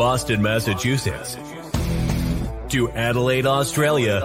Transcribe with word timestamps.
Boston, 0.00 0.40
Massachusetts 0.40 1.36
to 2.70 2.90
Adelaide, 2.92 3.44
Australia 3.44 4.22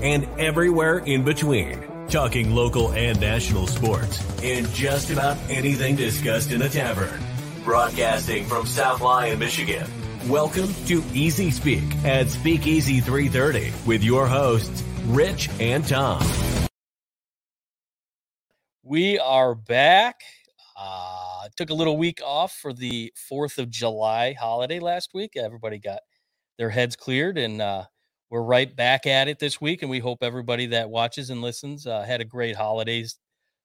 and 0.00 0.28
everywhere 0.38 0.98
in 0.98 1.24
between. 1.24 2.06
Talking 2.06 2.54
local 2.54 2.92
and 2.92 3.20
national 3.20 3.66
sports 3.66 4.22
and 4.44 4.68
just 4.68 5.10
about 5.10 5.36
anything 5.48 5.96
discussed 5.96 6.52
in 6.52 6.62
a 6.62 6.68
tavern. 6.68 7.20
Broadcasting 7.64 8.44
from 8.44 8.64
South 8.64 9.00
Lyon, 9.00 9.40
Michigan. 9.40 9.88
Welcome 10.28 10.72
to 10.86 11.02
Easy 11.12 11.50
Speak 11.50 11.82
at 12.04 12.28
Speakeasy 12.28 13.00
330 13.00 13.72
with 13.88 14.04
your 14.04 14.28
hosts, 14.28 14.84
Rich 15.06 15.50
and 15.58 15.84
Tom. 15.84 16.22
We 18.84 19.18
are 19.18 19.56
back. 19.56 20.20
Uh, 20.78 21.29
took 21.56 21.70
a 21.70 21.74
little 21.74 21.96
week 21.96 22.20
off 22.24 22.52
for 22.52 22.72
the 22.72 23.12
4th 23.30 23.58
of 23.58 23.70
July 23.70 24.34
holiday 24.34 24.78
last 24.80 25.10
week. 25.14 25.32
Everybody 25.36 25.78
got 25.78 26.00
their 26.58 26.70
heads 26.70 26.96
cleared, 26.96 27.38
and 27.38 27.60
uh, 27.62 27.84
we're 28.30 28.42
right 28.42 28.74
back 28.74 29.06
at 29.06 29.28
it 29.28 29.38
this 29.38 29.60
week. 29.60 29.82
And 29.82 29.90
we 29.90 29.98
hope 29.98 30.18
everybody 30.22 30.66
that 30.66 30.90
watches 30.90 31.30
and 31.30 31.42
listens 31.42 31.86
uh, 31.86 32.02
had 32.02 32.20
a 32.20 32.24
great 32.24 32.56
holidays 32.56 33.18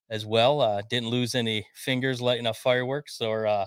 as 0.10 0.26
well. 0.26 0.62
Uh, 0.62 0.82
didn't 0.90 1.10
lose 1.10 1.36
any 1.36 1.66
fingers 1.76 2.22
lighting 2.22 2.48
up 2.48 2.56
fireworks, 2.56 3.22
or 3.22 3.48
uh, 3.48 3.66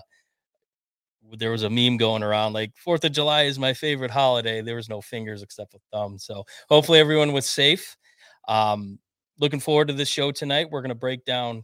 there 1.37 1.51
was 1.51 1.63
a 1.63 1.69
meme 1.69 1.97
going 1.97 2.23
around 2.23 2.53
like 2.53 2.71
Fourth 2.77 3.03
of 3.03 3.11
July 3.11 3.43
is 3.43 3.59
my 3.59 3.73
favorite 3.73 4.11
holiday. 4.11 4.61
There 4.61 4.75
was 4.75 4.89
no 4.89 5.01
fingers 5.01 5.41
except 5.41 5.71
for 5.71 5.79
thumbs. 5.91 6.25
So 6.25 6.43
hopefully 6.69 6.99
everyone 6.99 7.33
was 7.33 7.45
safe. 7.45 7.97
Um, 8.47 8.99
looking 9.39 9.59
forward 9.59 9.89
to 9.89 9.93
this 9.93 10.09
show 10.09 10.31
tonight. 10.31 10.69
We're 10.71 10.81
going 10.81 10.89
to 10.89 10.95
break 10.95 11.25
down 11.25 11.63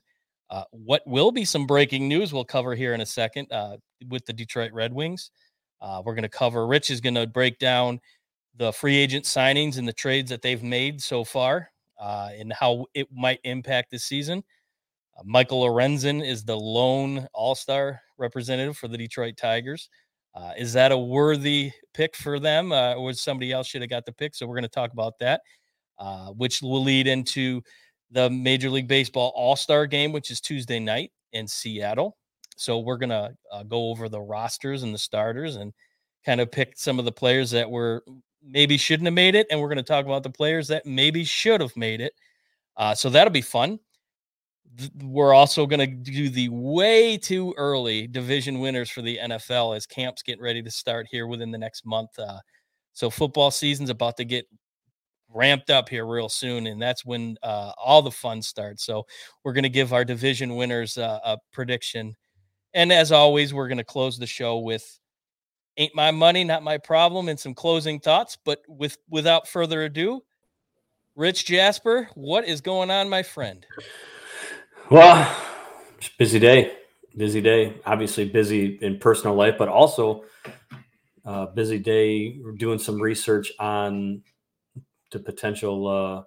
uh, 0.50 0.64
what 0.72 1.02
will 1.06 1.32
be 1.32 1.46
some 1.46 1.66
breaking 1.66 2.08
news 2.08 2.34
we'll 2.34 2.46
cover 2.46 2.76
here 2.76 2.94
in 2.94 3.02
a 3.02 3.06
second 3.06 3.52
uh, 3.52 3.78
with 4.10 4.26
the 4.26 4.34
Detroit 4.34 4.72
Red 4.74 4.94
Wings. 4.94 5.32
Uh, 5.82 6.02
we're 6.06 6.14
going 6.14 6.24
to 6.24 6.30
cover, 6.30 6.68
Rich 6.68 6.92
is 6.92 7.02
going 7.02 7.16
to 7.16 7.28
break 7.28 7.60
down 7.60 8.00
the 8.58 8.72
free 8.72 8.96
agent 8.96 9.26
signings 9.26 9.78
and 9.78 9.88
the 9.88 9.94
trades 9.94 10.30
that 10.30 10.42
they've 10.42 10.64
made 10.64 11.02
so 11.02 11.24
far 11.24 11.70
uh, 12.00 12.30
and 12.38 12.54
how 12.54 12.86
it 12.94 13.08
might 13.12 13.40
impact 13.44 13.92
this 13.92 14.06
season. 14.06 14.44
Uh, 15.18 15.24
Michael 15.26 15.64
Lorenzen 15.64 16.26
is 16.26 16.44
the 16.44 16.56
lone 16.56 17.28
all 17.34 17.56
star 17.56 18.02
representative 18.18 18.78
for 18.78 18.88
the 18.88 18.98
Detroit 18.98 19.38
Tigers. 19.38 19.90
Uh, 20.36 20.52
is 20.58 20.74
that 20.74 20.92
a 20.92 20.98
worthy 20.98 21.72
pick 21.94 22.16
for 22.16 22.40
them, 22.40 22.74
or 22.74 23.14
somebody 23.14 23.54
else 23.54 23.68
should 23.68 23.82
have 23.82 23.90
got 23.90 24.06
the 24.06 24.12
pick? 24.12 24.36
So 24.36 24.46
we're 24.46 24.56
going 24.56 24.64
to 24.64 24.70
talk 24.70 24.92
about 24.92 25.18
that, 25.20 25.40
which 26.36 26.62
will 26.62 26.84
lead 26.84 27.08
into 27.08 27.62
the 28.12 28.30
Major 28.30 28.70
League 28.70 28.88
Baseball 28.88 29.32
All 29.36 29.56
Star 29.56 29.86
game, 29.86 30.12
which 30.12 30.32
is 30.32 30.42
Tuesday 30.42 30.80
night 30.80 31.12
in 31.34 31.48
Seattle. 31.48 32.18
So 32.58 32.80
we're 32.80 32.98
going 32.98 33.10
to 33.10 33.36
uh, 33.52 33.64
go 33.64 33.90
over 33.90 34.08
the 34.08 34.22
rosters 34.22 34.84
and 34.84 34.94
the 34.94 34.98
starters 34.98 35.58
and 35.58 35.74
kind 36.26 36.42
of 36.42 36.52
pick 36.52 36.74
some 36.78 37.00
of 37.00 37.06
the 37.06 37.12
players 37.12 37.52
that 37.52 37.70
were 37.70 38.04
maybe 38.44 38.78
shouldn't 38.78 39.08
have 39.08 39.14
made 39.14 39.36
it. 39.36 39.48
And 39.50 39.60
we're 39.60 39.68
going 39.68 39.78
to 39.78 39.84
talk 39.84 40.06
about 40.06 40.24
the 40.24 40.30
players 40.30 40.68
that 40.70 40.86
maybe 40.86 41.24
should 41.24 41.62
have 41.62 41.76
made 41.76 42.02
it. 42.02 42.14
Uh, 42.78 42.96
so 42.96 43.10
that'll 43.10 43.32
be 43.32 43.42
fun. 43.42 43.80
We're 45.04 45.34
also 45.34 45.66
going 45.66 45.80
to 45.80 45.88
do 45.88 46.30
the 46.30 46.50
way 46.50 47.18
too 47.18 47.54
early 47.58 48.08
division 48.08 48.60
winners 48.60 48.90
for 48.90 49.02
the 49.02 49.18
NFL 49.22 49.76
as 49.76 49.86
camps 49.86 50.22
get 50.22 50.42
ready 50.42 50.62
to 50.62 50.72
start 50.72 51.08
here 51.10 51.28
within 51.28 51.52
the 51.52 51.58
next 51.58 51.86
month. 51.86 52.18
Uh, 52.20 52.40
so 52.94 53.10
football 53.10 53.52
season's 53.52 53.90
about 53.90 54.18
to 54.18 54.26
get 54.26 54.46
ramped 55.36 55.70
up 55.70 55.90
here 55.90 56.08
real 56.08 56.30
soon, 56.30 56.66
and 56.66 56.82
that's 56.82 57.06
when 57.06 57.38
uh, 57.44 57.74
all 57.78 58.02
the 58.02 58.12
fun 58.12 58.42
starts. 58.42 58.86
So 58.86 59.06
we're 59.44 59.54
going 59.54 59.64
to 59.64 59.70
give 59.70 59.94
our 59.94 60.06
division 60.06 60.56
winners 60.56 60.98
uh, 60.98 61.20
a 61.24 61.38
prediction, 61.52 62.16
and 62.74 62.92
as 62.92 63.12
always, 63.12 63.54
we're 63.54 63.68
going 63.68 63.78
to 63.78 63.84
close 63.84 64.18
the 64.18 64.26
show 64.26 64.60
with 64.60 65.00
"Ain't 65.78 65.94
My 65.94 66.12
Money, 66.12 66.44
Not 66.44 66.64
My 66.64 66.78
Problem" 66.78 67.30
and 67.30 67.40
some 67.40 67.54
closing 67.54 68.00
thoughts. 68.00 68.38
But 68.44 68.62
with 68.68 68.98
without 69.10 69.48
further 69.48 69.84
ado, 69.84 70.22
Rich 71.16 71.46
Jasper, 71.46 72.10
what 72.16 72.48
is 72.48 72.62
going 72.62 72.90
on, 72.90 73.10
my 73.10 73.22
friend? 73.22 73.66
Well, 74.90 75.36
busy 76.18 76.40
day, 76.40 76.74
busy 77.16 77.42
day. 77.42 77.82
Obviously, 77.86 78.30
busy 78.30 78.80
in 78.82 78.98
personal 79.00 79.36
life, 79.36 79.56
but 79.60 79.68
also. 79.68 80.24
Uh, 81.28 81.48
busy 81.48 81.80
day 81.80 82.40
doing 82.58 82.78
some 82.78 83.02
research 83.02 83.52
on 83.60 84.22
the 85.16 85.24
potential 85.24 85.88
uh, 85.88 86.24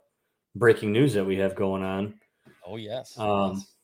breaking 0.56 0.92
news 0.92 1.12
that 1.12 1.24
we 1.24 1.36
have 1.36 1.54
going 1.54 1.82
on. 1.82 2.14
Oh 2.66 2.76
yes. 2.76 3.18
Um, 3.18 3.54
yes. 3.54 3.74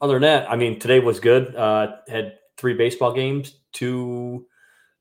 Other 0.00 0.14
than 0.14 0.22
that, 0.22 0.50
I 0.50 0.56
mean, 0.56 0.78
today 0.78 1.00
was 1.00 1.18
good. 1.18 1.56
Uh, 1.56 1.96
had 2.08 2.34
three 2.56 2.74
baseball 2.74 3.12
games, 3.12 3.58
two 3.72 4.46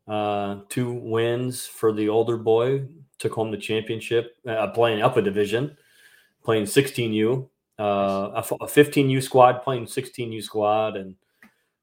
uh, 0.08 0.62
two 0.70 0.92
wins 0.92 1.66
for 1.66 1.94
the 1.94 2.10
older 2.10 2.38
boy. 2.38 2.88
Took 3.20 3.34
home 3.34 3.52
the 3.52 3.58
championship, 3.58 4.36
uh, 4.48 4.68
playing 4.68 5.02
up 5.02 5.18
a 5.18 5.22
division, 5.22 5.78
playing 6.44 6.66
16U, 6.66 7.48
uh, 7.80 7.84
a, 7.84 8.40
a 8.40 8.68
15U 8.68 9.22
squad 9.24 9.64
playing 9.64 9.86
16U 9.86 10.44
squad, 10.44 10.98
and 10.98 11.16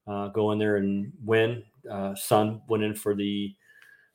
uh, 0.07 0.27
go 0.27 0.51
in 0.51 0.59
there 0.59 0.77
and 0.77 1.11
win. 1.23 1.63
Uh, 1.89 2.13
son 2.15 2.61
went 2.67 2.83
in 2.83 2.93
for 2.93 3.15
the 3.15 3.53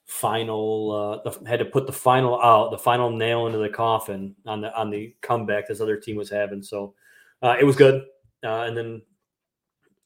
final 0.08 1.22
uh, 1.26 1.30
had 1.46 1.58
to 1.58 1.66
put 1.66 1.86
the 1.86 1.92
final 1.92 2.40
out 2.40 2.70
the 2.70 2.78
final 2.78 3.10
nail 3.10 3.46
into 3.46 3.58
the 3.58 3.68
coffin 3.68 4.34
on 4.46 4.62
the 4.62 4.74
on 4.76 4.88
the 4.88 5.14
comeback 5.20 5.68
this 5.68 5.82
other 5.82 5.98
team 5.98 6.16
was 6.16 6.30
having. 6.30 6.62
So 6.62 6.94
uh, 7.42 7.56
it 7.60 7.64
was 7.64 7.76
good. 7.76 8.06
Uh, 8.42 8.62
and 8.62 8.76
then 8.76 9.02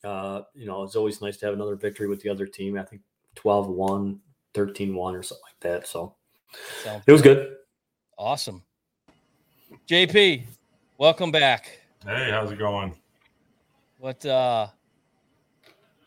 uh, 0.05 0.43
you 0.55 0.67
know 0.67 0.83
it's 0.83 0.97
always 0.97 1.23
nice 1.23 1.37
to 1.39 1.47
have 1.47 1.55
another 1.55 1.77
victory 1.77 2.09
with 2.09 2.21
the 2.21 2.29
other 2.29 2.47
team. 2.47 2.77
I 2.77 2.83
think 2.83 3.03
12-1 3.37 4.19
13-1 4.55 4.97
or 4.97 5.23
something 5.23 5.43
like 5.45 5.61
that. 5.61 5.87
So 5.87 6.17
Sounds 6.83 7.05
it 7.07 7.13
was 7.13 7.23
good. 7.23 7.57
awesome. 8.19 8.63
Jp 9.89 10.43
welcome 10.99 11.31
back. 11.31 11.79
Hey 12.05 12.29
how's 12.33 12.51
it 12.51 12.59
going? 12.59 12.93
What 13.99 14.27
uh 14.27 14.67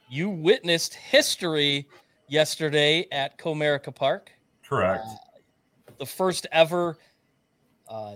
you 0.10 0.30
witnessed 0.30 0.96
history 0.96 1.88
yesterday 2.28 3.08
at 3.12 3.38
Comerica 3.38 3.94
Park. 3.94 4.31
Correct. 4.68 5.06
Uh, 5.06 5.16
the 6.00 6.06
first 6.06 6.47
ever 6.52 6.97
uh, 7.88 8.16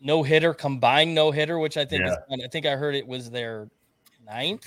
no 0.00 0.22
hitter, 0.22 0.54
combined 0.54 1.14
no 1.14 1.30
hitter, 1.30 1.58
which 1.58 1.76
I 1.76 1.84
think 1.84 2.04
yeah. 2.04 2.16
is, 2.30 2.44
I 2.44 2.48
think 2.48 2.66
I 2.66 2.76
heard 2.76 2.94
it 2.94 3.06
was 3.06 3.30
their 3.30 3.68
ninth 4.24 4.66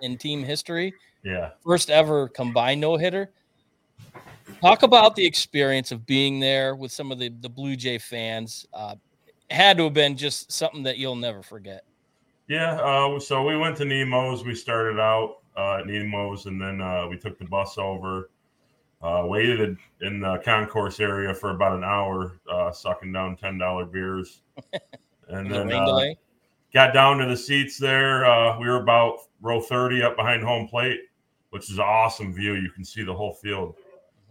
in 0.00 0.16
team 0.16 0.42
history. 0.42 0.94
Yeah. 1.24 1.50
First 1.64 1.90
ever 1.90 2.28
combined 2.28 2.80
no 2.80 2.96
hitter. 2.96 3.30
Talk 4.60 4.82
about 4.82 5.16
the 5.16 5.24
experience 5.24 5.92
of 5.92 6.06
being 6.06 6.40
there 6.40 6.74
with 6.74 6.92
some 6.92 7.10
of 7.10 7.18
the, 7.18 7.30
the 7.40 7.48
Blue 7.48 7.76
Jay 7.76 7.98
fans. 7.98 8.66
Uh, 8.72 8.96
had 9.50 9.76
to 9.76 9.84
have 9.84 9.92
been 9.92 10.16
just 10.16 10.50
something 10.50 10.82
that 10.82 10.98
you'll 10.98 11.16
never 11.16 11.42
forget. 11.42 11.84
Yeah. 12.48 12.80
Uh, 12.80 13.18
so 13.20 13.44
we 13.44 13.56
went 13.56 13.76
to 13.78 13.84
Nemo's. 13.84 14.44
We 14.44 14.54
started 14.54 14.98
out 14.98 15.41
uh, 15.56 15.78
at 15.78 15.86
Nemo's, 15.86 16.46
and 16.46 16.60
then 16.60 16.80
uh, 16.80 17.06
we 17.08 17.16
took 17.16 17.38
the 17.38 17.44
bus 17.44 17.78
over. 17.78 18.30
Uh, 19.02 19.24
waited 19.26 19.76
in 20.02 20.20
the 20.20 20.40
concourse 20.44 21.00
area 21.00 21.34
for 21.34 21.50
about 21.50 21.76
an 21.76 21.82
hour, 21.82 22.38
uh, 22.48 22.70
sucking 22.70 23.12
down 23.12 23.36
ten 23.36 23.58
dollar 23.58 23.84
beers, 23.84 24.42
and 25.28 25.50
then 25.50 25.72
uh, 25.72 26.04
got 26.72 26.94
down 26.94 27.18
to 27.18 27.26
the 27.26 27.36
seats 27.36 27.78
there. 27.78 28.24
Uh, 28.24 28.56
we 28.60 28.68
were 28.68 28.80
about 28.80 29.18
row 29.40 29.60
thirty 29.60 30.04
up 30.04 30.14
behind 30.14 30.44
home 30.44 30.68
plate, 30.68 31.00
which 31.50 31.68
is 31.68 31.78
an 31.78 31.84
awesome 31.84 32.32
view. 32.32 32.54
You 32.54 32.70
can 32.70 32.84
see 32.84 33.02
the 33.02 33.12
whole 33.12 33.34
field. 33.34 33.74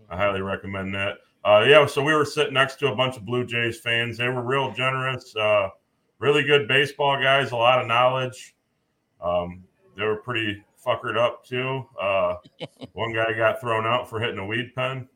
I 0.09 0.15
highly 0.15 0.41
recommend 0.41 0.95
that. 0.95 1.17
Uh, 1.43 1.65
yeah, 1.67 1.85
so 1.85 2.01
we 2.01 2.13
were 2.13 2.25
sitting 2.25 2.53
next 2.53 2.75
to 2.77 2.91
a 2.91 2.95
bunch 2.95 3.17
of 3.17 3.25
Blue 3.25 3.45
Jays 3.45 3.79
fans. 3.79 4.17
They 4.17 4.29
were 4.29 4.43
real 4.43 4.71
generous, 4.71 5.35
uh, 5.35 5.69
really 6.19 6.43
good 6.43 6.67
baseball 6.67 7.19
guys, 7.21 7.51
a 7.51 7.55
lot 7.57 7.81
of 7.81 7.87
knowledge. 7.87 8.55
Um, 9.19 9.63
they 9.97 10.05
were 10.05 10.17
pretty 10.17 10.63
fuckered 10.85 11.17
up 11.17 11.45
too. 11.45 11.85
Uh, 11.99 12.35
one 12.93 13.13
guy 13.13 13.33
got 13.33 13.61
thrown 13.61 13.85
out 13.85 14.09
for 14.09 14.19
hitting 14.19 14.39
a 14.39 14.45
weed 14.45 14.73
pen. 14.75 15.07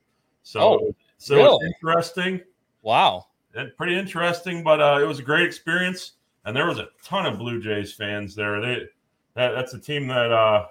So, 0.43 0.59
oh, 0.59 0.95
so 1.17 1.35
really? 1.35 1.65
it's 1.67 1.75
interesting. 1.75 2.41
Wow. 2.81 3.27
And 3.55 3.75
pretty 3.77 3.97
interesting, 3.97 4.63
but 4.63 4.81
uh, 4.81 4.99
it 5.01 5.05
was 5.05 5.19
a 5.19 5.23
great 5.23 5.45
experience. 5.45 6.13
And 6.45 6.55
there 6.55 6.67
was 6.67 6.77
a 6.77 6.89
ton 7.03 7.25
of 7.25 7.39
Blue 7.39 7.59
Jays 7.59 7.93
fans 7.93 8.35
there. 8.35 8.61
They 8.61 8.85
that, 9.33 9.51
that's 9.51 9.73
a 9.73 9.79
team 9.79 10.07
that 10.07 10.31
uh, 10.31 10.67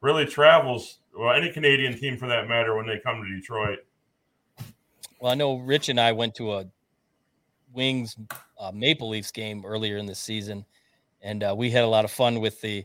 really 0.00 0.24
travels. 0.24 0.98
Well, 1.16 1.34
any 1.34 1.50
Canadian 1.50 1.98
team 1.98 2.16
for 2.16 2.28
that 2.28 2.48
matter 2.48 2.76
when 2.76 2.86
they 2.86 2.98
come 2.98 3.22
to 3.22 3.34
Detroit. 3.34 3.80
Well, 5.20 5.32
I 5.32 5.34
know 5.34 5.56
Rich 5.56 5.88
and 5.88 5.98
I 5.98 6.12
went 6.12 6.34
to 6.36 6.52
a 6.54 6.66
Wings 7.72 8.16
uh, 8.58 8.70
Maple 8.72 9.08
Leafs 9.08 9.30
game 9.30 9.64
earlier 9.64 9.96
in 9.96 10.06
the 10.06 10.14
season, 10.14 10.64
and 11.22 11.42
uh, 11.42 11.54
we 11.56 11.70
had 11.70 11.84
a 11.84 11.88
lot 11.88 12.04
of 12.04 12.10
fun 12.10 12.40
with 12.40 12.60
the 12.60 12.84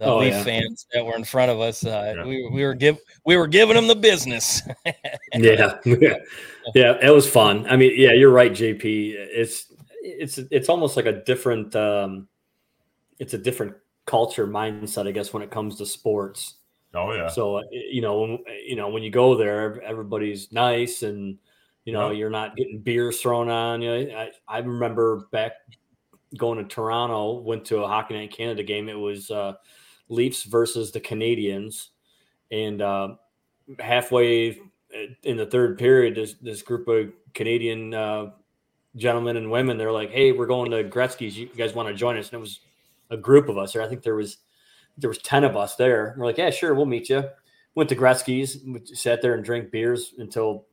the 0.00 0.06
oh, 0.06 0.18
Leaf 0.18 0.32
yeah. 0.32 0.42
fans 0.42 0.86
that 0.94 1.04
were 1.04 1.14
in 1.14 1.24
front 1.24 1.50
of 1.50 1.60
us. 1.60 1.84
Uh, 1.84 2.14
yeah. 2.16 2.24
we, 2.24 2.48
we 2.50 2.64
were 2.64 2.74
give 2.74 2.98
we 3.26 3.36
were 3.36 3.46
giving 3.46 3.76
them 3.76 3.86
the 3.86 3.94
business. 3.94 4.62
yeah, 5.34 5.78
yeah, 5.84 6.14
yeah. 6.74 6.96
It 7.02 7.14
was 7.14 7.28
fun. 7.28 7.66
I 7.68 7.76
mean, 7.76 7.92
yeah, 7.94 8.12
you're 8.12 8.32
right, 8.32 8.50
JP. 8.50 8.82
It's 8.84 9.66
it's 10.02 10.38
it's 10.50 10.70
almost 10.70 10.96
like 10.96 11.06
a 11.06 11.22
different. 11.24 11.76
Um, 11.76 12.28
it's 13.18 13.34
a 13.34 13.38
different 13.38 13.74
culture 14.06 14.46
mindset, 14.46 15.06
I 15.06 15.10
guess, 15.10 15.34
when 15.34 15.42
it 15.42 15.50
comes 15.50 15.76
to 15.76 15.86
sports. 15.86 16.54
Oh 16.94 17.12
yeah. 17.12 17.28
So 17.28 17.56
uh, 17.56 17.62
you 17.70 18.00
know, 18.00 18.20
when, 18.20 18.38
you 18.66 18.76
know, 18.76 18.88
when 18.88 19.02
you 19.02 19.10
go 19.10 19.36
there, 19.36 19.82
everybody's 19.82 20.50
nice, 20.50 21.02
and 21.02 21.36
you 21.84 21.92
know, 21.92 22.08
Yep. 22.08 22.18
you're 22.18 22.30
not 22.30 22.56
getting 22.56 22.78
beers 22.80 23.20
thrown 23.20 23.50
on 23.50 23.82
you. 23.82 24.16
I, 24.16 24.30
I 24.48 24.58
remember 24.60 25.26
back 25.30 25.52
going 26.38 26.56
to 26.56 26.64
Toronto, 26.64 27.40
went 27.40 27.66
to 27.66 27.82
a 27.82 27.86
Hockey 27.86 28.14
Night 28.14 28.32
Canada 28.34 28.62
game. 28.62 28.88
It 28.88 28.98
was 28.98 29.30
uh, 29.30 29.54
Leafs 30.10 30.42
versus 30.42 30.92
the 30.92 31.00
Canadiens, 31.00 31.88
and 32.50 32.82
uh, 32.82 33.14
halfway 33.78 34.60
in 35.22 35.36
the 35.36 35.46
third 35.46 35.78
period, 35.78 36.16
this 36.16 36.34
this 36.42 36.62
group 36.62 36.88
of 36.88 37.12
Canadian 37.32 37.94
uh, 37.94 38.30
gentlemen 38.96 39.36
and 39.36 39.50
women, 39.50 39.78
they're 39.78 39.92
like, 39.92 40.10
"Hey, 40.10 40.32
we're 40.32 40.46
going 40.46 40.70
to 40.72 40.84
Gretzky's. 40.84 41.38
You 41.38 41.46
guys 41.46 41.74
want 41.74 41.88
to 41.88 41.94
join 41.94 42.16
us?" 42.18 42.26
And 42.28 42.34
it 42.34 42.40
was 42.40 42.60
a 43.10 43.16
group 43.16 43.48
of 43.48 43.56
us, 43.56 43.74
or 43.74 43.82
I 43.82 43.88
think 43.88 44.02
there 44.02 44.16
was 44.16 44.38
there 44.98 45.08
was 45.08 45.18
ten 45.18 45.44
of 45.44 45.56
us 45.56 45.76
there. 45.76 46.14
We're 46.18 46.26
like, 46.26 46.38
"Yeah, 46.38 46.50
sure, 46.50 46.74
we'll 46.74 46.86
meet 46.86 47.08
you." 47.08 47.24
Went 47.76 47.88
to 47.90 47.96
Gretzky's, 47.96 48.58
we 48.66 48.84
sat 48.84 49.22
there 49.22 49.34
and 49.34 49.44
drank 49.44 49.70
beers 49.70 50.14
until 50.18 50.66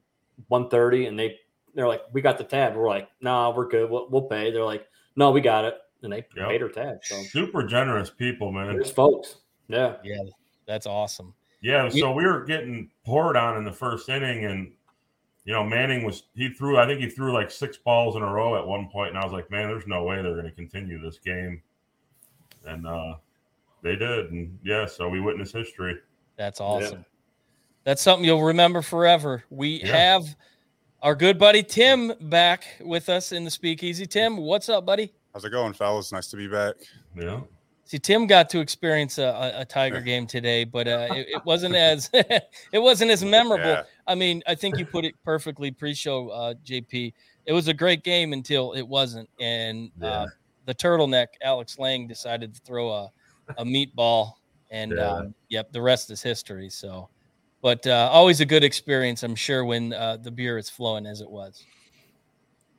1.30 0.50 1.08
and 1.08 1.20
they 1.20 1.38
they're 1.76 1.88
like, 1.88 2.02
"We 2.12 2.22
got 2.22 2.40
the 2.40 2.44
tab." 2.44 2.76
We're 2.76 2.90
like, 2.90 3.08
"Nah, 3.22 3.56
we're 3.56 3.68
good. 3.68 3.90
We'll, 3.90 4.10
we'll 4.10 4.24
pay." 4.24 4.52
They're 4.52 4.66
like, 4.66 4.88
"No, 5.16 5.30
we 5.30 5.42
got 5.42 5.64
it," 5.66 5.76
and 6.04 6.12
they 6.14 6.26
Yep. 6.36 6.48
paid 6.50 6.62
our 6.64 6.70
tab. 6.70 7.00
So 7.04 7.22
Super 7.24 7.64
generous 7.64 8.10
people, 8.10 8.52
man. 8.52 8.68
there's 8.74 8.92
folks. 8.92 9.38
Yeah, 9.68 9.98
Yeah, 10.04 10.24
that's 10.66 10.86
awesome. 10.86 11.34
Yeah, 11.62 11.86
You- 11.86 12.00
so 12.02 12.12
we 12.12 12.26
were 12.26 12.46
getting 12.46 12.90
poured 13.06 13.36
on 13.36 13.58
in 13.58 13.64
the 13.64 13.72
first 13.72 14.08
inning, 14.10 14.46
and 14.46 14.74
you 15.44 15.54
know 15.54 15.64
Manning 15.64 16.04
was 16.06 16.24
he 16.36 16.50
threw 16.50 16.78
I 16.78 16.86
think 16.86 17.00
he 17.02 17.10
threw 17.10 17.34
like 17.34 17.50
six 17.52 17.78
balls 17.78 18.16
in 18.16 18.22
a 18.22 18.32
row 18.32 18.56
at 18.58 18.66
one 18.66 18.90
point, 18.90 19.10
and 19.10 19.18
I 19.18 19.24
was 19.24 19.34
like, 19.34 19.50
man, 19.50 19.68
there's 19.70 19.88
no 19.88 20.04
way 20.04 20.22
they're 20.22 20.34
going 20.34 20.46
to 20.46 20.52
continue 20.52 21.00
this 21.02 21.18
game, 21.20 21.62
and 22.66 22.86
uh 22.88 23.16
they 23.84 23.96
did, 23.96 24.32
and 24.32 24.58
yeah, 24.64 24.86
so 24.86 25.08
we 25.08 25.20
witnessed 25.22 25.54
history. 25.54 25.98
That's 26.36 26.60
awesome. 26.60 27.06
That's 27.84 28.02
something 28.02 28.26
you'll 28.26 28.44
remember 28.44 28.82
forever. 28.82 29.44
We 29.50 29.82
Yeah. 29.82 29.96
have 29.96 30.36
our 31.02 31.16
good 31.16 31.38
buddy 31.40 31.64
Tim 31.64 32.12
back 32.20 32.66
with 32.82 33.08
us 33.08 33.32
in 33.32 33.44
the 33.46 33.52
speakeasy. 33.52 34.06
Tim, 34.06 34.36
what's 34.38 34.68
up, 34.68 34.86
buddy? 34.86 35.14
How's 35.38 35.46
it 35.46 35.52
going, 35.52 35.74
fellas? 35.74 36.12
Nice 36.12 36.26
to 36.30 36.36
be 36.36 36.48
back. 36.48 36.74
Yeah, 37.16 37.42
See, 37.84 38.00
Tim 38.00 38.26
got 38.26 38.50
to 38.50 38.60
experience 38.60 39.20
a, 39.20 39.26
a, 39.26 39.62
a 39.62 39.66
Tiger 39.66 40.02
game 40.12 40.26
today, 40.26 40.64
but 40.64 40.88
uh, 40.88 41.10
it, 41.12 41.28
it 41.30 41.46
wasn't 41.46 41.76
as 41.76 42.10
it 42.14 42.80
wasn't 42.80 43.12
as 43.12 43.24
memorable. 43.24 43.64
Yeah. 43.70 43.84
I 44.08 44.16
mean, 44.16 44.42
I 44.48 44.56
think 44.56 44.80
you 44.80 44.86
put 44.88 45.06
it 45.06 45.14
perfectly 45.24 45.70
pre-show, 45.70 46.30
uh, 46.30 46.56
JP. 46.66 47.14
It 47.46 47.54
was 47.54 47.68
a 47.68 47.74
great 47.76 48.04
game 48.04 48.34
until 48.34 48.74
it 48.74 48.82
wasn't, 48.82 49.30
and 49.40 49.92
Yeah. 50.02 50.08
uh, 50.08 50.26
the 50.66 50.74
turtleneck 50.74 51.28
Alex 51.44 51.78
Lange 51.78 52.08
decided 52.08 52.56
to 52.56 52.62
throw 52.62 52.90
a, 52.90 53.12
a 53.60 53.64
meatball, 53.64 54.32
and 54.72 54.94
Yeah. 54.94 55.08
um, 55.08 55.36
yep, 55.50 55.72
the 55.72 55.84
rest 55.84 56.10
is 56.10 56.24
history. 56.24 56.72
So, 56.72 57.10
but 57.62 57.86
uh, 57.86 58.10
always 58.12 58.40
a 58.42 58.46
good 58.46 58.64
experience, 58.64 59.22
I'm 59.22 59.36
sure, 59.36 59.64
when 59.66 59.94
uh, 59.94 60.18
the 60.18 60.32
beer 60.32 60.58
is 60.58 60.68
flowing 60.68 61.06
as 61.06 61.22
it 61.22 61.30
was. 61.30 61.64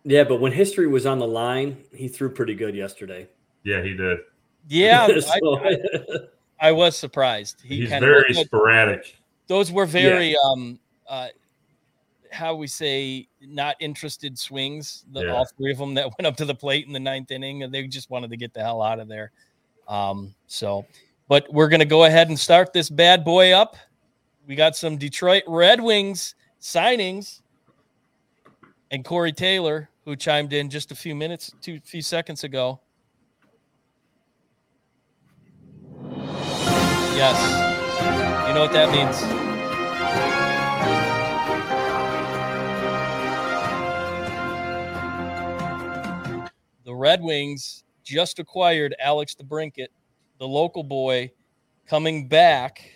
Yeah. 0.08 0.24
But 0.24 0.40
when 0.40 0.52
history 0.52 0.86
was 0.86 1.06
on 1.06 1.18
the 1.18 1.26
line, 1.28 1.84
he 1.94 2.08
threw 2.08 2.30
pretty 2.30 2.54
good 2.54 2.74
yesterday. 2.74 3.28
yeah, 3.64 3.82
he 3.82 3.94
did. 3.94 4.18
Yeah, 4.68 5.06
I, 5.08 5.20
So- 5.20 5.58
I, 5.64 5.76
I 6.60 6.72
was 6.72 6.96
surprised. 6.96 7.60
He 7.62 7.80
He's 7.82 7.88
kinda 7.90 8.06
very 8.06 8.32
looked- 8.34 8.46
sporadic. 8.46 9.16
those 9.46 9.70
were 9.72 9.86
very 9.86 10.36
um 10.36 10.78
uh 11.08 11.28
how 12.30 12.54
we 12.54 12.66
say 12.66 13.26
not 13.40 13.74
interested 13.80 14.38
swings 14.38 15.04
the 15.12 15.22
Yeah. 15.24 15.32
all 15.32 15.46
three 15.56 15.72
of 15.72 15.78
them 15.78 15.94
that 15.94 16.04
went 16.18 16.26
up 16.26 16.36
to 16.36 16.44
the 16.44 16.54
plate 16.54 16.86
in 16.86 16.92
the 16.92 17.00
ninth 17.00 17.30
inning 17.30 17.62
and 17.62 17.72
they 17.72 17.86
just 17.86 18.10
wanted 18.10 18.28
to 18.30 18.36
get 18.36 18.52
the 18.52 18.60
hell 18.60 18.82
out 18.82 18.98
of 19.00 19.08
there 19.08 19.30
um 19.88 20.34
so 20.46 20.84
but 21.28 21.46
we're 21.50 21.68
gonna 21.68 21.86
go 21.86 22.04
ahead 22.04 22.28
and 22.28 22.38
start 22.38 22.74
this 22.74 22.90
bad 22.90 23.24
boy 23.24 23.52
up 23.52 23.76
we 24.46 24.54
got 24.54 24.76
some 24.76 24.98
detroit 24.98 25.42
red 25.46 25.80
wings 25.80 26.34
signings 26.60 27.40
and 28.90 29.04
corey 29.06 29.32
taylor 29.32 29.88
who 30.08 30.16
chimed 30.16 30.54
in 30.54 30.70
just 30.70 30.90
a 30.90 30.94
few 30.94 31.14
minutes 31.14 31.52
two 31.60 31.78
few 31.80 32.00
seconds 32.00 32.42
ago. 32.42 32.80
Yes. 37.14 37.36
You 38.48 38.54
know 38.54 38.62
what 38.62 38.72
that 38.72 38.90
means. 38.90 39.20
The 46.86 46.94
Red 46.94 47.20
Wings 47.20 47.84
just 48.02 48.38
acquired 48.38 48.96
Alex 48.98 49.34
DeBrincat, 49.34 49.88
the 50.38 50.48
local 50.48 50.84
boy, 50.84 51.30
coming 51.86 52.28
back 52.28 52.90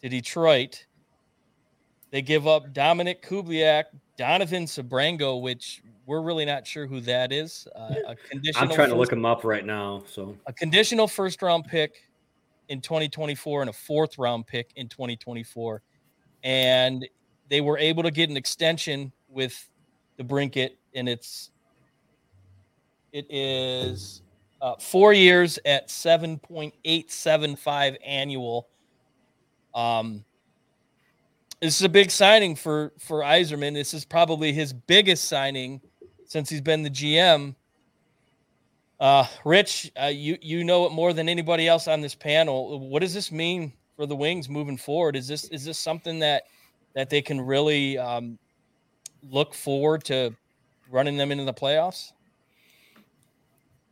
to 0.00 0.08
Detroit. 0.08 0.86
They 2.12 2.22
give 2.22 2.46
up 2.46 2.72
Dominik 2.72 3.20
Kubalik, 3.20 3.86
Donovan 4.16 4.64
Sebrango, 4.64 5.40
which 5.40 5.82
we're 6.06 6.20
really 6.20 6.44
not 6.44 6.66
sure 6.66 6.86
who 6.86 7.00
that 7.00 7.32
is. 7.32 7.66
Uh, 7.74 7.94
a 8.08 8.16
conditional 8.16 8.68
I'm 8.68 8.74
trying 8.74 8.90
to 8.90 8.96
look 8.96 9.12
him 9.12 9.24
up 9.24 9.44
right 9.44 9.64
now. 9.64 10.02
So 10.06 10.36
a 10.46 10.52
conditional 10.52 11.08
first 11.08 11.40
round 11.42 11.64
pick 11.64 12.08
in 12.68 12.80
2024 12.80 13.62
and 13.62 13.70
a 13.70 13.72
fourth 13.72 14.18
round 14.18 14.46
pick 14.46 14.72
in 14.76 14.88
2024. 14.88 15.82
And 16.44 17.08
they 17.48 17.60
were 17.60 17.78
able 17.78 18.02
to 18.02 18.10
get 18.10 18.30
an 18.30 18.36
extension 18.36 19.12
with 19.28 19.68
DeBrincat, 20.18 20.70
and 20.94 21.08
it's 21.08 21.50
it 23.12 23.26
is 23.30 24.22
uh, 24.60 24.74
four 24.78 25.12
years 25.12 25.58
at 25.64 25.88
7.875 25.88 27.96
annual. 28.04 28.68
Um, 29.74 30.24
this 31.62 31.76
is 31.76 31.82
a 31.82 31.88
big 31.88 32.10
signing 32.10 32.56
for 32.56 32.92
for 32.98 33.20
Yzerman. 33.20 33.72
This 33.72 33.94
is 33.94 34.04
probably 34.04 34.52
his 34.52 34.72
biggest 34.72 35.26
signing 35.26 35.80
since 36.26 36.50
he's 36.50 36.60
been 36.60 36.82
the 36.82 36.90
GM. 36.90 37.54
Uh, 38.98 39.26
Rich, 39.44 39.92
uh, 40.00 40.06
you 40.06 40.36
you 40.42 40.64
know 40.64 40.86
it 40.86 40.92
more 40.92 41.12
than 41.12 41.28
anybody 41.28 41.68
else 41.68 41.86
on 41.86 42.00
this 42.00 42.16
panel. 42.16 42.80
What 42.80 43.00
does 43.00 43.14
this 43.14 43.30
mean 43.30 43.72
for 43.96 44.06
the 44.06 44.16
Wings 44.16 44.48
moving 44.48 44.76
forward? 44.76 45.14
Is 45.14 45.28
this 45.28 45.44
is 45.50 45.64
this 45.64 45.78
something 45.78 46.18
that 46.18 46.42
that 46.94 47.08
they 47.08 47.22
can 47.22 47.40
really 47.40 47.96
um, 47.96 48.38
look 49.30 49.54
forward 49.54 50.02
to 50.04 50.34
running 50.90 51.16
them 51.16 51.30
into 51.30 51.44
the 51.44 51.54
playoffs? 51.54 52.12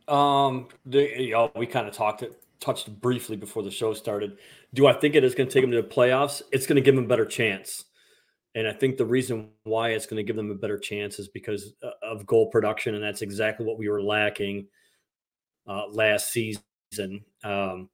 Um, 0.09 0.67
the, 0.85 1.09
you 1.17 1.31
know, 1.31 1.51
we 1.55 1.65
kind 1.65 1.87
of 1.87 1.93
talked 1.93 2.21
it, 2.21 2.40
touched 2.61 3.01
briefly 3.01 3.35
before 3.35 3.63
the 3.63 3.71
show 3.71 3.93
started. 3.93 4.37
Do 4.73 4.87
I 4.87 4.93
think 4.93 5.15
it 5.15 5.23
is 5.23 5.35
going 5.35 5.49
to 5.49 5.53
take 5.53 5.63
them 5.63 5.71
to 5.71 5.81
the 5.81 5.87
playoffs? 5.87 6.41
It's 6.51 6.65
going 6.65 6.77
to 6.77 6.81
give 6.81 6.95
them 6.95 7.05
a 7.05 7.07
better 7.07 7.25
chance, 7.25 7.83
and 8.55 8.67
I 8.67 8.73
think 8.73 8.97
the 8.97 9.05
reason 9.05 9.49
why 9.63 9.89
it's 9.89 10.05
going 10.05 10.17
to 10.17 10.23
give 10.23 10.35
them 10.35 10.51
a 10.51 10.55
better 10.55 10.77
chance 10.77 11.19
is 11.19 11.27
because 11.27 11.73
uh, 11.83 11.89
of 12.03 12.25
goal 12.25 12.49
production, 12.49 12.95
and 12.95 13.03
that's 13.03 13.21
exactly 13.21 13.65
what 13.65 13.77
we 13.77 13.89
were 13.89 14.01
lacking 14.01 14.67
uh, 15.67 15.87
last 15.89 16.31
season. 16.31 16.61
Um, 17.43 17.89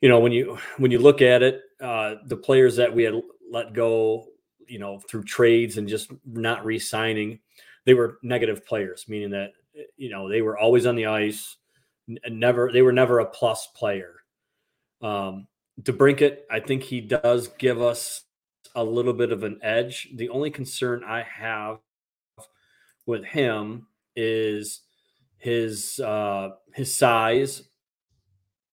you 0.00 0.08
know, 0.08 0.20
when 0.20 0.32
you 0.32 0.58
when 0.78 0.90
you 0.90 0.98
look 0.98 1.22
at 1.22 1.42
it, 1.42 1.60
uh, 1.80 2.16
the 2.26 2.36
players 2.36 2.76
that 2.76 2.94
we 2.94 3.02
had 3.02 3.14
let 3.50 3.72
go, 3.72 4.26
you 4.66 4.78
know, 4.78 4.98
through 4.98 5.24
trades 5.24 5.78
and 5.78 5.88
just 5.88 6.10
not 6.24 6.64
re-signing, 6.64 7.38
they 7.84 7.94
were 7.94 8.18
negative 8.22 8.66
players, 8.66 9.06
meaning 9.08 9.30
that 9.30 9.52
you 9.96 10.10
know 10.10 10.28
they 10.28 10.42
were 10.42 10.58
always 10.58 10.86
on 10.86 10.96
the 10.96 11.06
ice 11.06 11.56
and 12.08 12.40
never 12.40 12.70
they 12.72 12.82
were 12.82 12.92
never 12.92 13.20
a 13.20 13.26
plus 13.26 13.68
player 13.74 14.16
um 15.02 15.46
DeBrincat, 15.80 16.38
I 16.50 16.60
think 16.60 16.82
he 16.82 17.00
does 17.00 17.48
give 17.58 17.80
us 17.80 18.24
a 18.74 18.84
little 18.84 19.12
bit 19.12 19.32
of 19.32 19.42
an 19.42 19.58
edge. 19.62 20.08
The 20.14 20.28
only 20.28 20.50
concern 20.50 21.02
I 21.04 21.22
have 21.22 21.78
with 23.06 23.24
him 23.24 23.86
is 24.14 24.80
his 25.38 25.98
uh 25.98 26.50
his 26.74 26.94
size. 26.94 27.62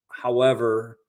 However, 0.10 1.00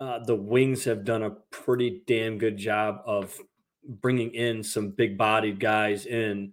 uh, 0.00 0.20
the 0.20 0.34
Wings 0.34 0.84
have 0.84 1.04
done 1.04 1.22
a 1.22 1.30
pretty 1.50 2.02
damn 2.06 2.38
good 2.38 2.58
job 2.58 3.00
of 3.06 3.34
bringing 3.82 4.34
in 4.34 4.62
some 4.62 4.90
big 4.90 5.16
bodied 5.16 5.58
guys 5.58 6.04
in 6.04 6.52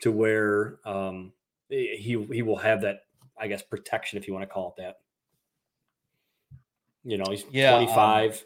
to 0.00 0.10
where 0.10 0.78
um, 0.86 1.32
he 1.68 2.26
he 2.32 2.42
will 2.42 2.56
have 2.56 2.80
that 2.80 3.00
I 3.40 3.48
guess 3.48 3.62
protection 3.62 4.18
if 4.18 4.28
you 4.28 4.34
want 4.34 4.42
to 4.48 4.52
call 4.52 4.74
it 4.76 4.82
that. 4.82 4.96
You 7.04 7.18
know, 7.18 7.30
he's 7.30 7.44
Yeah, 7.50 7.76
um, 7.76 7.86
25. 7.86 8.44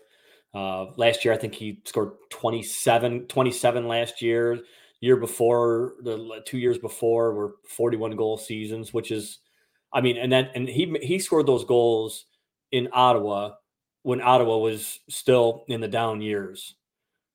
uh, 0.55 0.85
last 0.97 1.25
year 1.25 1.35
I 1.35 1.37
think 1.37 1.55
he 1.55 1.81
scored 1.85 2.13
27 2.31 3.27
27 3.27 3.89
last 3.89 4.23
year. 4.23 4.61
Year 5.01 5.17
before 5.17 5.95
the 6.03 6.43
two 6.47 6.59
years 6.59 6.79
before 6.79 7.35
were 7.35 7.57
41 7.69 8.17
goal 8.17 8.39
seasons, 8.39 8.95
which 8.95 9.11
is 9.11 9.41
I 9.93 10.01
mean, 10.01 10.17
and 10.17 10.31
then 10.33 10.51
and 10.55 10.69
he 10.69 10.97
he 11.03 11.19
scored 11.19 11.47
those 11.47 11.65
goals 11.65 12.27
in 12.73 12.89
Ottawa 12.93 13.55
when 14.03 14.21
Ottawa 14.21 14.59
was 14.59 15.01
still 15.09 15.65
in 15.69 15.81
the 15.81 15.89
down 15.89 16.21
years. 16.23 16.75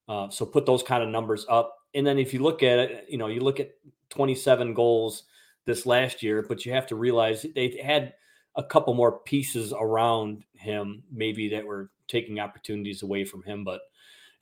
Uh, 0.07 0.29
so 0.29 0.45
put 0.45 0.65
those 0.65 0.81
kind 0.81 1.03
of 1.03 1.09
numbers 1.09 1.45
up, 1.49 1.75
and 1.93 2.07
then 2.07 2.17
if 2.17 2.33
you 2.33 2.39
look 2.41 2.63
at 2.63 2.79
it, 2.79 3.05
you 3.09 3.17
know, 3.17 3.27
you 3.27 3.41
look 3.41 3.59
at 3.59 3.71
27 4.09 4.73
goals 4.73 5.23
this 5.69 5.85
last 5.85 6.21
year, 6.21 6.43
but 6.47 6.65
you 6.65 6.73
have 6.73 6.87
to 6.87 6.95
realize 6.95 7.45
they 7.55 7.79
had 7.81 8.13
a 8.55 8.63
couple 8.63 8.93
more 8.93 9.19
pieces 9.19 9.71
around 9.71 10.43
him, 10.53 11.03
maybe 11.11 11.47
that 11.49 11.65
were 11.65 11.91
taking 12.07 12.39
opportunities 12.39 13.03
away 13.03 13.23
from 13.23 13.43
him. 13.43 13.63
But 13.63 13.81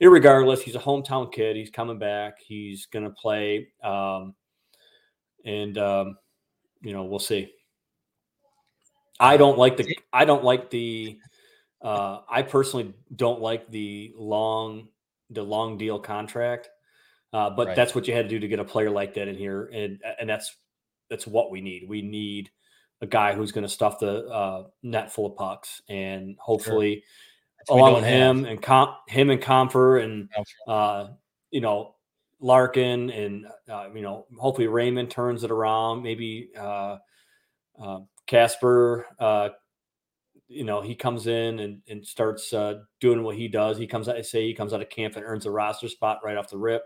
regardless, 0.00 0.62
he's 0.62 0.74
a 0.74 0.80
hometown 0.80 1.30
kid. 1.30 1.54
He's 1.54 1.70
coming 1.70 1.98
back. 1.98 2.40
He's 2.40 2.86
going 2.86 3.04
to 3.04 3.10
play. 3.10 3.68
Um, 3.84 4.34
and, 5.44 5.76
um, 5.78 6.16
you 6.80 6.92
know, 6.94 7.04
we'll 7.04 7.18
see. 7.18 7.52
I 9.20 9.36
don't 9.36 9.58
like 9.58 9.76
the, 9.76 9.98
I 10.12 10.24
don't 10.24 10.44
like 10.44 10.70
the, 10.70 11.18
uh, 11.82 12.20
I 12.28 12.42
personally 12.42 12.94
don't 13.14 13.40
like 13.40 13.70
the 13.70 14.12
long, 14.16 14.88
the 15.30 15.42
long 15.42 15.76
deal 15.76 15.98
contract. 15.98 16.70
Uh, 17.32 17.50
but 17.50 17.66
Right. 17.66 17.76
that's 17.76 17.94
what 17.94 18.08
you 18.08 18.14
had 18.14 18.24
to 18.24 18.28
do 18.30 18.38
to 18.40 18.48
get 18.48 18.58
a 18.58 18.64
player 18.64 18.90
like 18.90 19.12
that 19.14 19.28
in 19.28 19.36
here. 19.36 19.66
And, 19.66 20.02
and 20.18 20.28
that's, 20.28 20.56
that's 21.10 21.26
what 21.26 21.50
we 21.50 21.60
need. 21.60 21.88
We 21.88 22.02
need 22.02 22.50
a 23.00 23.06
guy 23.06 23.32
who's 23.32 23.52
going 23.52 23.62
to 23.62 23.68
stuff 23.68 23.98
the 23.98 24.26
uh, 24.26 24.64
net 24.82 25.12
full 25.12 25.26
of 25.26 25.36
pucks 25.36 25.82
and 25.88 26.36
hopefully 26.38 27.02
we 27.70 27.74
along 27.76 27.94
with 27.94 28.04
have. 28.04 28.12
him 28.12 28.44
and 28.44 28.60
Com- 28.62 28.96
him 29.08 29.30
and 29.30 29.40
Compher 29.40 30.02
and 30.02 30.28
uh, 30.66 31.08
you 31.50 31.60
know 31.60 31.94
Larkin 32.40 33.10
and 33.10 33.46
uh, 33.68 33.88
you 33.94 34.02
know 34.02 34.26
hopefully 34.38 34.68
Raymond 34.68 35.10
turns 35.10 35.44
it 35.44 35.50
around. 35.50 36.02
Maybe 36.02 36.50
uh, 36.58 36.98
uh, 37.80 38.00
Kasper, 38.26 39.06
uh, 39.18 39.50
you 40.48 40.64
know 40.64 40.80
he 40.80 40.94
comes 40.94 41.26
in 41.26 41.58
and, 41.58 41.82
and 41.88 42.06
starts 42.06 42.52
uh, 42.52 42.80
doing 43.00 43.22
what 43.22 43.36
he 43.36 43.48
does. 43.48 43.78
He 43.78 43.86
comes 43.86 44.08
out, 44.08 44.24
say 44.24 44.46
he 44.46 44.54
comes 44.54 44.72
out 44.72 44.82
of 44.82 44.88
camp 44.88 45.16
and 45.16 45.24
earns 45.24 45.46
a 45.46 45.50
roster 45.50 45.88
spot 45.88 46.20
right 46.24 46.36
off 46.36 46.50
the 46.50 46.58
rip. 46.58 46.82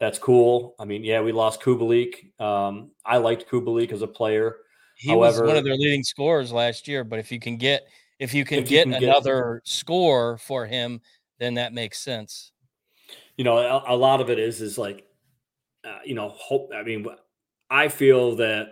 That's 0.00 0.18
cool. 0.18 0.74
I 0.78 0.84
mean, 0.84 1.04
yeah, 1.04 1.20
we 1.20 1.32
lost 1.32 1.60
Kubalik. 1.62 2.38
Um, 2.40 2.90
I 3.06 3.18
liked 3.18 3.48
Kubalik 3.48 3.92
as 3.92 4.02
a 4.02 4.06
player. 4.06 4.56
He 4.96 5.14
was 5.14 5.40
one 5.40 5.56
of 5.56 5.64
their 5.64 5.76
leading 5.76 6.02
scorers 6.04 6.52
last 6.52 6.86
year, 6.88 7.04
but 7.04 7.18
if 7.18 7.30
you 7.32 7.38
can 7.40 7.56
get 7.56 7.82
if 8.18 8.32
you 8.32 8.44
can 8.44 8.58
If 8.60 8.70
you 8.70 8.76
get 8.78 8.82
can 8.84 9.00
get- 9.00 9.02
another 9.04 9.60
score 9.64 10.38
for 10.38 10.66
him, 10.66 11.00
then 11.38 11.54
that 11.54 11.72
makes 11.72 11.98
sense. 11.98 12.52
you 13.36 13.44
know 13.44 13.58
a, 13.58 13.94
a 13.94 13.96
lot 13.96 14.20
of 14.20 14.30
it 14.30 14.38
is 14.38 14.60
is 14.60 14.78
like 14.78 15.04
uh, 15.84 15.98
you 16.04 16.14
know 16.14 16.28
hope 16.28 16.70
i 16.74 16.82
mean 16.84 17.04
i 17.68 17.88
feel 17.88 18.36
that 18.36 18.68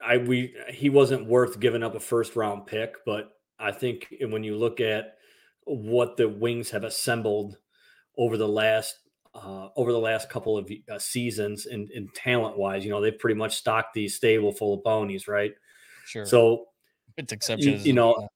i 0.00 0.16
we 0.16 0.52
he 0.68 0.90
wasn't 0.90 1.24
worth 1.26 1.60
giving 1.60 1.82
up 1.84 1.94
a 1.94 2.00
first 2.00 2.34
round 2.36 2.66
pick 2.66 2.96
but 3.06 3.30
i 3.60 3.70
think 3.70 4.12
when 4.22 4.42
you 4.42 4.56
look 4.56 4.80
at 4.80 5.14
what 5.64 6.16
the 6.16 6.28
wings 6.28 6.70
have 6.70 6.82
assembled 6.84 7.56
over 8.16 8.36
the 8.36 8.48
last 8.48 8.98
uh, 9.42 9.68
over 9.76 9.92
the 9.92 9.98
last 9.98 10.28
couple 10.28 10.58
of 10.58 10.70
uh, 10.92 10.98
seasons 10.98 11.66
and, 11.66 11.90
and 11.90 12.12
talent 12.14 12.58
wise 12.58 12.84
you 12.84 12.90
know 12.90 13.00
they've 13.00 13.18
pretty 13.18 13.38
much 13.38 13.56
stocked 13.56 13.94
the 13.94 14.08
stable 14.08 14.52
full 14.52 14.74
of 14.74 14.84
ponies 14.84 15.28
right 15.28 15.54
Sure. 16.08 16.24
so 16.24 16.68
it's 17.18 17.32
exception. 17.32 17.84
you 17.84 17.92
know, 17.92 18.28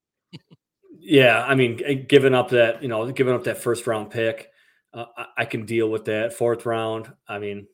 yeah, 0.99 1.43
I 1.43 1.55
mean, 1.55 2.05
giving 2.07 2.35
up 2.35 2.49
that, 2.49 2.83
you 2.83 2.89
know, 2.89 3.11
giving 3.11 3.33
up 3.33 3.45
that 3.45 3.57
first 3.57 3.87
round 3.87 4.11
pick, 4.11 4.51
uh, 4.93 5.05
I, 5.17 5.25
I 5.37 5.45
can 5.45 5.65
deal 5.65 5.89
with 5.89 6.05
that. 6.05 6.33
Fourth 6.33 6.65
round, 6.65 7.11
I 7.27 7.39
mean, 7.39 7.65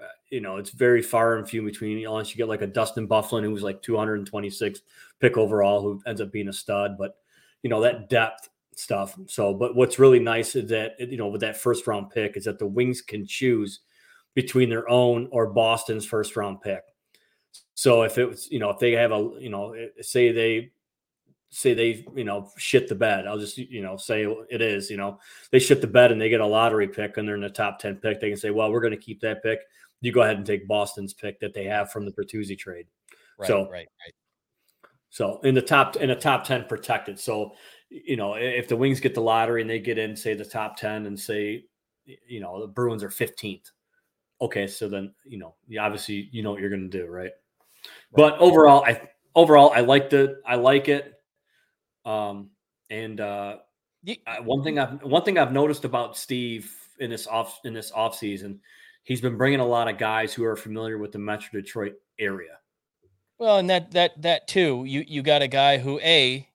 uh, 0.00 0.06
you 0.30 0.40
know, 0.40 0.58
it's 0.58 0.70
very 0.70 1.02
far 1.02 1.36
and 1.36 1.48
few 1.48 1.62
between 1.62 2.06
unless 2.06 2.30
you 2.30 2.36
get 2.36 2.48
like 2.48 2.62
a 2.62 2.66
Dustin 2.66 3.08
Byfuglien 3.08 3.42
who 3.42 3.50
was 3.50 3.62
like 3.64 3.82
226 3.82 4.80
pick 5.20 5.36
overall, 5.36 5.82
who 5.82 6.00
ends 6.06 6.20
up 6.20 6.30
being 6.30 6.48
a 6.48 6.52
stud. 6.52 6.96
But 6.98 7.16
you 7.62 7.70
know 7.70 7.80
that 7.80 8.08
depth 8.08 8.48
stuff. 8.74 9.18
So, 9.26 9.54
but 9.54 9.74
what's 9.74 9.98
really 9.98 10.20
nice 10.20 10.54
is 10.54 10.68
that 10.70 10.92
you 10.98 11.16
know 11.16 11.28
with 11.28 11.40
that 11.42 11.56
first 11.56 11.86
round 11.86 12.10
pick 12.10 12.36
is 12.36 12.44
that 12.44 12.58
the 12.58 12.66
Wings 12.66 13.02
can 13.02 13.26
choose 13.26 13.80
between 14.34 14.68
their 14.68 14.88
own 14.88 15.28
or 15.30 15.46
Boston's 15.52 16.06
first 16.06 16.36
round 16.36 16.60
pick. 16.60 16.82
So 17.74 18.02
if 18.02 18.18
it 18.18 18.26
was, 18.28 18.50
you 18.50 18.58
know, 18.58 18.70
if 18.70 18.78
they 18.78 18.92
have 18.92 19.12
a, 19.12 19.30
you 19.38 19.50
know, 19.50 19.72
eh, 19.72 19.88
say 20.00 20.32
they 20.32 20.72
say 21.50 21.74
they, 21.74 22.04
you 22.14 22.24
know, 22.24 22.50
shit 22.56 22.88
the 22.88 22.94
bed. 22.94 23.26
I'll 23.26 23.38
just, 23.38 23.58
you 23.58 23.82
know, 23.82 23.96
say 23.96 24.24
it 24.50 24.62
is, 24.62 24.90
you 24.90 24.96
know, 24.96 25.18
they 25.50 25.58
shit 25.58 25.82
the 25.82 25.86
bed 25.86 26.10
and 26.10 26.20
they 26.20 26.30
get 26.30 26.40
a 26.40 26.46
lottery 26.46 26.88
pick 26.88 27.18
and 27.18 27.28
they're 27.28 27.34
in 27.34 27.42
the 27.42 27.50
top 27.50 27.78
10 27.78 27.96
pick. 27.96 28.20
They 28.20 28.30
can 28.30 28.38
say, 28.38 28.50
well, 28.50 28.72
we're 28.72 28.80
going 28.80 28.92
to 28.92 28.96
keep 28.96 29.20
that 29.20 29.42
pick. 29.42 29.60
You 30.00 30.12
go 30.12 30.22
ahead 30.22 30.38
and 30.38 30.46
take 30.46 30.66
Boston's 30.66 31.12
pick 31.12 31.38
that 31.40 31.52
they 31.52 31.64
have 31.64 31.92
from 31.92 32.06
the 32.06 32.12
Bertuzzi 32.12 32.58
trade. 32.58 32.86
right, 33.38 33.46
so- 33.46 33.64
right, 33.70 33.86
right. 34.04 34.14
So 35.10 35.40
in 35.40 35.54
the 35.54 35.60
top, 35.60 35.96
in 35.96 36.08
the 36.08 36.16
top 36.16 36.44
10 36.44 36.64
protected. 36.64 37.20
So, 37.20 37.52
you 37.92 38.16
know, 38.16 38.34
if 38.34 38.68
the 38.68 38.76
Wings 38.76 39.00
get 39.00 39.14
the 39.14 39.20
lottery 39.20 39.60
and 39.60 39.70
they 39.70 39.78
get 39.78 39.98
in, 39.98 40.16
say 40.16 40.34
the 40.34 40.44
top 40.44 40.76
10 40.76 41.06
and 41.06 41.18
say, 41.18 41.64
you 42.04 42.40
know, 42.40 42.60
the 42.60 42.66
Bruins 42.66 43.02
are 43.02 43.08
15th. 43.08 43.70
Okay. 44.40 44.66
So 44.66 44.88
then, 44.88 45.14
you 45.24 45.38
know, 45.38 45.54
you 45.68 45.80
obviously, 45.80 46.28
you 46.32 46.42
know 46.42 46.50
what 46.50 46.60
you're 46.60 46.70
going 46.70 46.90
to 46.90 46.98
do. 46.98 47.06
Right. 47.06 47.32
But 48.14 48.38
overall, 48.38 48.84
I, 48.84 49.08
overall, 49.34 49.72
I 49.74 49.80
like 49.80 50.12
it. 50.12 50.36
I 50.46 50.54
like 50.56 50.88
it. 50.88 51.14
Um, 52.04 52.50
and, 52.90 53.20
uh, 53.20 53.58
I- 54.26 54.40
one 54.40 54.64
thing 54.64 54.78
I've 54.78 55.02
one 55.02 55.22
thing 55.22 55.38
I've 55.38 55.52
noticed 55.52 55.84
about 55.84 56.16
Steve 56.16 56.74
in 56.98 57.10
this 57.10 57.26
off 57.26 57.60
in 57.64 57.72
this 57.72 57.92
off 57.92 58.16
season, 58.16 58.60
he's 59.04 59.20
been 59.20 59.36
bringing 59.36 59.60
a 59.60 59.66
lot 59.66 59.88
of 59.88 59.98
guys 59.98 60.34
who 60.34 60.44
are 60.44 60.56
familiar 60.56 60.98
with 60.98 61.12
the 61.12 61.18
Metro 61.18 61.60
Detroit 61.60 61.94
area. 62.18 62.58
Well, 63.38 63.58
and 63.58 63.70
that 63.70 63.92
that 63.92 64.20
that 64.22 64.48
too. 64.48 64.84
You 64.86 65.04
you 65.06 65.22
got 65.22 65.42
a 65.42 65.48
guy 65.48 65.78
who 65.78 66.00
a 66.00 66.48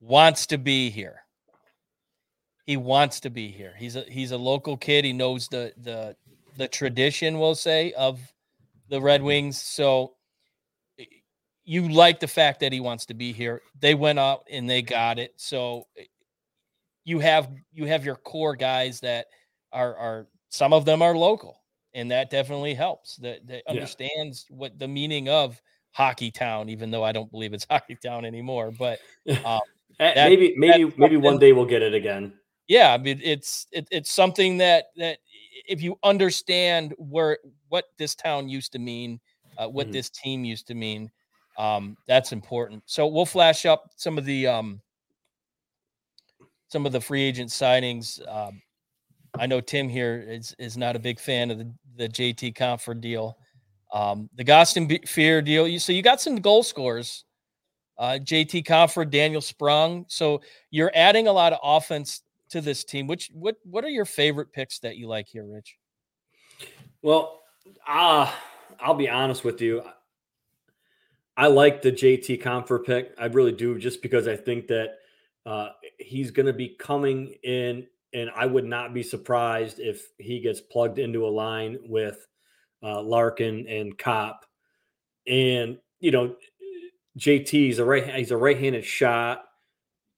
wants 0.00 0.46
to 0.46 0.58
be 0.58 0.90
here. 0.90 1.22
He 2.66 2.76
wants 2.76 3.20
to 3.20 3.30
be 3.30 3.48
here. 3.48 3.74
He's 3.76 3.96
a 3.96 4.02
he's 4.02 4.30
a 4.32 4.38
local 4.38 4.76
kid. 4.76 5.04
He 5.04 5.12
knows 5.12 5.48
the 5.48 5.72
the 5.76 6.16
the 6.56 6.68
tradition, 6.68 7.38
we'll 7.38 7.54
say, 7.54 7.92
of 7.92 8.20
the 8.88 9.00
Red 9.00 9.22
Wings. 9.22 9.60
So 9.60 10.14
eh, 10.98 11.04
you 11.64 11.88
like 11.88 12.20
the 12.20 12.28
fact 12.28 12.60
that 12.60 12.72
he 12.72 12.80
wants 12.80 13.06
to 13.06 13.14
be 13.14 13.32
here. 13.32 13.62
They 13.80 13.94
went 13.94 14.18
out 14.18 14.44
and 14.50 14.68
they 14.68 14.82
got 14.82 15.18
it. 15.18 15.32
So 15.36 15.86
eh, 15.96 16.04
you 17.04 17.18
have 17.18 17.50
you 17.72 17.86
have 17.86 18.04
your 18.04 18.16
core 18.16 18.56
guys 18.56 19.00
that 19.00 19.26
are 19.72 19.96
are 19.96 20.26
some 20.50 20.72
of 20.72 20.84
them 20.84 21.02
are 21.02 21.16
local 21.16 21.56
and 21.94 22.10
that 22.10 22.30
definitely 22.30 22.74
helps 22.74 23.16
that 23.16 23.46
that 23.46 23.62
Yeah. 23.66 23.72
understands 23.72 24.46
what 24.50 24.78
the 24.78 24.88
meaning 24.88 25.28
of 25.28 25.60
hockey 25.92 26.30
town 26.30 26.68
even 26.68 26.90
though 26.90 27.02
i 27.02 27.12
don't 27.12 27.30
believe 27.30 27.52
it's 27.52 27.66
hockey 27.70 27.96
town 27.96 28.24
anymore 28.24 28.72
but 28.78 28.98
Um, 29.44 29.60
That- 30.00 30.16
maybe 30.16 30.54
maybe 30.56 30.92
maybe 30.96 31.16
one 31.16 31.38
day 31.38 31.52
we'll 31.52 31.66
get 31.66 31.82
it 31.82 31.94
again. 31.94 32.32
yeah 32.68 32.92
i 32.94 32.98
mean 32.98 33.20
it's 33.22 33.66
it, 33.70 33.86
it's 33.90 34.10
something 34.10 34.56
that 34.58 34.86
that 34.96 35.18
if 35.68 35.82
you 35.82 35.96
understand 36.02 36.94
where 36.98 37.38
what 37.68 37.84
this 37.98 38.14
town 38.14 38.48
used 38.48 38.72
to 38.72 38.78
mean 38.78 39.20
uh, 39.58 39.68
what 39.68 39.88
Mhm. 39.88 39.92
this 39.92 40.08
team 40.10 40.44
used 40.44 40.66
to 40.68 40.74
mean 40.74 41.10
um 41.58 41.96
that's 42.08 42.32
important 42.32 42.82
so 42.86 43.06
we'll 43.06 43.26
flash 43.26 43.66
up 43.66 43.90
some 43.96 44.16
of 44.18 44.24
the 44.24 44.46
um 44.46 44.80
some 46.68 46.86
of 46.86 46.92
the 46.92 47.00
free 47.00 47.22
agent 47.22 47.50
signings 47.50 48.20
um 48.28 48.62
i 49.38 49.46
know 49.46 49.60
tim 49.60 49.88
here 49.88 50.24
is 50.26 50.54
is 50.58 50.76
not 50.78 50.96
a 50.96 50.98
big 50.98 51.18
fan 51.20 51.50
of 51.50 51.58
the 51.58 51.70
the 51.96 52.08
jt 52.08 52.54
compher 52.54 52.98
deal 52.98 53.36
um 53.92 54.30
the 54.36 54.44
Kostin 54.44 55.06
fear 55.06 55.42
deal 55.42 55.66
you 55.68 55.78
so 55.78 55.92
you 55.92 56.00
got 56.02 56.20
some 56.20 56.36
goal 56.36 56.62
scorers 56.62 57.24
uh 58.00 58.18
jt 58.20 58.64
compher 58.64 59.08
daniel 59.08 59.40
sprong 59.40 60.04
so 60.08 60.40
you're 60.72 60.90
adding 60.94 61.28
a 61.28 61.32
lot 61.32 61.52
of 61.52 61.60
offense 61.62 62.22
to 62.50 62.60
this 62.60 62.84
team. 62.84 63.06
Which 63.06 63.30
what 63.32 63.56
what 63.64 63.84
are 63.84 63.88
your 63.88 64.04
favorite 64.04 64.52
picks 64.52 64.78
that 64.80 64.96
you 64.96 65.08
like 65.08 65.26
here, 65.26 65.44
Rich? 65.46 65.76
Well, 67.02 67.40
uh, 67.88 68.30
I'll 68.78 68.94
be 68.94 69.08
honest 69.08 69.44
with 69.44 69.60
you. 69.60 69.82
I 71.36 71.46
like 71.46 71.80
the 71.80 71.92
JT 71.92 72.42
Compher 72.42 72.84
pick. 72.84 73.14
I 73.18 73.26
really 73.26 73.52
do, 73.52 73.78
just 73.78 74.02
because 74.02 74.28
I 74.28 74.36
think 74.36 74.66
that 74.66 74.98
uh, 75.46 75.70
he's 75.98 76.30
going 76.30 76.46
to 76.46 76.52
be 76.52 76.68
coming 76.68 77.34
in, 77.42 77.86
and 78.12 78.30
I 78.36 78.44
would 78.44 78.66
not 78.66 78.92
be 78.92 79.02
surprised 79.02 79.78
if 79.78 80.08
he 80.18 80.40
gets 80.40 80.60
plugged 80.60 80.98
into 80.98 81.26
a 81.26 81.30
line 81.30 81.78
with 81.86 82.26
uh, 82.82 83.00
Larkin 83.00 83.66
and 83.68 83.96
Copp. 83.96 84.44
And 85.26 85.78
you 86.00 86.10
know, 86.10 86.34
JT 87.18 87.70
is 87.70 87.78
a 87.78 87.84
right 87.84 88.14
he's 88.14 88.30
a 88.30 88.36
right-handed 88.36 88.84
shot. 88.84 89.44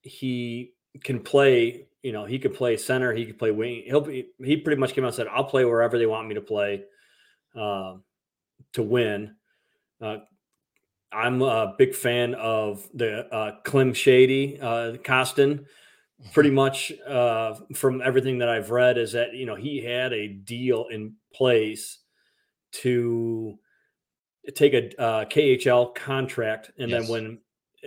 He 0.02 0.75
can 1.02 1.20
play. 1.20 1.87
You 2.02 2.12
know, 2.12 2.25
he 2.25 2.38
could 2.38 2.54
play 2.54 2.76
center. 2.76 3.12
He 3.12 3.25
could 3.25 3.38
play 3.38 3.50
wing. 3.50 3.84
He'll 3.87 4.00
be. 4.00 4.28
He 4.42 4.56
pretty 4.56 4.80
much 4.80 4.92
came 4.92 5.04
out 5.04 5.08
and 5.08 5.16
said, 5.16 5.28
"I'll 5.28 5.44
play 5.44 5.64
wherever 5.64 5.99
they 5.99 6.06
want 6.06 6.28
me 6.28 6.34
to 6.34 6.40
play 6.40 6.84
um, 7.54 8.02
to 8.72 8.82
win." 8.82 9.37
Uh, 10.00 10.18
I'm 11.12 11.42
a 11.42 11.75
big 11.78 11.94
fan 11.94 12.34
of 12.34 12.88
the 12.94 13.32
uh, 13.32 13.61
Klim 13.64 13.94
Shady 13.94 14.58
uh, 14.61 14.94
Kostin. 15.04 15.66
Pretty 16.32 16.50
much 16.50 16.92
uh, 17.06 17.54
from 17.75 18.00
everything 18.00 18.38
that 18.38 18.49
I've 18.49 18.70
read, 18.70 18.99
is 18.99 19.12
that 19.12 19.34
you 19.34 19.46
know 19.46 19.56
he 19.56 19.82
had 19.82 20.12
a 20.12 20.28
deal 20.28 20.87
in 20.90 21.14
place 21.32 21.99
to 22.72 23.58
take 24.54 24.75
a 24.75 25.00
uh, 25.00 25.25
KHL 25.26 25.94
contract, 25.94 26.72
and 26.78 26.90
Yes. 26.90 27.02
then 27.02 27.11
when 27.11 27.38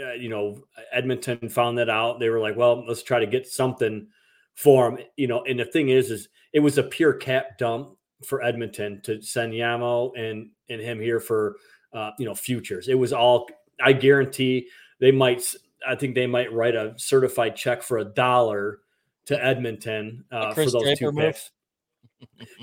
uh, 0.02 0.14
you 0.14 0.30
know 0.30 0.64
Edmonton 0.92 1.50
found 1.50 1.78
that 1.78 1.90
out, 1.90 2.20
they 2.20 2.30
were 2.30 2.40
like, 2.40 2.56
"Well, 2.56 2.86
let's 2.88 3.04
try 3.04 3.20
to 3.20 3.28
get 3.28 3.48
something 3.48 4.08
for 4.56 4.90
him." 4.90 5.00
You 5.18 5.28
know, 5.28 5.44
and 5.44 5.60
the 5.60 5.66
thing 5.66 5.90
is, 5.90 6.12
is 6.12 6.30
it 6.54 6.60
was 6.60 6.78
a 6.78 6.84
pure 6.84 7.14
cap 7.14 7.58
dump 7.58 7.98
for 8.26 8.42
Edmonton 8.44 9.02
to 9.04 9.22
send 9.22 9.54
Yamo 9.54 10.12
and 10.18 10.50
and 10.70 10.82
him 10.82 11.00
here 11.00 11.20
for 11.20 11.58
uh, 11.94 12.12
you 12.18 12.26
know 12.26 12.36
futures. 12.36 12.88
It 12.88 12.96
was 12.96 13.14
all 13.14 13.48
I 13.84 13.94
guarantee 13.94 14.68
they 15.00 15.12
might. 15.12 15.44
I 15.88 15.96
think 15.96 16.16
they 16.16 16.26
might 16.28 16.52
write 16.52 16.76
a 16.76 16.94
certified 16.98 17.56
check 17.56 17.84
for 17.84 18.00
a 18.00 18.06
dollar 18.06 18.80
to 19.26 19.44
Edmonton 19.44 20.24
uh, 20.32 20.54
for 20.54 20.66
those 20.66 20.84
Draper 20.84 21.12
two 21.12 21.18
picks. 21.18 21.52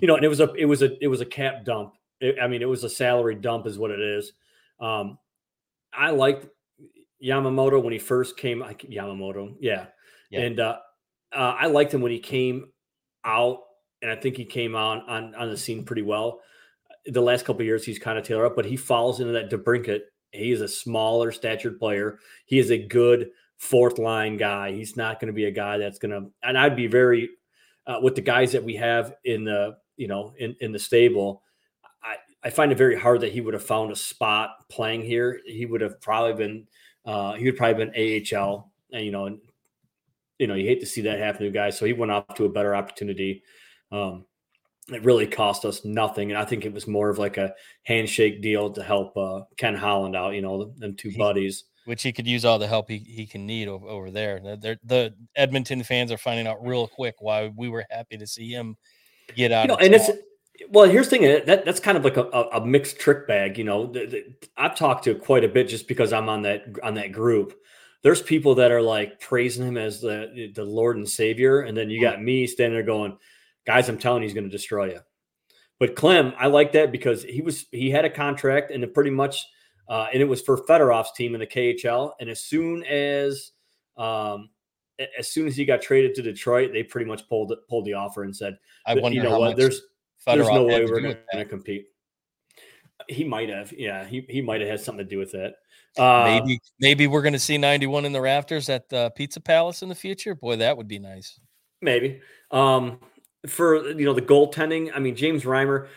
you 0.01 0.09
know, 0.09 0.17
and 0.17 0.25
it 0.25 0.29
was 0.29 0.41
a 0.41 0.53
it 0.55 0.65
was 0.65 0.83
a 0.83 1.03
it 1.03 1.09
was 1.09 1.21
a 1.21 1.27
cap 1.27 1.65
dump. 1.65 1.95
It- 2.23 2.39
I 2.41 2.47
mean, 2.49 2.63
it 2.63 2.69
was 2.69 2.85
a 2.85 2.89
salary 2.89 3.35
dump, 3.35 3.67
is 3.67 3.79
what 3.79 3.91
it 3.91 4.01
is. 4.01 4.33
Um, 4.81 5.19
I 5.93 6.11
liked 6.11 6.47
Yamamoto 7.23 7.83
when 7.83 7.93
he 7.93 7.99
first 7.99 8.37
came. 8.37 8.63
I, 8.63 8.75
Yamamoto, 8.75 9.57
yeah, 9.61 9.87
Yeah. 10.31 10.41
and 10.41 10.59
uh, 10.61 10.79
uh, 11.33 11.57
I 11.59 11.67
liked 11.67 11.93
him 11.93 12.01
when 12.01 12.13
he 12.13 12.19
came 12.19 12.73
out, 13.25 13.61
and 14.01 14.11
I 14.11 14.17
think 14.17 14.37
he 14.37 14.45
came 14.45 14.75
on 14.75 15.01
on 15.03 15.35
on 15.35 15.51
the 15.51 15.57
scene 15.57 15.85
pretty 15.85 16.03
well. 16.03 16.41
The 17.07 17.21
last 17.21 17.45
couple 17.45 17.61
of 17.63 17.67
years, 17.67 17.85
he's 17.85 17.99
kind 17.99 18.19
of 18.19 18.25
tailored 18.25 18.47
up, 18.47 18.57
but 18.57 18.65
he 18.65 18.77
falls 18.77 19.21
into 19.21 19.33
that 19.33 19.51
DeBrincat. 19.51 20.01
He 20.33 20.51
is 20.53 20.61
a 20.63 20.69
smaller 20.69 21.31
statured 21.33 21.79
player. 21.79 22.19
He 22.47 22.59
is 22.59 22.71
a 22.71 22.79
good 22.79 23.31
fourth 23.59 23.99
line 23.99 24.37
guy. 24.37 24.73
He's 24.73 24.97
not 24.97 25.21
going 25.21 25.27
to 25.29 25.33
be 25.33 25.45
a 25.45 25.51
guy 25.51 25.79
that's 25.79 25.99
going 25.99 26.11
to. 26.13 26.31
And 26.43 26.57
I'd 26.59 26.75
be 26.77 26.87
very 26.87 27.29
uh, 27.87 27.99
with 28.03 28.15
the 28.15 28.21
guys 28.23 28.53
that 28.53 28.65
we 28.65 28.75
have 28.77 29.15
in 29.25 29.45
the 29.45 29.77
you 29.97 30.09
know 30.09 30.33
in 30.39 30.57
in 30.61 30.73
the 30.73 30.79
stable. 30.79 31.43
I 32.45 32.51
find 32.51 32.73
it 32.73 32.79
very 32.79 32.99
hard 32.99 33.21
that 33.21 33.33
he 33.33 33.41
would 33.41 33.55
have 33.55 33.65
found 33.65 33.93
a 33.93 33.97
spot 33.97 34.69
playing 34.69 35.03
here. 35.03 35.41
He 35.47 35.65
would 35.67 35.81
have 35.81 36.01
probably 36.01 36.35
been 36.35 36.67
uh, 37.05 37.33
he 37.35 37.45
would 37.47 37.57
probably 37.57 37.85
been 37.85 38.27
AHL. 38.37 38.71
And, 38.93 39.05
you 39.05 39.13
know, 39.13 39.27
and 39.27 39.39
you 40.39 40.47
know 40.47 40.55
you 40.55 40.67
hate 40.67 40.81
to 40.81 40.87
see 40.87 41.03
that 41.03 41.19
happen 41.19 41.43
to 41.45 41.51
guys. 41.51 41.79
So 41.79 41.85
he 41.87 41.93
went 41.93 42.13
off 42.13 42.35
to 42.37 42.45
a 42.45 42.49
better 42.49 42.75
opportunity. 42.75 43.43
Um, 43.91 44.25
it 44.89 45.05
really 45.05 45.27
cost 45.27 45.65
us 45.65 45.85
nothing, 45.85 46.31
and 46.33 46.39
I 46.39 46.45
think 46.45 46.65
it 46.65 46.73
was 46.73 46.89
more 46.89 47.09
of 47.09 47.19
like 47.19 47.37
a 47.39 47.55
handshake 47.85 48.43
deal 48.43 48.71
to 48.73 48.83
help 48.83 49.17
uh, 49.17 49.43
Ken 49.57 49.77
Holland 49.77 50.17
out. 50.17 50.35
You 50.35 50.43
know, 50.43 50.73
them 50.77 50.97
two 50.97 51.13
buddies. 51.17 51.65
which 51.85 52.03
he 52.03 52.13
could 52.13 52.27
use 52.27 52.45
all 52.45 52.59
the 52.59 52.67
help 52.67 52.89
he, 52.89 52.99
he 52.99 53.25
can 53.27 53.47
need 53.47 53.69
over, 53.69 53.87
over 53.87 54.11
there. 54.11 54.41
The, 54.41 54.57
they're- 54.57 54.81
the 54.85 55.15
Edmonton 55.37 55.83
fans 55.85 56.11
are 56.11 56.19
finding 56.19 56.47
out 56.49 56.65
real 56.67 56.89
quick 56.89 57.15
why 57.21 57.53
we 57.57 57.69
were 57.69 57.85
happy 57.91 58.17
to 58.19 58.27
see 58.27 58.51
him 58.51 58.77
get 59.37 59.53
out. 59.53 59.63
you 59.63 59.69
know, 59.69 59.75
of 59.75 59.81
and 59.83 59.95
it's. 59.95 60.11
Well. 60.71 60.89
Here's 60.89 61.09
the 61.09 61.19
thing 61.19 61.45
that 61.47 61.65
that's 61.65 61.81
kind 61.81 61.97
of 61.97 62.05
like 62.05 62.17
a, 62.17 62.25
a, 62.25 62.65
mixed 62.65 62.99
trick 62.99 63.27
bag. 63.27 63.59
You 63.59 63.65
know, 63.65 63.87
The- 63.87 64.07
the- 64.07 64.35
I've 64.57 64.77
talked 64.77 65.05
to 65.05 65.15
quite 65.15 65.45
a 65.45 65.49
bit 65.49 65.69
just 65.69 65.89
because 65.89 66.13
I'm 66.13 66.29
on 66.29 66.43
that 66.43 66.65
on 66.83 66.95
that 66.95 67.13
group. 67.13 67.55
There's 68.03 68.21
people 68.21 68.55
that 68.57 68.73
are 68.73 68.83
like 68.83 69.21
praising 69.21 69.67
him 69.67 69.77
as 69.77 70.01
the 70.01 70.51
the 70.55 70.65
Lord 70.65 70.97
and 70.97 71.09
Savior, 71.09 71.61
and 71.61 71.77
then 71.77 71.89
you 71.91 72.01
got 72.01 72.23
me 72.23 72.47
standing 72.47 72.75
there 72.75 72.83
going, 72.83 73.17
"Guys, 73.67 73.89
I'm 73.89 73.99
telling 73.99 74.23
you, 74.23 74.29
he's 74.29 74.35
going 74.35 74.45
to 74.45 74.51
destroy 74.51 74.91
you." 74.91 75.01
But 75.79 75.97
Klim, 75.97 76.33
I 76.39 76.47
like 76.47 76.73
that 76.73 76.93
because 76.93 77.25
he 77.25 77.43
was 77.43 77.67
he 77.73 77.91
had 77.91 78.05
a 78.05 78.11
contract 78.11 78.71
and 78.71 78.85
it 78.85 78.95
pretty 78.95 79.11
much, 79.11 79.45
uh, 79.89 80.07
and 80.13 80.23
it 80.23 80.27
was 80.27 80.41
for 80.41 80.59
Fedorov's 80.59 81.13
team 81.13 81.35
in 81.35 81.41
the 81.41 81.47
KHL. 81.47 82.13
And 82.21 82.31
as 82.31 82.41
soon 82.41 82.85
as 82.85 83.51
um, 83.97 84.51
as 85.19 85.29
soon 85.31 85.47
as 85.47 85.57
he 85.57 85.65
got 85.65 85.83
traded 85.83 86.15
to 86.15 86.23
Detroit, 86.23 86.71
they 86.73 86.83
pretty 86.83 87.07
much 87.07 87.29
pulled 87.29 87.53
pulled 87.69 87.85
the 87.85 87.95
offer 87.95 88.23
and 88.23 88.37
said, 88.37 88.59
I 88.87 88.95
"But 88.95 89.03
wonder 89.03 89.17
you 89.17 89.23
know 89.23 89.31
how 89.31 89.41
what? 89.41 89.49
much 89.51 89.57
There's 89.57 89.83
there's 90.27 90.49
no 90.49 90.65
way 90.65 90.85
we're 90.85 91.01
going 91.01 91.17
to 91.33 91.45
compete. 91.45 91.87
He 93.09 93.25
might 93.25 93.49
have, 93.49 93.73
yeah. 93.73 94.05
He 94.07 94.25
he 94.29 94.41
might 94.41 94.61
have 94.61 94.71
had 94.71 94.81
something 94.81 95.05
to 95.05 95.11
do 95.11 95.19
with 95.19 95.33
that. 95.33 95.55
Uh, 95.99 96.25
Maybe 96.25 96.61
maybe 96.81 97.07
we're 97.07 97.23
going 97.23 97.33
to 97.35 97.39
see 97.39 97.59
91 97.59 98.05
in 98.05 98.13
the 98.13 98.21
rafters 98.21 98.69
at 98.69 98.89
the 98.89 99.11
Pizza 99.17 99.41
Palace 99.41 99.83
in 99.83 99.89
the 99.89 99.95
future. 99.95 100.35
Boy, 100.35 100.57
that 100.57 100.77
would 100.77 100.89
be 100.89 100.99
nice. 100.99 101.39
maybe. 101.81 102.21
Um, 102.51 103.01
for 103.47 103.89
you 103.91 104.05
know 104.05 104.15
the 104.15 104.23
goaltending, 104.23 104.91
I 104.95 105.01
mean 105.01 105.17
James 105.17 105.43
Reimer, 105.43 105.89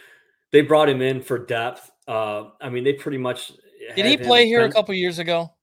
they 0.51 0.61
brought 0.61 0.89
him 0.89 1.01
in 1.01 1.21
for 1.21 1.37
depth. 1.37 1.91
Uh, 2.07 2.45
I 2.59 2.69
mean 2.69 2.83
they 2.83 2.93
pretty 2.93 3.19
much 3.19 3.51
Did 3.95 4.05
he 4.05 4.17
play 4.17 4.47
here 4.47 4.65
a 4.65 4.71
couple 4.71 4.93
years 4.95 5.19
ago? 5.19 5.53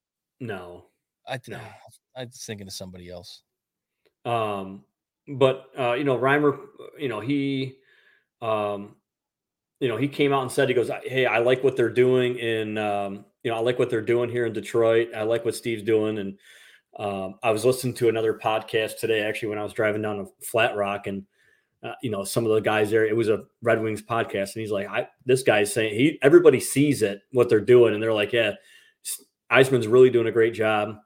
No, 0.41 0.87
I 1.27 1.39
No. 1.49 1.59
I 2.17 2.25
was 2.25 2.45
thinking 2.45 2.67
of 2.67 2.75
somebody 2.75 3.09
else. 3.11 3.43
Um, 4.25 4.85
but 5.27 5.67
uh, 5.79 5.95
you 5.95 6.05
know, 6.05 6.19
Reimer, 6.19 6.59
you 6.99 7.09
know, 7.09 7.21
he 7.21 7.77
um, 8.43 8.97
you 9.81 9.89
know, 9.89 9.97
he 9.97 10.09
came 10.09 10.33
out 10.33 10.43
and 10.43 10.53
said 10.53 10.69
he 10.69 10.75
goes, 10.75 10.91
Hey, 11.05 11.27
I 11.27 11.39
like 11.39 11.65
what 11.65 11.77
they're 11.77 11.89
doing 11.89 12.37
in 12.39 12.77
um, 12.79 13.25
you 13.43 13.51
know, 13.51 13.57
I 13.57 13.61
like 13.61 13.79
what 13.79 13.91
they're 13.91 14.01
doing 14.01 14.31
here 14.31 14.47
in 14.47 14.53
Detroit. 14.53 15.09
I 15.17 15.23
like 15.23 15.45
what 15.45 15.55
Steve's 15.55 15.83
doing. 15.83 16.19
And 16.19 16.39
um, 16.99 17.37
I 17.43 17.51
was 17.51 17.65
listening 17.65 17.95
to 17.95 18.09
another 18.09 18.35
podcast 18.35 18.99
today, 18.99 19.23
actually, 19.23 19.49
when 19.49 19.59
I 19.59 19.65
was 19.65 19.73
driving 19.73 20.03
down 20.03 20.19
to 20.19 20.27
Flat 20.43 20.77
Rock 20.77 21.07
and 21.07 21.25
uh, 21.83 21.95
you 22.01 22.11
know, 22.11 22.23
some 22.23 22.47
of 22.47 22.53
the 22.53 22.61
guys 22.61 22.91
there, 22.91 23.05
it 23.05 23.17
was 23.17 23.29
a 23.29 23.45
Red 23.61 23.83
Wings 23.83 24.03
podcast, 24.03 24.55
and 24.55 24.61
he's 24.61 24.71
like, 24.71 24.87
I 24.89 25.09
this 25.27 25.43
guy's 25.43 25.73
saying 25.73 25.95
he 25.95 26.19
everybody 26.23 26.61
sees 26.61 27.03
it, 27.03 27.23
what 27.33 27.49
they're 27.49 27.61
doing, 27.61 27.93
and 27.93 28.01
they're 28.01 28.13
like, 28.13 28.33
Yeah, 28.33 28.53
Yzerman's 29.51 29.89
really 29.89 30.11
doing 30.11 30.29
a 30.29 30.33
great 30.33 30.55
job. 30.55 30.99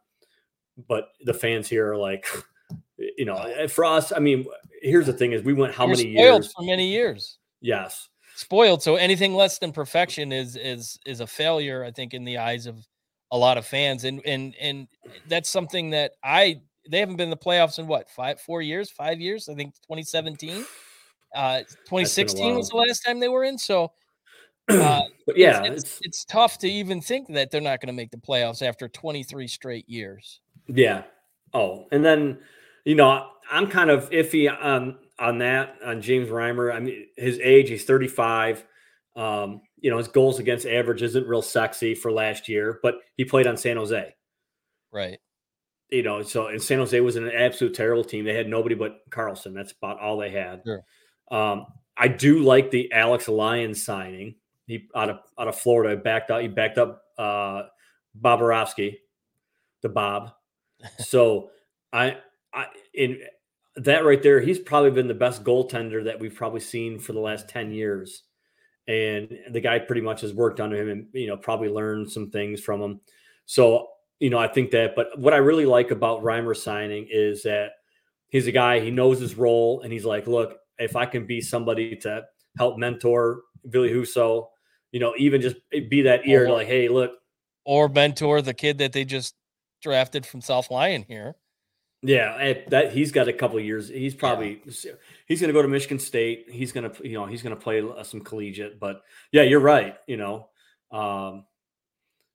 But 0.86 1.08
the 1.22 1.32
fans 1.32 1.66
here 1.66 1.90
are 1.90 1.96
like, 1.96 2.26
you 2.98 3.24
know, 3.24 3.36
eh, 3.36 3.68
for 3.68 3.86
us, 3.86 4.12
I 4.12 4.18
mean, 4.18 4.44
here's 4.82 5.06
the 5.06 5.12
thing: 5.12 5.32
is 5.32 5.42
we 5.42 5.52
went 5.52 5.74
how 5.74 5.84
We're 5.86 5.96
many 5.96 6.14
spoiled 6.14 6.42
years? 6.42 6.52
for 6.52 6.64
many 6.64 6.88
years. 6.88 7.38
Yes, 7.60 8.08
Spoiled. 8.36 8.82
So 8.82 8.96
anything 8.96 9.34
less 9.34 9.58
than 9.58 9.72
perfection 9.72 10.30
is 10.30 10.56
is 10.56 10.98
is 11.06 11.20
a 11.20 11.26
failure. 11.26 11.82
I 11.82 11.90
think 11.90 12.12
in 12.12 12.24
the 12.24 12.36
eyes 12.36 12.66
of 12.66 12.86
a 13.32 13.38
lot 13.38 13.56
of 13.56 13.64
fans, 13.64 14.04
and 14.04 14.20
and 14.26 14.54
and 14.60 14.88
that's 15.26 15.48
something 15.48 15.90
that 15.90 16.12
I 16.22 16.60
they 16.88 17.00
haven't 17.00 17.16
been 17.16 17.24
in 17.24 17.30
the 17.30 17.36
playoffs 17.36 17.78
in 17.78 17.86
what 17.86 18.10
five 18.10 18.38
four 18.40 18.60
years 18.60 18.90
five 18.90 19.20
years. 19.20 19.48
I 19.48 19.54
think 19.54 19.74
2017. 19.76 20.66
Uh, 21.34 21.58
2016 21.60 22.56
was 22.56 22.68
the 22.70 22.76
last 22.76 23.00
time 23.00 23.20
they 23.20 23.28
were 23.28 23.44
in. 23.44 23.58
So 23.58 23.92
uh, 24.68 25.00
yeah, 25.34 25.64
it's, 25.64 25.68
it's, 25.68 25.82
it's, 25.82 26.00
it's 26.02 26.24
tough 26.26 26.58
to 26.58 26.68
even 26.68 27.00
think 27.00 27.28
that 27.28 27.50
they're 27.50 27.60
not 27.60 27.80
going 27.80 27.88
to 27.88 27.92
make 27.92 28.10
the 28.10 28.16
playoffs 28.16 28.60
after 28.66 28.88
23 28.88 29.48
straight 29.48 29.88
years. 29.88 30.40
yeah. 30.68 31.04
Oh, 31.54 31.86
and 31.90 32.04
then 32.04 32.38
you 32.84 32.94
know, 32.94 33.28
I'm 33.50 33.68
kind 33.68 33.90
of 33.90 34.10
iffy 34.10 34.50
on 34.50 34.98
on 35.18 35.38
that 35.38 35.76
on 35.84 36.02
James 36.02 36.28
Reimer. 36.28 36.74
I 36.74 36.80
mean, 36.80 37.06
his 37.16 37.38
age, 37.40 37.68
he's 37.68 37.84
35. 37.84 38.64
Um, 39.16 39.62
you 39.80 39.90
know, 39.90 39.98
his 39.98 40.08
goals 40.08 40.38
against 40.38 40.66
average 40.66 41.02
isn't 41.02 41.26
real 41.26 41.42
sexy 41.42 41.94
for 41.94 42.12
last 42.12 42.48
year, 42.48 42.80
but 42.82 42.96
he 43.16 43.24
played 43.24 43.46
on 43.46 43.56
San 43.56 43.76
Jose. 43.76 44.14
Right. 44.92 45.18
you 45.90 46.02
know, 46.02 46.22
so 46.22 46.46
and 46.48 46.62
San 46.62 46.78
Jose 46.78 46.98
was 47.00 47.16
an 47.16 47.30
absolute 47.30 47.74
terrible 47.74 48.04
team. 48.04 48.24
They 48.24 48.34
had 48.34 48.48
nobody 48.48 48.74
but 48.74 49.08
Karlsson. 49.10 49.54
That's 49.54 49.72
about 49.72 50.00
all 50.00 50.16
they 50.18 50.30
had. 50.30 50.62
Sure. 50.64 50.82
Um, 51.30 51.66
I 51.96 52.08
do 52.08 52.40
like 52.40 52.70
the 52.70 52.92
Alex 52.92 53.28
Lyons 53.28 53.84
signing. 53.84 54.34
He 54.66 54.88
out 54.94 55.10
of 55.10 55.18
out 55.38 55.48
of 55.48 55.56
Florida 55.58 55.96
backed 55.96 56.30
out. 56.30 56.42
He 56.42 56.48
backed 56.48 56.78
up 56.78 57.02
uh, 57.18 57.62
Bobrovsky, 58.20 58.96
the 59.82 59.88
Bob. 59.88 60.32
So 60.98 61.50
I 61.92 62.18
I 62.52 62.66
in 62.92 63.18
that 63.76 64.04
right 64.04 64.22
there, 64.22 64.40
he's 64.40 64.58
probably 64.58 64.90
been 64.90 65.08
the 65.08 65.14
best 65.14 65.44
goaltender 65.44 66.04
that 66.04 66.18
we've 66.18 66.34
probably 66.34 66.60
seen 66.60 66.98
for 66.98 67.12
the 67.12 67.20
last 67.20 67.48
ten 67.48 67.70
years. 67.70 68.22
And 68.88 69.36
the 69.50 69.60
guy 69.60 69.78
pretty 69.80 70.00
much 70.00 70.20
has 70.20 70.32
worked 70.32 70.60
under 70.60 70.76
him 70.76 70.88
and 70.88 71.06
you 71.12 71.26
know 71.26 71.36
probably 71.36 71.68
learned 71.68 72.10
some 72.10 72.30
things 72.30 72.60
from 72.60 72.80
him. 72.80 73.00
So 73.46 73.88
you 74.18 74.30
know, 74.30 74.38
I 74.38 74.48
think 74.48 74.70
that, 74.70 74.96
but 74.96 75.18
what 75.18 75.34
I 75.34 75.38
really 75.38 75.66
like 75.66 75.90
about 75.90 76.22
Reimer 76.22 76.56
signing 76.56 77.06
is 77.10 77.42
that 77.42 77.72
he's 78.28 78.46
a 78.46 78.52
guy, 78.52 78.80
he 78.80 78.90
knows 78.90 79.20
his 79.20 79.34
role, 79.36 79.82
and 79.82 79.92
he's 79.92 80.06
like, 80.06 80.26
look, 80.26 80.56
if 80.78 80.96
I 80.96 81.04
can 81.04 81.26
be 81.26 81.40
somebody 81.42 81.96
to 81.96 82.24
help 82.56 82.78
mentor 82.78 83.42
Ville 83.64 83.84
Husso, 83.84 84.46
you 84.92 85.00
know, 85.00 85.12
even 85.18 85.42
just 85.42 85.56
be 85.70 86.02
that 86.02 86.26
ear 86.26 86.46
Or- 86.46 86.52
like, 86.52 86.66
hey, 86.66 86.88
look, 86.88 87.12
Or 87.64 87.88
mentor 87.88 88.40
the 88.40 88.54
kid 88.54 88.78
that 88.78 88.92
they 88.92 89.04
just 89.04 89.34
drafted 89.82 90.24
from 90.24 90.40
South 90.40 90.70
Lyon 90.70 91.04
here. 91.06 91.34
Yeah, 92.02 92.36
eh, 92.38 92.54
that 92.68 92.92
he's 92.92 93.10
got 93.10 93.28
a 93.28 93.32
couple 93.32 93.58
of 93.58 93.64
years. 93.64 93.88
He's 93.88 94.14
probably 94.14 94.60
he's 94.64 95.40
going 95.40 95.48
to 95.48 95.52
go 95.52 95.62
to 95.62 95.68
Michigan 95.68 95.98
State. 95.98 96.46
He's 96.50 96.72
going 96.72 96.90
to, 96.90 97.08
you 97.08 97.14
know, 97.14 97.26
he's 97.26 97.42
going 97.42 97.54
to 97.54 97.60
play 97.60 97.80
uh, 97.80 98.02
some 98.02 98.20
collegiate. 98.20 98.78
But 98.78 99.02
yeah, 99.32 99.42
you're 99.42 99.60
right. 99.60 99.96
You 100.06 100.18
know, 100.18 100.48
um, 100.92 101.46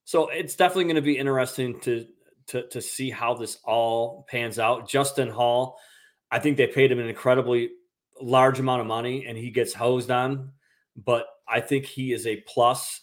so 0.04 0.30
it's 0.30 0.56
definitely 0.56 0.86
going 0.86 0.96
to 0.96 1.02
be 1.02 1.18
interesting 1.18 1.80
to 1.82 2.08
to 2.48 2.68
to 2.70 2.82
see 2.82 3.10
how 3.10 3.36
this 3.36 3.60
all 3.64 4.26
pans 4.30 4.60
out. 4.60 4.90
Justin 4.90 5.30
Holl, 5.30 5.78
I 6.32 6.40
think 6.40 6.58
they 6.58 6.68
paid 6.68 6.92
him 6.92 7.00
an 7.00 7.08
incredibly 7.08 7.70
large 8.20 8.60
amount 8.60 8.82
of 8.82 8.88
money, 8.88 9.26
and 9.26 9.38
he 9.38 9.52
gets 9.52 9.74
hosed 9.74 10.12
on. 10.12 10.52
But 10.98 11.28
I 11.48 11.62
think 11.62 11.86
he 11.86 12.12
is 12.12 12.28
a 12.28 12.42
plus 12.48 13.02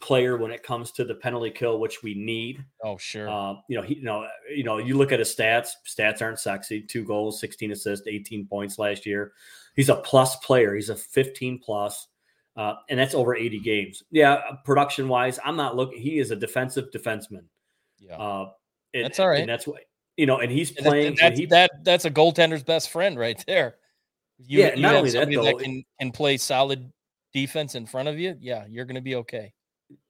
player 0.00 0.36
when 0.36 0.50
it 0.50 0.62
comes 0.62 0.92
to 0.92 1.04
the 1.04 1.14
penalty 1.14 1.50
kill, 1.50 1.78
which 1.80 2.02
we 2.02 2.14
need. 2.14 2.64
Oh, 2.84 2.96
sure. 2.98 3.28
Um, 3.28 3.62
you 3.68 3.76
know, 3.76 3.82
he, 3.82 3.96
you 3.96 4.02
know, 4.04 4.26
you 4.54 4.64
know, 4.64 4.78
you 4.78 4.96
look 4.96 5.12
at 5.12 5.18
his 5.18 5.34
stats. 5.34 5.70
Stats 5.86 6.22
aren't 6.22 6.38
sexy. 6.38 6.80
Two 6.82 7.04
goals, 7.04 7.40
sixteen 7.40 7.72
assists, 7.72 8.06
eighteen 8.06 8.46
points 8.46 8.78
last 8.78 9.06
year. 9.06 9.32
He's 9.76 9.88
a 9.88 9.96
plus 9.96 10.36
player. 10.36 10.74
He's 10.74 10.90
a 10.90 10.96
fifteen 10.96 11.58
plus, 11.58 12.08
uh, 12.56 12.74
and 12.88 12.98
that's 12.98 13.14
over 13.14 13.34
eighty 13.36 13.60
games. 13.60 14.02
Yeah, 14.10 14.40
production 14.64 15.08
wise, 15.08 15.38
I'm 15.44 15.56
not 15.56 15.76
looking. 15.76 16.00
He 16.00 16.18
is 16.18 16.30
a 16.30 16.36
defensive 16.36 16.90
defenseman. 16.90 17.44
yeah. 17.98 18.16
Uh, 18.16 18.50
and, 18.94 19.04
That's 19.04 19.20
all 19.20 19.28
right. 19.28 19.40
And 19.40 19.48
that's 19.48 19.66
what 19.66 19.82
you 20.16 20.26
know. 20.26 20.38
And 20.38 20.50
he's 20.50 20.74
And 20.76 20.86
that- 20.86 20.90
playing. 20.90 21.06
and 21.08 21.18
and 21.20 21.30
that's, 21.32 21.38
he, 21.38 21.46
that 21.46 21.70
that's 21.84 22.04
a 22.06 22.10
goaltender's 22.10 22.62
best 22.62 22.90
friend 22.90 23.18
right 23.18 23.42
there. 23.46 23.76
You, 24.38 24.60
Yeah, 24.60 24.74
you 24.76 24.82
not 24.82 24.94
only 24.94 25.10
that, 25.10 25.30
though, 25.30 25.54
can 25.56 25.84
can 26.00 26.10
play 26.12 26.36
solid 26.38 26.90
defense 27.34 27.74
in 27.74 27.84
front 27.86 28.08
of 28.08 28.18
you. 28.18 28.36
Yeah, 28.40 28.64
you're 28.68 28.84
going 28.86 28.94
to 28.94 29.00
be 29.02 29.16
okay. 29.16 29.52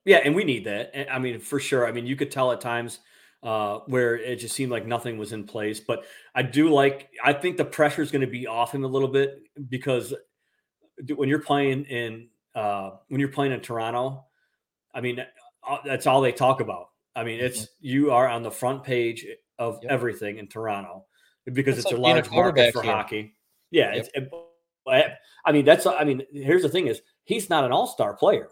Yeah, 0.08 0.22
and 0.24 0.34
we 0.34 0.44
need 0.44 0.64
that. 0.64 1.12
I 1.12 1.18
mean, 1.18 1.38
for 1.38 1.60
sure. 1.60 1.86
I 1.86 1.92
mean, 1.92 2.06
you 2.06 2.16
could 2.16 2.30
tell 2.30 2.50
at 2.50 2.62
times 2.62 3.00
uh, 3.42 3.80
where 3.88 4.16
it 4.16 4.36
just 4.36 4.54
seemed 4.54 4.72
like 4.72 4.86
nothing 4.86 5.18
was 5.18 5.34
in 5.34 5.44
place. 5.44 5.80
But 5.80 6.06
I 6.34 6.40
do 6.40 6.70
like. 6.70 7.10
I 7.22 7.34
think 7.34 7.58
the 7.58 7.66
pressure 7.66 8.00
is 8.00 8.10
going 8.10 8.22
to 8.22 8.26
be 8.26 8.46
off 8.46 8.74
him 8.74 8.84
a 8.84 8.88
little 8.88 9.08
bit 9.08 9.42
because 9.68 10.14
when 11.14 11.28
you're 11.28 11.42
playing 11.42 11.84
in 11.84 12.28
uh, 12.54 12.92
when 13.08 13.20
you're 13.20 13.28
playing 13.28 13.52
in 13.52 13.60
Toronto, 13.60 14.24
I 14.94 15.02
mean 15.02 15.20
uh, 15.68 15.76
that's 15.84 16.06
all 16.06 16.22
they 16.22 16.32
talk 16.32 16.62
about. 16.62 16.86
I 17.14 17.22
mean, 17.22 17.40
it's 17.40 17.64
mm-hmm. 17.64 17.86
you 17.86 18.10
are 18.12 18.26
on 18.26 18.42
the 18.42 18.50
front 18.50 18.84
page 18.84 19.26
of 19.58 19.78
yep. 19.82 19.92
everything 19.92 20.38
in 20.38 20.48
Toronto 20.48 21.04
because 21.44 21.76
that's 21.76 21.84
it's 21.84 21.92
like 21.92 21.98
a 21.98 22.14
large 22.14 22.28
a 22.28 22.32
market 22.32 22.72
for 22.72 22.82
here. 22.82 22.92
hockey. 22.92 23.34
Yeah, 23.70 23.94
yep. 23.94 24.06
it's. 24.06 24.10
It, 24.14 25.12
I 25.44 25.52
mean, 25.52 25.66
that's. 25.66 25.84
I 25.84 26.04
mean, 26.04 26.22
here's 26.32 26.62
the 26.62 26.70
thing: 26.70 26.86
is 26.86 27.02
he's 27.24 27.50
not 27.50 27.64
an 27.64 27.72
all 27.72 27.86
star 27.86 28.14
player, 28.14 28.48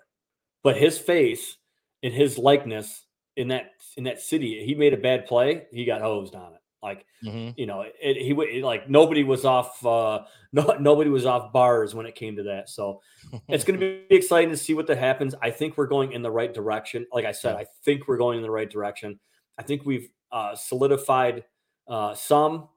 but 0.66 0.76
his 0.76 0.98
face 0.98 1.58
and 2.02 2.12
his 2.12 2.38
likeness 2.38 3.04
in 3.36 3.46
that 3.46 3.70
in 3.96 4.02
that 4.02 4.20
city, 4.20 4.64
he 4.66 4.74
made 4.74 4.92
a 4.94 4.96
bad 4.96 5.24
play, 5.24 5.66
he 5.70 5.84
got 5.84 6.00
hosed 6.00 6.34
on 6.34 6.54
it. 6.54 6.60
Like 6.82 7.06
mm-hmm. 7.24 7.50
you 7.56 7.66
know, 7.66 7.82
it, 7.82 8.16
he 8.16 8.32
it, 8.32 8.64
like 8.64 8.90
nobody 8.90 9.22
was 9.22 9.44
off. 9.44 9.86
Uh, 9.86 10.24
no, 10.52 10.76
nobody 10.80 11.08
was 11.08 11.24
off 11.24 11.52
bars 11.52 11.94
when 11.94 12.04
it 12.04 12.16
came 12.16 12.34
to 12.34 12.42
that. 12.42 12.68
So 12.68 13.00
it's 13.46 13.62
going 13.62 13.78
to 13.78 13.86
be 13.86 14.02
exciting 14.16 14.50
to 14.50 14.56
see 14.56 14.74
what 14.74 14.88
that 14.88 14.98
happens. 14.98 15.36
I 15.40 15.52
think 15.52 15.76
we're 15.76 15.86
going 15.86 16.10
in 16.10 16.22
the 16.22 16.32
right 16.32 16.52
direction. 16.52 17.06
Like 17.12 17.26
I 17.26 17.30
said, 17.32 17.54
I 17.54 17.66
think 17.84 18.08
we're 18.08 18.16
going 18.16 18.38
in 18.38 18.42
the 18.42 18.50
right 18.50 18.68
direction. 18.68 19.20
I 19.56 19.62
think 19.62 19.86
we've 19.86 20.08
uh, 20.32 20.56
solidified 20.56 21.44
uh, 21.86 22.12
some, 22.14 22.70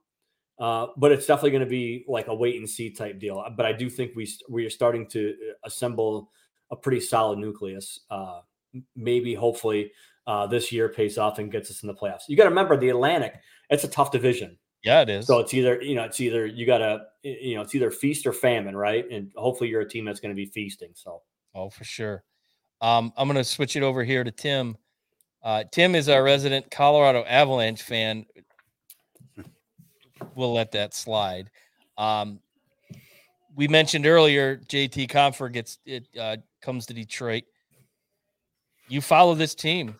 uh, 0.60 0.86
but 0.96 1.10
it's 1.10 1.26
definitely 1.26 1.50
going 1.50 1.64
to 1.64 1.70
be 1.70 2.04
like 2.06 2.28
a 2.28 2.34
wait 2.36 2.54
and 2.54 2.70
see 2.70 2.90
type 2.90 3.18
deal. 3.18 3.44
But 3.56 3.66
I 3.66 3.72
do 3.72 3.90
think 3.90 4.12
we 4.14 4.30
we 4.48 4.64
are 4.64 4.70
starting 4.70 5.08
to 5.08 5.30
uh, 5.30 5.54
assemble 5.64 6.30
a 6.70 6.76
pretty 6.76 7.00
solid 7.00 7.38
nucleus. 7.38 8.00
Uh, 8.10 8.40
maybe, 8.96 9.34
hopefully, 9.34 9.92
uh, 10.26 10.46
this 10.46 10.70
year 10.70 10.88
pays 10.88 11.18
off 11.18 11.38
and 11.38 11.50
gets 11.50 11.70
us 11.70 11.82
in 11.82 11.86
the 11.86 11.94
playoffs. 11.94 12.22
You 12.28 12.36
got 12.36 12.44
to 12.44 12.50
remember 12.50 12.76
the 12.76 12.90
Atlantic; 12.90 13.40
it's 13.68 13.84
a 13.84 13.88
tough 13.88 14.10
division. 14.10 14.58
Yeah, 14.82 15.02
it 15.02 15.08
is. 15.08 15.26
So 15.26 15.40
it's 15.40 15.52
either 15.52 15.80
you 15.82 15.94
know 15.94 16.04
it's 16.04 16.20
either 16.20 16.46
you 16.46 16.66
got 16.66 16.78
to 16.78 17.02
you 17.22 17.54
know 17.54 17.62
it's 17.62 17.74
either 17.74 17.90
feast 17.90 18.26
or 18.26 18.32
famine, 18.32 18.76
right? 18.76 19.10
And 19.10 19.30
hopefully 19.36 19.68
you're 19.70 19.82
a 19.82 19.88
team 19.88 20.04
that's 20.04 20.20
going 20.20 20.34
to 20.34 20.36
be 20.36 20.46
feasting. 20.46 20.90
So 20.94 21.22
oh, 21.54 21.70
for 21.70 21.84
sure. 21.84 22.24
Um, 22.80 23.12
I'm 23.16 23.28
going 23.28 23.36
to 23.36 23.44
switch 23.44 23.76
it 23.76 23.82
over 23.82 24.02
here 24.02 24.24
to 24.24 24.30
Tim. 24.30 24.76
Uh, 25.42 25.64
Tim 25.70 25.94
is 25.94 26.08
our 26.08 26.22
resident 26.22 26.70
Colorado 26.70 27.24
Avalanche 27.24 27.82
fan. 27.82 28.24
We'll 30.34 30.52
let 30.52 30.72
that 30.72 30.94
slide. 30.94 31.50
Um, 31.98 32.40
we 33.54 33.68
mentioned 33.68 34.06
earlier, 34.06 34.56
JT 34.56 35.10
Compher 35.10 35.52
gets 35.52 35.78
it 35.84 36.06
uh, 36.18 36.36
comes 36.60 36.86
to 36.86 36.94
Detroit. 36.94 37.44
You 38.88 39.00
follow 39.00 39.34
this 39.34 39.54
team. 39.54 39.96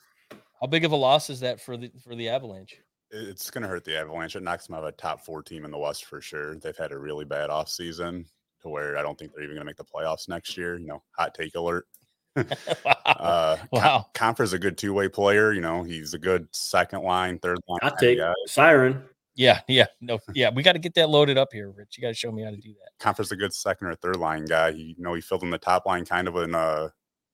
How 0.61 0.67
big 0.67 0.85
of 0.85 0.93
a 0.93 0.97
loss 0.97 1.31
is 1.31 1.41
that 1.41 1.61
for 1.61 1.77
the 1.77 1.91
for 2.03 2.15
the 2.15 2.29
Avalanche? 2.29 2.77
It's 3.11 3.51
going 3.51 3.63
to 3.63 3.69
hurt 3.69 3.85
the 3.85 3.99
Avalanche. 3.99 4.37
It 4.37 4.43
knocks 4.43 4.67
them 4.67 4.77
out 4.77 4.85
of 4.85 4.89
a 4.89 4.93
top 4.93 5.25
four 5.25 5.43
team 5.43 5.65
in 5.65 5.71
the 5.71 5.79
West 5.79 6.05
for 6.05 6.21
sure. 6.21 6.57
They've 6.57 6.77
had 6.77 6.93
a 6.93 6.99
really 6.99 7.25
bad 7.25 7.51
offseason 7.51 8.25
to 8.63 8.69
where 8.69 8.97
I 8.97 9.03
don't 9.03 9.19
think 9.19 9.33
they're 9.33 9.43
even 9.43 9.57
going 9.57 9.67
to 9.67 9.67
make 9.67 9.77
the 9.77 9.85
playoffs 9.85 10.29
next 10.29 10.57
year. 10.57 10.79
You 10.79 10.87
know, 10.87 11.03
hot 11.17 11.35
take 11.35 11.55
alert. 11.55 11.87
wow. 12.37 12.93
Uh, 13.07 13.57
wow. 13.73 14.07
Compher's 14.15 14.53
a 14.53 14.59
good 14.59 14.77
two 14.77 14.93
way 14.93 15.09
player. 15.09 15.53
You 15.53 15.61
know, 15.61 15.83
he's 15.83 16.15
a 16.15 16.19
good 16.19 16.47
second 16.53 17.03
line, 17.03 17.39
third 17.39 17.59
line. 17.69 17.81
Hot 17.83 17.99
take. 17.99 18.19
Siren. 18.47 19.03
Yeah, 19.35 19.61
yeah, 19.69 19.87
no, 20.01 20.19
yeah. 20.35 20.51
We 20.55 20.63
got 20.63 20.73
to 20.73 20.79
get 20.79 20.95
that 20.95 21.09
loaded 21.09 21.39
up 21.39 21.49
here, 21.53 21.71
Rich. 21.71 21.97
You 21.97 22.03
got 22.03 22.09
to 22.09 22.15
show 22.15 22.33
me 22.33 22.43
how 22.43 22.51
to 22.51 22.57
do 22.57 22.73
that. 22.75 22.91
Compher's 22.99 23.33
a 23.33 23.37
good 23.37 23.55
second 23.55 23.89
or 23.89 23.95
third 23.95 24.17
line 24.17 24.45
guy. 24.45 24.73
He, 24.73 24.95
you 24.97 25.03
know, 25.03 25.15
he 25.15 25.21
filled 25.21 25.43
in 25.43 25.51
the 25.51 25.59
top 25.59 25.87
line 25.87 26.05
kind 26.05 26.29
of 26.29 26.35
when 26.35 26.55
uh, 26.55 26.89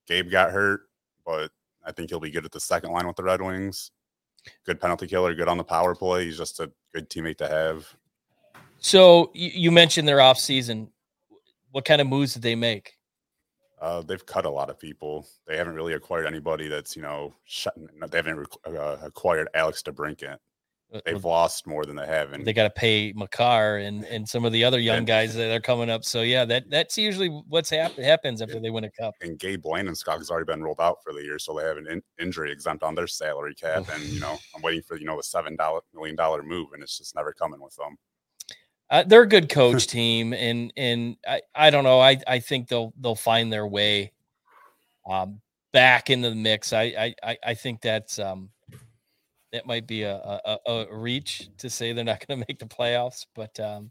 Gabe 0.07 0.31
got 0.31 0.51
hurt, 0.51 0.83
but 1.25 1.51
I 1.85 1.93
think 1.93 2.11
he'll 2.11 2.21
be 2.21 2.31
good 2.31 2.45
at 2.45 2.53
the 2.53 2.61
second 2.61 2.93
line 2.93 3.07
with 3.07 3.17
the 3.17 3.25
Red 3.25 3.41
Wings. 3.41 3.91
Good 4.65 4.81
penalty 4.81 5.07
killer, 5.07 5.35
good 5.35 5.49
on 5.49 5.59
the 5.59 5.65
power 5.65 5.95
play. 5.95 6.27
He's 6.27 6.39
just 6.39 6.61
a 6.61 6.71
good 6.95 7.11
teammate 7.11 7.39
to 7.39 7.49
have. 7.49 7.87
So 8.79 9.31
you 9.35 9.73
mentioned 9.73 10.07
their 10.07 10.21
off 10.21 10.39
season. 10.39 10.89
What 11.73 11.85
kind 11.85 12.01
of 12.01 12.07
moves 12.07 12.35
did 12.35 12.43
they 12.43 12.55
make? 12.55 12.93
Uh, 13.81 14.03
they've 14.03 14.25
cut 14.25 14.47
a 14.47 14.51
lot 14.51 14.71
of 14.71 14.79
people. 14.79 15.27
They 15.47 15.57
haven't 15.57 15.75
really 15.75 15.95
acquired 15.95 16.27
anybody 16.27 16.69
that's 16.69 16.97
you 16.97 17.03
know 17.03 17.35
they 18.09 18.19
haven't 18.19 18.47
uh, 18.67 18.97
acquired 19.03 19.49
Alex 19.55 19.83
DeBrincat. 19.83 20.39
Uh, 20.93 21.01
they've 21.05 21.25
lost 21.25 21.67
more 21.67 21.85
than 21.85 21.97
they 21.97 22.07
have. 22.07 22.33
And 22.33 22.45
they 22.47 22.53
got 22.53 22.63
to 22.63 22.71
pay 22.71 23.13
Makar 23.15 23.79
and 23.79 24.05
and 24.05 24.29
some 24.29 24.45
of 24.45 24.53
the 24.53 24.65
other 24.65 24.79
young 24.79 24.99
and, 24.99 25.07
guys 25.07 25.35
that 25.35 25.55
are 25.55 25.61
coming 25.61 25.91
up. 25.91 26.05
So 26.05 26.23
yeah, 26.23 26.45
that 26.45 26.71
that's 26.71 26.97
usually 26.97 27.29
what's 27.29 27.71
happen, 27.71 28.05
happens 28.05 28.41
after 28.41 28.61
they 28.61 28.71
win 28.71 28.85
a 28.85 28.91
cup. 28.91 29.15
And 29.21 29.39
Gabe 29.39 29.65
Landeskog 29.65 30.19
has 30.19 30.31
already 30.31 30.47
been 30.47 30.63
rolled 30.63 30.81
out 30.81 30.99
for 31.03 31.13
the 31.13 31.23
year, 31.23 31.39
so 31.39 31.55
they 31.55 31.65
have 31.65 31.77
an 31.77 31.89
in, 31.89 32.03
injury 32.21 32.53
exempt 32.53 32.85
on 32.85 32.95
their 32.95 33.09
salary 33.09 33.55
cap. 33.55 33.89
and 33.93 34.03
you 34.05 34.21
know, 34.21 34.39
I'm 34.55 34.63
waiting 34.63 34.83
for 34.83 34.97
you 34.97 35.07
know 35.07 35.17
the 35.17 35.25
seven 35.25 35.57
dollar 35.57 35.81
million 35.93 36.15
dollar 36.15 36.43
move, 36.43 36.69
and 36.73 36.83
it's 36.83 36.99
just 36.99 37.17
never 37.17 37.33
coming 37.33 37.61
with 37.61 37.75
them. 37.77 37.97
Uh, 38.89 39.03
they're 39.05 39.23
a 39.23 39.29
good 39.29 39.49
coach 39.49 39.89
team, 39.89 40.33
and 40.33 40.73
and 40.77 41.17
I, 41.27 41.43
I 41.55 41.71
don't 41.71 41.83
know. 41.83 41.99
I, 41.99 42.21
I 42.29 42.39
think 42.39 42.69
they'll 42.69 42.93
they'll 43.01 43.17
find 43.17 43.53
their 43.53 43.67
way 43.67 44.13
um, 45.11 45.41
back 45.73 46.11
into 46.11 46.31
the 46.31 46.37
mix. 46.37 46.73
I 46.73 47.15
I 47.21 47.37
I 47.45 47.55
think 47.55 47.81
that's 47.81 48.21
um, 48.21 48.51
that 49.57 49.67
might 49.67 49.87
be 49.87 50.03
a, 50.03 50.17
a, 50.17 50.59
a 50.67 50.87
reach 50.97 51.49
to 51.59 51.71
say 51.71 51.93
they're 51.93 52.05
not 52.05 52.25
going 52.29 52.41
to 52.41 52.47
make 52.49 52.59
the 52.59 52.67
playoffs, 52.67 53.27
but 53.35 53.59
um, 53.59 53.91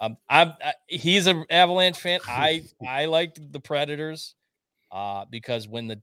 um, 0.00 0.16
I'm 0.28 0.54
I, 0.64 0.74
he's 0.86 1.26
an 1.26 1.44
Avalanche 1.50 1.98
fan. 1.98 2.20
I 2.26 2.64
I 2.86 3.04
liked 3.06 3.52
the 3.52 3.60
Predators 3.60 4.34
uh, 4.90 5.24
because 5.30 5.68
when 5.68 5.86
the 5.86 6.00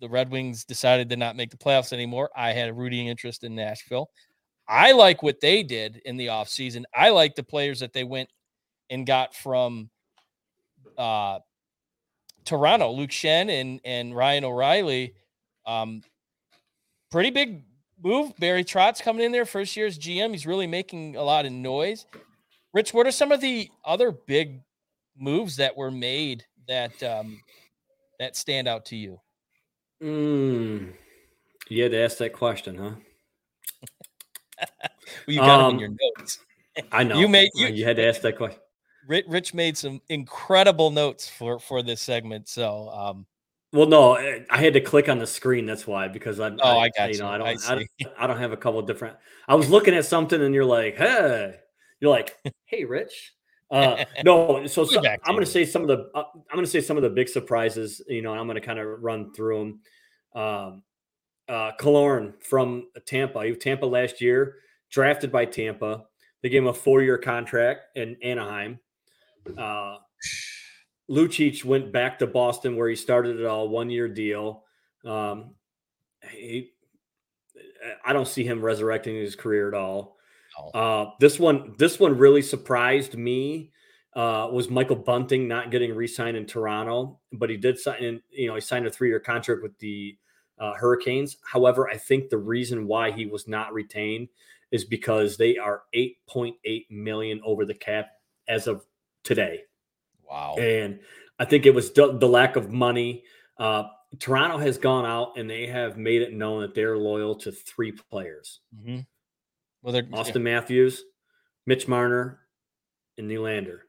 the 0.00 0.08
Red 0.08 0.30
Wings 0.30 0.64
decided 0.64 1.08
to 1.10 1.16
not 1.16 1.36
make 1.36 1.50
the 1.50 1.56
playoffs 1.56 1.92
anymore, 1.92 2.30
I 2.36 2.52
had 2.52 2.68
a 2.68 2.74
rooting 2.74 3.06
interest 3.06 3.44
in 3.44 3.54
Nashville. 3.54 4.10
I 4.68 4.92
like 4.92 5.22
what 5.22 5.40
they 5.40 5.62
did 5.62 6.02
in 6.04 6.16
the 6.16 6.26
offseason. 6.26 6.84
I 6.94 7.10
like 7.10 7.34
the 7.34 7.42
players 7.42 7.80
that 7.80 7.92
they 7.92 8.04
went 8.04 8.28
and 8.90 9.06
got 9.06 9.34
from 9.34 9.90
uh, 10.98 11.38
Toronto, 12.44 12.90
Luke 12.90 13.10
Schenn 13.10 13.48
and 13.48 13.80
and 13.84 14.14
Ryan 14.14 14.44
O'Reilly. 14.44 15.14
Um, 15.66 16.02
pretty 17.10 17.30
big 17.30 17.62
move. 18.02 18.36
Barry 18.38 18.64
Trotz 18.64 19.02
coming 19.02 19.24
in 19.24 19.32
there, 19.32 19.46
first 19.46 19.76
year's 19.76 19.98
GM. 19.98 20.30
He's 20.30 20.46
really 20.46 20.66
making 20.66 21.16
a 21.16 21.22
lot 21.22 21.46
of 21.46 21.52
noise. 21.52 22.06
Rich, 22.72 22.92
what 22.92 23.06
are 23.06 23.12
some 23.12 23.32
of 23.32 23.40
the 23.40 23.70
other 23.84 24.12
big 24.12 24.60
moves 25.18 25.56
that 25.56 25.76
were 25.76 25.90
made 25.90 26.44
that 26.68 27.02
um, 27.02 27.40
that 28.18 28.36
stand 28.36 28.68
out 28.68 28.84
to 28.86 28.96
you? 28.96 29.20
Mm, 30.02 30.92
you 31.68 31.82
had 31.82 31.92
to 31.92 31.98
ask 31.98 32.18
that 32.18 32.34
question, 32.34 32.76
huh? 32.76 32.90
well, 34.60 34.90
you 35.26 35.38
got 35.38 35.60
um, 35.60 35.70
it 35.70 35.74
in 35.74 35.78
your 35.80 35.96
notes. 36.18 36.38
I 36.92 37.02
know. 37.02 37.18
You 37.18 37.28
made 37.28 37.50
you, 37.54 37.68
you 37.68 37.84
had 37.84 37.96
to 37.96 38.06
ask 38.06 38.20
that 38.20 38.36
question. 38.36 38.60
Rich 39.08 39.54
made 39.54 39.78
some 39.78 40.02
incredible 40.08 40.90
notes 40.90 41.28
for 41.28 41.58
for 41.58 41.82
this 41.82 42.02
segment. 42.02 42.48
So 42.48 42.90
um, 42.90 43.26
well, 43.72 43.86
no, 43.86 44.14
eh, 44.14 44.40
I 44.50 44.58
had 44.58 44.74
to 44.74 44.80
click 44.80 45.08
on 45.08 45.18
the 45.18 45.26
screen. 45.26 45.66
That's 45.66 45.86
why 45.86 46.08
because 46.08 46.40
I'm. 46.40 46.58
Oh, 46.62 46.78
I, 46.78 46.84
I 46.84 46.90
got 46.96 47.12
you. 47.12 47.18
Know, 47.18 47.28
I 47.28 47.38
don't. 47.38 47.46
I, 47.46 47.72
I, 47.72 47.74
don't, 47.74 47.88
I 48.18 48.26
don't 48.26 48.38
have 48.38 48.52
a 48.52 48.56
couple 48.56 48.80
different. 48.82 49.16
I 49.48 49.54
was 49.54 49.68
looking 49.68 49.94
at 49.94 50.04
something, 50.04 50.40
and 50.40 50.54
you're 50.54 50.64
like, 50.64 50.96
"Hey," 50.96 51.56
you're 52.00 52.10
like, 52.10 52.36
"Hey, 52.64 52.84
Rich." 52.84 53.32
Uh, 53.70 54.04
no, 54.24 54.66
so, 54.66 54.84
so 54.84 54.98
I'm 54.98 55.34
going 55.34 55.44
to 55.44 55.46
say 55.46 55.64
some 55.64 55.82
of 55.82 55.88
the. 55.88 56.10
Uh, 56.14 56.24
I'm 56.34 56.54
going 56.54 56.64
to 56.64 56.70
say 56.70 56.80
some 56.80 56.96
of 56.96 57.02
the 57.02 57.10
big 57.10 57.28
surprises. 57.28 58.00
You 58.08 58.22
know, 58.22 58.32
I'm 58.32 58.46
going 58.46 58.60
to 58.60 58.66
kind 58.66 58.78
of 58.78 59.02
run 59.02 59.32
through 59.32 59.58
them. 59.58 60.42
Um, 60.42 60.82
uh, 61.48 61.72
Killorn 61.78 62.42
from 62.42 62.88
Tampa. 63.06 63.44
He 63.44 63.50
was 63.50 63.58
Tampa 63.58 63.86
last 63.86 64.20
year, 64.20 64.56
drafted 64.90 65.30
by 65.30 65.44
Tampa. 65.44 66.04
They 66.42 66.48
gave 66.48 66.62
him 66.62 66.68
a 66.68 66.74
four-year 66.74 67.18
contract 67.18 67.96
in 67.96 68.16
Anaheim. 68.22 68.78
Uh, 69.56 69.96
Lucic 71.10 71.64
went 71.64 71.92
back 71.92 72.18
to 72.18 72.26
Boston 72.26 72.76
where 72.76 72.88
he 72.88 72.96
started 72.96 73.38
it 73.38 73.46
all, 73.46 73.68
one 73.68 73.90
year 73.90 74.08
deal. 74.08 74.64
Um, 75.04 75.54
he, 76.30 76.72
I 78.04 78.12
don't 78.12 78.28
see 78.28 78.44
him 78.44 78.60
resurrecting 78.60 79.14
his 79.14 79.36
career 79.36 79.68
at 79.68 79.74
all. 79.74 80.16
Uh, 80.74 81.10
this 81.20 81.38
one, 81.38 81.74
this 81.78 82.00
one 82.00 82.16
really 82.16 82.42
surprised 82.42 83.16
me. 83.16 83.72
Uh, 84.14 84.48
was 84.50 84.70
Michael 84.70 84.96
Bunting 84.96 85.46
not 85.46 85.70
getting 85.70 85.94
re-signed 85.94 86.38
in 86.38 86.46
Toronto, 86.46 87.20
but 87.32 87.50
he 87.50 87.58
did 87.58 87.78
sign. 87.78 88.22
You 88.30 88.48
know, 88.48 88.54
he 88.54 88.62
signed 88.62 88.86
a 88.86 88.90
three-year 88.90 89.20
contract 89.20 89.62
with 89.62 89.78
the 89.78 90.16
uh, 90.58 90.72
Hurricanes. 90.72 91.36
However, 91.44 91.86
I 91.88 91.98
think 91.98 92.30
the 92.30 92.38
reason 92.38 92.86
why 92.86 93.10
he 93.10 93.26
was 93.26 93.46
not 93.46 93.74
retained 93.74 94.28
is 94.70 94.86
because 94.86 95.36
they 95.36 95.58
are 95.58 95.82
8.8 95.94 96.54
million 96.90 97.42
over 97.44 97.66
the 97.66 97.74
cap 97.74 98.08
as 98.48 98.66
of 98.66 98.86
today. 99.22 99.65
Wow. 100.28 100.56
And 100.58 101.00
I 101.38 101.44
think 101.44 101.66
it 101.66 101.74
was 101.74 101.92
the, 101.92 102.16
the 102.16 102.28
lack 102.28 102.56
of 102.56 102.72
money. 102.72 103.24
Uh, 103.58 103.84
Toronto 104.18 104.58
has 104.58 104.78
gone 104.78 105.04
out 105.04 105.36
and 105.36 105.48
they 105.48 105.66
have 105.66 105.96
made 105.96 106.22
it 106.22 106.32
known 106.32 106.62
that 106.62 106.74
they're 106.74 106.96
loyal 106.96 107.34
to 107.36 107.52
three 107.52 107.92
players. 107.92 108.60
Mm-hmm. 108.76 109.00
Well, 109.82 109.94
Auston 109.94 110.34
yeah. 110.36 110.40
Matthews, 110.40 111.02
Mitch 111.66 111.86
Marner, 111.86 112.40
and 113.18 113.30
Nylander. 113.30 113.80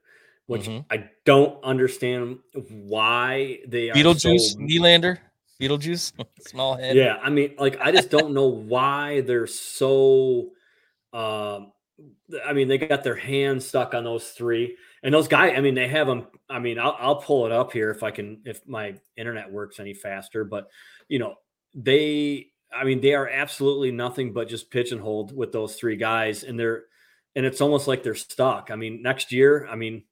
Which 0.45 0.63
mm-hmm. 0.63 0.81
I 0.89 1.09
don't 1.25 1.61
understand 1.63 2.39
why 2.53 3.59
they 3.67 3.89
Beetlejuice, 3.89 4.39
so, 4.39 4.59
Nylander. 4.59 5.17
Beetlejuice, 5.59 6.13
small 6.39 6.77
head. 6.77 6.95
Yeah, 6.95 7.17
I 7.21 7.29
mean, 7.29 7.55
like 7.57 7.79
I 7.81 7.91
just 7.91 8.09
don't 8.09 8.33
know 8.33 8.47
why 8.47 9.21
they're 9.21 9.47
so. 9.47 10.51
Um, 11.11 11.73
I 12.45 12.53
mean, 12.53 12.67
they 12.67 12.77
got 12.77 13.03
their 13.03 13.15
hands 13.15 13.65
stuck 13.65 13.93
on 13.93 14.03
those 14.03 14.29
three, 14.29 14.77
and 15.07 15.13
those 15.13 15.29
guys. 15.29 15.53
I 15.55 15.61
mean, 15.61 15.73
they 15.73 15.87
have 15.87 16.05
them. 16.05 16.27
I 16.49 16.59
mean, 16.59 16.77
I'll, 16.77 16.97
I'll 16.99 17.21
pull 17.21 17.45
it 17.45 17.53
up 17.53 17.71
here 17.71 17.91
if 17.91 18.03
I 18.03 18.11
can, 18.11 18.41
if 18.43 18.67
my 18.67 18.95
internet 19.15 19.49
works 19.49 19.79
any 19.79 19.93
faster. 19.93 20.43
But 20.43 20.67
you 21.07 21.17
know, 21.17 21.35
they. 21.73 22.47
I 22.73 22.83
mean, 22.83 22.99
they 22.99 23.13
are 23.13 23.29
absolutely 23.29 23.91
nothing 23.91 24.33
but 24.33 24.49
just 24.49 24.69
pitch 24.69 24.91
and 24.91 24.99
hold 24.99 25.33
with 25.33 25.53
those 25.53 25.75
three 25.75 25.95
guys, 25.95 26.43
and 26.43 26.59
they're, 26.59 26.83
and 27.37 27.45
it's 27.45 27.61
almost 27.61 27.87
like 27.87 28.03
they're 28.03 28.15
stuck. 28.15 28.69
I 28.69 28.75
mean, 28.75 29.01
next 29.01 29.31
year, 29.31 29.65
I 29.71 29.77
mean, 29.77 30.03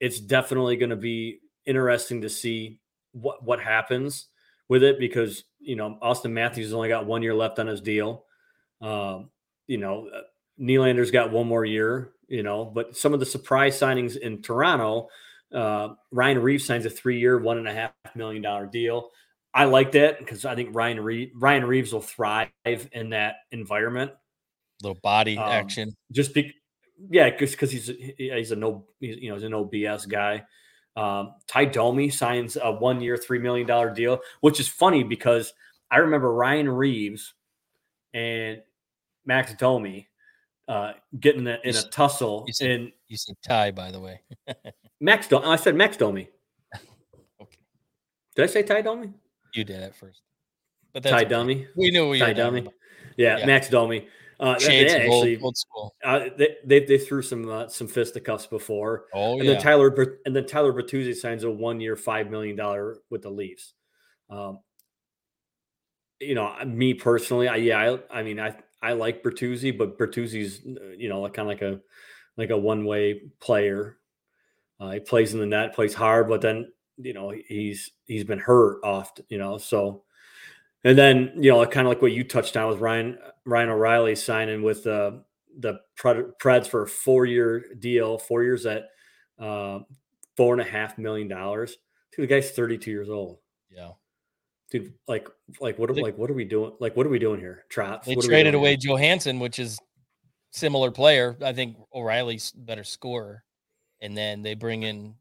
it's 0.00 0.20
definitely 0.20 0.76
going 0.76 0.90
to 0.90 0.96
be 0.96 1.40
interesting 1.64 2.20
to 2.20 2.28
see 2.28 2.78
what 3.12 3.42
what 3.42 3.58
happens 3.58 4.26
with 4.68 4.82
it 4.82 4.98
because 4.98 5.44
you 5.60 5.76
know 5.76 5.96
Auston 6.02 6.32
Matthews 6.32 6.66
has 6.66 6.74
only 6.74 6.90
got 6.90 7.06
one 7.06 7.22
year 7.22 7.34
left 7.34 7.58
on 7.58 7.68
his 7.68 7.80
deal. 7.80 8.26
Um, 8.82 9.30
you 9.66 9.78
know, 9.78 10.10
uh, 10.14 10.20
Nylander's 10.60 11.10
got 11.10 11.30
one 11.32 11.46
more 11.46 11.64
year. 11.64 12.12
You 12.28 12.44
know, 12.44 12.64
but 12.64 12.96
some 12.96 13.12
of 13.12 13.18
the 13.18 13.26
surprise 13.26 13.76
signings 13.78 14.16
in 14.16 14.40
Toronto, 14.40 15.08
uh, 15.52 15.94
Ryan 16.12 16.38
Reaves 16.40 16.64
signs 16.64 16.86
a 16.86 16.90
three-year, 16.90 17.38
one 17.38 17.58
and 17.58 17.66
a 17.66 17.74
half 17.74 17.92
million 18.14 18.40
dollar 18.40 18.66
deal. 18.66 19.10
I 19.52 19.64
like 19.64 19.90
that 19.92 20.20
because 20.20 20.44
I 20.44 20.54
think 20.54 20.68
Ryan 20.72 21.00
Reaves, 21.00 21.32
Ryan 21.34 21.64
Reaves 21.64 21.92
will 21.92 22.00
thrive 22.02 22.50
in 22.64 23.10
that 23.10 23.36
environment. 23.50 24.12
Little 24.80 25.00
body 25.02 25.36
Um, 25.36 25.48
action. 25.50 25.96
Just 26.12 26.34
be, 26.34 26.54
yeah, 27.10 27.30
just 27.36 27.54
because 27.54 27.72
he's 27.72 27.88
he- 27.88 28.14
he's 28.32 28.52
a 28.52 28.56
no 28.56 28.86
he's, 29.00 29.16
you 29.16 29.28
know 29.30 29.34
he's 29.34 29.42
a 29.42 29.48
no 29.48 29.64
BS 29.66 30.08
guy. 30.08 30.44
Um, 30.94 31.34
Ty 31.48 31.64
Domi 31.64 32.10
signs 32.10 32.56
a 32.62 32.70
one 32.70 33.00
year 33.00 33.16
three 33.16 33.40
million 33.40 33.66
dollar 33.66 33.92
deal, 33.92 34.20
which 34.40 34.60
is 34.60 34.68
funny 34.68 35.02
because 35.02 35.52
I 35.90 35.96
remember 35.98 36.32
Ryan 36.32 36.68
Reaves 36.68 37.34
and 38.14 38.62
Max 39.26 39.52
Domi 39.54 40.08
uh, 40.70 40.92
getting 41.18 41.42
in 41.42 41.48
a, 41.48 41.58
in 41.64 41.76
a 41.76 41.82
tussle. 41.82 42.44
you 42.46 42.52
said- 42.52 42.70
And 42.70 42.92
You 43.08 43.16
said 43.16 43.36
tie, 43.42 43.70
by 43.72 43.90
the 43.90 44.00
way. 44.00 44.20
Max 45.00 45.26
Domi, 45.28 45.46
I 45.46 45.56
said 45.56 45.74
Max 45.74 45.96
Domi. 45.96 46.28
Okay. 47.40 47.58
Did 48.36 48.42
I 48.44 48.46
say 48.46 48.62
Ty 48.62 48.82
Domi? 48.82 49.10
You 49.54 49.64
did 49.64 49.82
at 49.82 49.96
first. 49.96 50.22
But 50.92 51.02
that's 51.02 51.12
Ty 51.12 51.20
okay. 51.22 51.28
Domi. 51.28 51.66
We 51.76 51.90
knew 51.90 52.08
we 52.08 52.18
Ty 52.18 52.28
were 52.28 52.34
talking 52.34 52.44
Domi. 52.44 52.60
about 52.60 52.74
Yeah, 53.16 53.38
Yeah. 53.38 53.46
Max 53.46 53.68
Domi. 53.68 54.06
Uh, 54.38 54.58
they 54.58 54.86
old, 54.86 54.96
actually 55.26 55.38
old 55.40 55.56
school. 55.56 55.94
uh, 56.02 56.20
they, 56.38 56.56
they 56.64 56.84
they 56.86 56.96
threw 56.96 57.20
some 57.20 57.46
uh, 57.50 57.68
some 57.68 57.86
fisticuffs 57.86 58.46
before. 58.46 59.04
Oh 59.12 59.34
and 59.34 59.44
yeah. 59.44 59.52
then 59.52 59.60
Tyler 59.62 60.18
and 60.24 60.34
then 60.34 60.46
Tyler 60.46 60.72
Bertuzzi 60.72 61.14
signs 61.14 61.44
a 61.44 61.50
one 61.50 61.78
year 61.78 61.94
five 61.94 62.30
million 62.30 62.56
dollar 62.56 62.96
with 63.10 63.20
the 63.20 63.28
Leafs. 63.30 63.74
Um, 64.30 64.60
you 66.20 66.34
know, 66.34 66.54
me 66.64 66.94
personally, 66.94 67.48
I 67.48 67.56
yeah, 67.56 67.96
I, 68.10 68.20
I 68.20 68.22
mean, 68.22 68.40
I 68.40 68.54
I 68.82 68.92
like 68.92 69.22
Bertuzzi, 69.22 69.76
but 69.76 69.98
Bertuzzi's 69.98 70.60
uh, 70.66 70.94
you 70.96 71.08
know 71.08 71.28
kind 71.28 71.40
of 71.40 71.46
like 71.48 71.62
a 71.62 71.80
like 72.36 72.50
a 72.50 72.58
one 72.58 72.84
way 72.84 73.22
player. 73.40 73.96
Uh, 74.78 74.92
he 74.92 75.00
plays 75.00 75.34
in 75.34 75.40
the 75.40 75.46
net, 75.46 75.74
plays 75.74 75.92
hard, 75.94 76.28
but 76.28 76.40
then 76.40 76.72
you 76.96 77.12
know 77.12 77.34
he's 77.46 77.90
he's 78.06 78.24
been 78.24 78.38
hurt 78.38 78.80
often, 78.82 79.24
you 79.28 79.38
know. 79.38 79.58
So, 79.58 80.04
and 80.84 80.96
then 80.96 81.32
you 81.36 81.50
know, 81.50 81.64
kind 81.66 81.86
of 81.86 81.90
like 81.90 82.02
what 82.02 82.12
you 82.12 82.24
touched 82.24 82.56
on 82.56 82.68
with 82.68 82.78
Ryan 82.78 83.18
Ryan 83.44 83.70
O'Reilly 83.70 84.16
signing 84.16 84.62
with 84.62 84.86
uh, 84.86 85.12
the 85.58 85.80
Pred- 85.98 86.32
Preds 86.42 86.66
for 86.66 86.82
a 86.82 86.88
four 86.88 87.26
year 87.26 87.64
deal, 87.78 88.18
four 88.18 88.42
years 88.42 88.64
at 88.66 88.88
uh, 89.38 89.80
four 90.36 90.54
and 90.54 90.62
a 90.62 90.70
half 90.70 90.96
million 90.96 91.28
dollars. 91.28 91.76
The 92.16 92.26
guy's 92.26 92.50
thirty 92.50 92.78
two 92.78 92.90
years 92.90 93.10
old. 93.10 93.38
yeah. 93.70 93.90
Dude, 94.70 94.92
like, 95.08 95.28
like 95.60 95.78
what? 95.78 95.94
Like, 95.96 96.16
what 96.16 96.30
are 96.30 96.34
we 96.34 96.44
doing? 96.44 96.72
Like, 96.78 96.96
what 96.96 97.04
are 97.04 97.10
we 97.10 97.18
doing 97.18 97.40
here? 97.40 97.64
Traps. 97.68 98.06
They 98.06 98.14
what 98.14 98.24
traded 98.24 98.54
away 98.54 98.76
here? 98.80 98.96
Johansen, 98.96 99.40
which 99.40 99.58
is 99.58 99.78
similar 100.52 100.90
player. 100.90 101.36
I 101.42 101.52
think 101.52 101.76
O'Reilly's 101.92 102.52
better 102.52 102.84
scorer, 102.84 103.42
and 104.00 104.16
then 104.16 104.42
they 104.42 104.54
bring 104.54 104.84
in, 104.84 105.14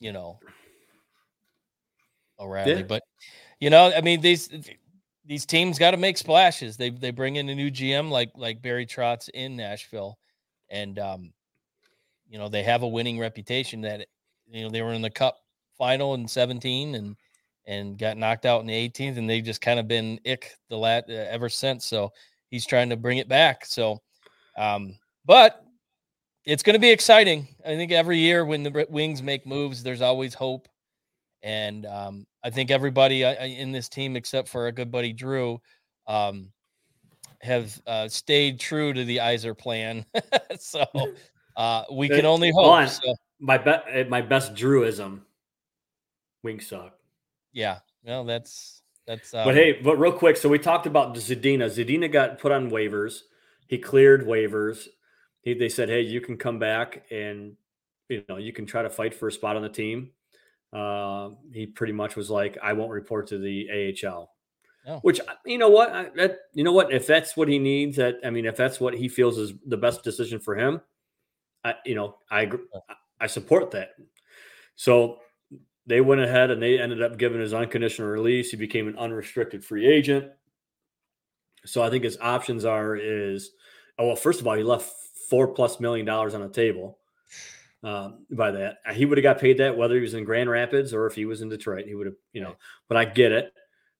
you 0.00 0.12
know, 0.12 0.38
O'Reilly. 2.38 2.74
Yeah. 2.74 2.82
But 2.82 3.02
you 3.58 3.70
know, 3.70 3.92
I 3.94 4.02
mean 4.02 4.20
these 4.20 4.50
these 5.24 5.46
teams 5.46 5.78
got 5.78 5.92
to 5.92 5.96
make 5.96 6.18
splashes. 6.18 6.76
They 6.76 6.90
they 6.90 7.10
bring 7.10 7.36
in 7.36 7.48
a 7.48 7.54
new 7.54 7.70
GM 7.70 8.10
like 8.10 8.32
like 8.36 8.62
Barry 8.62 8.86
Trotz 8.86 9.28
in 9.30 9.56
Nashville, 9.56 10.18
and 10.68 10.98
um, 10.98 11.32
you 12.28 12.38
know 12.38 12.48
they 12.48 12.62
have 12.62 12.82
a 12.82 12.88
winning 12.88 13.18
reputation. 13.18 13.80
That 13.82 14.06
you 14.46 14.64
know 14.64 14.70
they 14.70 14.82
were 14.82 14.92
in 14.92 15.02
the 15.02 15.10
Cup 15.10 15.38
final 15.78 16.14
in 16.14 16.28
seventeen 16.28 16.94
and 16.94 17.16
and 17.66 17.98
got 17.98 18.16
knocked 18.16 18.46
out 18.46 18.60
in 18.60 18.66
the 18.66 18.88
18th, 18.88 19.16
and 19.16 19.28
they've 19.28 19.44
just 19.44 19.60
kind 19.60 19.80
of 19.80 19.88
been 19.88 20.20
ick 20.26 20.56
the 20.68 20.76
lat 20.76 21.04
uh, 21.08 21.12
ever 21.12 21.48
since. 21.48 21.84
So 21.84 22.12
he's 22.50 22.66
trying 22.66 22.90
to 22.90 22.96
bring 22.96 23.18
it 23.18 23.28
back. 23.28 23.64
So, 23.64 24.02
um, 24.56 24.96
but 25.24 25.64
it's 26.44 26.62
going 26.62 26.74
to 26.74 26.80
be 26.80 26.90
exciting. 26.90 27.48
I 27.64 27.74
think 27.74 27.92
every 27.92 28.18
year 28.18 28.44
when 28.44 28.62
the 28.62 28.86
Wings 28.90 29.22
make 29.22 29.46
moves, 29.46 29.82
there's 29.82 30.02
always 30.02 30.34
hope. 30.34 30.68
And 31.42 31.86
um, 31.86 32.26
I 32.42 32.50
think 32.50 32.70
everybody 32.70 33.24
uh, 33.24 33.34
uh, 33.40 33.46
in 33.46 33.72
this 33.72 33.88
team, 33.88 34.16
except 34.16 34.48
for 34.48 34.62
our 34.62 34.72
good 34.72 34.90
buddy 34.90 35.12
Drew, 35.12 35.60
um, 36.06 36.50
have 37.40 37.78
uh, 37.86 38.08
stayed 38.08 38.60
true 38.60 38.92
to 38.92 39.04
the 39.04 39.18
Yzer 39.18 39.56
plan. 39.56 40.06
so 40.58 40.84
uh, 41.56 41.84
we 41.92 42.08
can 42.08 42.24
only 42.24 42.50
hope. 42.50 42.88
So, 42.88 43.14
My 43.40 43.58
bet, 43.58 44.08
my 44.08 44.22
best 44.22 44.54
Druism. 44.54 45.20
Wings 46.42 46.66
suck. 46.66 46.98
Yeah, 47.54 47.78
well, 48.04 48.24
that's 48.24 48.82
that's. 49.06 49.32
Um, 49.32 49.46
But 49.46 49.54
hey, 49.54 49.72
but 49.72 49.96
real 49.96 50.12
quick, 50.12 50.36
so 50.36 50.48
we 50.48 50.58
talked 50.58 50.86
about 50.86 51.14
Zadina. 51.14 51.66
Zadina 51.70 52.12
got 52.12 52.38
put 52.38 52.52
on 52.52 52.70
waivers. 52.70 53.20
He 53.68 53.78
cleared 53.78 54.26
waivers. 54.26 54.86
He, 55.40 55.54
they 55.54 55.70
said, 55.70 55.88
"Hey, 55.88 56.02
you 56.02 56.20
can 56.20 56.36
come 56.36 56.58
back 56.58 57.04
and 57.10 57.56
you 58.10 58.22
know 58.28 58.36
you 58.36 58.52
can 58.52 58.66
try 58.66 58.82
to 58.82 58.90
fight 58.90 59.14
for 59.14 59.28
a 59.28 59.32
spot 59.32 59.56
on 59.56 59.62
the 59.62 59.68
team." 59.70 60.10
Uh, 60.72 61.30
he 61.52 61.66
pretty 61.66 61.92
much 61.92 62.16
was 62.16 62.28
like, 62.30 62.58
"I 62.62 62.72
won't 62.74 62.90
report 62.90 63.28
to 63.28 63.38
the 63.38 63.94
AHL." 64.04 64.30
Oh. 64.86 64.98
Which 64.98 65.18
you 65.46 65.56
know 65.56 65.70
what, 65.70 65.90
I, 65.90 66.10
that 66.16 66.40
you 66.52 66.62
know 66.62 66.72
what, 66.72 66.92
if 66.92 67.06
that's 67.06 67.36
what 67.38 67.48
he 67.48 67.58
needs, 67.58 67.96
that 67.96 68.16
I 68.22 68.28
mean, 68.30 68.44
if 68.44 68.56
that's 68.56 68.80
what 68.80 68.92
he 68.94 69.08
feels 69.08 69.38
is 69.38 69.54
the 69.66 69.78
best 69.78 70.02
decision 70.04 70.38
for 70.40 70.54
him, 70.56 70.80
I 71.64 71.76
you 71.86 71.94
know 71.94 72.16
I 72.30 72.42
agree- 72.42 72.66
I 73.20 73.26
support 73.28 73.70
that. 73.70 73.90
So 74.76 75.20
they 75.86 76.00
went 76.00 76.20
ahead 76.20 76.50
and 76.50 76.62
they 76.62 76.78
ended 76.78 77.02
up 77.02 77.18
giving 77.18 77.40
his 77.40 77.54
unconditional 77.54 78.08
release. 78.08 78.50
He 78.50 78.56
became 78.56 78.88
an 78.88 78.98
unrestricted 78.98 79.64
free 79.64 79.86
agent. 79.86 80.30
So 81.66 81.82
I 81.82 81.90
think 81.90 82.04
his 82.04 82.18
options 82.20 82.64
are 82.64 82.96
is 82.96 83.50
oh 83.98 84.08
well, 84.08 84.16
first 84.16 84.40
of 84.40 84.46
all, 84.46 84.54
he 84.54 84.62
left 84.62 84.90
four 85.28 85.48
plus 85.48 85.80
million 85.80 86.06
dollars 86.06 86.34
on 86.34 86.42
the 86.42 86.48
table. 86.48 86.98
Um, 87.82 88.24
by 88.30 88.50
that, 88.52 88.78
he 88.94 89.04
would 89.04 89.18
have 89.18 89.22
got 89.22 89.38
paid 89.38 89.58
that 89.58 89.76
whether 89.76 89.94
he 89.94 90.00
was 90.00 90.14
in 90.14 90.24
Grand 90.24 90.48
Rapids 90.48 90.94
or 90.94 91.06
if 91.06 91.14
he 91.14 91.26
was 91.26 91.42
in 91.42 91.50
Detroit, 91.50 91.84
he 91.86 91.94
would 91.94 92.06
have, 92.06 92.16
you 92.32 92.40
know. 92.40 92.56
But 92.88 92.96
I 92.96 93.04
get 93.04 93.30
it, 93.30 93.52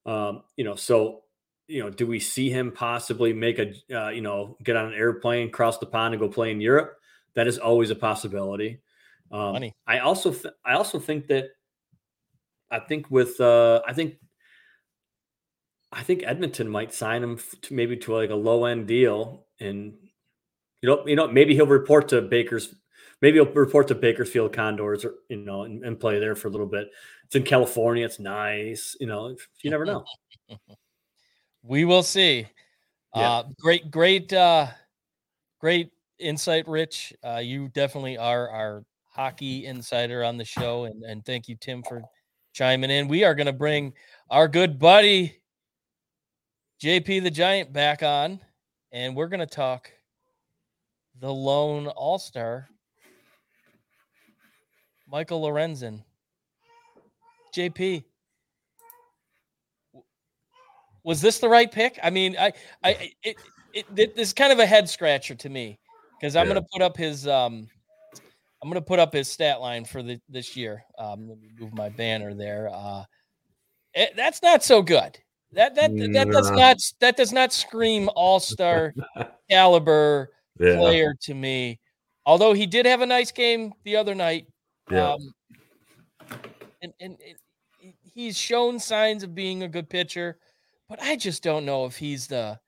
um, 0.06 0.42
you 0.56 0.64
know. 0.64 0.74
So, 0.74 1.24
you 1.68 1.82
know, 1.82 1.90
do 1.90 2.06
we 2.06 2.18
see 2.18 2.48
him 2.48 2.72
possibly 2.72 3.34
make 3.34 3.58
a, 3.58 3.74
uh, 3.94 4.08
you 4.08 4.22
know, 4.22 4.56
get 4.62 4.76
on 4.76 4.86
an 4.86 4.94
airplane, 4.94 5.50
cross 5.50 5.76
the 5.76 5.86
pond, 5.86 6.14
and 6.14 6.20
go 6.20 6.30
play 6.30 6.50
in 6.50 6.62
Europe? 6.62 6.96
That 7.34 7.46
is 7.46 7.58
always 7.58 7.90
a 7.90 7.94
possibility. 7.94 8.80
Um, 9.30 9.52
Money. 9.52 9.74
I 9.86 9.98
also, 9.98 10.32
th- 10.32 10.54
I 10.64 10.74
also 10.74 10.98
think 10.98 11.26
that, 11.26 11.48
I 12.70 12.80
think 12.80 13.10
with, 13.10 13.40
uh, 13.40 13.82
I 13.86 13.92
think 13.92 14.16
I 15.94 16.02
think 16.02 16.24
Edmonton 16.24 16.68
might 16.68 16.92
sign 16.92 17.22
him 17.22 17.38
to 17.62 17.74
maybe 17.74 17.96
to 17.98 18.14
like 18.14 18.30
a 18.30 18.34
low 18.34 18.64
end 18.64 18.88
deal, 18.88 19.46
and 19.60 19.94
you 20.82 20.88
know, 20.88 21.06
you 21.06 21.14
know, 21.14 21.28
maybe 21.28 21.54
he'll 21.54 21.66
report 21.66 22.08
to 22.08 22.20
Baker's, 22.20 22.74
maybe 23.22 23.38
he'll 23.38 23.52
report 23.52 23.88
to 23.88 23.94
Bakersfield 23.94 24.52
Condors, 24.52 25.04
or 25.04 25.14
you 25.28 25.36
know, 25.36 25.62
and, 25.62 25.84
and 25.84 26.00
play 26.00 26.18
there 26.18 26.34
for 26.34 26.48
a 26.48 26.50
little 26.50 26.66
bit. 26.66 26.88
It's 27.26 27.36
in 27.36 27.44
California, 27.44 28.04
it's 28.04 28.18
nice, 28.18 28.96
you 28.98 29.06
know. 29.06 29.36
You 29.62 29.70
never 29.70 29.84
know. 29.84 30.04
We 31.66 31.86
will 31.86 32.02
see. 32.02 32.46
Yeah. 33.16 33.30
Uh, 33.30 33.44
great, 33.58 33.90
great, 33.90 34.30
uh, 34.34 34.66
great 35.58 35.88
insight, 36.18 36.68
Rich. 36.68 37.14
Uh, 37.26 37.40
you 37.42 37.68
definitely 37.68 38.18
are 38.18 38.50
our 38.50 38.84
hockey 39.10 39.64
insider 39.64 40.22
on 40.24 40.36
the 40.36 40.44
show, 40.44 40.84
and 40.84 41.02
and 41.04 41.24
thank 41.24 41.48
you, 41.48 41.56
Tim, 41.58 41.82
for 41.82 42.02
chiming 42.54 42.90
in. 42.90 43.08
We 43.08 43.24
are 43.24 43.34
going 43.34 43.46
to 43.46 43.52
bring 43.52 43.92
our 44.30 44.48
good 44.48 44.78
buddy 44.78 45.36
JP 46.82 47.22
the 47.22 47.30
Giant 47.30 47.72
back 47.72 48.02
on, 48.02 48.40
and 48.92 49.14
we're 49.14 49.28
going 49.28 49.40
to 49.40 49.46
talk 49.46 49.90
the 51.20 51.32
lone 51.32 51.88
All 51.88 52.18
Star, 52.18 52.70
Michael 55.08 55.42
Lorenzen. 55.42 56.02
JP, 57.54 58.04
was 61.04 61.20
this 61.20 61.38
the 61.38 61.48
right 61.48 61.70
pick? 61.70 61.98
I 62.02 62.10
mean, 62.10 62.36
I, 62.38 62.52
I, 62.82 63.12
it, 63.22 63.36
it, 63.72 63.86
it 63.96 64.16
this 64.16 64.28
is 64.28 64.32
kind 64.32 64.52
of 64.52 64.58
a 64.58 64.66
head 64.66 64.88
scratcher 64.88 65.34
to 65.34 65.48
me 65.48 65.78
because 66.18 66.36
I'm 66.36 66.46
Yeah. 66.46 66.54
going 66.54 66.62
to 66.64 66.68
put 66.72 66.82
up 66.82 66.96
his, 66.96 67.26
um, 67.28 67.68
I'm 68.64 68.70
going 68.70 68.80
to 68.80 68.86
put 68.86 68.98
up 68.98 69.12
his 69.12 69.30
stat 69.30 69.60
line 69.60 69.84
for 69.84 70.02
the 70.02 70.18
this 70.28 70.56
year. 70.56 70.82
Um, 70.98 71.28
let 71.28 71.38
me 71.38 71.50
move 71.58 71.74
my 71.74 71.90
banner 71.90 72.32
there. 72.34 72.70
Uh, 72.72 73.04
Eh, 73.94 74.06
that's 74.16 74.42
not 74.42 74.64
so 74.64 74.82
good. 74.82 75.16
That 75.52 75.76
that 75.76 75.90
that 76.14 76.28
does 76.32 76.50
not 76.50 76.78
that 77.00 77.16
does 77.16 77.32
not 77.32 77.52
scream 77.52 78.10
all 78.16 78.40
star 78.40 78.92
caliber 79.50 80.30
Yeah. 80.58 80.76
player 80.78 81.14
to 81.22 81.34
me. 81.34 81.78
Although 82.26 82.54
he 82.54 82.66
did 82.66 82.86
have 82.86 83.02
a 83.02 83.06
nice 83.06 83.30
game 83.30 83.72
the 83.84 83.94
other 83.96 84.14
night. 84.14 84.48
Yeah. 84.90 85.12
Um, 85.12 85.32
and, 86.82 86.92
and, 87.00 87.16
and 87.82 87.94
he's 88.02 88.36
shown 88.36 88.80
signs 88.80 89.22
of 89.22 89.34
being 89.34 89.62
a 89.62 89.68
good 89.68 89.88
pitcher, 89.88 90.38
but 90.88 91.00
I 91.00 91.14
just 91.16 91.42
don't 91.42 91.64
know 91.64 91.86
if 91.86 91.96
he's 91.96 92.26
the 92.26 92.58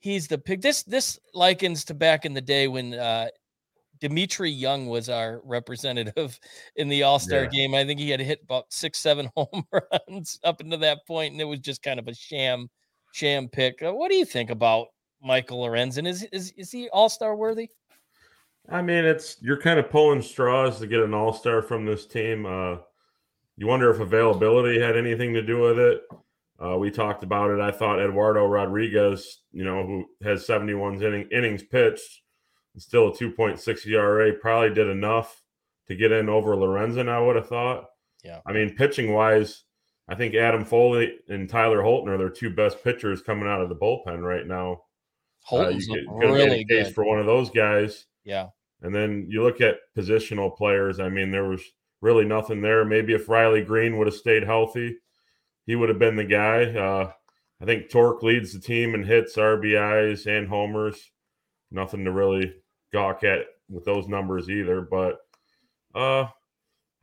he's 0.00 0.28
the 0.28 0.36
pick. 0.36 0.60
This 0.60 0.82
this 0.82 1.18
likens 1.32 1.86
to 1.86 1.94
back 1.94 2.26
in 2.26 2.34
the 2.34 2.42
day 2.42 2.68
when 2.68 2.92
uh 2.92 3.28
Dmitri 4.00 4.50
Young 4.50 4.86
was 4.86 5.08
our 5.08 5.40
representative 5.44 6.38
in 6.76 6.88
the 6.88 7.02
All 7.02 7.18
Star 7.18 7.44
Yeah. 7.44 7.48
game. 7.50 7.74
I 7.74 7.84
think 7.84 8.00
he 8.00 8.10
had 8.10 8.20
hit 8.20 8.40
about 8.42 8.72
six, 8.72 8.98
seven 8.98 9.30
home 9.36 9.64
runs 10.08 10.38
up 10.44 10.60
until 10.60 10.78
that 10.78 11.06
point, 11.06 11.32
and 11.32 11.40
it 11.40 11.44
was 11.44 11.60
just 11.60 11.82
kind 11.82 11.98
of 12.00 12.08
a 12.08 12.14
sham, 12.14 12.68
sham 13.12 13.48
pick. 13.48 13.82
Uh, 13.82 13.92
What 13.92 14.10
do 14.10 14.16
you 14.16 14.24
think 14.24 14.50
about 14.50 14.88
Michael 15.22 15.62
Lorenzen? 15.64 16.06
Is 16.06 16.22
is 16.32 16.52
is 16.56 16.70
he 16.70 16.88
All 16.90 17.08
Star 17.08 17.36
worthy? 17.36 17.68
I 18.70 18.80
mean, 18.82 19.04
it's 19.04 19.36
you're 19.42 19.60
kind 19.60 19.78
of 19.78 19.90
pulling 19.90 20.22
straws 20.22 20.78
to 20.80 20.86
get 20.86 21.00
an 21.00 21.12
all 21.12 21.34
star 21.34 21.60
from 21.60 21.84
this 21.84 22.06
team. 22.06 22.46
Uh, 22.46 22.76
you 23.58 23.66
wonder 23.66 23.90
if 23.90 24.00
availability 24.00 24.80
had 24.80 24.96
anything 24.96 25.34
to 25.34 25.42
do 25.42 25.60
with 25.60 25.78
it. 25.78 26.00
Uh, 26.64 26.76
we 26.78 26.90
talked 26.90 27.22
about 27.22 27.50
it. 27.50 27.60
I 27.60 27.70
thought 27.70 28.00
Eduardo 28.00 28.46
Rodriguez, 28.46 29.42
you 29.52 29.64
know, 29.64 29.86
who 29.86 30.06
has 30.22 30.46
71 30.46 31.02
inning, 31.02 31.28
innings 31.30 31.62
pitched, 31.62 32.22
still 32.82 33.08
a 33.08 33.12
2.6 33.12 33.86
ERA, 33.86 34.32
probably 34.34 34.74
did 34.74 34.88
enough 34.88 35.42
to 35.88 35.94
get 35.94 36.12
in 36.12 36.28
over 36.28 36.56
Lorenzen. 36.56 37.08
I 37.08 37.20
would 37.20 37.36
have 37.36 37.48
thought. 37.48 37.86
Yeah. 38.22 38.40
I 38.46 38.52
mean, 38.52 38.74
pitching 38.74 39.12
wise, 39.12 39.64
I 40.08 40.14
think 40.14 40.34
Adam 40.34 40.64
Foley 40.64 41.14
and 41.28 41.48
Tyler 41.48 41.82
Holton 41.82 42.12
are 42.12 42.18
their 42.18 42.30
two 42.30 42.50
best 42.50 42.82
pitchers 42.82 43.22
coming 43.22 43.48
out 43.48 43.60
of 43.60 43.68
the 43.68 43.76
bullpen 43.76 44.22
right 44.22 44.46
now. 44.46 44.72
Uh, 44.72 44.76
Holton's 45.44 45.86
you 45.86 45.94
could- 45.94 46.26
really 46.32 46.64
case 46.64 46.86
good. 46.88 46.94
for 46.94 47.04
one 47.04 47.18
of 47.20 47.26
those 47.26 47.50
guys. 47.50 48.06
Yeah, 48.24 48.48
And 48.80 48.94
then 48.94 49.26
you 49.28 49.42
look 49.42 49.60
at 49.60 49.76
positional 49.96 50.56
players. 50.56 50.98
I 51.00 51.10
mean, 51.10 51.30
there 51.30 51.44
was 51.48 51.62
really 52.00 52.24
nothing 52.24 52.62
there. 52.62 52.84
Maybe 52.84 53.12
if 53.12 53.28
Riley 53.28 53.62
Greene 53.62 53.98
would 53.98 54.06
have 54.06 54.16
stayed 54.16 54.44
healthy, 54.44 54.96
he 55.66 55.76
would 55.76 55.90
have 55.90 55.98
been 55.98 56.16
the 56.16 56.24
guy. 56.24 56.64
Uh, 56.64 57.12
I 57.60 57.64
think 57.66 57.90
Torque 57.90 58.22
leads 58.22 58.52
the 58.54 58.60
team 58.60 58.94
in 58.94 59.04
hits, 59.04 59.36
RBIs, 59.36 60.26
and 60.26 60.48
homers. 60.48 61.10
Nothing 61.70 62.04
to 62.06 62.12
really 62.12 62.54
gawk 62.94 63.24
at 63.24 63.40
with 63.68 63.84
those 63.84 64.08
numbers 64.08 64.48
either. 64.48 64.80
But 64.80 65.18
uh, 65.94 66.28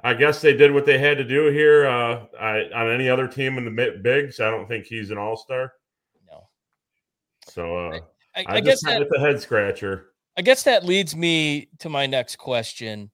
I 0.03 0.13
guess 0.15 0.41
they 0.41 0.55
did 0.55 0.73
what 0.73 0.85
they 0.85 0.97
had 0.97 1.17
to 1.17 1.23
do 1.23 1.51
here. 1.51 1.85
Uh, 1.85 2.25
I, 2.39 2.61
on 2.73 2.89
any 2.89 3.09
other 3.09 3.27
team 3.27 3.57
in 3.57 3.65
the 3.65 3.99
bigs, 4.01 4.39
I 4.39 4.49
don't 4.49 4.67
think 4.67 4.85
he's 4.85 5.11
an 5.11 5.19
all 5.19 5.37
star. 5.37 5.73
no. 6.27 6.47
So 7.47 7.77
uh, 7.77 7.99
I, 8.35 8.41
I, 8.41 8.45
I 8.55 8.61
guess 8.61 8.83
that 8.83 9.01
it's 9.01 9.11
a 9.15 9.19
head 9.19 9.39
scratcher. 9.39 10.07
I 10.37 10.41
guess 10.41 10.63
that 10.63 10.85
leads 10.85 11.15
me 11.15 11.67
to 11.79 11.89
my 11.89 12.07
next 12.07 12.37
question. 12.37 13.11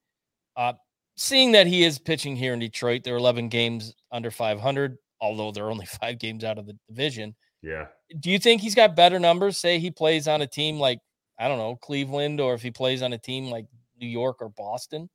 Uh, 0.55 0.73
seeing 1.15 1.51
that 1.53 1.67
he 1.67 1.83
is 1.83 1.97
pitching 1.97 2.35
here 2.35 2.53
in 2.53 2.59
Detroit, 2.59 3.03
they're 3.03 3.17
11 3.17 3.49
games 3.49 3.95
under 4.11 4.29
500, 4.29 4.97
although 5.19 5.51
they're 5.51 5.71
only 5.71 5.85
five 6.01 6.19
games 6.19 6.43
out 6.43 6.59
of 6.59 6.67
the 6.67 6.77
division. 6.87 7.35
Yeah. 7.63 7.87
Do 8.19 8.29
you 8.29 8.39
think 8.39 8.61
he's 8.61 8.75
got 8.75 8.95
better 8.95 9.19
numbers? 9.19 9.57
Say 9.57 9.79
he 9.79 9.91
plays 9.91 10.27
on 10.27 10.41
a 10.41 10.47
team 10.47 10.79
like, 10.79 10.99
I 11.39 11.47
don't 11.47 11.57
know, 11.59 11.75
Cleveland, 11.75 12.39
or 12.41 12.53
if 12.53 12.61
he 12.61 12.71
plays 12.71 13.01
on 13.01 13.13
a 13.13 13.17
team 13.17 13.45
like 13.49 13.65
New 13.99 14.07
York 14.07 14.37
or 14.41 14.49
Boston? 14.49 15.09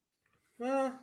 Well, 0.59 0.99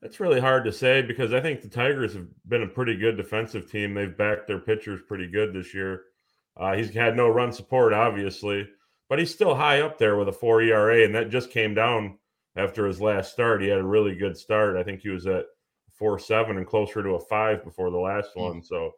that's 0.00 0.20
really 0.20 0.40
hard 0.40 0.64
to 0.64 0.72
say 0.72 1.02
because 1.02 1.32
I 1.32 1.40
think 1.40 1.62
the 1.62 1.68
Tigers 1.68 2.14
have 2.14 2.26
been 2.48 2.62
a 2.62 2.68
pretty 2.68 2.96
good 2.96 3.16
defensive 3.16 3.70
team. 3.70 3.94
They've 3.94 4.16
backed 4.16 4.46
their 4.46 4.60
pitchers 4.60 5.00
pretty 5.06 5.26
good 5.28 5.52
this 5.52 5.74
year. 5.74 6.04
Uh, 6.56 6.74
he's 6.74 6.94
had 6.94 7.16
no 7.16 7.28
run 7.28 7.52
support, 7.52 7.92
obviously, 7.92 8.66
but 9.08 9.18
he's 9.18 9.32
still 9.34 9.54
high 9.54 9.82
up 9.82 9.98
there 9.98 10.16
with 10.16 10.28
a 10.28 10.32
four 10.32 10.62
ERA, 10.62 11.04
and 11.04 11.14
that 11.14 11.30
just 11.30 11.50
came 11.50 11.74
down 11.74 12.18
after 12.56 12.86
his 12.86 13.00
last 13.00 13.32
start. 13.32 13.60
He 13.62 13.68
had 13.68 13.78
a 13.78 13.84
really 13.84 14.14
good 14.14 14.36
start. 14.36 14.76
I 14.76 14.82
think 14.82 15.00
he 15.00 15.10
was 15.10 15.26
at 15.26 15.44
four 15.92 16.18
seven 16.18 16.56
and 16.56 16.66
closer 16.66 17.02
to 17.02 17.10
a 17.10 17.20
five 17.20 17.62
before 17.64 17.90
the 17.90 17.98
last 17.98 18.30
Hmm. 18.34 18.40
one. 18.40 18.62
So 18.62 18.92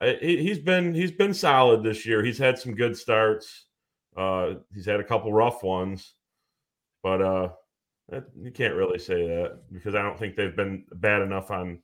he, 0.00 0.38
he's 0.42 0.58
been 0.58 0.94
he's 0.94 1.12
been 1.12 1.34
solid 1.34 1.82
this 1.82 2.06
year. 2.06 2.22
He's 2.24 2.38
had 2.38 2.58
some 2.58 2.74
good 2.74 2.96
starts. 2.96 3.66
Uh, 4.16 4.54
he's 4.74 4.86
had 4.86 5.00
a 5.00 5.04
couple 5.04 5.32
rough 5.32 5.62
ones, 5.62 6.14
but 7.02 7.22
uh, 7.22 7.48
that, 8.08 8.24
you 8.38 8.50
can't 8.50 8.74
really 8.74 8.98
say 8.98 9.26
that 9.26 9.60
because 9.72 9.94
I 9.94 10.02
don't 10.02 10.18
think 10.18 10.36
they've 10.36 10.54
been 10.54 10.84
bad 10.94 11.22
enough 11.22 11.50
on 11.50 11.78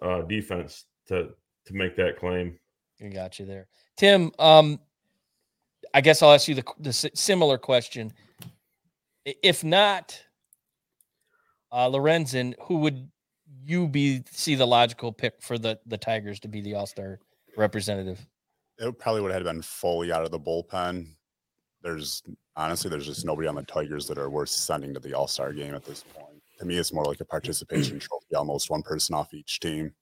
uh, 0.00 0.22
defense 0.22 0.84
to 1.08 1.30
to 1.66 1.74
make 1.74 1.96
that 1.96 2.18
claim. 2.18 2.58
I 3.02 3.08
got 3.08 3.38
you 3.38 3.46
there, 3.46 3.68
Tim. 3.96 4.30
Um, 4.38 4.78
I 5.92 6.00
guess 6.00 6.22
I'll 6.22 6.32
ask 6.32 6.46
you 6.48 6.54
the, 6.54 6.64
the 6.78 6.92
similar 6.92 7.58
question. 7.58 8.12
If 9.24 9.64
not 9.64 10.22
uh, 11.72 11.88
Lorenzen, 11.88 12.54
who 12.62 12.76
would 12.78 13.08
you 13.64 13.88
be 13.88 14.22
see 14.30 14.54
the 14.54 14.66
logical 14.66 15.12
pick 15.12 15.42
for 15.42 15.58
the 15.58 15.78
the 15.86 15.98
Tigers 15.98 16.40
to 16.40 16.48
be 16.48 16.60
the 16.60 16.74
All 16.74 16.86
Star 16.86 17.18
representative? 17.56 18.24
It 18.78 18.98
probably 18.98 19.20
would 19.20 19.32
have 19.32 19.44
been 19.44 19.62
Foley 19.62 20.12
out 20.12 20.24
of 20.24 20.30
the 20.30 20.40
bullpen. 20.40 21.08
There's 21.82 22.22
honestly, 22.56 22.90
there's 22.90 23.06
just 23.06 23.24
nobody 23.24 23.48
on 23.48 23.54
the 23.54 23.62
Tigers 23.62 24.06
that 24.08 24.18
are 24.18 24.30
worth 24.30 24.50
sending 24.50 24.92
to 24.94 25.00
the 25.00 25.14
All 25.14 25.26
Star 25.26 25.52
game 25.52 25.74
at 25.74 25.84
this 25.84 26.02
point. 26.14 26.42
To 26.58 26.66
me, 26.66 26.76
it's 26.76 26.92
more 26.92 27.04
like 27.04 27.20
a 27.20 27.24
participation 27.24 27.98
trophy, 28.00 28.34
almost 28.36 28.70
one 28.70 28.82
person 28.82 29.14
off 29.14 29.32
each 29.32 29.60
team. 29.60 29.92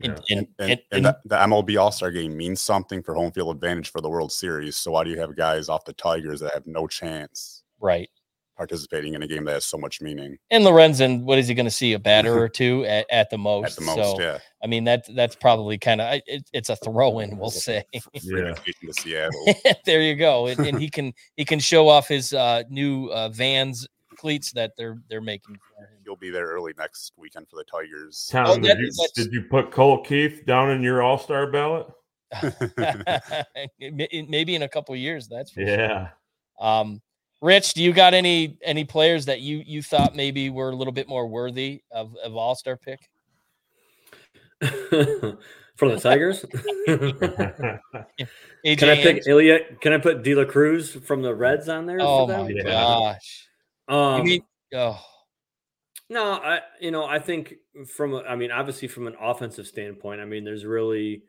Yeah. 0.00 0.10
And, 0.10 0.20
and, 0.30 0.46
And, 0.58 0.70
and- 0.70 0.80
and 0.92 1.04
the, 1.06 1.18
the 1.24 1.36
MLB 1.36 1.80
All 1.80 1.90
Star 1.92 2.10
game 2.10 2.36
means 2.36 2.60
something 2.60 3.02
for 3.02 3.14
home 3.14 3.32
field 3.32 3.54
advantage 3.54 3.90
for 3.90 4.00
the 4.00 4.08
World 4.08 4.30
Series. 4.32 4.76
So 4.76 4.92
why 4.92 5.04
do 5.04 5.10
you 5.10 5.18
have 5.18 5.34
guys 5.36 5.68
off 5.68 5.84
the 5.84 5.92
Tigers 5.94 6.40
that 6.40 6.54
have 6.54 6.66
no 6.66 6.86
chance 6.86 7.64
right. 7.80 8.08
Participating 8.58 9.14
in 9.14 9.22
a 9.22 9.26
game 9.28 9.44
that 9.44 9.52
has 9.52 9.64
so 9.64 9.78
much 9.78 10.00
meaning? 10.00 10.36
And 10.50 10.64
Lorenzen, 10.64 11.22
what 11.22 11.38
is 11.38 11.46
he 11.46 11.54
going 11.54 11.64
to 11.64 11.70
see? 11.70 11.92
A 11.92 11.98
batter 11.98 12.36
or 12.36 12.48
two 12.48 12.84
at, 12.86 13.06
at 13.08 13.30
the 13.30 13.38
most. 13.38 13.70
At 13.70 13.76
the 13.76 13.84
most, 13.84 14.16
so, 14.16 14.20
yeah. 14.20 14.38
I 14.64 14.66
mean, 14.66 14.82
that 14.82 15.04
that's 15.14 15.36
probably 15.36 15.78
kind 15.78 16.00
of 16.00 16.20
it, 16.26 16.50
it's 16.52 16.68
a 16.68 16.74
throw 16.74 17.20
in, 17.20 17.38
we'll 17.38 17.50
say. 17.50 17.84
Yeah. 18.20 18.54
to 18.54 18.92
Seattle. 18.92 19.54
there 19.86 20.02
you 20.02 20.16
go, 20.16 20.48
and, 20.48 20.58
and 20.66 20.80
he 20.80 20.90
can 20.90 21.12
he 21.36 21.44
can 21.44 21.60
show 21.60 21.88
off 21.88 22.08
his 22.08 22.34
uh, 22.34 22.64
new 22.68 23.06
uh, 23.06 23.28
Vans 23.28 23.86
cleats 24.16 24.50
that 24.52 24.72
they're 24.76 24.98
they're 25.08 25.20
making 25.20 25.54
for 25.54 25.84
him. 25.84 26.00
He'll 26.04 26.16
be 26.16 26.30
there 26.30 26.46
early 26.46 26.72
next 26.76 27.12
weekend 27.16 27.46
for 27.48 27.56
the 27.56 27.64
Tigers. 27.64 28.28
Tom, 28.30 28.46
Oh, 28.48 28.58
did, 28.58 28.76
you, 28.76 28.90
did 29.14 29.32
you 29.32 29.42
put 29.42 29.70
Colt 29.70 30.04
Keith 30.04 30.44
down 30.44 30.70
in 30.70 30.82
your 30.82 31.00
All 31.00 31.16
Star 31.16 31.50
ballot? 31.50 31.86
Maybe 33.78 34.56
in 34.56 34.62
a 34.62 34.68
couple 34.68 34.96
years, 34.96 35.28
that's 35.28 35.52
for 35.52 35.60
sure. 35.60 35.68
Yeah. 35.68 36.08
Um, 36.60 37.00
Rich, 37.40 37.74
do 37.74 37.82
you 37.82 37.92
got 37.92 38.14
any 38.14 38.58
any 38.62 38.84
players 38.84 39.26
that 39.26 39.40
you 39.40 39.62
you 39.64 39.80
thought 39.80 40.16
maybe 40.16 40.50
were 40.50 40.70
a 40.70 40.74
little 40.74 40.92
bit 40.92 41.08
more 41.08 41.28
worthy 41.28 41.82
of 41.90 42.16
of 42.16 42.36
All 42.36 42.56
Star 42.56 42.76
pick? 42.76 42.98
From 45.76 45.90
the 45.90 46.00
Tigers. 46.00 46.44
AJ 48.66 48.78
Can 48.78 48.88
I 48.88 48.94
pick 48.96 49.14
Hinch? 49.16 49.28
Elly? 49.28 49.60
Can 49.80 49.92
I 49.92 49.98
put 49.98 50.24
De 50.24 50.34
La 50.34 50.44
Cruz 50.44 50.92
from 50.92 51.22
the 51.22 51.32
Reds 51.32 51.68
on 51.68 51.86
there? 51.86 52.00
Oh 52.00 52.26
my 52.26 52.48
Yeah. 52.50 52.62
gosh! 52.64 53.48
Um, 53.86 54.24
mean 54.24 54.42
oh 54.74 55.00
No, 56.10 56.32
I 56.32 56.62
you 56.80 56.90
know 56.90 57.04
I 57.04 57.20
think 57.20 57.54
from 57.86 58.16
I 58.16 58.34
mean 58.34 58.50
obviously 58.50 58.88
from 58.88 59.06
an 59.06 59.14
offensive 59.20 59.68
standpoint, 59.68 60.20
I 60.20 60.24
mean 60.24 60.42
there's 60.42 60.64
really, 60.64 61.22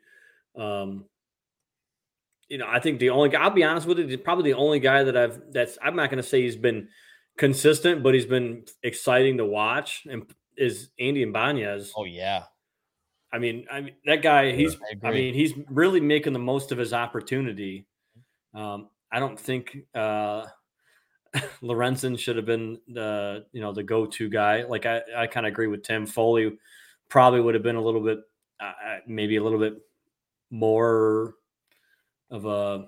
um, 0.56 1.04
you 2.50 2.58
know 2.58 2.66
I 2.68 2.80
think 2.80 2.98
the 2.98 3.10
only 3.10 3.30
guy 3.30 3.40
I'll 3.40 3.50
be 3.50 3.64
honest 3.64 3.86
with 3.86 3.98
you, 3.98 4.18
probably 4.18 4.52
the 4.52 4.58
only 4.58 4.80
guy 4.80 5.04
that 5.04 5.16
I've 5.16 5.40
that's 5.50 5.78
I'm 5.80 5.96
not 5.96 6.10
going 6.10 6.22
to 6.22 6.28
say 6.28 6.42
he's 6.42 6.56
been 6.56 6.88
consistent, 7.38 8.02
but 8.02 8.12
he's 8.12 8.26
been 8.26 8.64
exciting 8.82 9.38
to 9.38 9.46
watch 9.46 10.06
and 10.10 10.30
is 10.58 10.90
Andy 10.98 11.22
Ibanez. 11.22 11.92
oh 11.96 12.04
yeah? 12.04 12.44
I 13.32 13.38
mean, 13.38 13.66
I 13.70 13.80
mean 13.80 13.94
that 14.04 14.22
guy. 14.22 14.52
He's. 14.52 14.76
I 14.76 15.08
I, 15.08 15.12
mean, 15.12 15.34
he's 15.34 15.54
really 15.68 16.00
making 16.00 16.32
the 16.32 16.40
most 16.40 16.72
of 16.72 16.78
his 16.78 16.92
opportunity. 16.92 17.86
Um, 18.54 18.88
I 19.12 19.20
don't 19.20 19.38
think 19.38 19.78
uh, 19.94 20.46
Lorenzen 21.62 22.18
should 22.18 22.36
have 22.36 22.46
been 22.46 22.80
the 22.88 23.46
you 23.52 23.60
know 23.60 23.72
the 23.72 23.84
go 23.84 24.06
to 24.06 24.28
guy. 24.28 24.64
Like 24.64 24.84
I, 24.86 25.02
I 25.16 25.26
kind 25.28 25.46
of 25.46 25.52
agree 25.52 25.68
with 25.68 25.84
Tim 25.84 26.06
Foley. 26.06 26.58
Probably 27.08 27.40
would 27.40 27.54
have 27.54 27.62
been 27.62 27.76
a 27.76 27.82
little 27.82 28.02
bit, 28.02 28.18
uh, 28.60 28.64
uh, 28.64 28.98
maybe 29.06 29.36
a 29.36 29.42
little 29.42 29.58
bit 29.58 29.74
more 30.50 31.34
of 32.30 32.44
a, 32.46 32.86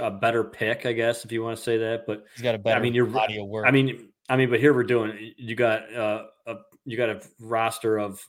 a 0.00 0.10
better 0.10 0.44
pick, 0.44 0.86
I 0.86 0.92
guess, 0.92 1.24
if 1.24 1.32
you 1.32 1.42
want 1.42 1.56
to 1.56 1.62
say 1.62 1.78
that. 1.78 2.06
But 2.06 2.24
He's 2.34 2.42
got 2.42 2.54
a 2.54 2.58
better 2.58 2.78
I 2.78 2.82
mean, 2.82 2.94
you're- 2.94 3.10
body 3.10 3.38
of 3.38 3.46
work. 3.46 3.66
I 3.66 3.70
mean, 3.70 4.08
I 4.28 4.36
mean, 4.36 4.50
but 4.50 4.58
here 4.60 4.74
we're 4.74 4.82
doing. 4.84 5.32
You 5.36 5.54
got 5.54 5.94
uh, 5.94 6.24
a 6.46 6.56
you 6.84 6.96
got 6.96 7.10
a 7.10 7.20
roster 7.40 7.98
of. 7.98 8.20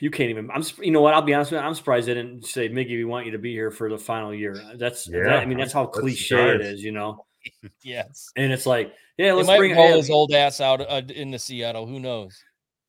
You 0.00 0.10
can't 0.10 0.28
even. 0.30 0.50
I'm. 0.50 0.62
You 0.80 0.90
know 0.90 1.00
what? 1.00 1.14
I'll 1.14 1.22
be 1.22 1.32
honest 1.32 1.50
with 1.50 1.60
you. 1.60 1.66
I'm 1.66 1.74
surprised 1.74 2.08
they 2.08 2.14
didn't 2.14 2.44
say, 2.44 2.68
"Miggy, 2.68 2.90
we 2.90 3.04
want 3.04 3.24
you 3.24 3.32
to 3.32 3.38
be 3.38 3.52
here 3.52 3.70
for 3.70 3.88
the 3.88 3.96
final 3.98 4.34
year." 4.34 4.54
That's. 4.76 5.04
that- 5.06 5.16
Yeah, 5.16 5.36
I 5.36 5.46
mean, 5.46 5.56
that's 5.58 5.72
how 5.72 5.86
cliche 5.86 6.36
it 6.36 6.52
surprised. 6.60 6.82
you 6.82 6.92
know. 6.92 7.24
yes. 7.82 8.28
And 8.36 8.52
it's 8.52 8.66
like, 8.66 8.92
yeah, 9.16 9.28
They 9.28 9.32
let's 9.32 9.46
might 9.46 9.58
bring 9.58 9.74
roll 9.74 9.96
his 9.96 10.10
old 10.10 10.32
ass 10.32 10.60
out 10.60 10.82
uh, 10.82 11.00
the 11.00 11.38
Seattle. 11.38 11.86
Who 11.86 11.98
knows? 12.00 12.36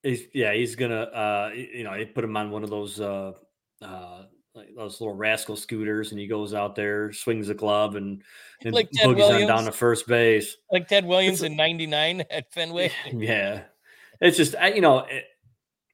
He's 0.03 0.23
yeah, 0.34 0.53
he's 0.53 0.75
gonna 0.75 1.01
uh 1.03 1.51
you 1.53 1.84
know, 1.84 1.93
he 1.93 2.05
put 2.05 2.23
him 2.23 2.36
on 2.36 2.51
one 2.51 2.63
of 2.63 2.69
those 2.69 2.99
uh 2.99 3.32
uh 3.82 4.23
like 4.56 4.70
those 4.76 5.00
little 5.00 5.16
rascal 5.16 5.56
scooters 5.56 6.12
and 6.12 6.20
he 6.20 6.28
goes 6.28 6.54
out 6.54 6.76
there, 6.76 7.14
swings 7.14 7.47
the 7.47 7.54
glove 7.54 7.95
and, 7.95 8.24
and 8.64 8.74
Like 8.74 8.89
Ted 8.93 9.08
boogies 9.08 9.41
on 9.41 9.47
down 9.47 9.64
to 9.66 9.72
first 9.72 10.08
base. 10.08 10.58
Like 10.72 10.88
Ted 10.88 11.06
Williams 11.06 11.43
in 11.43 11.56
'99 11.56 12.24
at 12.30 12.52
Fenway. 12.54 12.91
Yeah. 13.14 13.64
It's 14.22 14.36
just 14.38 14.56
I, 14.56 14.74
you 14.74 14.82
know, 14.82 15.00
it, 15.00 15.26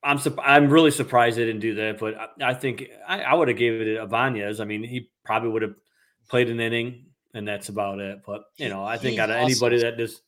I'm 0.03 0.18
sup- 0.20 0.39
I'm 0.41 0.70
really 0.70 0.91
surprised 0.91 1.38
they 1.38 1.45
didn't 1.45 1.62
do 1.62 1.76
that, 1.76 1.99
but 1.99 2.16
I, 2.16 2.51
I 2.51 2.53
think 2.53 2.86
I, 3.08 3.22
I 3.22 3.34
would 3.34 3.47
have 3.47 3.58
gave 3.58 3.82
it 3.82 3.86
to 3.86 4.03
Ibanez. 4.03 4.60
I 4.60 4.66
mean, 4.66 4.84
he 4.84 5.10
probably 5.24 5.49
would 5.49 5.62
have 5.64 5.76
played 6.30 6.49
an 6.49 6.60
inning, 6.60 7.06
and 7.34 7.47
that's 7.47 7.70
about 7.70 7.99
it. 7.99 8.20
But 8.26 8.43
you 8.58 8.70
know, 8.70 8.84
I 8.84 8.97
think 8.97 9.20
out 9.20 9.30
of 9.32 9.36
anybody 9.38 9.80
that 9.80 9.97
just, 9.97 10.22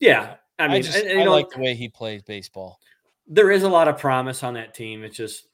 yeah, 0.00 0.34
I 0.58 0.64
I, 0.64 0.68
mean, 0.68 0.82
just 0.82 0.98
and- 0.98 1.08
and, 1.08 1.16
I 1.18 1.20
you 1.20 1.24
know, 1.26 1.32
like 1.32 1.48
the 1.50 1.60
way 1.60 1.74
he 1.74 1.88
plays 1.88 2.22
baseball. 2.22 2.78
there 3.26 3.50
is 3.50 3.62
a 3.62 3.68
lot 3.68 3.88
of 3.88 3.98
promise 3.98 4.42
on 4.42 4.54
that 4.54 4.74
team. 4.74 5.02
It's 5.02 5.16
just, 5.16 5.46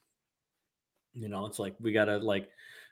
you 1.15 1.29
know, 1.29 1.45
it's 1.45 1.59
like 1.59 1.75
we 1.79 1.91
gotta 1.91 2.17
like, 2.17 2.49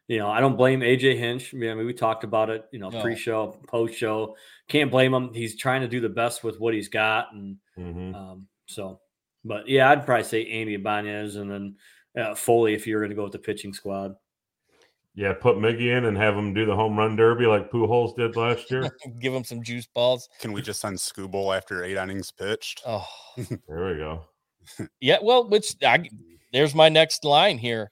you 0.08 0.18
know, 0.20 0.30
I 0.30 0.40
don't 0.42 0.58
blame 0.58 0.82
AJ 0.82 1.18
Hinch. 1.18 1.54
I 1.54 1.58
mean, 1.58 1.86
we 1.86 1.94
talked 1.94 2.24
about 2.24 2.50
it, 2.50 2.66
you 2.72 2.80
know, 2.80 2.90
No. 2.90 3.02
pre-show, 3.02 3.60
post-show. 3.68 4.36
Can't 4.68 4.92
blame 4.92 5.14
him. 5.14 5.34
He's 5.34 5.58
trying 5.58 5.82
to 5.82 5.88
do 5.88 6.00
the 6.02 6.10
best 6.10 6.44
with 6.44 6.60
what 6.60 6.74
he's 6.74 6.90
got, 6.90 7.34
and 7.34 7.58
Mhm. 7.78 8.16
um, 8.16 8.48
so, 8.66 9.00
but 9.46 9.68
yeah, 9.68 9.90
I'd 9.90 10.06
probably 10.06 10.24
say 10.24 10.46
Andy 10.48 10.74
Ibanez 10.76 11.36
and 11.36 11.50
then 11.50 11.76
uh, 12.18 12.36
Foley 12.36 12.74
if 12.74 12.86
you're 12.86 13.00
going 13.00 13.10
to 13.12 13.16
go 13.16 13.24
with 13.24 13.32
the 13.32 13.40
pitching 13.40 13.74
squad. 13.74 14.16
Yeah, 15.16 15.34
put 15.34 15.58
Miggy 15.58 15.98
in 15.98 16.06
and 16.06 16.18
have 16.18 16.36
him 16.38 16.54
do 16.54 16.66
the 16.66 16.76
home 16.76 16.98
run 16.98 17.16
derby 17.18 17.46
like 17.46 17.70
Pujols 17.70 18.16
did 18.16 18.36
last 18.38 18.72
year. 18.72 18.90
Give 19.20 19.34
him 19.34 19.44
some 19.44 19.62
juice 19.62 19.86
balls. 19.86 20.30
Can 20.40 20.54
we 20.54 20.62
just 20.62 20.80
send 20.80 20.98
Skubal 20.98 21.56
after 21.56 21.84
eight 21.84 21.98
innings 21.98 22.32
pitched? 22.32 22.82
Oh, 22.86 23.06
there 23.38 23.88
we 23.88 23.96
go. 23.96 24.26
yeah. 25.02 25.18
Well, 25.22 25.50
which 25.50 25.76
I, 25.84 26.10
there's 26.54 26.74
my 26.76 26.88
next 26.90 27.26
line 27.26 27.58
here. 27.58 27.92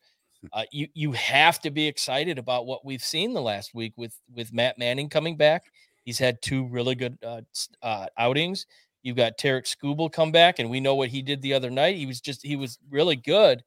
Uh, 0.54 0.64
you 0.72 0.88
you 0.94 1.12
have 1.12 1.60
to 1.60 1.70
be 1.70 1.88
excited 1.88 2.38
about 2.38 2.66
what 2.66 2.86
we've 2.86 3.04
seen 3.04 3.34
the 3.34 3.42
last 3.42 3.74
week 3.74 3.94
with 3.98 4.16
with 4.34 4.54
Matt 4.54 4.78
Manning 4.78 5.10
coming 5.10 5.36
back. 5.36 5.66
He's 6.04 6.20
had 6.20 6.42
two 6.42 6.66
really 6.68 6.96
good 6.96 7.18
uh, 7.24 7.42
uh, 7.82 8.08
outings. 8.18 8.66
You've 9.04 9.18
got 9.18 9.38
Tarek 9.38 9.66
Skubal 9.66 10.12
come 10.12 10.32
back, 10.32 10.60
and 10.60 10.70
we 10.70 10.80
know 10.80 10.96
what 10.96 11.10
he 11.10 11.22
did 11.22 11.42
the 11.42 11.54
other 11.54 11.70
night. 11.70 11.98
He 11.98 12.06
was 12.06 12.22
just 12.22 12.42
he 12.42 12.56
was 12.56 12.80
really 12.90 13.16
good. 13.16 13.64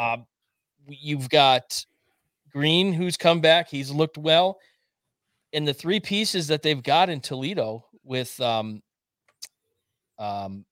Um, 0.00 0.26
you've 0.88 1.28
got 1.28 1.84
Greene 2.52 2.92
who's 2.92 3.16
come 3.16 3.40
back. 3.40 3.68
He's 3.68 3.90
looked 3.90 4.18
well. 4.18 4.58
And 5.52 5.66
the 5.66 5.74
three 5.74 6.00
pieces 6.00 6.46
that 6.48 6.62
they've 6.62 6.82
got 6.82 7.08
in 7.10 7.20
Toledo 7.20 7.84
with 8.04 8.38
um 8.40 8.82
um 10.18 10.64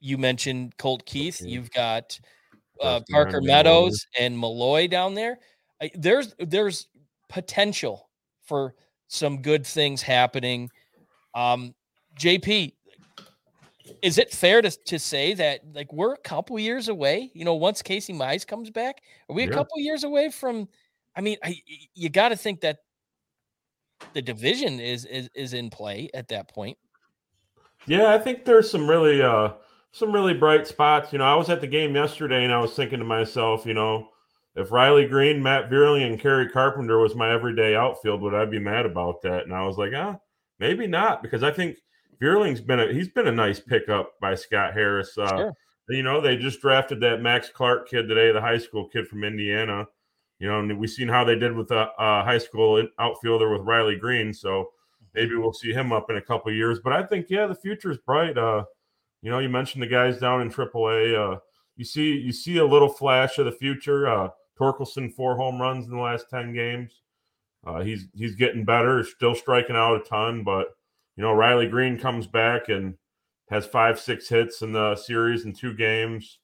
you 0.00 0.18
mentioned 0.18 0.76
Colt 0.76 1.04
Keith, 1.06 1.40
you've 1.40 1.70
got 1.70 2.18
uh, 2.82 3.00
Parker 3.10 3.40
Meadows 3.40 4.06
and 4.18 4.38
Malloy 4.38 4.88
down 4.88 5.14
there. 5.14 5.38
I, 5.80 5.90
there's 5.94 6.34
there's 6.38 6.88
potential 7.28 8.08
for 8.42 8.74
some 9.08 9.42
good 9.42 9.66
things 9.66 10.02
happening. 10.02 10.70
Um, 11.34 11.74
JP, 12.18 12.72
is 14.02 14.18
it 14.18 14.32
fair 14.32 14.62
to, 14.62 14.70
to 14.70 14.98
say 14.98 15.34
that 15.34 15.60
like 15.74 15.92
we're 15.92 16.14
a 16.14 16.18
couple 16.18 16.58
years 16.58 16.88
away? 16.88 17.30
You 17.34 17.44
know, 17.44 17.54
once 17.54 17.82
Casey 17.82 18.12
Mize 18.12 18.46
comes 18.46 18.70
back, 18.70 19.02
are 19.28 19.34
we 19.34 19.44
a 19.44 19.50
couple 19.50 19.78
years 19.78 20.04
away 20.04 20.30
from? 20.30 20.68
I 21.16 21.20
mean, 21.20 21.36
I, 21.42 21.60
you 21.94 22.08
got 22.08 22.30
to 22.30 22.36
think 22.36 22.60
that 22.60 22.78
the 24.12 24.22
division 24.22 24.80
is 24.80 25.04
is 25.04 25.28
is 25.34 25.54
in 25.54 25.70
play 25.70 26.10
at 26.14 26.28
that 26.28 26.48
point. 26.48 26.78
Yeah, 27.86 28.14
I 28.14 28.18
think 28.18 28.44
there's 28.44 28.70
some 28.70 28.88
really 28.88 29.22
uh 29.22 29.52
some 29.92 30.12
really 30.12 30.34
bright 30.34 30.66
spots. 30.66 31.12
You 31.12 31.18
know, 31.18 31.24
I 31.24 31.34
was 31.34 31.48
at 31.50 31.60
the 31.60 31.66
game 31.66 31.94
yesterday 31.94 32.44
and 32.44 32.52
I 32.52 32.58
was 32.60 32.74
thinking 32.74 32.98
to 32.98 33.04
myself, 33.04 33.66
you 33.66 33.74
know, 33.74 34.08
if 34.54 34.72
Riley 34.72 35.06
Greene, 35.06 35.42
Matt 35.42 35.70
Vierling, 35.70 36.06
and 36.06 36.20
Kerry 36.20 36.48
Carpenter 36.48 36.98
was 36.98 37.14
my 37.14 37.32
everyday 37.32 37.76
outfield, 37.76 38.20
would 38.22 38.34
I 38.34 38.44
be 38.44 38.58
mad 38.58 38.86
about 38.86 39.22
that? 39.22 39.44
And 39.44 39.54
I 39.54 39.64
was 39.64 39.78
like, 39.78 39.92
ah, 39.94 40.16
maybe 40.58 40.86
not, 40.86 41.22
because 41.22 41.42
I 41.42 41.50
think 41.52 41.76
Vierling's 42.20 42.60
been 42.60 42.80
a 42.80 42.92
he's 42.92 43.08
been 43.08 43.28
a 43.28 43.32
nice 43.32 43.60
pickup 43.60 44.12
by 44.20 44.34
Scott 44.34 44.74
Harris. 44.74 45.16
Uh 45.16 45.36
Sure. 45.36 45.52
you 45.90 46.02
know, 46.02 46.20
they 46.20 46.36
just 46.36 46.60
drafted 46.60 47.00
that 47.00 47.22
Max 47.22 47.48
Clark 47.48 47.88
kid 47.88 48.08
today, 48.08 48.32
the 48.32 48.40
high 48.40 48.58
school 48.58 48.88
kid 48.88 49.06
from 49.08 49.24
Indiana. 49.24 49.86
You 50.40 50.48
know, 50.48 50.60
and 50.60 50.78
we've 50.78 50.90
seen 50.90 51.08
how 51.08 51.24
they 51.24 51.36
did 51.36 51.54
with 51.56 51.70
a, 51.72 51.88
a 51.98 52.22
high 52.24 52.38
school 52.38 52.86
outfielder 52.98 53.50
with 53.52 53.62
Riley 53.62 53.96
Greene. 53.96 54.32
So 54.32 54.70
maybe 55.14 55.34
we'll 55.34 55.52
see 55.52 55.72
him 55.72 55.92
up 55.92 56.10
in 56.10 56.16
a 56.16 56.22
couple 56.22 56.52
years. 56.52 56.78
But 56.78 56.92
I 56.92 57.04
think, 57.04 57.26
yeah, 57.28 57.46
the 57.46 57.56
future 57.56 57.90
is 57.90 57.98
bright. 57.98 58.38
Uh, 58.38 58.64
you 59.22 59.30
know, 59.30 59.38
you 59.38 59.48
mentioned 59.48 59.82
the 59.82 59.86
guys 59.88 60.18
down 60.18 60.40
in 60.40 60.50
AAA. 60.50 61.14
Uh, 61.34 61.38
you 61.76 61.84
see, 61.84 62.12
you 62.12 62.32
see 62.32 62.58
a 62.58 62.64
little 62.66 62.88
flash 62.88 63.38
of 63.38 63.44
the 63.46 63.52
future. 63.52 64.08
Uh, 64.08 64.28
Torkelson 64.58 65.12
four 65.14 65.36
home 65.36 65.60
runs 65.60 65.86
in 65.86 65.92
the 65.92 66.00
last 66.02 66.26
ten 66.30 66.52
games. 66.52 67.02
Uh, 67.66 67.80
he's 67.82 68.06
he's 68.14 68.34
getting 68.34 68.64
better. 68.64 69.04
Still 69.04 69.34
striking 69.34 69.76
out 69.76 70.00
a 70.00 70.04
ton, 70.04 70.42
but 70.44 70.68
you 71.16 71.22
know, 71.22 71.32
Riley 71.32 71.66
Greene 71.68 71.98
comes 71.98 72.26
back 72.26 72.68
and 72.68 72.94
has 73.50 73.66
five, 73.66 73.98
six 73.98 74.28
hits 74.28 74.62
in 74.62 74.72
the 74.72 74.94
series 74.96 75.44
in 75.44 75.52
two 75.52 75.74
games. 75.74 76.38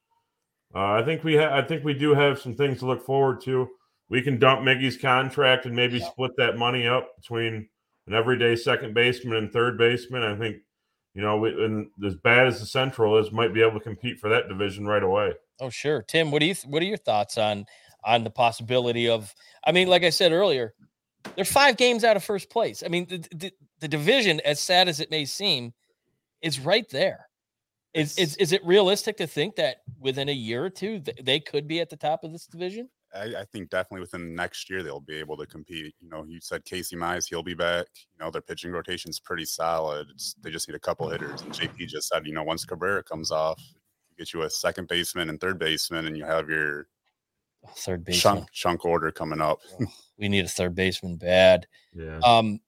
Uh, 0.75 0.93
I 0.95 1.03
think 1.05 1.23
we 1.23 1.37
ha- 1.37 1.55
I 1.57 1.63
think 1.63 1.85
we 1.85 1.95
do 1.95 2.15
have 2.15 2.41
some 2.41 2.55
things 2.55 2.79
to 2.81 2.87
look 2.87 3.05
forward 3.05 3.41
to. 3.43 3.69
We 4.09 4.23
can 4.23 4.39
dump 4.39 4.61
Miggy's 4.63 4.97
contract 4.97 5.67
and 5.67 5.75
maybe 5.75 5.99
Yeah. 5.99 6.07
split 6.11 6.33
that 6.37 6.57
money 6.59 6.87
up 6.87 7.09
between 7.17 7.69
an 8.07 8.15
everyday 8.15 8.55
second 8.57 8.95
baseman 8.95 9.37
and 9.39 9.53
third 9.53 9.79
baseman. 9.79 10.23
I 10.23 10.37
think, 10.37 10.57
you 11.15 11.23
know, 11.23 11.45
and 11.45 11.89
as 12.05 12.17
bad 12.17 12.49
as 12.49 12.61
the 12.61 12.67
Central 12.67 13.17
is, 13.19 13.31
might 13.31 13.55
be 13.55 13.63
able 13.63 13.79
to 13.79 13.81
compete 13.81 14.19
for 14.19 14.29
that 14.29 14.49
division 14.49 14.87
right 14.87 15.03
away. 15.03 15.33
Oh, 15.61 15.71
sure. 15.71 16.03
Tim, 16.03 16.31
what 16.31 16.41
do 16.41 16.47
you 16.47 16.55
what 16.67 16.83
are 16.83 16.87
your 16.87 16.97
thoughts 16.97 17.39
on 17.39 17.67
on 18.05 18.25
the 18.25 18.31
possibility 18.31 19.09
of 19.09 19.33
I 19.65 19.73
mean, 19.73 19.89
like 19.89 20.03
I 20.03 20.11
said 20.11 20.33
earlier, 20.33 20.75
they're 21.37 21.45
five 21.45 21.77
games 21.77 22.05
out 22.05 22.17
of 22.17 22.25
first 22.25 22.51
place. 22.51 22.83
I 22.85 22.89
mean, 22.89 23.07
the, 23.07 23.19
the, 23.35 23.53
the 23.81 23.89
division, 23.89 24.41
as 24.41 24.61
sad 24.61 24.89
as 24.89 25.01
it 25.01 25.11
may 25.11 25.25
seem, 25.25 25.73
is 26.43 26.61
right 26.61 26.89
there. 26.91 27.29
Is, 27.95 28.19
is 28.19 28.37
is 28.37 28.53
it 28.53 28.65
realistic 28.67 29.17
to 29.19 29.27
think 29.29 29.55
that 29.55 29.77
within 30.01 30.29
a 30.29 30.33
year 30.33 30.65
or 30.65 30.71
two 30.71 31.01
they 31.23 31.39
could 31.39 31.69
be 31.69 31.81
at 31.81 31.91
the 31.91 31.97
top 31.97 32.25
of 32.25 32.33
this 32.33 32.47
division? 32.47 32.89
I, 33.15 33.41
I 33.41 33.45
think 33.53 33.71
definitely 33.71 34.01
within 34.01 34.35
next 34.35 34.69
year 34.69 34.83
they'll 34.83 35.01
be 35.01 35.17
able 35.17 35.37
to 35.37 35.47
compete. 35.47 35.95
You 36.01 36.09
know, 36.09 36.25
you 36.25 36.41
said 36.41 36.65
Casey 36.65 36.97
Mize, 36.97 37.29
he'll 37.29 37.43
be 37.43 37.55
back. 37.55 37.87
You 38.19 38.25
know, 38.25 38.31
their 38.31 38.43
pitching 38.43 38.73
rotation's 38.73 39.21
pretty 39.21 39.45
solid. 39.45 40.09
It's, 40.13 40.35
they 40.43 40.51
just 40.51 40.69
need 40.69 40.75
a 40.75 40.81
couple 40.81 41.09
hitters. 41.09 41.43
And 41.43 41.53
JP 41.53 41.89
just 41.89 42.09
said, 42.09 42.27
you 42.27 42.35
know, 42.35 42.43
once 42.43 42.65
Cabrera 42.65 43.03
comes 43.03 43.31
off, 43.31 43.61
you 44.11 44.17
get 44.19 44.33
you 44.33 44.43
a 44.43 44.51
second 44.51 44.89
baseman 44.89 45.29
and 45.29 45.41
third 45.41 45.59
baseman, 45.59 46.07
and 46.07 46.17
you 46.17 46.25
have 46.25 46.49
your 46.49 46.89
third 47.77 48.05
baseman. 48.05 48.37
chunk 48.37 48.53
chunk 48.53 48.85
order 48.85 49.11
coming 49.11 49.41
up. 49.41 49.61
We 50.17 50.29
need 50.29 50.45
a 50.45 50.49
third 50.49 50.77
baseman 50.77 51.17
bad. 51.17 51.67
Yeah. 51.93 52.21
Um, 52.21 52.61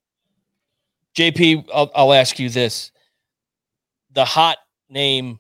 JP, 1.15 1.69
I'll, 1.73 1.93
I'll 1.95 2.13
ask 2.13 2.41
you 2.41 2.51
this: 2.51 2.91
the 4.11 4.25
hot 4.25 4.59
name 4.91 5.39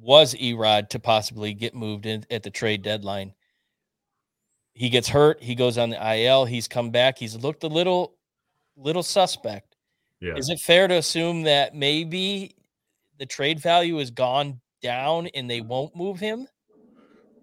was 0.00 0.34
Erod 0.34 0.88
to 0.88 0.98
possibly 0.98 1.54
get 1.54 1.72
moved 1.72 2.04
in 2.04 2.24
at 2.32 2.42
the 2.42 2.50
trade 2.50 2.82
deadline. 2.82 3.32
He 4.76 4.90
gets 4.90 5.08
hurt. 5.08 5.42
He 5.42 5.54
goes 5.54 5.78
on 5.78 5.88
the 5.88 6.16
IL. 6.16 6.44
He's 6.44 6.68
come 6.68 6.90
back. 6.90 7.16
He's 7.16 7.34
looked 7.34 7.64
a 7.64 7.66
little, 7.66 8.14
little 8.76 9.02
suspect. 9.02 9.74
Yeah. 10.20 10.34
Is 10.36 10.50
it 10.50 10.60
fair 10.60 10.86
to 10.86 10.96
assume 10.96 11.44
that 11.44 11.74
maybe 11.74 12.54
the 13.18 13.24
trade 13.24 13.58
value 13.58 13.96
has 13.96 14.10
gone 14.10 14.60
down 14.82 15.28
and 15.28 15.48
they 15.48 15.62
won't 15.62 15.96
move 15.96 16.20
him? 16.20 16.46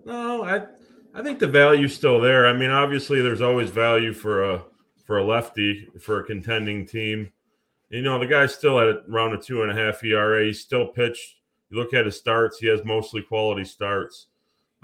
No, 0.06 0.44
I 0.44 0.68
I 1.16 1.24
think 1.24 1.40
the 1.40 1.48
value's 1.48 1.96
still 1.96 2.22
there. 2.22 2.46
I 2.46 2.54
mean, 2.54 2.70
obviously 2.70 3.20
there's 3.20 3.42
always 3.42 3.72
value 3.72 4.14
for 4.14 4.52
a 4.52 4.64
for 5.04 5.18
a 5.18 5.24
lefty 5.24 5.88
for 6.00 6.20
a 6.20 6.24
contending 6.24 6.86
team. 6.86 7.32
You 7.90 8.04
know, 8.04 8.20
the 8.20 8.28
guy's 8.28 8.54
still 8.54 8.80
at 8.80 8.98
around 9.10 9.34
a 9.34 9.42
two 9.42 9.64
and 9.64 9.72
a 9.72 9.76
half 9.76 10.04
ERA. 10.04 10.46
He's 10.46 10.62
still 10.62 10.86
pitched. 10.86 11.38
You 11.72 11.78
look 11.78 11.96
at 11.96 12.06
his 12.06 12.18
starts, 12.18 12.60
he 12.60 12.68
has 12.68 12.86
mostly 12.86 13.24
quality 13.24 13.66
starts. 13.66 14.28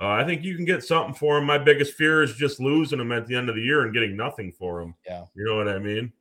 Uh, 0.02 0.08
I 0.08 0.24
think 0.24 0.44
you 0.44 0.56
can 0.56 0.64
get 0.64 0.84
something 0.84 1.14
for 1.14 1.38
him. 1.38 1.44
My 1.46 1.58
biggest 1.58 1.94
fear 1.94 2.24
is 2.24 2.36
just 2.36 2.60
losing 2.60 3.00
him 3.00 3.12
at 3.12 3.28
the 3.28 3.36
end 3.36 3.50
of 3.50 3.56
the 3.56 3.62
year 3.62 3.82
and 3.84 3.94
getting 3.94 4.16
nothing 4.16 4.52
for 4.52 4.82
him. 4.82 4.96
Yeah. 5.06 5.26
You 5.36 5.46
know 5.46 5.58
what 5.58 5.68
I 5.68 5.78
mean? 5.78 6.14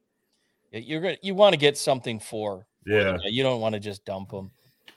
Yeah, 0.72 0.80
You're 0.80 1.00
gonna 1.00 1.16
you 1.22 1.34
want 1.34 1.52
to 1.52 1.58
get 1.58 1.78
something 1.78 2.18
for 2.18 2.66
Yeah. 2.84 3.18
Yeah, 3.22 3.28
you 3.30 3.42
don't 3.42 3.60
want 3.60 3.74
to 3.74 3.80
just 3.80 4.04
dump 4.04 4.30
them. 4.30 4.50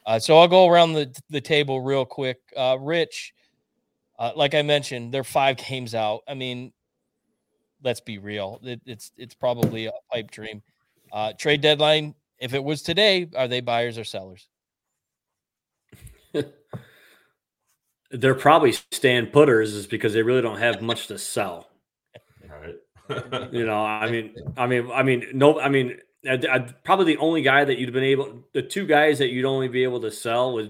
Uh, 0.05 0.17
so 0.17 0.37
I'll 0.39 0.47
go 0.47 0.67
around 0.67 0.93
the, 0.93 1.15
the 1.29 1.41
table 1.41 1.81
real 1.81 2.05
quick. 2.05 2.39
Uh, 2.57 2.77
Rich, 2.79 3.35
uh, 4.17 4.31
like 4.35 4.55
I 4.55 4.63
mentioned, 4.63 5.13
they're 5.13 5.23
five 5.23 5.57
games 5.57 5.93
out. 5.93 6.21
I 6.27 6.33
mean, 6.33 6.73
let's 7.83 8.01
be 8.01 8.17
real. 8.17 8.59
It, 8.63 8.81
it's 8.85 9.11
it's 9.15 9.35
probably 9.35 9.85
a 9.85 9.91
pipe 10.11 10.31
dream. 10.31 10.63
Uh, 11.11 11.33
trade 11.33 11.61
deadline. 11.61 12.15
If 12.39 12.55
it 12.55 12.63
was 12.63 12.81
today, 12.81 13.29
are 13.35 13.47
they 13.47 13.61
buyers 13.61 13.99
or 13.99 14.03
sellers? 14.03 14.47
They're 18.13 18.35
probably 18.35 18.73
stand 18.73 19.31
putters 19.31 19.73
is 19.73 19.87
because 19.87 20.13
they 20.13 20.21
really 20.21 20.41
don't 20.41 20.59
have 20.59 20.81
much 20.81 21.07
to 21.07 21.17
sell. 21.17 21.69
All 22.43 22.59
right. 22.59 23.53
You 23.53 23.65
know, 23.65 23.77
I 23.85 24.09
mean, 24.09 24.35
I 24.57 24.67
mean, 24.67 24.91
I 24.91 25.03
mean, 25.03 25.25
no, 25.33 25.59
I 25.59 25.69
mean, 25.69 25.97
I, 26.27 26.39
I, 26.49 26.59
probably 26.83 27.05
the 27.05 27.17
only 27.17 27.41
guy 27.41 27.63
that 27.63 27.77
you'd 27.77 27.93
been 27.93 28.03
able, 28.03 28.43
the 28.53 28.61
two 28.61 28.85
guys 28.85 29.19
that 29.19 29.29
you'd 29.29 29.45
only 29.45 29.67
be 29.67 29.83
able 29.83 30.01
to 30.01 30.11
sell 30.11 30.53
was 30.53 30.69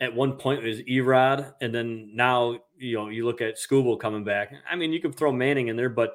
at 0.00 0.14
one 0.14 0.34
point 0.34 0.62
was 0.62 0.80
Erod, 0.82 1.54
and 1.60 1.74
then 1.74 2.10
now 2.14 2.58
you 2.78 2.96
know 2.96 3.08
you 3.08 3.24
look 3.24 3.40
at 3.40 3.56
Skubal 3.56 3.98
coming 3.98 4.24
back. 4.24 4.52
I 4.70 4.76
mean, 4.76 4.92
you 4.92 5.00
could 5.00 5.16
throw 5.16 5.32
Manning 5.32 5.68
in 5.68 5.76
there, 5.76 5.88
but 5.88 6.14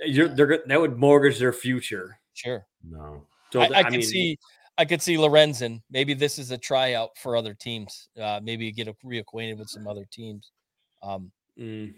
you're 0.00 0.28
they're 0.28 0.46
good 0.46 0.60
that 0.66 0.80
would 0.80 0.98
mortgage 0.98 1.38
their 1.38 1.52
future. 1.52 2.18
Sure. 2.34 2.66
No. 2.88 3.26
So 3.52 3.60
I, 3.60 3.64
I, 3.64 3.78
I 3.78 3.82
can 3.84 3.92
mean, 3.92 4.02
see 4.02 4.38
I 4.78 4.84
could 4.84 5.02
see 5.02 5.16
Lorenzen. 5.16 5.82
Maybe 5.90 6.14
this 6.14 6.38
is 6.38 6.50
a 6.50 6.58
tryout 6.58 7.10
for 7.16 7.36
other 7.36 7.54
teams. 7.54 8.08
Uh, 8.20 8.40
maybe 8.42 8.70
get 8.72 8.88
reacquainted 9.04 9.58
with 9.58 9.68
some 9.68 9.86
other 9.86 10.06
teams. 10.10 10.50
Um, 11.02 11.30
mm, 11.58 11.92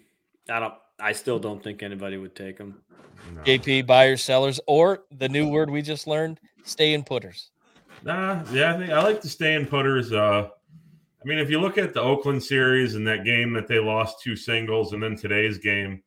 I 0.50 0.60
don't. 0.60 0.74
I 1.00 1.12
still 1.12 1.38
don't 1.38 1.62
think 1.62 1.82
anybody 1.82 2.16
would 2.16 2.36
take 2.36 2.58
him. 2.58 2.82
No. 3.34 3.42
JP 3.42 3.86
buyers, 3.86 4.22
sellers, 4.22 4.60
or 4.66 5.04
the 5.10 5.28
new 5.28 5.48
word 5.48 5.70
we 5.70 5.82
just 5.82 6.06
learned: 6.06 6.40
stay 6.64 6.94
in 6.94 7.04
putters. 7.04 7.50
Nah, 8.02 8.42
yeah, 8.52 8.74
I 8.74 8.78
think 8.78 8.90
I 8.90 9.02
like 9.02 9.20
to 9.22 9.28
stay 9.28 9.54
in 9.54 9.66
putters. 9.66 10.12
Uh, 10.12 10.48
I 11.24 11.28
mean, 11.28 11.38
if 11.38 11.50
you 11.50 11.60
look 11.60 11.78
at 11.78 11.94
the 11.94 12.00
Oakland 12.00 12.42
series 12.42 12.96
and 12.96 13.06
that 13.06 13.24
game 13.24 13.52
that 13.54 13.66
they 13.66 13.78
lost 13.78 14.20
two 14.22 14.36
singles, 14.36 14.92
and 14.92 15.02
then 15.02 15.16
today's 15.16 15.58
game, 15.58 16.02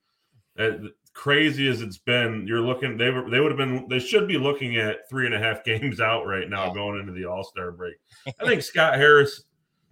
uh, 0.60 0.72
crazy 1.18 1.68
as 1.68 1.82
it's 1.82 1.98
been, 1.98 2.46
you're 2.48 2.62
looking. 2.62 2.96
They 2.96 3.10
were 3.10 3.30
they 3.30 3.40
would 3.40 3.52
have 3.52 3.58
been. 3.58 3.88
They 3.90 4.00
should 4.00 4.28
be 4.28 4.38
looking 4.38 4.78
at 4.78 5.10
three 5.10 5.26
and 5.26 5.34
a 5.34 5.40
half 5.40 5.64
games 5.66 6.00
out 6.00 6.26
right 6.26 6.50
now, 6.50 6.72
going 6.72 7.00
into 7.00 7.12
the 7.12 7.26
All 7.26 7.44
Star 7.44 7.72
break. 7.72 7.96
I 8.28 8.32
think 8.46 8.62
Scott 8.62 8.96
Harris, 8.96 9.44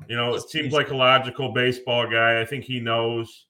you 0.07 0.15
know, 0.15 0.35
it 0.35 0.49
seems 0.49 0.71
like 0.71 0.91
a 0.91 0.95
logical 0.95 1.51
baseball 1.51 2.09
guy. 2.09 2.39
I 2.39 2.45
think 2.45 2.63
he 2.63 2.79
knows 2.79 3.47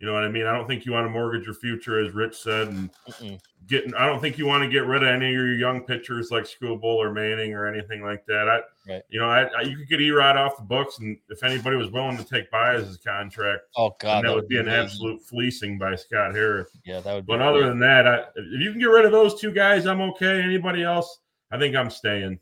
you 0.00 0.06
know 0.06 0.12
what 0.12 0.22
I 0.22 0.28
mean? 0.28 0.46
I 0.46 0.52
don't 0.52 0.68
think 0.68 0.86
you 0.86 0.92
want 0.92 1.06
to 1.06 1.10
mortgage 1.10 1.44
your 1.44 1.56
future, 1.56 1.98
as 1.98 2.14
Rich 2.14 2.36
said, 2.40 2.68
and 2.68 2.90
Mm-mm. 3.08 3.40
getting. 3.66 3.92
I 3.94 4.06
don't 4.06 4.20
think 4.20 4.38
you 4.38 4.46
want 4.46 4.62
to 4.62 4.70
get 4.70 4.86
rid 4.86 5.02
of 5.02 5.08
any 5.08 5.26
of 5.26 5.32
your 5.32 5.52
young 5.56 5.80
pitchers 5.80 6.30
like 6.30 6.44
Skubal 6.44 6.84
or 6.84 7.12
Manning 7.12 7.52
or 7.52 7.66
anything 7.66 8.04
like 8.04 8.24
that. 8.26 8.48
I, 8.48 8.92
right. 8.92 9.02
you 9.08 9.18
know, 9.18 9.28
I, 9.28 9.46
I, 9.58 9.62
you 9.62 9.76
could 9.76 9.88
get 9.88 9.98
Erod 9.98 10.36
off 10.36 10.56
the 10.56 10.62
books, 10.62 11.00
and 11.00 11.18
if 11.30 11.42
anybody 11.42 11.74
was 11.74 11.90
willing 11.90 12.16
to 12.16 12.22
take 12.22 12.48
Baez's 12.52 12.98
contract, 12.98 13.62
oh 13.76 13.96
god, 13.98 14.24
that, 14.24 14.32
would 14.32 14.46
be, 14.46 14.58
an 14.58 14.68
amazing. 14.68 14.84
absolute 14.84 15.22
fleecing 15.22 15.78
by 15.78 15.96
Scott 15.96 16.32
Harris. 16.32 16.68
Yeah, 16.84 17.00
that 17.00 17.14
would. 17.14 17.26
But 17.26 17.42
other 17.42 17.66
than 17.68 17.80
that, 17.80 18.06
I, 18.06 18.18
if 18.36 18.60
you 18.60 18.70
can 18.70 18.78
get 18.78 18.86
rid 18.86 19.04
of 19.04 19.10
those 19.10 19.40
two 19.40 19.52
guys, 19.52 19.86
I'm 19.86 20.00
okay. 20.00 20.40
Anybody 20.40 20.84
else, 20.84 21.18
I 21.50 21.58
think 21.58 21.74
I'm 21.74 21.90
staying. 21.90 22.38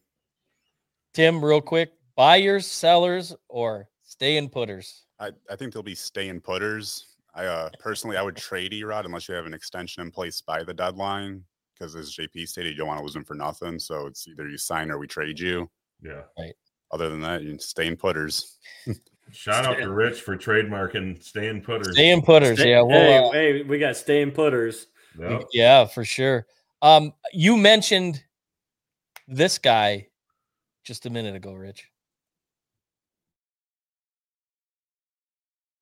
Tim, 1.14 1.42
real 1.42 1.62
quick, 1.62 1.92
buyers, 2.16 2.66
sellers, 2.66 3.34
or 3.48 3.88
stay 4.02 4.36
in 4.36 4.50
putters. 4.50 5.04
I, 5.18 5.30
I 5.50 5.56
think 5.56 5.72
they'll 5.72 5.82
be 5.82 5.94
stay 5.94 6.28
in 6.28 6.42
putters 6.42 7.15
I 7.36 7.44
uh, 7.44 7.70
personally, 7.78 8.16
I 8.16 8.22
would 8.22 8.36
trade 8.36 8.72
Erod 8.72 9.04
unless 9.04 9.28
you 9.28 9.34
have 9.34 9.46
an 9.46 9.54
extension 9.54 10.02
in 10.02 10.10
place 10.10 10.40
by 10.40 10.62
the 10.62 10.74
deadline. 10.74 11.44
Because 11.78 11.94
as 11.94 12.16
JP 12.16 12.48
stated, 12.48 12.70
you 12.70 12.78
don't 12.78 12.88
want 12.88 12.98
to 12.98 13.04
lose 13.04 13.14
him 13.14 13.24
for 13.24 13.34
nothing. 13.34 13.78
So 13.78 14.06
it's 14.06 14.26
either 14.26 14.48
you 14.48 14.56
sign 14.56 14.90
or 14.90 14.98
we 14.98 15.06
trade 15.06 15.38
you. 15.38 15.70
Yeah. 16.02 16.22
Right. 16.38 16.54
Other 16.90 17.10
than 17.10 17.20
that, 17.20 17.42
you 17.42 17.58
stay 17.58 17.86
in 17.86 17.96
putters. 17.96 18.56
Shout 19.32 19.66
out 19.66 19.76
to 19.78 19.90
Rich 19.90 20.22
for 20.22 20.36
trademarking 20.36 21.22
stay 21.22 21.48
in 21.48 21.60
putters. 21.60 21.92
Stay 21.92 22.10
in 22.10 22.22
putters. 22.22 22.58
Stay, 22.58 22.70
yeah. 22.70 22.80
Well, 22.80 23.32
hey, 23.32 23.52
uh, 23.52 23.58
hey, 23.58 23.62
we 23.64 23.78
got 23.78 23.96
stay 23.96 24.22
in 24.22 24.30
putters. 24.30 24.86
Yep. 25.18 25.42
Yeah, 25.52 25.84
for 25.84 26.04
sure. 26.04 26.46
Um, 26.80 27.12
you 27.32 27.56
mentioned 27.56 28.22
this 29.26 29.58
guy 29.58 30.08
just 30.84 31.06
a 31.06 31.10
minute 31.10 31.34
ago, 31.34 31.52
Rich. 31.52 31.90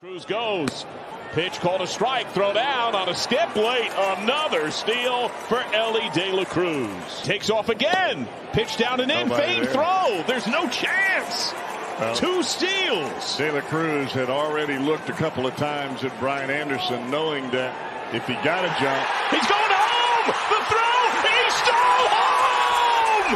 Cruz 0.00 0.24
goes. 0.24 0.86
Pitch 1.34 1.58
called 1.58 1.80
a 1.80 1.86
strike, 1.86 2.30
throw 2.30 2.52
down 2.52 2.94
on 2.94 3.08
a 3.08 3.14
skip 3.14 3.56
late. 3.56 3.90
Another 3.96 4.70
steal 4.70 5.28
for 5.28 5.58
Elly 5.74 6.08
De 6.14 6.30
La 6.30 6.44
Cruz. 6.44 7.22
Takes 7.24 7.50
off 7.50 7.68
again. 7.68 8.28
Pitch 8.52 8.76
down 8.76 9.00
and 9.00 9.10
in. 9.10 9.28
Fade 9.28 9.68
throw. 9.70 10.22
There's 10.28 10.46
no 10.46 10.68
chance. 10.68 11.52
Well, 11.98 12.14
Two 12.14 12.42
steals. 12.44 13.36
De 13.36 13.50
La 13.50 13.62
Cruz 13.62 14.12
had 14.12 14.30
already 14.30 14.78
looked 14.78 15.08
a 15.08 15.12
couple 15.12 15.44
of 15.46 15.56
times 15.56 16.04
at 16.04 16.16
Brian 16.20 16.50
Anderson, 16.50 17.10
knowing 17.10 17.50
that 17.50 17.74
if 18.14 18.24
he 18.28 18.34
got 18.34 18.64
a 18.64 18.68
jump, 18.78 19.06
he's 19.30 19.46
going 19.50 19.72
home. 19.74 20.26
The 20.30 20.60
throw. 20.70 20.90
He 21.26 21.50
stole 21.50 22.08
home. 22.14 23.34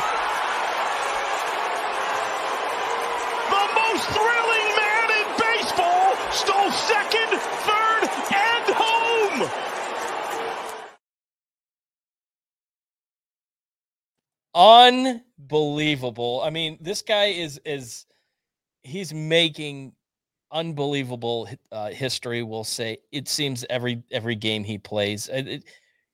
The 3.51 3.65
most 3.75 4.07
thrilling 4.15 4.69
man 4.79 5.09
in 5.19 5.27
baseball 5.39 6.15
stole 6.33 6.71
second, 6.71 7.39
third 7.67 8.03
and 8.35 8.75
home. 8.75 9.49
Unbelievable. 14.55 16.43
I 16.45 16.51
mean, 16.51 16.79
this 16.81 17.03
guy 17.03 17.27
is 17.27 17.61
is 17.65 18.07
he's 18.83 19.13
making 19.13 19.93
unbelievable 20.51 21.49
uh, 21.73 21.91
history. 21.91 22.43
We'll 22.43 22.65
say 22.65 22.99
it 23.13 23.29
seems 23.29 23.65
every 23.69 24.03
every 24.11 24.35
game 24.35 24.65
he 24.65 24.79
plays. 24.79 25.29
It, 25.29 25.49
it, 25.49 25.65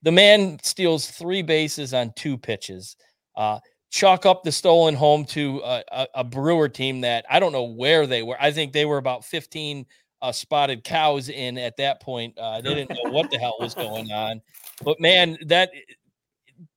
the 0.03 0.13
man 0.13 0.59
steals 0.63 1.11
three 1.11 1.43
bases 1.43 1.95
on 1.95 2.13
two 2.17 2.37
pitches. 2.37 2.97
Uh, 3.37 3.59
chalk 3.91 4.27
up 4.27 4.43
the 4.43 4.53
stolen 4.53 4.95
home 4.95 5.25
to 5.25 5.61
a, 5.65 5.83
a, 5.93 6.07
a, 6.17 6.25
Brewer 6.25 6.69
team 6.69 7.01
that 7.01 7.25
I 7.31 7.41
don't 7.41 7.53
know 7.53 7.65
where 7.65 8.07
they 8.07 8.23
were. 8.23 8.37
I 8.41 8.51
think 8.51 8.73
they 8.73 8.85
were 8.85 8.99
about 8.99 9.25
15 9.25 9.87
uh, 10.21 10.33
spotted 10.33 10.85
cows 10.85 11.29
in 11.29 11.59
at 11.59 11.77
that 11.77 12.03
point. 12.03 12.37
Uh, 12.37 12.61
they 12.61 12.75
didn't 12.75 12.91
know 12.91 13.13
what 13.13 13.31
the 13.31 13.39
hell 13.39 13.57
was 13.61 13.75
going 13.75 14.11
on. 14.11 14.41
But 14.83 15.01
man, 15.01 15.39
that 15.47 15.71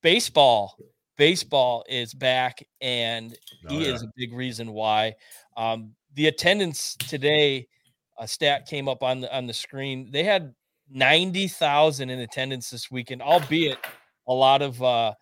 baseball, 0.01 0.78
baseball 1.18 1.84
is 1.89 2.13
back, 2.13 2.65
and 2.82 3.36
oh, 3.65 3.70
he 3.70 3.86
yeah. 3.86 3.93
is 3.93 4.03
a 4.03 4.11
big 4.15 4.34
reason 4.34 4.72
why. 4.72 5.15
Um, 5.55 5.93
the 6.13 6.28
attendance 6.28 6.95
today, 6.95 7.68
a 8.20 8.28
stat 8.28 8.68
came 8.68 8.88
up 8.88 9.03
on 9.03 9.22
the 9.22 9.36
on 9.36 9.47
the 9.47 9.53
screen. 9.53 10.09
They 10.11 10.24
had 10.24 10.53
ninety 10.89 11.47
thousand 11.47 12.09
in 12.09 12.20
attendance 12.20 12.70
this 12.70 12.89
weekend, 12.89 13.22
albeit 13.22 13.78
a 14.28 14.34
lot 14.34 14.61
of 14.61 14.82
uh, 14.82 15.13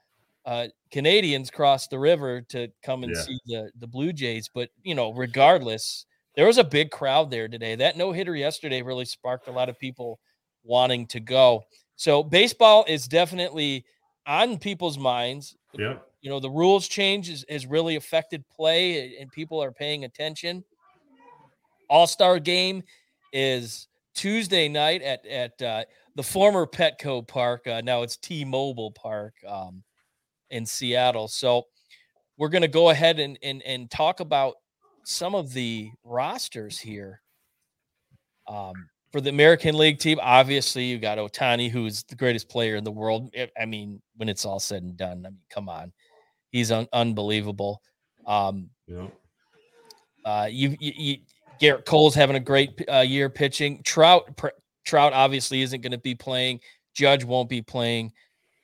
uh, 0.46 0.68
Canadians 0.92 1.50
crossed 1.50 1.90
the 1.90 2.00
river 2.00 2.42
to 2.50 2.70
come 2.84 3.04
and 3.04 3.14
yeah. 3.16 3.22
see 3.22 3.40
the 3.46 3.72
the 3.80 3.88
Blue 3.88 4.14
Jays. 4.14 4.50
But 4.54 4.70
you 4.84 4.96
know, 4.96 5.12
regardless 5.12 6.06
there 6.36 6.46
was 6.46 6.58
a 6.58 6.64
big 6.64 6.92
crowd 6.92 7.32
there 7.32 7.48
today. 7.48 7.76
That 7.76 7.98
no 7.98 8.12
hitter 8.12 8.36
yesterday 8.36 8.82
really 8.82 9.06
sparked 9.06 9.48
a 9.48 9.52
lot 9.52 9.70
of 9.70 9.80
people 9.80 10.20
wanting 10.64 11.08
to 11.08 11.20
go. 11.20 11.64
So 11.96 12.24
baseball 12.24 12.86
is 12.88 13.08
definitely 13.08 13.86
on 14.28 14.58
people's 14.58 14.98
minds. 14.98 15.56
Yeah. 15.78 15.98
You 16.22 16.30
know, 16.30 16.40
the 16.40 16.50
rules 16.50 16.88
change 16.88 17.30
has, 17.30 17.68
really 17.68 17.96
affected 17.96 18.44
play 18.50 19.18
and 19.20 19.32
people 19.32 19.62
are 19.62 19.72
paying 19.72 20.06
attention. 20.06 20.64
All 21.90 22.08
Star 22.08 22.40
game 22.40 22.84
is 23.32 23.88
Tuesday 24.16 24.68
night 24.68 25.02
at 25.02 25.26
at 25.28 25.62
uh, 25.62 25.84
the 26.16 26.24
former 26.24 26.66
Petco 26.66 27.28
Park. 27.28 27.68
Uh, 27.68 27.82
now 27.84 28.02
it's 28.02 28.18
T-Mobile 28.18 28.92
Park 28.92 29.36
um, 29.48 29.84
in 30.50 30.66
Seattle. 30.66 31.28
So 31.28 31.64
we're 32.38 32.50
going 32.50 32.64
to 32.64 32.68
go 32.68 32.90
ahead 32.90 33.20
and, 33.20 33.38
and 33.44 33.62
and 33.64 33.92
talk 33.92 34.20
about 34.20 34.56
some 35.04 35.36
of 35.36 35.54
the 35.54 35.92
rosters 36.04 36.80
here. 36.80 37.22
Um, 38.48 38.74
for 39.16 39.22
the 39.22 39.30
American 39.30 39.78
League 39.78 39.98
team, 39.98 40.20
obviously 40.22 40.84
you 40.84 40.98
got 40.98 41.18
Ohtani, 41.18 41.72
who's 41.72 42.04
the 42.04 42.16
greatest 42.16 42.50
player 42.50 42.76
in 42.76 42.84
the 42.84 42.92
world. 42.92 43.34
I 43.58 43.66
mean, 43.66 44.02
when 44.18 44.28
it's 44.28 44.44
all 44.44 44.60
said 44.60 44.84
and 44.84 44.98
done, 44.98 45.26
I 45.26 45.30
mean, 45.30 45.40
come 45.50 45.70
on, 45.70 45.94
he's 46.52 46.70
un- 46.70 46.90
unbelievable. 46.92 47.82
Um, 48.28 48.70
yeah. 48.88 49.08
Uh, 50.26 50.50
you, 50.52 50.76
you, 50.82 50.92
you, 50.98 51.18
Gerrit 51.62 51.86
Cole's 51.86 52.14
having 52.14 52.36
a 52.36 52.42
great 52.42 52.72
uh, 52.92 53.06
year 53.08 53.30
pitching. 53.30 53.82
Trout, 53.84 54.36
pr- 54.36 54.48
Trout 54.84 55.14
obviously 55.14 55.62
isn't 55.62 55.80
going 55.80 55.94
to 55.94 55.98
be 55.98 56.14
playing. 56.14 56.60
Judge 56.94 57.24
won't 57.24 57.48
be 57.48 57.62
playing 57.62 58.12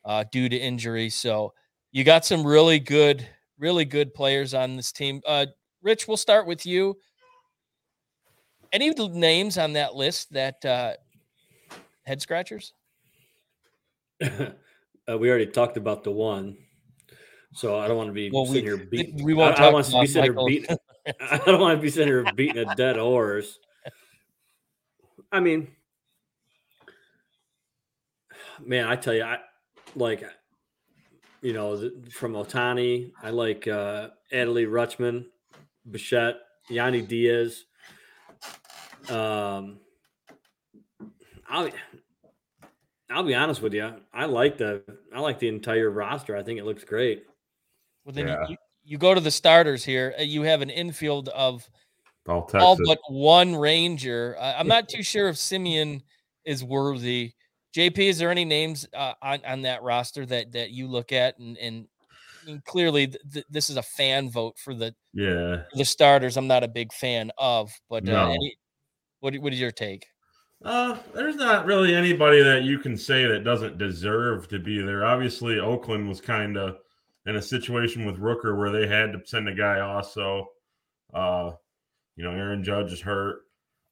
uh, 0.03 0.25
due 0.33 0.49
to 0.49 0.57
injury. 0.57 1.09
So 1.09 1.53
you 1.93 2.03
got 2.03 2.25
some 2.25 2.45
really 2.45 2.79
good, 2.79 3.25
really 3.57 3.85
good 3.85 4.13
players 4.13 4.53
on 4.53 4.75
this 4.75 4.91
team. 4.91 5.21
Uh, 5.25 5.45
Rich, 5.81 6.09
we'll 6.09 6.17
start 6.17 6.45
with 6.45 6.65
you. 6.65 6.97
Any 8.71 8.87
of 8.87 8.95
the 8.95 9.09
names 9.09 9.57
on 9.57 9.73
that 9.73 9.95
list 9.95 10.31
that 10.33 10.63
uh, 10.63 10.93
head 12.03 12.21
scratchers? 12.21 12.73
uh, 14.21 15.17
we 15.17 15.29
already 15.29 15.47
talked 15.47 15.77
about 15.77 16.03
the 16.03 16.11
one, 16.11 16.57
so 17.53 17.77
I 17.77 17.87
don't 17.87 17.97
want 17.97 18.09
to 18.09 18.13
be 18.13 18.29
well, 18.31 18.45
sitting 18.45 18.63
we, 18.63 18.69
here 18.69 18.77
beating. 18.77 19.23
We 19.25 19.33
won't 19.33 19.59
I, 19.59 19.67
I 19.67 19.69
want 19.71 19.85
to 19.87 19.99
be 19.99 20.07
sitting 20.07 20.33
here 20.33 20.45
beating. 20.45 20.77
I 21.21 21.37
don't 21.45 21.59
want 21.59 21.77
to 21.77 21.81
be 21.81 21.89
sitting 21.89 22.07
here 22.07 22.25
beating 22.35 22.67
a 22.67 22.75
dead 22.75 22.97
horse. 22.97 23.59
I 25.31 25.39
mean, 25.39 25.69
man, 28.63 28.87
I 28.87 28.95
tell 28.95 29.13
you, 29.13 29.23
I 29.23 29.39
like, 29.95 30.23
you 31.41 31.53
know, 31.53 31.89
from 32.11 32.33
Ohtani, 32.33 33.11
I 33.21 33.31
like 33.31 33.67
uh, 33.67 34.09
Adley 34.33 34.67
Rutschman. 34.67 35.25
Bichette, 35.89 36.35
Yandy 36.69 37.07
Diaz. 37.07 37.65
Um, 39.11 39.79
I'll 41.49 41.69
I'll 43.09 43.23
be 43.23 43.35
honest 43.35 43.61
with 43.61 43.73
you. 43.73 43.93
I 44.13 44.25
like 44.25 44.57
the 44.57 44.83
I 45.13 45.19
like 45.19 45.39
the 45.39 45.47
entire 45.47 45.89
roster. 45.89 46.35
I 46.35 46.43
think 46.43 46.59
it 46.59 46.65
looks 46.65 46.83
great. 46.83 47.25
Well, 48.05 48.13
then 48.13 48.27
yeah. 48.27 48.47
you, 48.47 48.57
you 48.83 48.97
go 48.97 49.13
to 49.13 49.21
the 49.21 49.31
starters 49.31 49.83
here. 49.83 50.15
Uh, 50.17 50.23
you 50.23 50.43
have 50.43 50.61
an 50.61 50.69
infield 50.69 51.29
of 51.29 51.69
all 52.27 52.49
all 52.53 52.77
but 52.85 52.99
one 53.09 53.55
Ranger. 53.55 54.37
I, 54.39 54.53
I'm 54.53 54.67
not 54.67 54.87
too 54.87 55.03
sure 55.03 55.29
if 55.29 55.35
Semien 55.35 56.01
is 56.45 56.63
worthy. 56.63 57.33
JP, 57.75 57.99
is 57.99 58.17
there 58.17 58.31
any 58.31 58.45
names 58.45 58.87
uh, 58.93 59.13
on 59.21 59.39
on 59.45 59.61
that 59.63 59.83
roster 59.83 60.25
that 60.25 60.53
that 60.53 60.71
you 60.71 60.87
look 60.87 61.11
at 61.11 61.37
and 61.37 61.57
and 61.57 61.87
I 62.41 62.45
mean, 62.45 62.61
clearly 62.65 63.07
th- 63.07 63.21
th- 63.33 63.45
this 63.49 63.69
is 63.69 63.77
a 63.77 63.83
fan 63.83 64.29
vote 64.29 64.57
for 64.57 64.73
the 64.73 64.95
yeah. 65.13 65.63
for 65.69 65.77
the 65.77 65.85
starters. 65.85 66.37
I'm 66.37 66.47
not 66.47 66.63
a 66.63 66.67
big 66.67 66.91
fan 66.93 67.31
of, 67.37 67.71
but 67.89 68.07
uh, 68.07 68.11
No. 68.11 68.29
any, 68.31 68.55
what 69.21 69.35
what 69.37 69.53
is 69.53 69.59
your 69.59 69.71
take? 69.71 70.07
Uh, 70.63 70.97
there's 71.15 71.37
not 71.37 71.65
really 71.65 71.95
anybody 71.95 72.43
that 72.43 72.63
you 72.63 72.77
can 72.77 72.95
say 72.95 73.25
that 73.25 73.43
doesn't 73.43 73.79
deserve 73.79 74.47
to 74.49 74.59
be 74.59 74.79
there. 74.81 75.03
Obviously, 75.05 75.59
Oakland 75.59 76.07
was 76.07 76.21
kind 76.21 76.55
of 76.57 76.77
in 77.25 77.35
a 77.37 77.41
situation 77.41 78.05
with 78.05 78.19
Rooker 78.19 78.55
where 78.57 78.71
they 78.71 78.85
had 78.85 79.11
to 79.13 79.21
send 79.25 79.47
a 79.47 79.55
guy 79.55 79.79
off. 79.79 80.11
So, 80.11 80.49
uh, 81.13 81.51
you 82.15 82.23
know, 82.23 82.31
Aaron 82.31 82.63
Judge 82.63 82.91
is 82.93 83.01
hurt. 83.01 83.41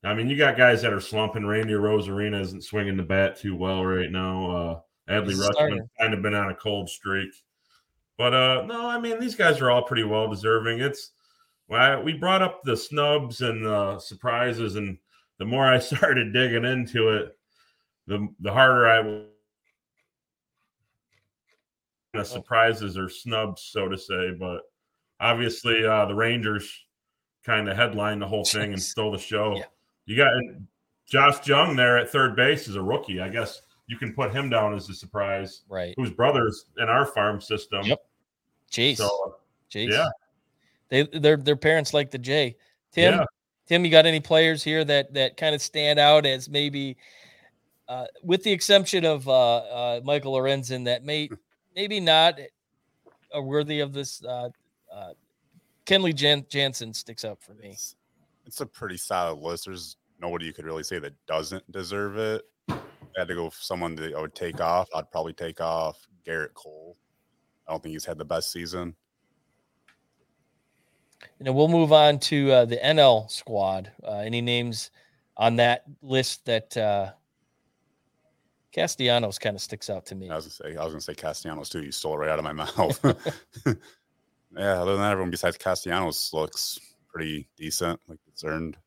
I 0.04 0.14
mean, 0.14 0.30
you 0.30 0.38
got 0.38 0.58
guys 0.58 0.82
that 0.84 0.94
are 0.94 1.02
slumping. 1.02 1.46
Randy 1.46 1.74
Arozarena 1.74 2.40
isn't 2.40 2.64
swinging 2.64 2.98
the 2.98 3.04
bat 3.04 3.38
too 3.38 3.56
well 3.56 3.84
right 3.84 4.12
now. 4.12 4.52
Uh, 4.52 4.80
Adley 5.12 5.36
Rutschman 5.36 5.90
kind 6.00 6.14
of 6.14 6.22
been 6.22 6.36
on 6.36 6.52
a 6.52 6.56
cold 6.56 6.88
streak. 6.88 7.32
But 8.18 8.34
uh, 8.34 8.64
no, 8.68 8.88
I 8.88 9.00
mean, 9.00 9.20
these 9.20 9.36
guys 9.36 9.60
are 9.60 9.72
all 9.72 9.82
pretty 9.84 10.04
well 10.04 10.28
deserving. 10.30 10.82
It's 10.82 11.12
well, 11.68 11.82
I- 12.00 12.02
we 12.02 12.14
brought 12.14 12.44
up 12.44 12.62
the 12.64 12.78
snubs 12.78 13.42
and 13.42 13.66
the 13.66 14.00
surprises, 14.00 14.76
and 14.76 14.98
the 15.40 15.46
more 15.46 15.66
I 15.66 15.80
started 15.80 16.32
digging 16.34 16.66
into 16.66 17.10
it, 17.10 17.36
the 18.08 18.28
the 18.40 18.52
harder 18.52 18.88
I 18.88 18.98
w- 18.98 19.26
the 22.14 22.24
surprises 22.24 22.98
or 22.98 23.10
snubs, 23.10 23.62
so 23.64 23.88
to 23.88 23.98
say. 23.98 24.32
But 24.38 24.62
obviously, 25.20 25.86
uh, 25.86 26.06
the 26.06 26.16
Rangers 26.16 26.72
kind 27.46 27.70
of 27.70 27.76
headlined 27.78 28.22
the 28.22 28.28
whole 28.28 28.46
thing 28.46 28.74
and 28.74 28.82
stole 28.82 29.12
the 29.12 29.18
show. 29.18 29.56
Yeah. 29.58 29.64
You 30.06 30.18
got 30.18 30.32
Josh 31.08 31.48
Jung 31.48 31.76
there 31.76 31.98
at 31.98 32.10
third 32.10 32.36
base 32.36 32.68
as 32.68 32.76
a 32.76 32.82
rookie. 32.82 33.22
I 33.22 33.30
guess 33.30 33.62
you 33.88 33.98
can 33.98 34.14
put 34.14 34.32
him 34.32 34.50
down 34.50 34.74
as 34.76 34.90
a 34.90 34.94
surprise. 34.94 35.62
Right, 35.70 35.94
Whose 35.98 36.12
brothers 36.12 36.66
in 36.78 36.90
our 36.90 37.06
farm 37.06 37.42
system. 37.42 37.84
Yep. 37.86 38.00
Jace, 38.72 38.98
So 38.98 39.36
Jace. 39.72 39.92
yeah, 39.92 40.08
they 40.90 41.04
their 41.04 41.38
their 41.38 41.56
parents 41.56 41.94
like 41.94 42.12
the 42.12 42.18
J. 42.20 42.56
Tim, 42.92 43.16
yeah. 43.20 43.26
Tim, 43.70 43.86
you 43.86 43.92
got 43.92 44.08
any 44.08 44.20
players 44.20 44.64
here 44.64 44.84
that 44.84 45.14
that 45.14 45.38
kind 45.38 45.54
of 45.54 45.62
stand 45.62 46.00
out 46.00 46.26
as 46.26 46.50
maybe, 46.50 46.98
uh, 47.88 48.06
with 48.24 48.42
the 48.42 48.52
exception 48.52 49.06
of 49.06 49.28
uh, 49.28 49.58
uh, 49.58 50.02
Michael 50.04 50.34
Lorenzen, 50.34 50.86
that 50.86 51.06
may 51.06 51.30
maybe 51.76 52.00
not 52.00 52.40
are 53.32 53.44
worthy 53.44 53.80
of 53.80 53.94
this. 53.94 54.24
Uh, 54.26 54.50
uh, 54.92 55.14
Kenley 55.86 56.16
Jan- 56.16 56.48
Jansen 56.50 56.96
sticks 56.96 57.24
out 57.24 57.42
for 57.42 57.54
me. 57.54 57.70
It's, 57.70 57.96
it's 58.48 58.62
a 58.62 58.66
pretty 58.66 58.98
solid 58.98 59.40
list. 59.40 59.66
There's 59.66 59.98
nobody 60.20 60.46
you 60.46 60.54
could 60.54 60.66
really 60.66 60.84
say 60.84 60.98
that 60.98 61.14
doesn't 61.28 61.72
deserve 61.72 62.18
it. 62.18 62.42
I 62.70 62.80
had 63.18 63.28
to 63.28 63.36
go 63.36 63.52
for 63.52 63.62
someone 63.62 63.94
that 63.96 64.16
I 64.16 64.20
would 64.20 64.34
take 64.34 64.60
off. 64.62 64.90
I'd 64.96 65.12
probably 65.12 65.34
take 65.34 65.62
off 65.62 66.08
Gerrit 66.26 66.56
Cole. 66.56 66.98
I 67.68 67.72
don't 67.72 67.84
think 67.84 67.94
he's 67.94 68.06
had 68.06 68.18
the 68.18 68.26
best 68.26 68.52
season. 68.52 68.96
You 71.40 71.46
know, 71.46 71.54
we'll 71.54 71.68
move 71.68 71.92
on 71.92 72.20
to 72.20 72.52
uh, 72.52 72.66
the 72.66 72.78
NL 72.78 73.30
squad. 73.30 73.92
Uh, 74.04 74.18
any 74.18 74.42
names 74.42 74.92
on 75.38 75.56
that 75.58 75.84
list 76.02 76.46
that 76.46 76.76
uh, 76.76 77.12
Castellanos 78.74 79.40
kind 79.40 79.56
of 79.56 79.62
sticks 79.62 79.90
out 79.90 80.06
to 80.08 80.16
me? 80.16 80.30
I 80.30 80.36
was 80.36 80.46
gonna 80.60 80.74
say 80.74 80.78
I 80.78 80.84
was 80.84 80.94
gonna 80.94 81.02
say 81.02 81.16
Castellanos 81.16 81.70
too. 81.70 81.84
You 81.84 81.92
stole 81.92 82.14
it 82.14 82.18
right 82.18 82.30
out 82.30 82.40
of 82.40 82.46
my 82.46 82.54
mouth. 82.54 83.00
yeah, 83.66 84.82
other 84.82 84.94
than 84.94 85.02
that, 85.02 85.12
everyone 85.12 85.32
besides 85.32 85.58
Castellanos 85.58 86.32
looks 86.34 86.80
pretty 87.08 87.48
decent, 87.58 88.00
like 88.08 88.20
it's 88.28 88.44
earned 88.44 88.78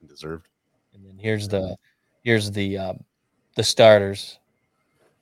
and 0.00 0.08
deserved. 0.08 0.48
And 0.94 1.04
then 1.06 1.18
here's 1.18 1.48
the 1.48 1.76
here's 2.24 2.50
the 2.50 2.78
um, 2.78 3.04
the 3.56 3.62
starters. 3.62 4.38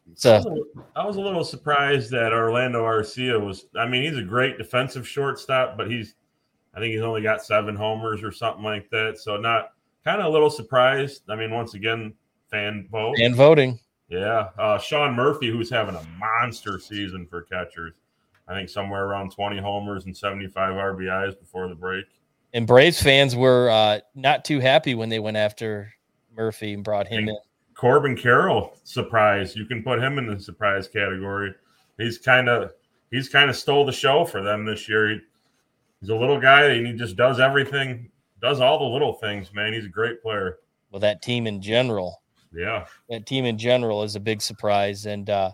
I 0.08 0.12
So 0.16 0.36
was, 0.36 0.46
a, 0.46 0.50
li- 0.50 0.84
I 0.96 1.06
was 1.06 1.16
a 1.16 1.20
little 1.20 1.44
surprised 1.44 2.10
that 2.10 2.32
Orlando 2.32 2.84
Arcia 2.84 3.40
was. 3.44 3.66
I 3.76 3.86
mean, 3.86 4.02
he's 4.02 4.18
a 4.18 4.22
great 4.22 4.58
defensive 4.58 5.06
shortstop, 5.06 5.76
but 5.76 5.90
he's, 5.90 6.14
I 6.74 6.80
think 6.80 6.92
he's 6.92 7.02
only 7.02 7.22
got 7.22 7.44
seven 7.44 7.76
homers 7.76 8.22
or 8.22 8.32
something 8.32 8.64
like 8.64 8.88
that. 8.90 9.18
So 9.18 9.36
not 9.36 9.72
kind 10.04 10.20
of 10.20 10.26
a 10.26 10.30
little 10.30 10.50
surprised. 10.50 11.22
I 11.28 11.36
mean, 11.36 11.50
once 11.50 11.74
again, 11.74 12.14
fan 12.50 12.88
vote. 12.90 13.16
and 13.18 13.34
voting. 13.34 13.78
Yeah, 14.08 14.50
uh, 14.58 14.78
Sean 14.78 15.14
Murphy, 15.14 15.50
who's 15.50 15.70
having 15.70 15.94
a 15.94 16.04
monster 16.18 16.78
season 16.78 17.26
for 17.26 17.42
catchers. 17.42 17.94
I 18.46 18.54
think 18.54 18.68
somewhere 18.68 19.04
around 19.06 19.32
20 19.32 19.58
homers 19.58 20.04
and 20.04 20.14
75 20.14 20.74
RBIs 20.74 21.38
before 21.38 21.68
the 21.68 21.74
break. 21.74 22.04
And 22.52 22.66
Braves 22.66 23.02
fans 23.02 23.34
were 23.34 23.70
uh, 23.70 24.00
not 24.14 24.44
too 24.44 24.60
happy 24.60 24.94
when 24.94 25.08
they 25.08 25.18
went 25.18 25.38
after 25.38 25.94
Murphy 26.36 26.74
and 26.74 26.84
brought 26.84 27.08
him 27.08 27.28
in. 27.28 27.38
Corbin 27.74 28.16
Carroll, 28.16 28.76
surprise. 28.84 29.56
You 29.56 29.64
can 29.64 29.82
put 29.82 29.98
him 29.98 30.18
in 30.18 30.26
the 30.26 30.38
surprise 30.38 30.86
category. 30.88 31.54
He's 31.96 32.18
kind 32.18 32.48
of 32.48 32.72
he's 33.10 33.28
kind 33.28 33.48
of 33.48 33.56
stole 33.56 33.86
the 33.86 33.92
show 33.92 34.24
for 34.26 34.42
them 34.42 34.66
this 34.66 34.88
year. 34.88 35.10
He, 35.10 35.20
he's 36.02 36.10
a 36.10 36.14
little 36.14 36.38
guy 36.38 36.64
and 36.66 36.86
he 36.86 36.92
just 36.92 37.16
does 37.16 37.40
everything, 37.40 38.10
does 38.42 38.60
all 38.60 38.78
the 38.78 38.84
little 38.84 39.14
things, 39.14 39.54
man. 39.54 39.72
He's 39.72 39.86
a 39.86 39.88
great 39.88 40.20
player. 40.20 40.58
Well, 40.90 41.00
that 41.00 41.22
team 41.22 41.46
in 41.46 41.62
general, 41.62 42.20
Yeah. 42.52 42.84
that 43.08 43.24
team 43.24 43.46
in 43.46 43.56
general 43.56 44.02
is 44.02 44.16
a 44.16 44.20
big 44.20 44.42
surprise. 44.42 45.06
And 45.06 45.30
uh, 45.30 45.52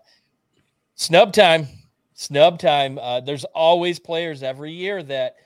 snub 0.97 1.33
time, 1.33 1.69
snub 2.15 2.59
time. 2.59 2.99
Uh, 2.99 3.21
there's 3.21 3.45
always 3.45 4.01
players 4.01 4.43
every 4.43 4.73
year 4.73 5.03
that 5.05 5.37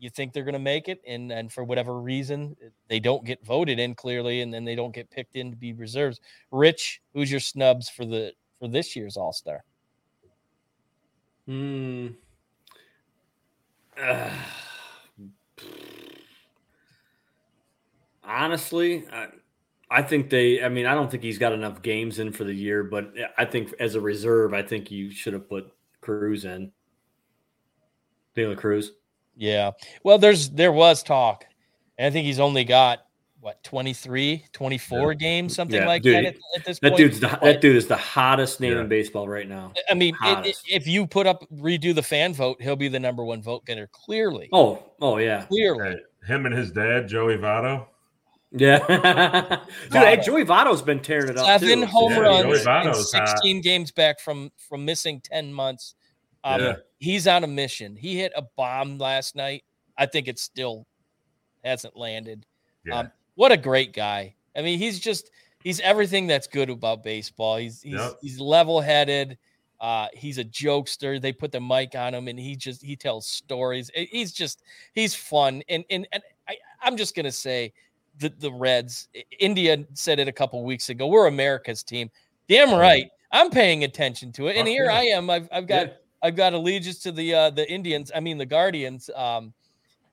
you 0.00 0.10
think 0.10 0.32
they're 0.32 0.44
going 0.44 0.52
to 0.52 0.58
make 0.60 0.88
it, 0.88 1.00
and 1.08 1.32
and 1.32 1.52
for 1.52 1.64
whatever 1.64 1.98
reason 2.00 2.54
they 2.88 3.00
don't 3.00 3.24
get 3.24 3.44
voted 3.44 3.80
in 3.80 3.96
clearly, 3.96 4.42
and 4.42 4.54
then 4.54 4.64
they 4.64 4.76
don't 4.76 4.94
get 4.94 5.10
picked 5.10 5.34
in 5.34 5.50
to 5.50 5.56
be 5.56 5.72
reserves. 5.72 6.20
Rich, 6.52 7.00
who's 7.14 7.30
your 7.32 7.40
snubs 7.40 7.88
for 7.88 8.04
the 8.04 8.32
for 8.60 8.68
this 8.68 8.94
year's 8.94 9.16
All 9.16 9.32
Star? 9.32 9.64
Hmm. 11.46 12.08
Uh, 14.00 14.30
honestly, 18.22 19.04
I, 19.12 19.28
I 19.90 20.02
think 20.02 20.30
they. 20.30 20.62
I 20.62 20.68
mean, 20.68 20.86
I 20.86 20.94
don't 20.94 21.10
think 21.10 21.22
he's 21.22 21.38
got 21.38 21.52
enough 21.52 21.82
games 21.82 22.18
in 22.18 22.32
for 22.32 22.44
the 22.44 22.54
year, 22.54 22.84
but 22.84 23.12
I 23.36 23.44
think 23.44 23.74
as 23.80 23.94
a 23.94 24.00
reserve, 24.00 24.54
I 24.54 24.62
think 24.62 24.90
you 24.90 25.10
should 25.10 25.32
have 25.32 25.48
put 25.48 25.72
Cruz 26.00 26.44
in. 26.44 26.70
De 28.34 28.46
La 28.46 28.54
Cruz. 28.54 28.92
Yeah. 29.36 29.72
Well, 30.04 30.18
there's 30.18 30.50
there 30.50 30.72
was 30.72 31.02
talk. 31.02 31.44
And 31.96 32.06
I 32.06 32.10
think 32.10 32.26
he's 32.26 32.40
only 32.40 32.64
got 32.64 33.00
what 33.40 33.62
23, 33.62 34.44
24 34.52 35.14
games, 35.14 35.54
something 35.54 35.80
Yeah, 35.80 35.86
like 35.86 36.02
dude, 36.02 36.16
that 36.16 36.24
at, 36.24 36.36
at 36.56 36.64
this 36.64 36.78
That 36.80 36.88
point. 36.90 36.96
dude's 36.98 37.20
the, 37.20 37.28
But, 37.28 37.40
that 37.42 37.60
dude 37.60 37.76
is 37.76 37.86
the 37.86 37.96
hottest 37.96 38.60
name 38.60 38.72
Yeah. 38.74 38.80
in 38.80 38.88
baseball 38.88 39.28
right 39.28 39.48
now. 39.48 39.72
I 39.88 39.94
mean, 39.94 40.16
i- 40.20 40.30
i- 40.30 40.34
hottest. 40.34 40.64
if 40.68 40.86
you 40.88 41.06
put 41.06 41.26
up 41.26 41.44
redo 41.50 41.94
the 41.94 42.02
fan 42.02 42.34
vote, 42.34 42.60
he'll 42.60 42.74
be 42.76 42.88
the 42.88 42.98
number 42.98 43.24
one 43.24 43.40
vote 43.40 43.64
getter. 43.64 43.88
Clearly, 43.92 44.48
Oh, 44.52 44.82
oh 45.00 45.18
yeah, 45.18 45.44
clearly. 45.46 45.96
Him 46.26 46.46
and 46.46 46.54
his 46.54 46.72
dad, 46.72 47.06
Joey 47.08 47.36
Votto. 47.36 47.86
yeah. 48.50 48.78
dude, 49.84 49.92
hey, 49.92 50.16
Joey 50.24 50.44
Votto's 50.44 50.82
been 50.82 51.00
tearing 51.00 51.28
it 51.30 51.38
up. 51.38 51.46
Seven 51.60 51.80
too. 51.80 51.86
home 51.86 52.12
Yeah, 52.12 52.18
runs 52.20 52.42
Joey 52.42 52.58
in 52.58 52.64
Votto's 52.66 53.12
hot. 53.12 53.28
16 53.28 53.60
games 53.60 53.92
back 53.92 54.18
from 54.20 54.50
from 54.68 54.84
missing 54.84 55.20
10 55.20 55.52
months. 55.52 55.94
Um, 56.44 56.60
Yeah. 56.60 56.74
He's 56.98 57.28
on 57.28 57.44
a 57.44 57.46
mission. 57.46 57.94
He 57.94 58.16
hit 58.18 58.32
a 58.34 58.42
bomb 58.56 58.98
last 58.98 59.36
night. 59.36 59.62
I 59.96 60.06
think 60.06 60.26
it 60.26 60.38
still 60.40 60.86
hasn't 61.64 61.96
landed. 61.96 62.44
Yeah. 62.84 62.98
Um, 63.00 63.12
what 63.38 63.52
a 63.52 63.56
great 63.56 63.92
guy. 63.92 64.34
I 64.56 64.62
mean, 64.62 64.80
he's 64.80 64.98
just 64.98 65.30
he's 65.62 65.78
everything 65.78 66.26
that's 66.26 66.48
good 66.48 66.70
about 66.70 67.04
baseball. 67.04 67.56
He's 67.56 67.80
he's 67.80 67.94
Yep. 67.94 68.18
he's 68.20 68.40
level 68.40 68.80
headed. 68.80 69.38
Uh, 69.80 70.08
he's 70.12 70.38
a 70.38 70.44
jokester. 70.44 71.22
They 71.22 71.32
put 71.32 71.52
the 71.52 71.60
mic 71.60 71.94
on 71.94 72.14
him, 72.14 72.26
and 72.26 72.36
he 72.36 72.56
just 72.56 72.82
he 72.82 72.96
tells 72.96 73.28
stories. 73.28 73.92
He's 73.94 74.32
just 74.32 74.64
he's 74.92 75.14
fun. 75.14 75.62
And 75.68 75.84
and 75.88 76.08
and 76.12 76.20
I, 76.48 76.56
I'm 76.82 76.96
just 76.96 77.14
gonna 77.14 77.30
say, 77.30 77.72
the 78.18 78.28
the 78.40 78.50
Reds. 78.50 79.06
India 79.38 79.84
said 79.94 80.18
it 80.18 80.26
a 80.26 80.32
couple 80.32 80.64
weeks 80.64 80.88
ago. 80.88 81.06
We're 81.06 81.28
America's 81.28 81.84
team. 81.84 82.10
Damn 82.48 82.72
right. 82.76 83.08
I'm 83.30 83.50
paying 83.50 83.84
attention 83.84 84.32
to 84.32 84.48
it, 84.48 84.56
and 84.56 84.66
here. 84.66 84.90
I 84.90 85.02
am. 85.04 85.30
I've 85.30 85.48
I've 85.52 85.68
got 85.68 85.86
Yeah. 85.86 85.92
I've 86.24 86.34
got 86.34 86.54
allegiance 86.54 86.98
to 87.00 87.12
the 87.12 87.32
uh, 87.32 87.50
the 87.50 87.70
Indians. 87.70 88.10
I 88.12 88.18
mean 88.18 88.36
the 88.36 88.46
Guardians. 88.46 89.10
Um, 89.14 89.52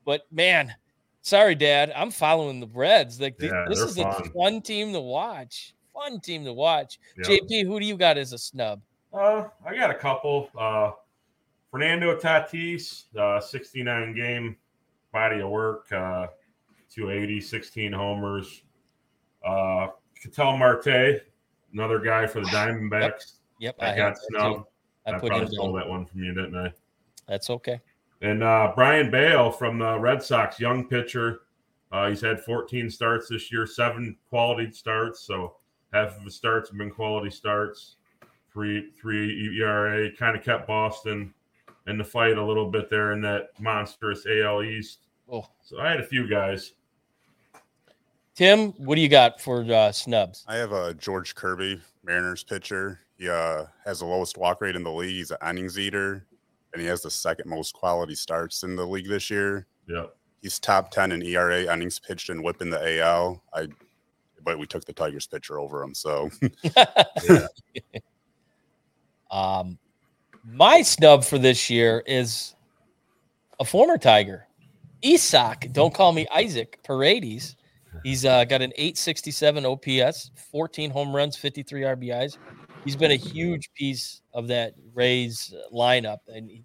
but 0.06 0.32
man, 0.32 0.76
sorry, 1.26 1.56
Dad, 1.56 1.92
I'm 1.96 2.12
following 2.12 2.60
the 2.60 2.68
Reds. 2.68 3.20
Like 3.20 3.38
th- 3.40 3.52
Yeah, 3.52 3.66
this 3.68 3.80
is 3.80 3.98
fun. 3.98 4.08
a 4.08 4.30
fun 4.30 4.62
team 4.62 4.94
to 4.94 5.02
watch. 5.02 5.74
Fun 5.94 6.20
team 6.20 6.46
to 6.46 6.54
watch. 6.54 7.00
Yeah. 7.18 7.38
JP, 7.40 7.66
who 7.66 7.80
do 7.80 7.86
you 7.86 7.98
got 7.98 8.18
as 8.18 8.32
a 8.34 8.38
snub? 8.38 8.82
Uh, 9.14 9.46
I 9.66 9.76
got 9.76 9.90
a 9.90 9.96
couple. 9.96 10.50
Uh, 10.58 10.92
Fernando 11.72 12.18
Tatis, 12.18 13.16
uh, 13.18 13.40
69 13.42 14.14
game 14.16 14.56
body 15.12 15.40
of 15.42 15.50
work, 15.50 15.92
uh, 15.92 16.28
280, 16.94 17.42
16 17.42 17.92
homers. 17.94 18.62
Uh, 19.46 19.88
Ketel 20.22 20.58
Marte, 20.58 21.22
another 21.74 22.00
guy 22.00 22.28
for 22.28 22.42
the 22.42 22.48
Diamondbacks. 22.52 23.34
Yep, 23.60 23.76
I 23.80 23.88
have 23.88 23.98
got 23.98 24.14
that 24.16 24.20
too. 24.20 24.38
snubbed. 24.38 24.66
I 25.08 25.12
I, 25.12 25.20
put 25.20 25.30
probably 25.30 25.48
stole 25.54 25.68
down. 25.68 25.76
that 25.80 25.88
one 25.90 26.06
from 26.06 26.24
you, 26.24 26.34
didn't 26.34 26.56
I? 26.58 26.74
That's 27.28 27.50
okay. 27.50 27.80
And 28.22 28.44
uh, 28.44 28.72
Brayan 28.76 29.12
Bello 29.12 29.52
from 29.52 29.80
the 29.80 30.00
Red 30.00 30.24
Sox, 30.24 30.60
young 30.60 30.88
pitcher, 30.88 31.42
Uh, 31.92 32.10
he's 32.10 32.22
had 32.22 32.42
14 32.42 32.90
starts 32.90 33.30
this 33.30 33.52
year, 33.52 33.66
seven 33.68 34.18
quality 34.30 34.72
starts. 34.72 35.22
So 35.22 35.56
half 35.94 36.18
of 36.18 36.24
his 36.24 36.36
starts 36.36 36.70
have 36.70 36.78
been 36.78 36.92
quality 36.92 37.30
starts. 37.30 37.98
Three 38.52 38.92
three 38.92 39.58
ERA 39.60 40.12
kind 40.16 40.36
of 40.36 40.44
kept 40.44 40.68
Boston 40.68 41.34
in 41.88 41.98
the 41.98 42.04
fight 42.04 42.38
a 42.38 42.44
little 42.44 42.70
bit 42.72 42.90
there 42.90 43.12
in 43.12 43.22
that 43.22 43.50
monstrous 43.60 44.26
AL 44.26 44.64
East. 44.64 45.08
Oh. 45.32 45.46
So 45.62 45.80
I 45.80 45.90
had 45.90 46.00
a 46.00 46.04
few 46.06 46.28
guys. 46.28 46.74
Tim, 48.34 48.72
what 48.74 48.96
do 48.96 49.02
you 49.02 49.10
got 49.10 49.40
for 49.40 49.62
uh, 49.72 49.92
snubs? 49.92 50.44
I 50.48 50.56
have 50.56 50.72
a 50.72 50.94
George 50.94 51.36
Kirby, 51.36 51.80
Mariners 52.04 52.44
pitcher. 52.44 53.00
He 53.18 53.30
uh, 53.30 53.66
has 53.86 54.00
the 54.00 54.06
lowest 54.06 54.38
walk 54.38 54.60
rate 54.62 54.76
in 54.76 54.84
the 54.84 54.92
league. 54.92 55.16
He's 55.16 55.32
an 55.32 55.38
innings 55.48 55.80
eater, 55.80 56.26
and 56.76 56.82
he 56.82 56.90
has 56.90 57.02
the 57.02 57.10
second 57.10 57.50
most 57.50 57.74
quality 57.74 58.16
starts 58.16 58.64
in 58.64 58.76
the 58.76 58.86
league 58.86 59.08
this 59.08 59.30
year. 59.30 59.66
Yeah, 59.88 60.08
he's 60.42 60.60
top 60.60 60.92
ten 60.92 61.14
in 61.14 61.24
ERA, 61.24 61.74
innings 61.74 62.00
pitched, 62.00 62.30
and 62.30 62.44
WHIP 62.44 62.62
in 62.62 62.70
the 62.70 63.00
AL. 63.00 63.42
I, 63.54 63.68
but 64.44 64.60
we 64.60 64.68
took 64.68 64.84
the 64.84 64.92
Tigers 64.92 65.26
pitcher 65.26 65.58
over 65.58 65.82
him, 65.82 65.96
so. 65.96 66.30
um, 69.32 69.78
my 70.44 70.82
snub 70.82 71.24
for 71.24 71.40
this 71.40 71.70
year 71.70 72.04
is 72.06 72.56
a 73.62 73.64
former 73.64 73.98
Tiger, 73.98 74.46
Isaac. 75.04 75.70
Don't 75.72 75.94
call 75.94 76.12
me 76.12 76.28
Isaac 76.36 76.82
Paredes. 76.84 77.56
He's 78.04 78.26
uh, 78.26 78.44
got 78.44 78.62
an 78.62 78.74
867 78.76 79.66
OPS, 79.66 80.32
14 80.52 80.92
home 80.92 81.16
runs, 81.16 81.38
53 81.38 81.84
RBIs. 81.84 82.38
He's 82.86 82.96
been 82.96 83.12
a 83.12 83.16
huge 83.16 83.72
piece 83.74 84.22
of 84.34 84.48
that 84.48 84.76
Rays 84.94 85.54
lineup, 85.74 86.20
and 86.28 86.50
he, 86.50 86.64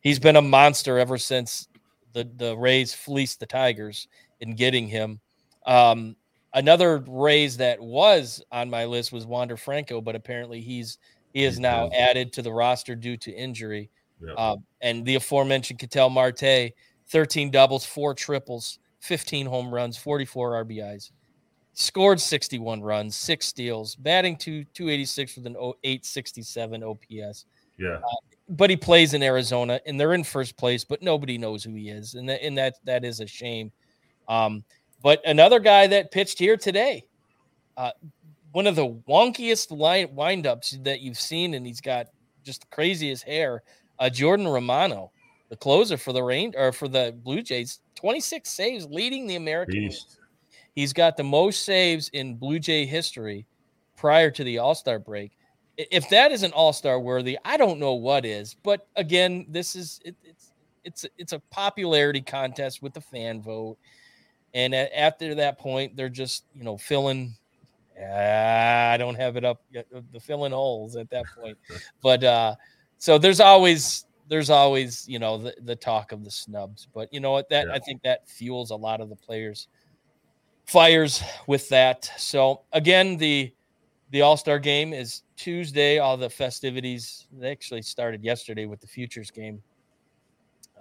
he's 0.00 0.18
been 0.18 0.36
a 0.36 0.42
monster 0.42 0.98
ever 0.98 1.18
since 1.18 1.68
the 2.12 2.28
the 2.36 2.56
Rays 2.56 2.94
fleeced 2.94 3.40
the 3.40 3.46
Tigers 3.46 4.08
in 4.40 4.54
getting 4.54 4.86
him. 4.86 5.20
Um, 5.66 6.16
another 6.54 7.04
Rays 7.06 7.56
that 7.58 7.80
was 7.80 8.42
on 8.52 8.70
my 8.70 8.84
list 8.84 9.12
was 9.12 9.26
Wander 9.26 9.56
Franco, 9.56 10.00
but 10.00 10.14
apparently 10.14 10.60
he's 10.60 10.98
he 11.34 11.44
is 11.44 11.58
now 11.58 11.90
added 11.90 12.32
to 12.34 12.42
the 12.42 12.52
roster 12.52 12.94
due 12.94 13.16
to 13.18 13.32
injury. 13.32 13.90
Yeah. 14.24 14.32
Uh, 14.34 14.56
and 14.80 15.04
the 15.04 15.16
aforementioned 15.16 15.78
Ketel 15.78 16.10
Marte, 16.10 16.72
13 17.08 17.50
doubles, 17.50 17.84
four 17.84 18.14
triples, 18.14 18.78
15 19.00 19.46
home 19.46 19.72
runs, 19.72 19.96
44 19.96 20.64
RBIs, 20.64 21.10
scored 21.78 22.20
61 22.20 22.82
runs, 22.82 23.14
six 23.14 23.46
steals, 23.46 23.94
batting 23.94 24.36
to 24.38 24.64
286 24.64 25.36
with 25.36 25.46
an 25.46 25.54
867 25.84 26.82
OPS. 26.82 27.44
Yeah. 27.78 27.98
Uh, 27.98 28.00
but 28.48 28.68
he 28.68 28.76
plays 28.76 29.14
in 29.14 29.22
Arizona 29.22 29.80
and 29.86 29.98
they're 29.98 30.14
in 30.14 30.24
first 30.24 30.56
place, 30.56 30.82
but 30.82 31.02
nobody 31.02 31.38
knows 31.38 31.62
who 31.62 31.74
he 31.74 31.88
is. 31.88 32.14
And 32.14 32.28
that, 32.28 32.42
and 32.42 32.58
that, 32.58 32.74
that 32.84 33.04
is 33.04 33.20
a 33.20 33.28
shame. 33.28 33.70
Um, 34.26 34.64
but 35.04 35.22
another 35.24 35.60
guy 35.60 35.86
that 35.86 36.10
pitched 36.10 36.40
here 36.40 36.56
today, 36.56 37.04
uh, 37.76 37.92
one 38.50 38.66
of 38.66 38.74
the 38.74 38.88
wonkiest 39.08 39.70
line 39.70 40.08
windups 40.08 40.82
that 40.82 41.00
you've 41.00 41.20
seen, 41.20 41.54
and 41.54 41.64
he's 41.64 41.80
got 41.80 42.08
just 42.42 42.68
crazy 42.70 43.12
as 43.12 43.22
hair. 43.22 43.62
Uh, 44.00 44.10
Jordan 44.10 44.48
Romano, 44.48 45.12
the 45.48 45.56
closer 45.56 45.96
for 45.96 46.12
the 46.12 46.24
rain 46.24 46.54
or 46.56 46.72
for 46.72 46.88
the 46.88 47.14
Blue 47.22 47.40
Jays, 47.40 47.78
26 47.94 48.50
saves, 48.50 48.86
leading 48.86 49.28
the 49.28 49.36
American. 49.36 49.74
Beast. 49.74 50.17
He's 50.78 50.92
got 50.92 51.16
the 51.16 51.24
most 51.24 51.64
saves 51.64 52.08
in 52.10 52.36
Blue 52.36 52.60
Jay 52.60 52.86
history 52.86 53.46
prior 53.96 54.30
to 54.30 54.44
the 54.44 54.58
All 54.58 54.76
Star 54.76 55.00
break. 55.00 55.32
If 55.76 56.08
that 56.10 56.30
isn't 56.30 56.52
All 56.52 56.72
Star 56.72 57.00
worthy, 57.00 57.36
I 57.44 57.56
don't 57.56 57.80
know 57.80 57.94
what 57.94 58.24
is. 58.24 58.54
But 58.62 58.86
again, 58.94 59.44
this 59.48 59.74
is 59.74 59.98
it, 60.04 60.14
it's 60.22 60.52
it's 60.84 61.06
it's 61.16 61.32
a 61.32 61.40
popularity 61.50 62.20
contest 62.20 62.80
with 62.80 62.94
the 62.94 63.00
fan 63.00 63.42
vote, 63.42 63.76
and 64.54 64.72
after 64.72 65.34
that 65.34 65.58
point, 65.58 65.96
they're 65.96 66.08
just 66.08 66.44
you 66.54 66.62
know 66.62 66.78
filling 66.78 67.34
I 68.00 68.96
don't 69.00 69.16
have 69.16 69.36
it 69.36 69.44
up 69.44 69.64
yet, 69.72 69.88
uh, 69.92 70.02
the 70.12 70.20
filling 70.20 70.52
holes 70.52 70.94
at 70.94 71.10
that 71.10 71.24
point. 71.36 71.58
but 72.04 72.22
uh, 72.22 72.54
so 72.98 73.18
there's 73.18 73.40
always 73.40 74.04
there's 74.28 74.48
always 74.48 75.08
you 75.08 75.18
know 75.18 75.38
the, 75.38 75.56
the 75.64 75.74
talk 75.74 76.12
of 76.12 76.22
the 76.22 76.30
snubs. 76.30 76.86
But 76.94 77.12
you 77.12 77.18
know 77.18 77.32
what 77.32 77.48
that 77.48 77.66
yeah. 77.66 77.74
I 77.74 77.80
think 77.80 78.00
that 78.04 78.28
fuels 78.28 78.70
a 78.70 78.76
lot 78.76 79.00
of 79.00 79.08
the 79.08 79.16
players 79.16 79.66
fires 80.68 81.22
with 81.46 81.68
that. 81.70 82.10
So 82.16 82.62
again, 82.72 83.16
the 83.16 83.52
the 84.10 84.22
All 84.22 84.36
Star 84.36 84.58
game 84.58 84.92
is 84.92 85.22
Tuesday. 85.36 85.98
All 85.98 86.16
the 86.16 86.30
festivities 86.30 87.26
they 87.32 87.50
actually 87.50 87.82
started 87.82 88.22
yesterday 88.22 88.66
with 88.66 88.80
the 88.80 88.86
Futures 88.86 89.30
game. 89.30 89.62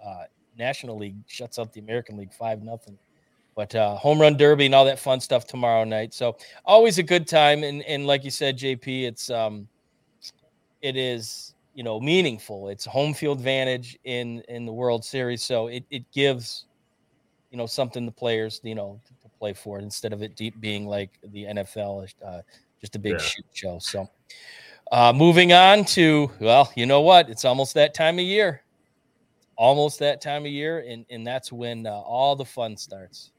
Uh, 0.06 0.24
National 0.58 0.98
League 0.98 1.18
shuts 1.28 1.58
out 1.58 1.74
the 1.74 1.80
American 1.80 2.18
League 2.18 2.34
five 2.34 2.62
nothing. 2.62 2.98
But 3.56 3.74
uh, 3.74 3.96
home 3.96 4.22
run 4.22 4.38
derby 4.38 4.68
and 4.68 4.76
all 4.76 4.86
that 4.86 5.00
fun 5.00 5.20
stuff 5.20 5.48
tomorrow 5.48 5.84
night. 5.84 6.14
So 6.14 6.38
always 6.64 7.00
a 7.00 7.04
good 7.04 7.28
time. 7.28 7.64
And 7.64 7.82
and 7.84 8.06
like 8.06 8.24
you 8.24 8.32
said, 8.32 8.58
JP, 8.58 9.08
it's 9.08 9.30
um, 9.30 9.68
it 10.82 10.96
is 10.96 11.56
you 11.74 11.84
know 11.84 12.00
meaningful. 12.00 12.70
It's 12.70 12.86
home 12.86 13.14
field 13.14 13.40
advantage 13.40 13.98
in 14.04 14.42
in 14.50 14.66
the 14.66 14.74
World 14.74 15.04
Series, 15.04 15.44
so 15.44 15.68
it 15.68 15.86
it 15.90 16.10
gives 16.12 16.66
you 17.52 17.58
know 17.58 17.66
something 17.66 18.06
the 18.06 18.12
players 18.12 18.60
you 18.64 18.76
know 18.76 19.00
play 19.40 19.54
for 19.54 19.80
it 19.80 19.84
instead 19.84 20.14
of 20.14 20.22
it 20.22 20.36
deep 20.36 20.60
being 20.60 20.88
like 20.88 21.20
the 21.24 21.46
NFL, 21.46 22.12
uh, 22.26 22.42
just 22.80 22.96
a 22.96 23.00
big 23.00 23.14
yeah. 23.14 23.20
shoot 23.20 23.46
show. 23.54 23.80
So. 23.80 24.10
Uh, 24.92 25.12
moving 25.14 25.52
on 25.52 25.84
to 25.84 26.32
well, 26.40 26.72
you 26.76 26.86
know 26.86 27.02
what? 27.02 27.30
It's 27.30 27.44
almost 27.44 27.74
that 27.74 27.94
time 27.94 28.20
of 28.20 28.26
year. 28.26 28.62
Almost 29.58 30.00
that 30.00 30.22
time 30.22 30.46
of 30.46 30.52
year, 30.52 30.86
and 30.88 31.06
and 31.10 31.26
that's 31.26 31.52
when 31.52 31.86
uh, 31.86 31.92
all 31.92 32.36
the 32.36 32.46
fun 32.46 32.78
starts. 32.78 33.32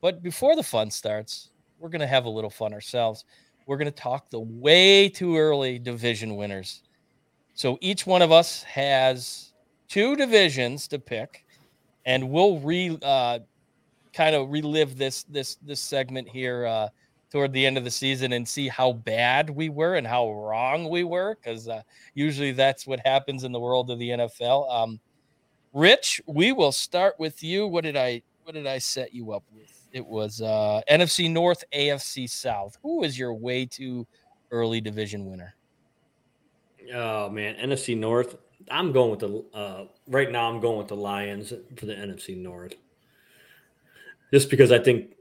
But 0.00 0.22
before 0.22 0.54
the 0.54 0.62
fun 0.62 0.90
starts, 0.90 1.50
we're 1.78 1.88
going 1.88 2.00
to 2.00 2.06
have 2.06 2.24
a 2.24 2.28
little 2.28 2.50
fun 2.50 2.72
ourselves. 2.72 3.24
We're 3.66 3.76
going 3.76 3.90
to 3.90 4.02
talk 4.02 4.30
the 4.30 4.40
way 4.40 5.08
too 5.08 5.36
early 5.36 5.78
division 5.78 6.36
winners. 6.36 6.82
So 7.54 7.78
each 7.80 8.06
one 8.06 8.22
of 8.22 8.30
us 8.32 8.62
has 8.64 9.52
two 9.88 10.14
divisions 10.14 10.88
to 10.88 10.98
pick, 10.98 11.44
and 12.04 12.30
we'll 12.30 12.58
re 12.60 12.98
uh, 13.02 13.40
kind 14.18 14.34
of 14.34 14.50
relive 14.50 14.98
this 14.98 15.22
this 15.24 15.54
this 15.62 15.80
segment 15.80 16.28
here 16.28 16.66
uh, 16.66 16.88
toward 17.30 17.52
the 17.52 17.64
end 17.64 17.78
of 17.78 17.84
the 17.84 17.90
season 17.90 18.32
and 18.32 18.46
see 18.46 18.66
how 18.66 18.92
bad 18.92 19.48
we 19.48 19.68
were 19.68 19.94
and 19.94 20.06
how 20.06 20.32
wrong 20.32 20.90
we 20.90 21.04
were, 21.04 21.36
because 21.36 21.68
uh, 21.68 21.82
usually 22.14 22.50
that's 22.50 22.84
what 22.84 23.00
happens 23.04 23.44
in 23.44 23.52
the 23.52 23.60
world 23.60 23.90
of 23.90 23.98
the 24.00 24.10
NFL. 24.10 24.74
Um, 24.74 25.00
Rich, 25.72 26.20
we 26.26 26.50
will 26.50 26.72
start 26.72 27.14
with 27.20 27.44
you. 27.44 27.68
What 27.68 27.84
did 27.84 27.96
I 27.96 28.22
what 28.42 28.54
did 28.54 28.66
I 28.66 28.78
set 28.78 29.14
you 29.14 29.32
up 29.32 29.44
with? 29.54 29.88
It 29.92 30.04
was 30.04 30.40
uh, 30.40 30.80
NFC 30.90 31.30
North, 31.30 31.62
AFC 31.72 32.28
South. 32.28 32.76
Who 32.82 33.04
is 33.04 33.16
your 33.16 33.34
way 33.34 33.66
too 33.66 34.04
early 34.50 34.80
division 34.80 35.26
winner? 35.26 35.54
Oh 36.92 37.30
man, 37.30 37.54
NFC 37.54 37.96
North. 37.96 38.36
I'm 38.68 38.90
going 38.90 39.10
with 39.12 39.20
the 39.20 39.44
uh, 39.56 39.84
right 40.08 40.32
now. 40.32 40.50
I'm 40.50 40.60
going 40.60 40.78
with 40.78 40.88
the 40.88 40.96
Lions 40.96 41.52
for 41.76 41.86
the 41.86 41.94
NFC 41.94 42.36
North, 42.36 42.74
just 44.32 44.50
because 44.50 44.72
I 44.72 44.78
think 44.78 45.14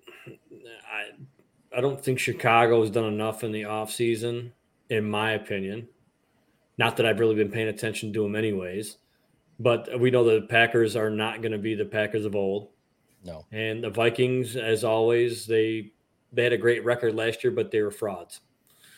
I 0.91 1.77
I 1.77 1.81
don't 1.81 2.03
think 2.03 2.19
Chicago 2.19 2.81
has 2.81 2.91
done 2.91 3.05
enough 3.05 3.43
in 3.43 3.51
the 3.51 3.63
offseason, 3.63 4.51
in 4.89 5.09
my 5.09 5.31
opinion. 5.33 5.87
Not 6.77 6.97
that 6.97 7.05
I've 7.05 7.19
really 7.19 7.35
been 7.35 7.51
paying 7.51 7.69
attention 7.69 8.13
to 8.13 8.23
them, 8.23 8.35
anyways. 8.35 8.97
But 9.59 9.99
we 9.99 10.11
know 10.11 10.23
the 10.23 10.45
Packers 10.45 10.95
are 10.95 11.09
not 11.09 11.41
going 11.41 11.51
to 11.51 11.57
be 11.57 11.73
the 11.73 11.85
Packers 11.85 12.25
of 12.25 12.35
old. 12.35 12.69
No. 13.23 13.45
And 13.51 13.83
the 13.83 13.89
Vikings, 13.89 14.55
as 14.55 14.83
always, 14.83 15.47
they 15.47 15.91
they 16.31 16.43
had 16.43 16.53
a 16.53 16.57
great 16.57 16.85
record 16.85 17.15
last 17.15 17.43
year, 17.43 17.51
but 17.51 17.71
they 17.71 17.81
were 17.81 17.91
frauds. 17.91 18.41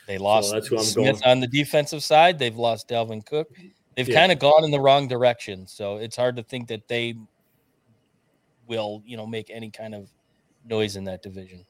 They 0.08 0.18
lost. 0.18 0.50
So 0.50 0.56
that's 0.56 0.68
who 0.68 0.78
I'm 0.78 0.84
Smith 0.84 1.22
going 1.22 1.32
on 1.32 1.40
the 1.40 1.48
defensive 1.48 2.04
side. 2.04 2.40
They've 2.40 2.56
lost 2.56 2.90
Dalvin 2.90 3.26
Cook. 3.26 3.50
They've 3.96 4.10
yeah. 4.10 4.20
kind 4.20 4.32
of 4.32 4.40
gone 4.40 4.64
in 4.64 4.72
the 4.72 4.80
wrong 4.80 5.08
direction. 5.08 5.68
So 5.68 5.98
it's 5.98 6.16
hard 6.16 6.36
to 6.38 6.44
think 6.44 6.68
that 6.70 6.88
they 6.88 7.16
will, 8.70 9.04
you 9.06 9.18
know, 9.18 9.26
make 9.26 9.50
any 9.50 9.70
kind 9.70 9.94
of 9.94 10.10
noise 10.66 10.96
in 10.96 11.04
that 11.06 11.22
division. 11.22 11.66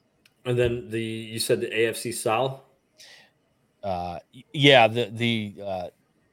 And 0.45 0.58
then 0.58 0.89
the 0.89 1.02
you 1.02 1.39
said 1.39 1.62
the 1.62 1.68
AFC 1.68 2.14
South. 2.14 2.62
Uh, 3.84 4.20
yeah, 4.54 4.88
the 4.88 5.10
the 5.12 5.56
uh, 5.64 5.88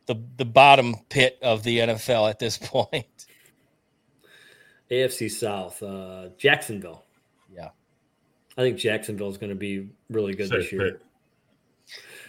the 0.07 0.17
the 0.37 0.45
bottom 0.45 0.95
pit 1.09 1.39
of 1.43 1.63
the 1.63 1.79
NFL 1.79 2.29
at 2.29 2.39
this 2.39 2.59
point. 2.63 3.07
AFC 4.91 5.31
South, 5.31 5.83
uh, 5.83 6.29
Jacksonville. 6.39 7.05
Yeah, 7.53 7.71
I 8.57 8.63
think 8.63 8.79
Jacksonville 8.79 9.31
is 9.31 9.39
going 9.39 9.51
to 9.51 9.57
be 9.57 9.91
really 10.11 10.35
good 10.35 10.49
Safe 10.49 10.59
this 10.59 10.73
year. 10.73 10.93
Pick. 10.93 11.01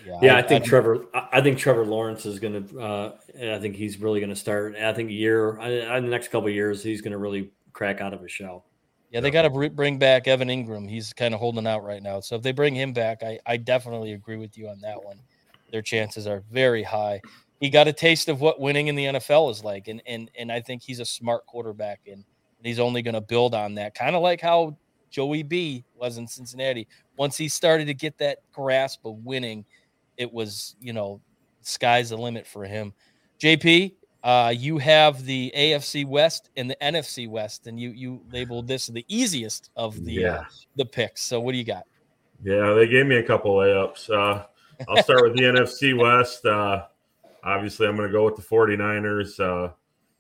Yeah, 0.06 0.20
yeah 0.22 0.36
I, 0.36 0.40
I, 0.40 0.42
think 0.42 0.64
I, 0.64 0.68
Trevor. 0.68 1.06
I 1.14 1.42
think 1.42 1.58
Trevor 1.58 1.86
Lawrence 1.86 2.26
is 2.26 2.40
going 2.40 2.68
to. 2.68 2.80
Uh, 2.80 3.12
I 3.56 3.60
think 3.60 3.76
he's 3.76 4.00
really 4.00 4.20
going 4.20 4.30
to 4.30 4.36
start. 4.36 4.76
I 4.76 4.94
think 4.94 5.10
a 5.10 5.14
year 5.14 5.60
in 5.60 6.04
the 6.04 6.10
next 6.10 6.30
couple 6.30 6.50
years, 6.50 6.84
he's 6.84 7.02
going 7.02 7.12
to 7.12 7.18
really 7.18 7.52
crack 7.78 8.02
out 8.02 8.12
of 8.12 8.22
his 8.22 8.32
shell. 8.32 8.66
Yeah, 9.12 9.22
they 9.22 9.32
got 9.32 9.44
to 9.44 9.70
bring 9.70 10.00
back 10.00 10.28
Evan 10.28 10.50
Engram. 10.50 10.90
He's 10.90 11.14
kind 11.14 11.34
of 11.34 11.40
holding 11.40 11.68
out 11.68 11.84
right 11.84 12.02
now. 12.02 12.20
So 12.20 12.36
if 12.36 12.42
they 12.42 12.52
bring 12.52 12.76
him 12.76 12.92
back, 12.92 13.24
I, 13.24 13.40
I 13.46 13.56
definitely 13.56 14.14
agree 14.14 14.36
with 14.36 14.58
you 14.58 14.68
on 14.68 14.82
that 14.82 15.02
one. 15.02 15.20
Their 15.72 15.84
chances 15.84 16.28
are 16.28 16.44
very 16.52 16.84
high. 16.84 17.22
He 17.62 17.70
got 17.70 17.88
a 17.88 17.94
taste 17.94 18.30
of 18.30 18.42
what 18.42 18.60
winning 18.60 18.88
in 18.88 18.96
the 18.96 19.06
NFL 19.06 19.52
is 19.52 19.64
like, 19.64 19.88
and 19.88 20.02
and 20.06 20.30
and 20.38 20.52
I 20.52 20.60
think 20.60 20.82
he's 20.82 21.00
a 21.00 21.06
smart 21.06 21.46
quarterback. 21.46 22.02
And 22.06 22.16
and 22.16 22.66
he's 22.66 22.80
only 22.80 23.02
going 23.02 23.14
to 23.14 23.22
build 23.22 23.54
on 23.54 23.76
that. 23.76 23.96
Kind 23.96 24.16
of 24.16 24.22
like 24.22 24.42
how 24.42 24.76
Joey 25.10 25.44
B 25.44 25.86
was 25.96 26.18
in 26.18 26.28
Cincinnati. 26.28 26.88
Once 27.18 27.38
he 27.38 27.48
started 27.48 27.86
to 27.86 27.94
get 27.94 28.18
that 28.18 28.40
grasp 28.52 29.06
of 29.06 29.24
winning, 29.24 29.66
it 30.18 30.32
was 30.32 30.76
you 30.82 30.94
know 30.94 31.22
sky's 31.62 32.10
the 32.10 32.18
limit 32.18 32.46
for 32.46 32.66
him. 32.66 32.94
JP, 33.40 33.94
uh, 34.24 34.54
you 34.56 34.78
have 34.78 35.26
the 35.26 35.52
AFC 35.56 36.06
West 36.06 36.50
and 36.58 36.70
the 36.70 36.76
NFC 36.82 37.28
West, 37.30 37.68
and 37.68 37.80
you 37.80 37.90
you 37.92 38.22
labeled 38.32 38.68
this 38.68 38.88
the 38.88 39.06
easiest 39.08 39.70
of 39.76 40.04
the 40.04 40.14
Yeah. 40.14 40.44
the 40.76 40.86
picks. 40.86 41.22
So 41.24 41.40
what 41.40 41.52
do 41.54 41.58
you 41.58 41.64
got? 41.64 41.84
Yeah, 42.44 42.74
they 42.74 42.88
gave 42.88 43.06
me 43.06 43.18
a 43.18 43.24
couple 43.24 43.56
layups. 43.56 44.10
Uh, 44.10 44.46
I'll 44.88 45.02
start 45.04 45.24
with 45.24 45.36
the 45.36 45.44
NFC 45.44 45.98
West. 45.98 46.46
Uh, 46.46 46.86
obviously, 47.44 47.88
I'm 47.88 47.96
going 47.96 48.08
to 48.08 48.14
go 48.14 48.26
with 48.26 48.36
the 48.36 48.44
49ers. 48.44 49.40
Uh, 49.40 49.72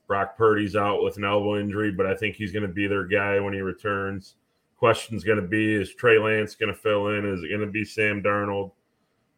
Brock 0.08 0.38
Purdy's 0.38 0.76
out 0.76 1.04
with 1.04 1.18
an 1.18 1.26
elbow 1.26 1.60
injury, 1.60 1.91
but 1.91 2.06
I 2.06 2.16
think 2.16 2.36
he's 2.36 2.52
going 2.52 2.66
to 2.66 2.74
be 2.74 2.88
their 2.88 3.06
guy 3.06 3.39
when 3.39 3.54
he 3.54 3.62
returns. 3.62 4.36
Question's 4.78 5.24
going 5.24 5.41
to 5.41 5.48
be 5.48 5.76
is 5.76 5.93
Trey 5.93 6.18
Lance 6.18 6.56
going 6.56 6.74
to 6.74 6.80
fill 6.80 7.08
in? 7.10 7.26
Is 7.26 7.43
it 7.43 7.50
going 7.50 7.62
to 7.62 7.68
be 7.68 7.84
Sam 7.84 8.24
Darnold? 8.24 8.72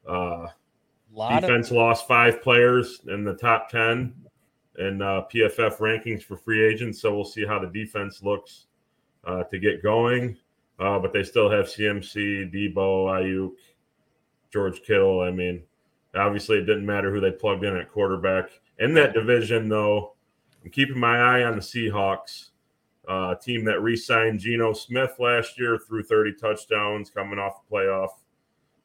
Uh, 0.08 0.48
lot 1.12 1.42
defense 1.42 1.72
lost 1.72 2.08
five 2.08 2.42
players 2.42 3.02
in 3.08 3.24
the 3.24 3.34
top 3.34 3.70
10 3.70 4.14
in 4.80 5.02
uh, 5.02 5.24
PFF 5.34 5.78
rankings 5.78 6.24
for 6.24 6.38
free 6.38 6.66
agents. 6.66 7.02
So 7.02 7.14
we'll 7.14 7.26
see 7.26 7.46
how 7.46 7.60
the 7.60 7.68
defense 7.68 8.24
looks 8.24 8.68
uh, 9.26 9.44
to 9.44 9.60
get 9.60 9.84
going. 9.84 10.38
Uh, 10.80 10.98
but 10.98 11.12
they 11.12 11.24
still 11.24 11.50
have 11.50 11.66
CMC, 11.66 12.54
Deebo, 12.54 12.76
Aiyuk, 13.08 13.52
George 14.52 14.82
Kittle. 14.82 15.22
I 15.22 15.30
mean, 15.30 15.62
obviously 16.16 16.58
it 16.58 16.66
didn't 16.66 16.86
matter 16.86 17.12
who 17.12 17.20
they 17.20 17.32
plugged 17.32 17.66
in 17.66 17.76
at 17.76 17.92
quarterback. 17.92 18.50
In 18.80 18.94
that 18.94 19.14
division, 19.14 19.68
though, 19.68 20.14
I'm 20.64 20.72
keeping 20.72 20.98
my 21.00 21.18
eye 21.20 21.44
on 21.44 21.56
the 21.56 21.62
Seahawks, 21.62 22.52
uh, 23.10 23.36
team 23.36 23.66
that 23.66 23.82
re 23.82 23.98
signed 23.98 24.40
Geno 24.40 24.72
Smith 24.72 25.16
last 25.20 25.60
year 25.60 25.78
through 25.78 26.04
30 26.04 26.36
touchdowns 26.36 27.10
coming 27.10 27.40
off 27.40 27.62
the 27.70 27.76
playoff. 27.76 28.10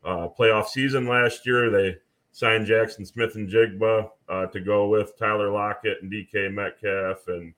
Uh, 0.05 0.28
playoff 0.36 0.66
season 0.66 1.07
last 1.07 1.47
year, 1.47 1.70
they 1.70 1.97
signed 2.35 2.66
Jaxon 2.66 3.07
Smith-Njigba 3.07 4.11
uh, 4.28 4.47
to 4.47 4.61
go 4.61 4.89
with 4.89 5.16
Tyler 5.16 5.51
Lockett 5.51 5.99
and 6.03 6.12
DK 6.12 6.53
Metcalf 6.53 7.28
and 7.28 7.55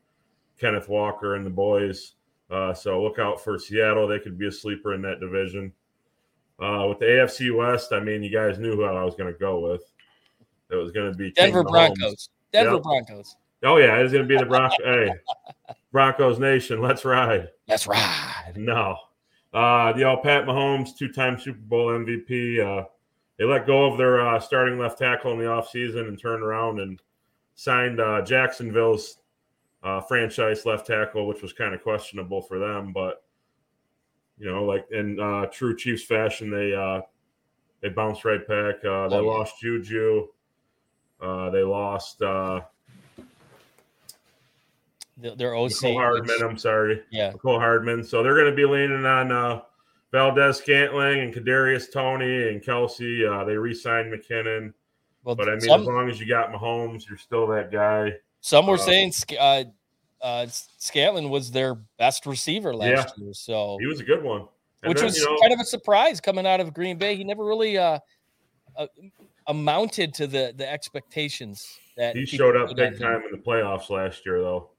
Kenneth 0.61 0.89
Walker 0.91 1.35
and 1.37 1.47
the 1.47 1.51
boys. 1.51 2.13
Uh, 2.51 2.75
so 2.75 3.03
look 3.03 3.19
out 3.19 3.43
for 3.43 3.59
Seattle. 3.59 4.07
They 4.07 4.19
could 4.19 4.39
be 4.39 4.49
a 4.49 4.53
sleeper 4.53 4.93
in 4.93 5.01
that 5.03 5.19
division. 5.19 5.73
Uh, 6.61 6.85
with 6.91 6.99
the 6.99 7.07
AFC 7.07 7.57
West, 7.57 7.93
I 7.93 8.01
mean, 8.01 8.23
you 8.23 8.31
guys 8.31 8.59
knew 8.59 8.77
who 8.77 8.85
I 8.85 9.03
was 9.03 9.15
going 9.15 9.33
to 9.33 9.39
go 9.39 9.61
with. 9.61 9.83
It 10.71 10.75
was 10.77 10.93
going 10.93 11.11
to 11.11 11.17
be 11.17 11.33
Denver. 11.33 11.65
Broncos. 11.65 12.29
Denver 12.53 12.75
Yep. 12.75 12.83
Broncos. 12.83 13.37
Oh 13.65 13.79
yeah, 13.79 13.97
it's 13.97 14.13
going 14.13 14.25
to 14.25 14.29
be 14.29 14.37
the 14.37 14.45
Broncos. 14.47 14.77
hey, 14.85 15.11
Broncos 15.91 16.39
Nation, 16.39 16.83
let's 16.83 17.05
ride. 17.07 17.49
Let's 17.67 17.87
ride. 17.87 18.53
No. 18.57 18.97
Uh, 19.55 19.93
the 19.95 20.05
old 20.05 20.23
Pat 20.23 20.45
Mahomes, 20.45 20.91
two 20.97 21.11
time 21.11 21.39
Super 21.39 21.59
Bowl 21.61 21.89
MVP. 21.89 22.61
Uh, 22.61 22.85
they 23.39 23.45
let 23.45 23.67
go 23.67 23.85
of 23.87 23.99
their 23.99 24.21
uh, 24.27 24.41
starting 24.41 24.79
left 24.79 24.99
tackle 24.99 25.33
in 25.33 25.39
the 25.39 25.45
offseason 25.45 26.09
and 26.09 26.19
turned 26.19 26.43
around 26.43 26.81
and 26.81 27.01
signed 27.55 28.01
uh, 28.01 28.23
Jacksonville's 28.23 29.19
uh, 29.83 30.01
franchise 30.01 30.65
left 30.67 30.87
tackle, 30.87 31.27
which 31.27 31.43
was 31.43 31.53
kind 31.53 31.75
of 31.75 31.83
questionable 31.83 32.41
for 32.43 32.59
them. 32.59 32.93
But, 32.93 33.23
you 34.39 34.51
know, 34.51 34.65
like 34.65 34.87
in 34.91 35.21
uh, 35.21 35.47
true 35.47 35.77
Chiefs 35.77 36.05
fashion, 36.05 36.51
they 36.51 36.75
uh, 36.75 37.03
they 37.83 37.89
bounced 37.91 38.25
right 38.25 38.47
back. 38.49 38.77
Uh, 38.85 39.09
they 39.09 39.17
Oh, 39.17 39.23
yeah. 39.23 39.31
lost 39.31 39.61
Juju. 39.61 40.29
Uh, 41.21 41.51
they 41.51 41.63
lost 41.63 42.21
uh, 42.23 42.61
Their, 45.19 45.35
their 45.37 45.55
OC. 45.55 45.71
Mecole 45.73 45.95
Hardman. 45.95 46.37
I'm 46.43 46.59
sorry. 46.59 47.03
yeah. 47.11 47.33
Mecole 47.33 47.59
Hardman. 47.59 48.05
So 48.05 48.23
they're 48.23 48.35
going 48.35 48.51
to 48.51 48.57
be 48.57 48.65
leaning 48.67 49.05
on 49.07 49.33
uh, 49.33 49.61
Valdes-Scantling 50.17 51.21
and 51.21 51.35
Kadarius 51.35 51.93
Toney 51.93 52.49
and 52.49 52.63
Kelce. 52.63 53.29
Uh, 53.29 53.45
they 53.45 53.57
re-signed 53.57 54.13
McKinnon, 54.13 54.73
Well, 55.25 55.35
but 55.35 55.49
I 55.49 55.53
mean, 55.53 55.61
some, 55.61 55.83
as 55.83 55.87
long 55.87 56.09
as 56.09 56.19
you 56.19 56.27
got 56.27 56.53
Mahomes, 56.53 57.07
you're 57.09 57.19
still 57.19 57.47
that 57.49 57.71
guy. 57.71 58.15
some 58.41 58.67
were 58.67 58.75
uh, 58.75 58.79
saying 58.79 59.13
uh, 59.39 59.65
uh, 60.23 60.47
Scantlin 60.81 61.29
was 61.29 61.51
their 61.51 61.75
best 61.99 62.25
receiver 62.25 62.75
last 62.75 63.19
year. 63.19 63.35
So 63.35 63.77
He 63.81 63.87
was 63.87 64.01
a 64.01 64.05
good 64.05 64.23
one. 64.23 64.47
And 64.83 64.89
which 64.89 64.99
then, 64.99 65.07
was 65.07 65.19
you 65.19 65.25
know, 65.25 65.37
kind 65.41 65.53
of 65.53 65.61
a 65.61 65.65
surprise 65.65 66.21
coming 66.21 66.47
out 66.47 66.61
of 66.61 66.73
Green 66.73 66.97
Bay. 66.97 67.17
He 67.17 67.25
never 67.25 67.45
really 67.45 67.77
uh, 67.77 67.99
uh, 68.77 68.87
amounted 69.47 70.15
to 70.15 70.27
the 70.27 70.55
the 70.57 70.71
expectations 70.71 71.79
that 71.97 72.17
he 72.17 72.25
showed 72.25 72.57
up 72.57 72.75
big 72.75 72.99
time 72.99 73.23
in 73.25 73.33
the 73.33 73.39
playoffs 73.39 73.91
last 73.91 74.25
year, 74.25 74.41
though. 74.41 74.71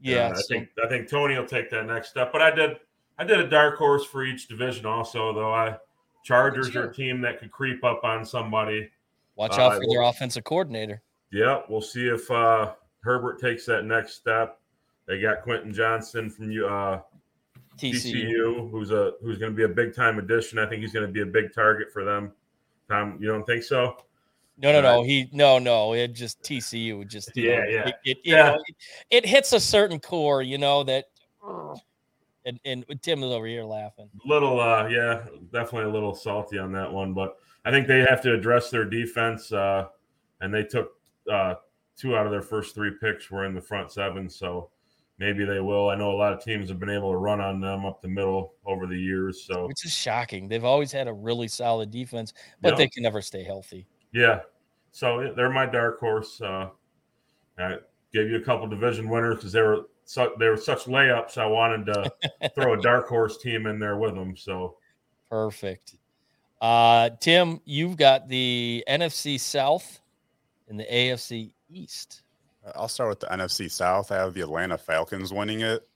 Yeah, 0.00 0.28
Uh, 0.28 0.38
I 0.38 0.42
think 0.48 0.68
I 0.84 0.88
think 0.88 1.08
Toney 1.08 1.36
will 1.36 1.46
take 1.46 1.70
that 1.70 1.86
next 1.86 2.10
step. 2.10 2.32
But 2.32 2.42
I 2.42 2.50
did 2.50 2.76
I 3.22 3.24
did 3.24 3.38
a 3.38 3.48
dark 3.48 3.78
horse 3.78 4.04
for 4.04 4.24
each 4.24 4.48
division 4.48 4.84
also, 4.84 5.32
though. 5.32 5.54
I 5.54 5.76
Chargers 6.24 6.74
are 6.74 6.88
a 6.90 6.92
team 6.94 7.20
that 7.20 7.38
could 7.38 7.52
creep 7.52 7.84
up 7.84 8.02
on 8.02 8.24
somebody. 8.24 8.90
watch 9.36 9.52
uh, 9.58 9.62
out 9.62 9.74
for 9.74 9.84
their 9.88 10.00
well- 10.00 10.10
offensive 10.10 10.42
coordinator. 10.42 11.02
Yeah, 11.30 11.60
we'll 11.68 11.80
see 11.80 12.08
if 12.08 12.28
uh, 12.32 12.72
Herbert 13.00 13.40
takes 13.40 13.64
that 13.66 13.84
next 13.84 14.14
step. 14.14 14.58
They 15.06 15.20
got 15.20 15.42
Quentin 15.42 15.72
Johnston 15.72 16.30
from 16.30 16.50
you. 16.50 16.66
Uh, 16.66 17.00
TCU. 17.78 18.12
TCU, 18.12 18.70
who's 18.70 18.90
a 18.90 19.12
who's 19.22 19.38
going 19.38 19.52
to 19.52 19.56
be 19.56 19.62
a 19.64 19.68
big 19.68 19.94
time 19.94 20.18
addition. 20.18 20.58
I 20.58 20.66
think 20.68 20.82
he's 20.82 20.92
going 20.92 21.06
to 21.06 21.12
be 21.12 21.22
a 21.22 21.26
big 21.26 21.54
target 21.54 21.92
for 21.92 22.04
them. 22.04 22.32
Tom, 22.90 23.18
you 23.20 23.28
don't 23.28 23.46
think 23.46 23.62
so? 23.62 23.96
No, 24.58 24.72
no, 24.72 24.80
no. 24.82 25.02
He 25.04 25.28
no, 25.32 25.58
no. 25.60 25.94
It 25.94 26.12
just 26.12 26.42
TCU 26.42 27.06
just 27.08 27.34
you 27.36 27.50
Yeah, 27.50 27.58
know, 27.60 27.64
yeah. 27.70 27.88
It, 27.88 27.94
it, 28.04 28.18
you 28.24 28.34
Yeah. 28.34 28.42
know, 28.50 28.54
it, 28.66 28.74
it 29.10 29.26
hits 29.26 29.52
a 29.52 29.60
certain 29.60 30.00
core, 30.00 30.42
you 30.42 30.58
know 30.58 30.82
that. 30.84 31.04
And, 32.44 32.58
and 32.64 32.84
Tim 33.02 33.22
is 33.22 33.30
over 33.30 33.46
here 33.46 33.64
laughing. 33.64 34.10
Little, 34.24 34.60
uh, 34.60 34.88
yeah, 34.88 35.24
definitely 35.52 35.90
a 35.90 35.92
little 35.92 36.14
salty 36.14 36.58
on 36.58 36.72
that 36.72 36.92
one, 36.92 37.14
but 37.14 37.36
I 37.64 37.70
think 37.70 37.86
they 37.86 38.00
have 38.00 38.20
to 38.22 38.34
address 38.34 38.70
their 38.70 38.84
defense. 38.84 39.52
Uh, 39.52 39.86
and 40.40 40.52
they 40.52 40.64
took 40.64 40.92
uh, 41.30 41.54
two 41.96 42.16
out 42.16 42.26
of 42.26 42.32
their 42.32 42.42
first 42.42 42.74
three 42.74 42.92
picks 43.00 43.30
were 43.30 43.44
in 43.44 43.54
the 43.54 43.60
front 43.60 43.92
seven, 43.92 44.28
so 44.28 44.70
maybe 45.18 45.44
they 45.44 45.60
will. 45.60 45.88
I 45.88 45.94
know 45.94 46.10
a 46.10 46.16
lot 46.18 46.32
of 46.32 46.42
teams 46.42 46.68
have 46.68 46.80
been 46.80 46.90
able 46.90 47.12
to 47.12 47.16
run 47.16 47.40
on 47.40 47.60
them 47.60 47.86
up 47.86 48.02
the 48.02 48.08
middle 48.08 48.54
over 48.66 48.86
the 48.88 48.98
years, 48.98 49.44
so 49.46 49.68
Which 49.68 49.84
is 49.84 49.92
shocking. 49.92 50.48
They've 50.48 50.64
always 50.64 50.90
had 50.90 51.06
a 51.06 51.12
really 51.12 51.46
solid 51.46 51.92
defense, 51.92 52.34
but 52.60 52.70
Yeah. 52.70 52.76
they 52.78 52.88
can 52.88 53.04
never 53.04 53.22
stay 53.22 53.44
healthy. 53.44 53.86
Yeah. 54.12 54.40
So 54.90 55.32
they're 55.36 55.50
my 55.50 55.66
dark 55.66 56.00
horse. 56.00 56.40
Uh, 56.40 56.70
I 57.56 57.76
gave 58.12 58.28
you 58.28 58.36
a 58.36 58.42
couple 58.42 58.66
division 58.66 59.08
winners 59.08 59.36
because 59.36 59.52
they 59.52 59.62
were 59.62 59.86
su- 60.04 60.34
they 60.38 60.48
were 60.48 60.56
such 60.56 60.84
layups. 60.84 61.38
I 61.38 61.46
wanted 61.46 61.86
to 61.86 62.50
throw 62.54 62.74
a 62.74 62.80
dark 62.80 63.08
horse 63.08 63.38
team 63.38 63.66
in 63.66 63.78
there 63.78 63.96
with 63.96 64.14
them. 64.14 64.36
So 64.36 64.76
Perfect. 65.30 65.96
Uh, 66.60 67.10
Tim, 67.20 67.60
you've 67.64 67.96
got 67.96 68.28
the 68.28 68.84
NFC 68.88 69.40
South 69.40 70.00
and 70.68 70.78
the 70.78 70.84
AFC 70.84 71.52
East. 71.70 72.22
I'll 72.76 72.86
start 72.86 73.08
with 73.08 73.20
the 73.20 73.26
NFC 73.26 73.68
South. 73.68 74.12
I 74.12 74.16
have 74.16 74.34
the 74.34 74.42
Atlanta 74.42 74.78
Falcons 74.78 75.32
winning 75.32 75.62
it. 75.62 75.88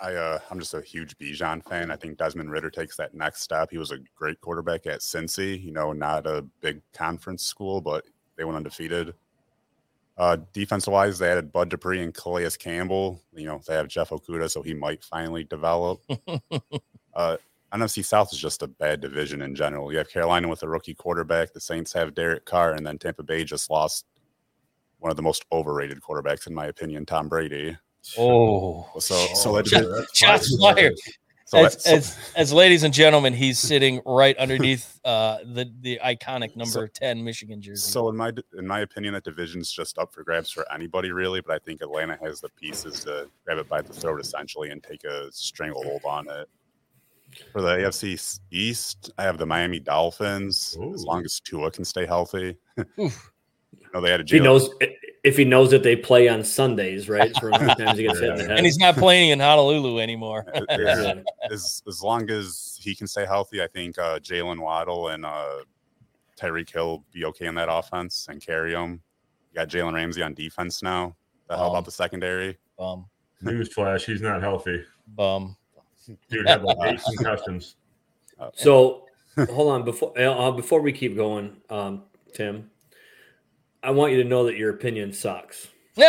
I 0.00 0.14
uh, 0.14 0.38
I'm 0.50 0.58
just 0.58 0.72
a 0.72 0.80
huge 0.80 1.18
Bijan 1.18 1.62
fan. 1.68 1.90
I 1.90 1.96
think 1.96 2.16
Desmond 2.16 2.50
Ridder 2.50 2.70
takes 2.70 2.96
that 2.96 3.14
next 3.14 3.42
step. 3.42 3.70
He 3.70 3.76
was 3.76 3.90
a 3.90 3.98
great 4.14 4.40
quarterback 4.40 4.86
at 4.86 5.00
Cincy. 5.00 5.62
You 5.62 5.72
know, 5.72 5.92
not 5.92 6.26
a 6.26 6.46
big 6.62 6.80
conference 6.94 7.42
school, 7.42 7.82
but 7.82 8.04
they 8.36 8.44
went 8.44 8.56
undefeated. 8.56 9.12
Uh, 10.18 10.38
defensive 10.54 10.92
wise, 10.92 11.18
they 11.18 11.30
added 11.30 11.52
Bud 11.52 11.68
Dupree 11.68 12.02
and 12.02 12.14
Calais 12.14 12.48
Campbell. 12.58 13.22
You 13.34 13.46
know, 13.46 13.60
they 13.66 13.74
have 13.74 13.88
Jeff 13.88 14.10
Okudah, 14.10 14.50
so 14.50 14.62
he 14.62 14.72
might 14.74 15.04
finally 15.04 15.44
develop. 15.44 16.00
uh, 17.14 17.36
NFC 17.72 18.02
South 18.04 18.32
is 18.32 18.38
just 18.38 18.62
a 18.62 18.66
bad 18.66 19.00
division 19.02 19.42
in 19.42 19.54
general. 19.54 19.92
You 19.92 19.98
have 19.98 20.08
Carolina 20.08 20.48
with 20.48 20.62
a 20.62 20.68
rookie 20.68 20.94
quarterback. 20.94 21.52
The 21.52 21.60
Saints 21.60 21.92
have 21.92 22.14
Derek 22.14 22.46
Carr, 22.46 22.72
and 22.72 22.86
then 22.86 22.96
Tampa 22.98 23.22
Bay 23.22 23.44
just 23.44 23.68
lost 23.70 24.06
one 24.98 25.10
of 25.10 25.16
the 25.16 25.22
most 25.22 25.44
overrated 25.52 26.00
quarterbacks, 26.00 26.46
in 26.46 26.54
my 26.54 26.66
opinion, 26.66 27.04
Tom 27.04 27.28
Brady. 27.28 27.76
Oh, 28.16 28.86
So, 28.98 29.14
so 29.34 29.50
Oh, 29.50 29.56
that 29.56 29.66
Shot- 29.66 29.82
divi- 29.82 30.06
shots 30.14 30.56
fired. 30.58 30.94
So 31.46 31.64
as, 31.64 31.82
so- 31.82 31.94
as, 31.94 32.32
as 32.36 32.52
ladies 32.52 32.82
and 32.82 32.92
gentlemen, 32.92 33.32
he's 33.32 33.58
sitting 33.58 34.02
right 34.04 34.36
underneath 34.36 35.00
uh, 35.04 35.38
the 35.44 35.72
the 35.80 35.98
iconic 36.04 36.56
number 36.56 36.86
ten 36.88 37.22
Michigan 37.24 37.62
jersey. 37.62 37.90
So 37.90 38.08
in 38.08 38.16
my 38.16 38.32
in 38.58 38.66
my 38.66 38.80
opinion, 38.80 39.14
that 39.14 39.24
division's 39.24 39.70
just 39.70 39.96
up 39.98 40.12
for 40.12 40.22
grabs 40.24 40.50
for 40.50 40.70
anybody 40.72 41.12
really. 41.12 41.40
But 41.40 41.54
I 41.54 41.58
think 41.60 41.80
Atlanta 41.80 42.18
has 42.22 42.40
the 42.40 42.48
pieces 42.50 43.04
to 43.04 43.28
grab 43.44 43.58
it 43.58 43.68
by 43.68 43.80
the 43.80 43.92
throat 43.92 44.20
essentially 44.20 44.70
and 44.70 44.82
take 44.82 45.04
a 45.04 45.30
stranglehold 45.32 46.02
on 46.04 46.28
it. 46.28 46.48
For 47.52 47.60
the 47.60 47.68
AFC 47.68 48.40
East, 48.50 49.10
I 49.18 49.22
have 49.24 49.38
the 49.38 49.46
Miami 49.46 49.78
Dolphins. 49.78 50.76
As 50.94 51.04
long 51.04 51.24
as 51.24 51.40
Tua 51.40 51.70
can 51.70 51.84
stay 51.84 52.06
healthy. 52.06 52.56
Oof. 53.96 54.02
no, 54.02 54.06
they 54.06 54.10
had 54.10 54.20
a 54.20 54.24
If 54.24 54.30
he 54.30 54.40
knows 54.40 54.70
if 55.24 55.36
he 55.36 55.44
knows 55.44 55.70
that 55.72 55.82
they 55.82 55.96
play 55.96 56.28
on 56.28 56.44
Sundays, 56.44 57.08
right? 57.08 57.34
For 57.40 57.50
times 57.78 57.98
he 57.98 58.04
gets 58.04 58.20
hit 58.20 58.30
in 58.30 58.36
the 58.36 58.42
head. 58.44 58.56
and 58.58 58.64
he's 58.64 58.78
not 58.78 58.94
playing 58.96 59.30
in 59.30 59.40
Honolulu 59.40 59.98
anymore. 59.98 60.46
Yeah. 60.70 61.14
as 61.50 61.82
as 61.88 62.02
long 62.02 62.30
as 62.30 62.78
he 62.80 62.94
can 62.94 63.06
stay 63.06 63.26
healthy, 63.26 63.62
I 63.62 63.66
think 63.66 63.98
uh, 63.98 64.18
Jaylen 64.20 64.60
Waddle 64.60 65.08
and 65.08 65.26
uh, 65.26 65.62
Tyreek 66.38 66.70
Hill 66.70 67.04
be 67.12 67.24
okay 67.24 67.46
in 67.46 67.54
that 67.56 67.68
offense 67.70 68.28
and 68.30 68.40
carry 68.40 68.72
them. 68.72 69.00
You 69.52 69.56
got 69.56 69.68
Jalen 69.68 69.94
Ramsey 69.94 70.22
on 70.22 70.34
defense 70.34 70.82
now. 70.82 71.16
The 71.48 71.56
hell 71.56 71.66
Um, 71.66 71.70
about 71.70 71.84
the 71.86 71.92
secondary? 71.92 72.58
Um, 72.78 73.06
Newsflash, 73.42 74.04
he's 74.04 74.20
not 74.20 74.40
healthy. 74.42 74.82
Bum. 75.08 75.56
Dude 76.30 76.46
had 76.46 76.62
like 76.62 76.76
eight 76.84 77.00
concussions. 77.16 77.76
So 78.54 79.06
hold 79.50 79.72
on 79.72 79.84
before 79.84 80.16
uh, 80.20 80.50
before 80.52 80.80
we 80.80 80.92
keep 80.92 81.16
going, 81.16 81.56
um, 81.70 82.04
Tim. 82.32 82.70
I 83.86 83.90
want 83.90 84.10
you 84.12 84.20
to 84.20 84.28
know 84.28 84.44
that 84.46 84.56
your 84.56 84.70
opinion 84.70 85.12
sucks. 85.12 85.68
in, 85.96 86.06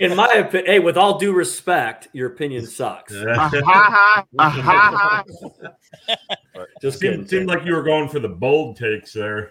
in 0.00 0.16
my 0.16 0.32
opinion, 0.32 0.66
hey, 0.66 0.78
with 0.78 0.96
all 0.96 1.18
due 1.18 1.32
respect, 1.32 2.06
your 2.12 2.28
opinion 2.28 2.64
sucks. 2.64 3.12
Just 6.80 7.00
seemed, 7.00 7.28
seemed 7.28 7.48
like 7.48 7.64
you 7.64 7.74
were 7.74 7.82
going 7.82 8.08
for 8.08 8.20
the 8.20 8.28
bold 8.28 8.76
takes 8.76 9.12
there. 9.12 9.50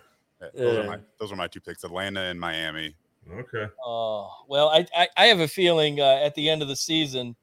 Those, 0.56 0.78
are 0.78 0.88
my, 0.88 1.00
those 1.20 1.34
are 1.34 1.36
my 1.36 1.48
two 1.48 1.60
picks: 1.60 1.84
Atlanta 1.84 2.22
and 2.22 2.40
Miami. 2.40 2.96
Okay. 3.32 3.68
Oh 3.86 4.32
well, 4.48 4.70
I, 4.70 4.88
I 4.96 5.10
I 5.18 5.26
have 5.26 5.42
a 5.42 5.50
feeling 5.50 6.00
uh, 6.00 6.22
at 6.24 6.34
the 6.36 6.50
end 6.50 6.62
of 6.62 6.70
the 6.70 6.78
season, 6.78 7.36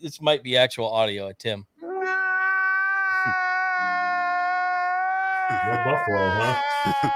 this 0.00 0.20
might 0.20 0.44
be 0.44 0.56
actual 0.56 0.88
audio, 0.88 1.32
Tim. 1.38 1.66
Buffalo, 5.76 6.28
huh? 6.30 7.10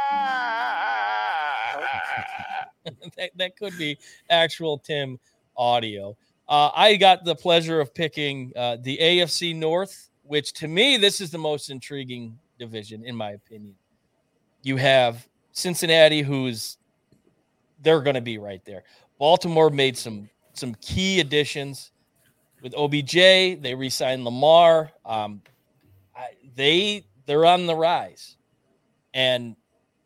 that, 3.16 3.30
that 3.36 3.57
could 3.57 3.76
be 3.78 3.98
actual 4.30 4.78
Tim 4.78 5.18
audio. 5.57 6.16
Uh, 6.48 6.70
I 6.74 6.96
got 6.96 7.24
the 7.24 7.34
pleasure 7.34 7.80
of 7.80 7.92
picking 7.94 8.52
uh, 8.54 8.76
the 8.80 8.98
AFC 8.98 9.54
North, 9.54 10.11
which 10.22 10.52
to 10.54 10.68
me, 10.68 10.96
this 10.96 11.20
is 11.20 11.30
the 11.30 11.38
most 11.38 11.70
intriguing 11.70 12.38
division, 12.59 13.04
in 13.04 13.16
my 13.16 13.32
opinion. 13.32 13.74
You 14.62 14.76
have 14.76 15.26
Cincinnati, 15.52 16.22
who's 16.22 16.78
they're 17.82 18.00
going 18.00 18.14
to 18.14 18.20
be 18.20 18.38
right 18.38 18.64
there. 18.64 18.84
Baltimore 19.18 19.70
made 19.70 19.96
some 19.96 20.28
some 20.52 20.74
key 20.76 21.20
additions 21.20 21.92
with 22.62 22.74
OBJ. 22.74 23.14
They 23.14 23.74
re-signed 23.76 24.24
Lamar. 24.24 24.90
Um, 25.04 25.42
I, 26.16 26.28
they 26.54 27.04
they're 27.26 27.44
on 27.44 27.66
the 27.66 27.74
rise, 27.74 28.36
and 29.16 29.56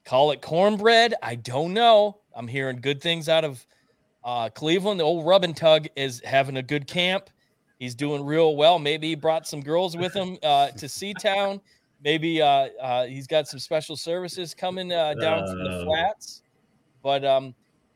call 0.04 0.30
it 0.30 0.40
cornbread. 0.40 1.14
I 1.22 1.34
don't 1.34 1.74
know. 1.74 2.18
I'm 2.34 2.46
hearing 2.48 2.80
good 2.80 3.02
things 3.02 3.28
out 3.28 3.44
of 3.44 3.66
uh, 4.24 4.48
Cleveland. 4.50 5.00
The 5.00 5.04
old 5.04 5.26
rub 5.26 5.42
and 5.44 5.54
tug 5.56 5.88
is 5.96 6.22
having 6.24 6.56
a 6.56 6.62
good 6.62 6.86
camp. 6.86 7.28
He's 7.80 7.94
doing 7.94 8.24
real 8.24 8.56
well. 8.56 8.78
Maybe 8.78 9.08
he 9.08 9.14
brought 9.16 9.46
some 9.48 9.60
girls 9.60 9.96
with 9.96 10.14
him 10.14 10.38
uh, 10.42 10.68
to 10.68 10.86
Seatown. 10.86 11.60
Maybe 12.04 12.40
uh, 12.40 12.68
uh, 12.80 13.06
he's 13.06 13.26
got 13.26 13.48
some 13.48 13.58
special 13.58 13.96
services 13.96 14.54
coming 14.54 14.92
uh, 14.92 15.14
down 15.14 15.46
from 15.46 15.58
the 15.64 15.70
Uh. 15.70 15.84
flats. 15.84 16.42
But 17.02 17.24
um, 17.24 17.54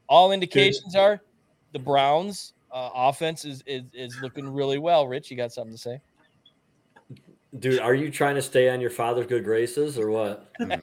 all 0.09 0.33
indications 0.33 0.97
are 0.97 1.21
the 1.73 1.79
Browns' 1.79 2.55
uh, 2.73 2.91
offense 2.95 3.45
is, 3.45 3.63
is 3.67 3.85
is 3.93 4.19
looking 4.21 4.49
really 4.49 4.79
well. 4.79 5.07
Rich, 5.07 5.31
you 5.31 5.37
got 5.37 5.53
something 5.53 5.75
to 5.75 5.79
say? 5.81 6.01
Dude, 7.59 7.79
are 7.79 7.95
you 7.95 8.11
trying 8.11 8.35
to 8.35 8.43
stay 8.43 8.69
on 8.69 8.81
your 8.81 8.91
father's 8.91 9.27
good 9.27 9.45
graces 9.45 9.99
or 9.99 10.11
what? 10.11 10.53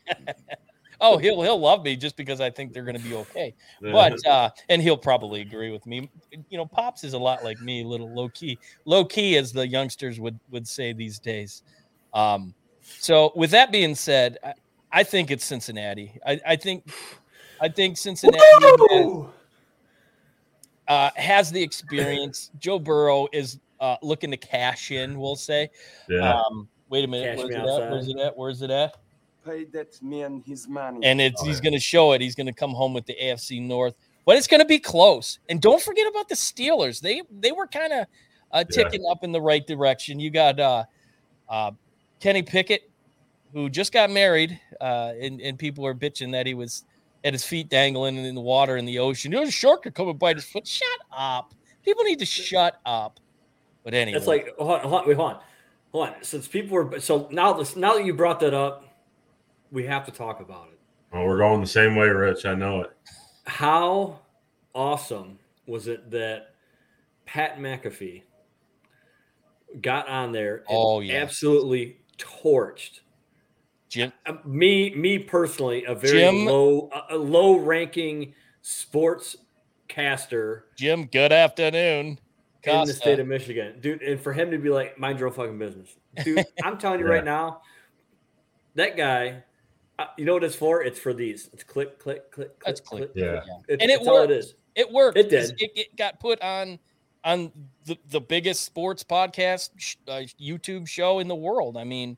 Oh, 1.03 1.17
he'll 1.17 1.41
he'll 1.41 1.59
love 1.59 1.83
me 1.83 1.95
just 1.95 2.15
because 2.15 2.39
I 2.39 2.51
think 2.51 2.73
they're 2.73 2.83
going 2.83 2.95
to 2.95 3.01
be 3.01 3.15
okay. 3.15 3.55
But 3.81 4.23
uh, 4.25 4.51
and 4.69 4.81
he'll 4.81 4.95
probably 4.95 5.41
agree 5.41 5.71
with 5.71 5.85
me. 5.87 6.07
You 6.49 6.57
know, 6.59 6.65
pops 6.67 7.03
is 7.03 7.13
a 7.13 7.17
lot 7.17 7.43
like 7.43 7.59
me, 7.59 7.81
a 7.81 7.87
little 7.87 8.13
low 8.13 8.29
key, 8.29 8.59
low 8.85 9.03
key 9.03 9.35
as 9.37 9.51
the 9.51 9.67
youngsters 9.67 10.19
would 10.19 10.39
would 10.51 10.67
say 10.67 10.93
these 10.93 11.17
days. 11.17 11.63
Um, 12.13 12.53
so 12.81 13.31
with 13.35 13.49
that 13.49 13.71
being 13.71 13.95
said, 13.95 14.37
I, 14.43 14.53
I 14.91 15.03
think 15.03 15.31
it's 15.31 15.43
Cincinnati. 15.43 16.19
I, 16.25 16.39
I 16.45 16.55
think 16.55 16.91
I 17.59 17.67
think 17.67 17.97
Cincinnati 17.97 18.39
has, 18.91 19.25
uh, 20.87 21.09
has 21.15 21.51
the 21.51 21.63
experience. 21.63 22.51
Joe 22.59 22.77
Burrow 22.77 23.27
is 23.33 23.57
uh, 23.81 23.97
looking 24.01 24.31
to 24.31 24.37
cash 24.37 24.91
in. 24.91 25.19
We'll 25.19 25.35
say. 25.35 25.69
yeah. 26.07 26.33
Um, 26.39 26.69
wait 26.89 27.03
a 27.03 27.07
minute. 27.07 27.35
Cash 27.37 27.43
Where's 27.45 27.55
it 27.55 27.59
at? 27.59 27.91
Where's 27.91 28.07
it 28.07 28.17
at? 28.19 28.37
Where's 28.37 28.61
it 28.61 28.71
at? 28.71 28.97
Pay 29.43 29.63
that 29.73 30.01
man 30.03 30.41
his 30.45 30.67
money. 30.67 30.99
and 31.03 31.19
it's 31.19 31.41
Oh, 31.41 31.45
he's 31.45 31.57
yeah. 31.57 31.63
going 31.63 31.73
to 31.73 31.79
show 31.79 32.11
it. 32.13 32.21
He's 32.21 32.35
going 32.35 32.47
to 32.47 32.53
come 32.53 32.71
home 32.71 32.93
with 32.93 33.05
the 33.07 33.15
AFC 33.21 33.59
North, 33.61 33.95
but 34.25 34.37
it's 34.37 34.45
going 34.47 34.59
to 34.61 34.67
be 34.67 34.77
close. 34.79 35.39
And 35.49 35.59
don't 35.59 35.81
forget 35.81 36.07
about 36.07 36.29
the 36.29 36.35
Steelers. 36.35 37.01
They 37.01 37.23
they 37.31 37.51
were 37.51 37.65
kind 37.67 37.91
of 37.91 38.05
uh, 38.51 38.63
Yeah. 38.69 38.83
ticking 38.83 39.03
up 39.09 39.23
in 39.23 39.31
the 39.31 39.41
right 39.41 39.65
direction. 39.65 40.19
You 40.19 40.29
got 40.29 40.59
uh, 40.59 40.83
uh, 41.49 41.71
Kenny 42.19 42.43
Pickett, 42.43 42.89
who 43.51 43.67
just 43.67 43.91
got 43.91 44.11
married, 44.11 44.59
uh, 44.79 45.13
and 45.19 45.41
and 45.41 45.57
people 45.57 45.85
are 45.87 45.95
bitching 45.95 46.31
that 46.33 46.45
he 46.45 46.53
was 46.53 46.85
at 47.23 47.33
his 47.33 47.43
feet 47.43 47.67
dangling 47.69 48.17
in 48.17 48.35
the 48.35 48.41
water 48.41 48.77
in 48.77 48.85
the 48.85 48.99
ocean. 48.99 49.31
There's 49.31 49.49
a 49.49 49.51
shark 49.51 49.81
could 49.83 49.95
come 49.95 50.07
and 50.07 50.19
bite 50.19 50.35
his 50.35 50.45
foot. 50.45 50.67
Shut 50.67 50.87
up. 51.17 51.53
People 51.83 52.03
need 52.03 52.19
to 52.19 52.25
shut 52.25 52.79
up. 52.85 53.19
But 53.83 53.93
anyway, 53.93 54.17
It's 54.17 54.27
like 54.27 54.55
hold 54.57 54.71
on, 54.71 54.81
hold 54.81 55.01
on, 55.01 55.07
wait, 55.07 55.17
hold 55.17 55.31
on, 55.33 55.39
hold 55.91 56.07
on. 56.09 56.13
Since 56.23 56.47
people 56.47 56.75
were 56.75 56.99
so 56.99 57.27
now, 57.31 57.53
this 57.53 57.75
now 57.75 57.95
that 57.95 58.05
you 58.05 58.13
brought 58.13 58.39
that 58.41 58.53
up, 58.53 58.85
we 59.71 59.85
have 59.85 60.05
to 60.05 60.11
talk 60.11 60.39
about 60.39 60.67
it. 60.71 60.79
Oh, 61.13 61.25
we're 61.25 61.39
going 61.39 61.61
the 61.61 61.67
same 61.67 61.95
way, 61.95 62.07
Rich. 62.07 62.45
I 62.45 62.53
know 62.55 62.81
it. 62.81 62.91
How 63.45 64.19
awesome 64.73 65.39
was 65.65 65.87
it 65.87 66.09
that 66.11 66.53
Pat 67.25 67.57
McAfee 67.57 68.21
got 69.81 70.07
on 70.07 70.31
there 70.31 70.57
and 70.57 70.65
Oh, 70.69 70.99
yeah. 70.99 71.15
absolutely 71.15 71.97
torched 72.17 72.99
Jim. 73.89 74.11
uh, 74.25 74.33
me 74.45 74.93
me 74.95 75.17
personally 75.19 75.85
a 75.85 75.95
very 75.95 76.19
Jim- 76.19 76.45
low 76.45 76.89
a, 77.09 77.15
a 77.15 77.17
low 77.17 77.57
ranking 77.57 78.33
sports 78.61 79.35
caster 79.87 80.65
Jim, 80.77 81.05
good 81.05 81.31
afternoon. 81.33 82.19
In 82.63 82.85
the 82.85 82.93
state 82.93 83.19
of 83.19 83.27
Michigan, 83.27 83.79
dude, 83.81 84.01
and 84.01 84.19
for 84.19 84.33
him 84.33 84.51
to 84.51 84.57
be 84.57 84.69
like, 84.69 84.97
mind 84.99 85.19
your 85.19 85.27
own 85.29 85.33
fucking 85.33 85.57
business, 85.57 85.95
dude. 86.23 86.45
I'm 86.63 86.77
telling 86.77 86.99
you 86.99 87.07
Yeah. 87.07 87.13
right 87.13 87.25
now, 87.25 87.61
that 88.75 88.95
guy, 88.97 89.43
uh, 89.99 90.05
you 90.17 90.25
know 90.25 90.33
what 90.33 90.43
it's 90.43 90.55
for? 90.55 90.81
It's 90.83 90.99
for 90.99 91.13
these. 91.13 91.49
It's 91.53 91.63
click, 91.63 91.99
click, 91.99 92.31
click, 92.31 92.49
click, 92.49 92.63
That's 92.65 92.79
click. 92.79 93.13
click. 93.13 93.23
Yeah. 93.25 93.41
It's, 93.67 93.81
And 93.81 93.91
it 93.91 93.99
it's 93.99 94.07
all 94.07 94.17
it 94.23 94.29
worked. 94.29 94.53
It 94.75 94.91
worked. 94.91 95.17
It 95.17 95.29
'cause 95.29 95.51
did. 95.51 95.61
It, 95.61 95.71
it 95.75 95.95
got 95.97 96.19
put 96.19 96.41
on 96.41 96.79
on 97.23 97.51
the, 97.85 97.97
the 98.09 98.19
biggest 98.21 98.63
sports 98.63 99.03
podcast 99.03 99.69
sh- 99.77 99.95
uh, 100.07 100.21
YouTube 100.41 100.87
show 100.87 101.19
in 101.19 101.27
the 101.27 101.35
world. 101.35 101.77
I 101.77 101.83
mean, 101.83 102.17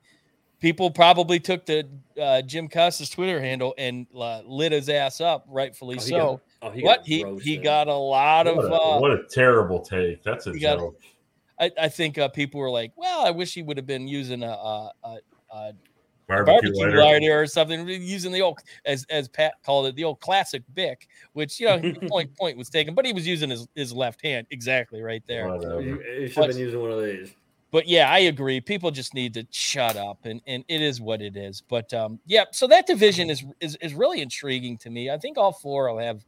people 0.61 0.89
probably 0.91 1.39
took 1.41 1.65
the 1.65 1.85
uh, 2.21 2.41
Jim 2.43 2.69
Cuss's 2.69 3.09
Twitter 3.09 3.41
handle 3.41 3.73
and 3.77 4.07
uh, 4.15 4.41
lit 4.45 4.71
his 4.71 4.87
ass 4.87 5.19
up, 5.19 5.45
rightfully 5.49 5.97
Oh, 5.97 6.01
he 6.01 6.09
so. 6.09 6.41
Got- 6.63 6.71
oh, 6.71 6.71
he 6.75 6.83
what 6.83 6.97
got 6.99 7.05
he 7.07 7.17
he 7.17 7.23
roasted. 7.23 7.63
got 7.63 7.87
a 7.87 7.93
lot 7.95 8.47
of. 8.47 8.55
What 8.57 8.65
a, 8.65 8.73
Uh, 8.75 8.99
what 8.99 9.11
a 9.11 9.23
terrible 9.29 9.79
take. 9.81 10.23
That's 10.23 10.47
a 10.47 10.53
he 10.53 10.59
got- 10.59 10.79
joke. 10.79 10.99
I, 11.59 11.69
I 11.79 11.87
think 11.89 12.17
uh, 12.17 12.29
people 12.29 12.59
were 12.59 12.69
like, 12.71 12.91
"Well, 12.95 13.25
I 13.25 13.29
wish 13.31 13.53
he 13.53 13.61
would 13.61 13.77
have 13.77 13.85
been 13.85 14.07
using 14.07 14.41
a, 14.43 14.47
a, 14.47 14.91
a, 15.03 15.17
a 15.53 15.73
Barbecue, 16.27 16.53
barbecue 16.71 16.83
lighter. 16.85 16.97
lighter 16.97 17.41
or 17.41 17.45
something, 17.45 17.87
using 17.87 18.31
the 18.31 18.41
old, 18.41 18.57
as 18.85 19.05
as 19.09 19.27
Pat 19.29 19.53
called 19.63 19.85
it, 19.85 19.95
the 19.95 20.03
old 20.03 20.19
classic 20.19 20.63
Bic, 20.73 21.07
which 21.33 21.59
you 21.59 21.67
know 21.67 21.79
point 22.09 22.35
point 22.35 22.57
was 22.57 22.69
taken, 22.69 22.95
but 22.95 23.05
he 23.05 23.13
was 23.13 23.27
using 23.27 23.49
his 23.51 23.67
his 23.75 23.93
left 23.93 24.23
hand 24.23 24.47
exactly 24.49 25.01
right 25.03 25.21
there. 25.27 25.47
Whatever. 25.47 25.81
You, 25.81 26.01
you 26.01 26.27
should 26.27 26.37
have 26.43 26.47
been 26.53 26.57
using 26.59 26.81
one 26.81 26.91
of 26.91 27.03
these. 27.03 27.35
but 27.71 27.87
yeah, 27.87 28.09
I 28.09 28.19
agree. 28.19 28.59
People 28.59 28.89
just 28.89 29.13
need 29.13 29.33
to 29.35 29.45
shut 29.51 29.95
up, 29.95 30.19
and 30.25 30.41
and 30.47 30.63
it 30.67 30.81
is 30.81 30.99
what 30.99 31.21
it 31.21 31.37
is. 31.37 31.61
But 31.61 31.93
um, 31.93 32.19
yeah, 32.25 32.45
so 32.51 32.65
that 32.67 32.87
division 32.87 33.29
is 33.29 33.43
is 33.59 33.75
is 33.81 33.93
really 33.93 34.21
intriguing 34.21 34.77
to 34.79 34.89
me. 34.89 35.11
I 35.11 35.17
think 35.19 35.37
all 35.37 35.51
four 35.51 35.91
will 35.93 35.99
have 35.99 36.25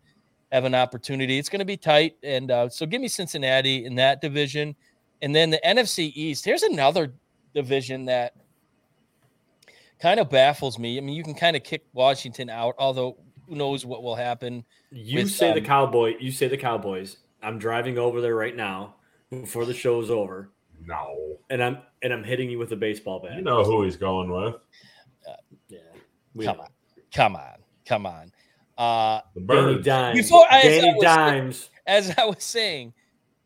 have 0.52 0.66
an 0.66 0.76
opportunity. 0.76 1.38
It's 1.38 1.50
going 1.50 1.60
to 1.60 1.66
be 1.66 1.78
tight, 1.78 2.16
and 2.24 2.52
uh, 2.52 2.70
so 2.70 2.86
give 2.86 3.02
me 3.02 3.08
Cincinnati 3.08 3.86
in 3.86 3.96
that 3.96 4.22
division, 4.22 4.76
and 5.22 5.36
then 5.36 5.50
the 5.50 5.60
NFC 5.66 6.12
East. 6.16 6.46
Here's 6.46 6.64
another 6.64 7.14
division 7.54 8.06
that 8.06 8.34
kind 10.00 10.20
of 10.20 10.30
baffles 10.30 10.78
me. 10.78 10.98
I 10.98 11.02
mean, 11.02 11.16
you 11.16 11.24
can 11.24 11.34
kind 11.36 11.56
of 11.56 11.64
kick 11.64 11.86
Washington 11.94 12.50
out, 12.50 12.76
although 12.78 13.18
who 13.48 13.56
knows 13.56 13.86
what 13.86 14.04
will 14.04 14.16
happen. 14.16 14.64
You 14.92 15.20
With, 15.24 15.32
say 15.32 15.52
the 15.54 15.60
um, 15.60 15.66
cowboy. 15.66 16.16
You 16.20 16.32
say 16.32 16.48
the 16.48 16.58
Cowboys. 16.58 17.18
I'm 17.42 17.60
driving 17.60 17.98
over 17.98 18.22
there 18.22 18.36
right 18.36 18.56
now 18.56 18.96
before 19.30 19.66
the 19.66 19.74
show 19.74 20.00
is 20.02 20.10
over, 20.10 20.50
No. 20.84 21.38
and 21.50 21.64
I'm 21.64 21.78
and 22.02 22.12
I'm 22.14 22.24
hitting 22.24 22.50
you 22.50 22.58
with 22.58 22.72
a 22.72 22.76
baseball 22.76 23.20
bat. 23.20 23.36
You 23.36 23.42
know 23.42 23.64
who 23.64 23.84
he's 23.84 23.98
going 23.98 24.30
with. 24.32 24.56
yeah. 25.70 25.80
We, 26.34 26.46
Come 26.46 26.60
on, 26.60 26.68
come 27.14 27.36
on, 27.36 27.56
come 27.86 28.06
on. 28.06 28.32
Uh, 28.78 29.22
The 29.36 29.42
Danny. 29.42 29.82
Dimes. 29.82 30.18
Before- 30.18 30.46
as 30.52 30.66
I 30.66 30.68
Danny 30.68 30.94
was- 30.96 31.04
Dimes. 31.04 31.70
as 31.88 32.14
I 32.18 32.26
was 32.26 32.44
saying, 32.44 32.94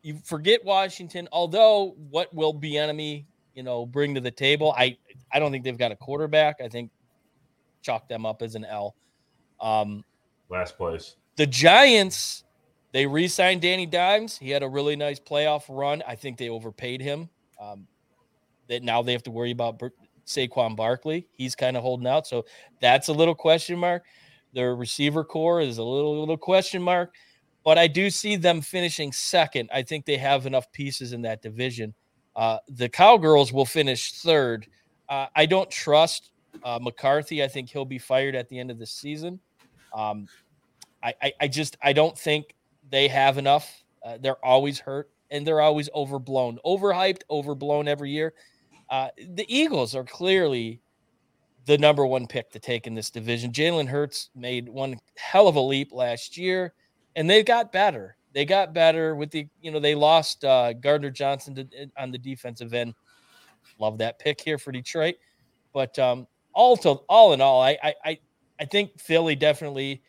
you 0.01 0.17
forget 0.23 0.63
Washington. 0.65 1.27
Although 1.31 1.95
what 2.09 2.33
will 2.33 2.53
Bieniemy, 2.53 3.25
you 3.53 3.63
know, 3.63 3.85
bring 3.85 4.15
to 4.15 4.21
the 4.21 4.31
table? 4.31 4.73
I 4.77 4.97
I 5.31 5.37
don't 5.39 5.51
think 5.51 5.63
they've 5.63 5.77
got 5.77 5.91
a 5.91 5.95
quarterback. 5.95 6.59
I 6.61 6.67
think 6.69 6.89
chalk 7.81 8.07
them 8.07 8.25
up 8.25 8.41
as 8.41 8.55
an 8.55 8.65
L. 8.65 8.95
Um, 9.59 10.03
Last 10.49 10.77
place. 10.77 11.15
the 11.35 11.45
Giants, 11.45 12.43
they 12.91 13.05
re-signed 13.05 13.61
Danny 13.61 13.85
Dimes. 13.85 14.37
He 14.37 14.49
had 14.49 14.63
a 14.63 14.67
really 14.69 14.95
nice 14.95 15.19
playoff 15.19 15.65
run. 15.69 16.01
I 16.07 16.15
think 16.15 16.37
they 16.39 16.49
overpaid 16.49 17.01
him. 17.01 17.29
Um, 17.61 17.87
that 18.67 18.81
now 18.83 19.01
they 19.03 19.11
have 19.11 19.23
to 19.23 19.31
worry 19.31 19.51
about 19.51 19.77
Ber- 19.77 19.93
Saquon 20.25 20.75
Barkley. 20.75 21.27
He's 21.33 21.55
kind 21.55 21.75
of 21.77 21.83
holding 21.83 22.07
out, 22.07 22.25
so 22.25 22.45
that's 22.81 23.07
a 23.09 23.13
little 23.13 23.35
question 23.35 23.77
mark. 23.77 24.05
Their 24.53 24.75
receiver 24.75 25.23
core 25.23 25.61
is 25.61 25.77
a 25.77 25.83
little 25.83 26.19
little 26.19 26.37
question 26.37 26.81
mark. 26.81 27.13
but 27.63 27.77
I 27.77 27.87
do 27.87 28.09
see 28.09 28.35
them 28.35 28.61
finishing 28.61 29.11
second. 29.11 29.69
I 29.73 29.83
think 29.83 30.05
they 30.05 30.17
have 30.17 30.45
enough 30.45 30.71
pieces 30.71 31.13
in 31.13 31.21
that 31.23 31.41
division. 31.41 31.93
Uh, 32.35 32.57
the 32.69 32.87
Cowgirls 32.87 33.51
will 33.51 33.65
finish 33.65 34.13
third. 34.13 34.65
Uh, 35.09 35.27
I 35.35 35.45
don't 35.45 35.69
trust 35.69 36.31
uh, 36.63 36.79
McCarthy. 36.81 37.43
I 37.43 37.47
think 37.47 37.69
he'll 37.69 37.85
be 37.85 37.99
fired 37.99 38.33
at 38.33 38.47
the 38.49 38.57
end 38.57 38.71
of 38.71 38.79
the 38.79 38.85
season. 38.85 39.39
Um, 39.93 40.27
I, 41.03 41.13
I, 41.21 41.33
I, 41.41 41.47
just 41.47 41.77
I 41.81 41.93
don't 41.93 42.17
think 42.17 42.55
they 42.89 43.07
have 43.07 43.37
enough. 43.37 43.83
Uh, 44.05 44.17
they're 44.21 44.43
always 44.43 44.79
hurt 44.79 45.09
and 45.31 45.45
they're 45.45 45.61
always 45.61 45.89
overblown, 45.93 46.59
overhyped, 46.65 47.21
overblown 47.29 47.87
every 47.87 48.11
year. 48.11 48.33
Uh, 48.89 49.09
the 49.17 49.45
Eagles 49.53 49.95
are 49.95 50.03
clearly 50.03 50.81
the 51.65 51.77
number 51.77 52.05
one 52.05 52.27
pick 52.27 52.49
to 52.51 52.59
take 52.59 52.87
in 52.87 52.95
this 52.95 53.09
division. 53.09 53.51
Jalen 53.51 53.87
Hurts 53.87 54.29
made 54.35 54.69
one 54.69 54.97
hell 55.17 55.47
of 55.47 55.55
a 55.55 55.61
leap 55.61 55.91
last 55.91 56.37
year, 56.37 56.73
and 57.15 57.29
they 57.29 57.43
got 57.43 57.71
better 57.71 58.15
they 58.33 58.45
got 58.45 58.73
better 58.73 59.15
with 59.15 59.31
the 59.31 59.47
you 59.61 59.71
know 59.71 59.79
they 59.79 59.95
lost 59.95 60.43
uh, 60.45 60.73
Gardner 60.73 61.09
Johnson 61.09 61.55
to, 61.55 61.61
uh, 61.61 61.85
on 61.97 62.11
the 62.11 62.17
defensive 62.17 62.73
end. 62.73 62.93
Love 63.79 63.97
that 63.99 64.19
pick 64.19 64.41
here 64.41 64.57
for 64.57 64.71
Detroit, 64.71 65.15
but 65.73 65.97
um, 65.99 66.27
all 66.53 66.77
to 66.77 66.91
all 67.09 67.33
in 67.33 67.41
all, 67.41 67.61
I 67.61 67.77
I 68.03 68.19
I 68.59 68.65
think 68.65 68.99
Philly 68.99 69.35
definitely 69.35 70.01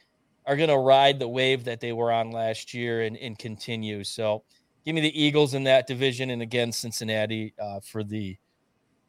are 0.46 0.56
going 0.56 0.68
to 0.68 0.78
ride 0.78 1.18
the 1.18 1.28
wave 1.28 1.64
that 1.64 1.80
they 1.80 1.92
were 1.92 2.10
on 2.10 2.30
last 2.30 2.74
year 2.74 3.02
and, 3.02 3.16
and 3.18 3.38
continue. 3.38 4.02
So 4.02 4.42
give 4.84 4.94
me 4.94 5.00
the 5.00 5.22
Eagles 5.22 5.54
in 5.54 5.64
that 5.64 5.86
division, 5.86 6.30
and 6.30 6.42
again 6.42 6.72
Cincinnati 6.72 7.54
uh, 7.58 7.80
for 7.80 8.02
the 8.02 8.36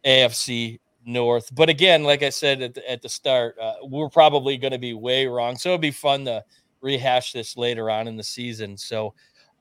AFC 0.06 0.80
North. 1.06 1.54
But 1.54 1.70
again, 1.70 2.04
like 2.04 2.24
I 2.24 2.30
said 2.30 2.62
at 2.62 2.74
the, 2.76 2.91
at 2.91 3.02
the 3.02 3.10
start, 3.10 3.58
uh, 3.60 3.76
we're 3.84 4.10
probably 4.10 4.58
going 4.58 4.74
to 4.74 4.80
be 4.80 4.93
way 4.93 5.28
wrong. 5.28 5.56
So 5.56 5.70
it'd 5.70 5.82
be 5.82 5.91
fun 5.91 6.26
to 6.26 6.43
rehash 6.82 7.32
this 7.32 7.58
later 7.58 7.89
on 7.89 8.08
in 8.08 8.18
the 8.18 8.24
season. 8.24 8.78
So, 8.78 9.14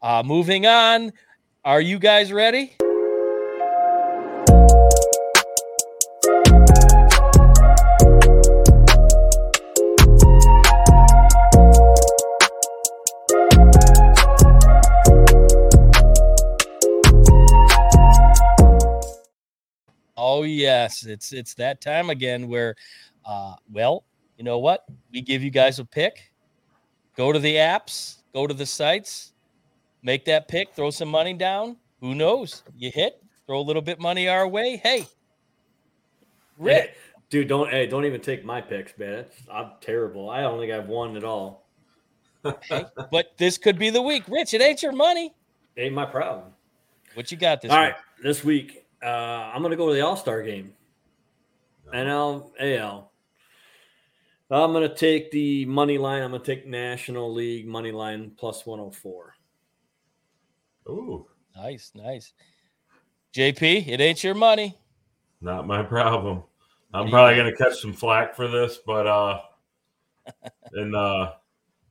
uh, 0.03 0.23
moving 0.25 0.67
on, 0.67 1.13
are 1.65 1.81
you 1.81 1.99
guys 1.99 2.33
ready? 2.33 2.77
Oh 20.41 20.45
yes, 20.45 21.05
it's 21.05 21.33
it's 21.33 21.53
that 21.55 21.81
time 21.83 22.09
again 22.09 22.49
where 22.49 22.75
uh 23.27 23.55
well, 23.71 24.05
you 24.39 24.45
know 24.45 24.59
what? 24.59 24.85
We 25.13 25.21
give 25.21 25.43
you 25.43 25.51
guys 25.51 25.79
a 25.79 25.85
pick 25.85 26.31
Go 27.17 27.33
to 27.33 27.39
the 27.39 27.57
apps, 27.57 28.23
go 28.33 28.47
to 28.47 28.55
the 28.55 28.65
sites, 28.65 29.35
make 30.03 30.25
that 30.25 30.49
pick, 30.49 30.73
throw 30.75 30.89
some 30.89 31.11
money 31.11 31.35
down. 31.35 31.77
Who 32.01 32.15
knows? 32.15 32.63
You 32.75 32.91
hit, 32.91 33.23
throw 33.47 33.61
a 33.61 33.63
little 33.63 33.83
bit 33.83 34.01
money 34.01 34.27
our 34.27 34.49
way. 34.49 34.81
Hey, 34.83 35.07
Rick. 36.57 36.83
Hey, 36.83 36.95
dude, 37.29 37.49
don't 37.49 37.69
hey, 37.69 37.87
don't 37.87 38.07
even 38.07 38.23
take 38.23 38.43
my 38.43 38.63
picks, 38.63 38.97
man. 38.97 39.27
I'm 39.53 39.73
terrible. 39.83 40.31
I 40.31 40.41
don't 40.41 40.59
think 40.59 40.73
I've 40.73 40.89
won 40.89 41.15
at 41.17 41.25
all. 41.25 41.67
hey, 42.71 42.87
but 43.11 43.37
this 43.37 43.59
could 43.59 43.79
be 43.79 43.91
the 43.91 44.01
week. 44.01 44.23
Rich, 44.27 44.55
it 44.55 44.63
ain't 44.63 44.83
your 44.83 44.93
money. 44.93 45.35
Ain't 45.77 45.93
my 45.93 46.07
problem. 46.07 46.55
What 47.13 47.31
you 47.31 47.37
got 47.37 47.61
this 47.61 47.71
All 47.71 47.83
week? 47.83 47.93
right, 47.93 47.97
this 48.23 48.43
week, 48.43 48.80
uh, 49.03 49.51
I'm 49.55 49.63
gonna 49.63 49.77
go 49.77 49.89
to 49.89 49.95
the 49.95 50.01
All 50.01 50.17
Star 50.17 50.43
game. 50.43 50.73
NL 51.93 52.51
AL. 52.61 53.11
I'm 54.51 54.73
going 54.73 54.89
to 54.89 54.95
take 54.95 55.31
the 55.31 55.65
money 55.67 55.97
line. 55.97 56.23
I'm 56.23 56.31
going 56.31 56.43
to 56.43 56.55
take 56.55 56.67
National 56.67 57.33
League 57.33 57.69
money 57.69 57.93
line 57.93 58.33
plus 58.37 58.67
104. 58.67 59.35
Ooh. 60.89 61.27
Nice, 61.55 61.93
nice. 61.95 62.33
JP, 63.33 63.87
it 63.87 64.01
ain't 64.01 64.25
your 64.25 64.35
money. 64.35 64.77
Not 65.41 65.67
my 65.67 65.83
problem. 65.83 66.43
I'm 66.93 67.11
probably 67.11 67.37
going 67.37 67.51
to 67.51 67.57
catch 67.57 67.81
some 67.81 67.93
flack 67.93 68.35
for 68.35 68.49
this, 68.49 68.79
but 68.85 69.07
uh, 69.07 69.41
in 70.75 70.95
uh, 70.97 71.33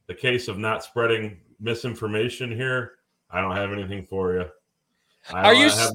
the 0.07 0.13
case 0.13 0.49
of 0.49 0.57
not 0.57 0.83
spreading 0.83 1.39
misinformation 1.61 2.51
here, 2.51 2.93
I 3.31 3.39
don't 3.39 3.55
have 3.55 3.71
anything 3.71 4.05
for 4.05 4.33
you. 4.33 4.45
I 5.33 5.45
Are 5.45 5.53
you? 5.53 5.69
Have, 5.69 5.93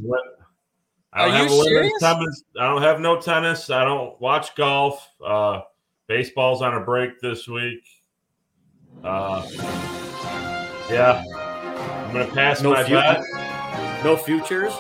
I 1.14 1.26
don't 1.26 1.30
Are 1.30 1.36
have 1.36 1.50
you 1.50 1.62
serious? 1.64 1.92
Tennis. 2.00 2.44
I 2.58 2.64
don't 2.64 2.82
have 2.82 3.00
no 3.00 3.20
tennis. 3.20 3.70
I 3.70 3.84
don't 3.84 4.20
watch 4.20 4.54
golf. 4.56 5.08
Uh, 5.24 5.60
Baseball's 6.08 6.60
on 6.60 6.74
a 6.74 6.80
break 6.80 7.20
this 7.20 7.46
week. 7.46 7.82
Uh, 9.02 9.46
yeah, 10.90 11.22
I'm 12.06 12.12
gonna 12.12 12.26
pass 12.26 12.62
no 12.62 12.72
my 12.72 12.82
bet. 12.88 13.22
No 14.04 14.16
futures. 14.16 14.74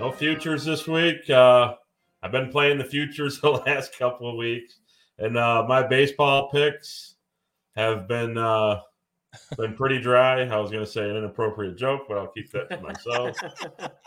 No 0.00 0.10
futures 0.10 0.64
this 0.64 0.88
week. 0.88 1.28
Uh, 1.28 1.74
I've 2.22 2.32
been 2.32 2.50
playing 2.50 2.78
the 2.78 2.84
futures 2.84 3.40
the 3.42 3.50
last 3.50 3.96
couple 3.98 4.30
of 4.30 4.36
weeks, 4.36 4.80
and 5.18 5.36
uh, 5.36 5.64
my 5.68 5.86
baseball 5.86 6.48
picks 6.50 7.16
have 7.76 8.08
been 8.08 8.38
uh, 8.38 8.80
been 9.56 9.74
pretty 9.74 10.00
dry. 10.00 10.42
I 10.42 10.56
was 10.58 10.70
going 10.70 10.84
to 10.84 10.90
say 10.90 11.08
an 11.08 11.16
inappropriate 11.16 11.76
joke, 11.76 12.02
but 12.08 12.18
I'll 12.18 12.28
keep 12.28 12.50
that 12.52 12.70
to 12.70 12.80
myself. 12.80 13.36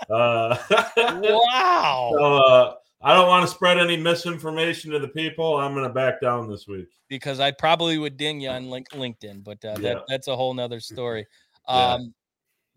Uh, 0.10 0.58
wow. 0.98 2.12
So, 2.18 2.24
uh, 2.24 2.74
I 3.02 3.14
don't 3.14 3.28
want 3.28 3.48
to 3.48 3.54
spread 3.54 3.78
any 3.78 3.98
misinformation 3.98 4.92
to 4.92 5.00
the 5.00 5.08
people. 5.08 5.58
I'm 5.58 5.74
going 5.74 5.88
to 5.88 5.94
back 5.94 6.22
down 6.22 6.50
this 6.50 6.68
week 6.68 6.88
because 7.10 7.40
I 7.40 7.52
probably 7.52 7.98
would 7.98 8.18
ding 8.18 8.40
you 8.42 8.50
on 8.50 8.66
LinkedIn, 8.66 9.44
but 9.44 9.64
uh, 9.64 9.76
yeah. 9.80 9.94
that, 9.94 10.04
that's 10.08 10.28
a 10.28 10.36
whole 10.36 10.54
nother 10.54 10.80
story. 10.80 11.26
Um, 11.68 11.78
yeah. 11.78 11.98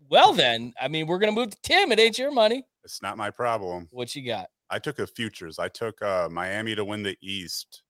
Well, 0.09 0.33
then, 0.33 0.73
I 0.79 0.87
mean, 0.87 1.07
we're 1.07 1.19
going 1.19 1.33
to 1.33 1.39
move 1.39 1.51
to 1.51 1.57
Tim. 1.63 1.91
It 1.91 1.99
ain't 1.99 2.17
your 2.17 2.31
money. 2.31 2.65
It's 2.83 3.01
not 3.01 3.17
my 3.17 3.29
problem. 3.29 3.87
What 3.91 4.15
you 4.15 4.25
got? 4.25 4.47
I 4.69 4.79
took 4.79 4.99
a 4.99 5.07
futures. 5.07 5.59
I 5.59 5.69
took 5.69 6.01
uh, 6.01 6.27
Miami 6.29 6.75
to 6.75 6.83
win 6.83 7.03
the 7.03 7.17
East, 7.21 7.83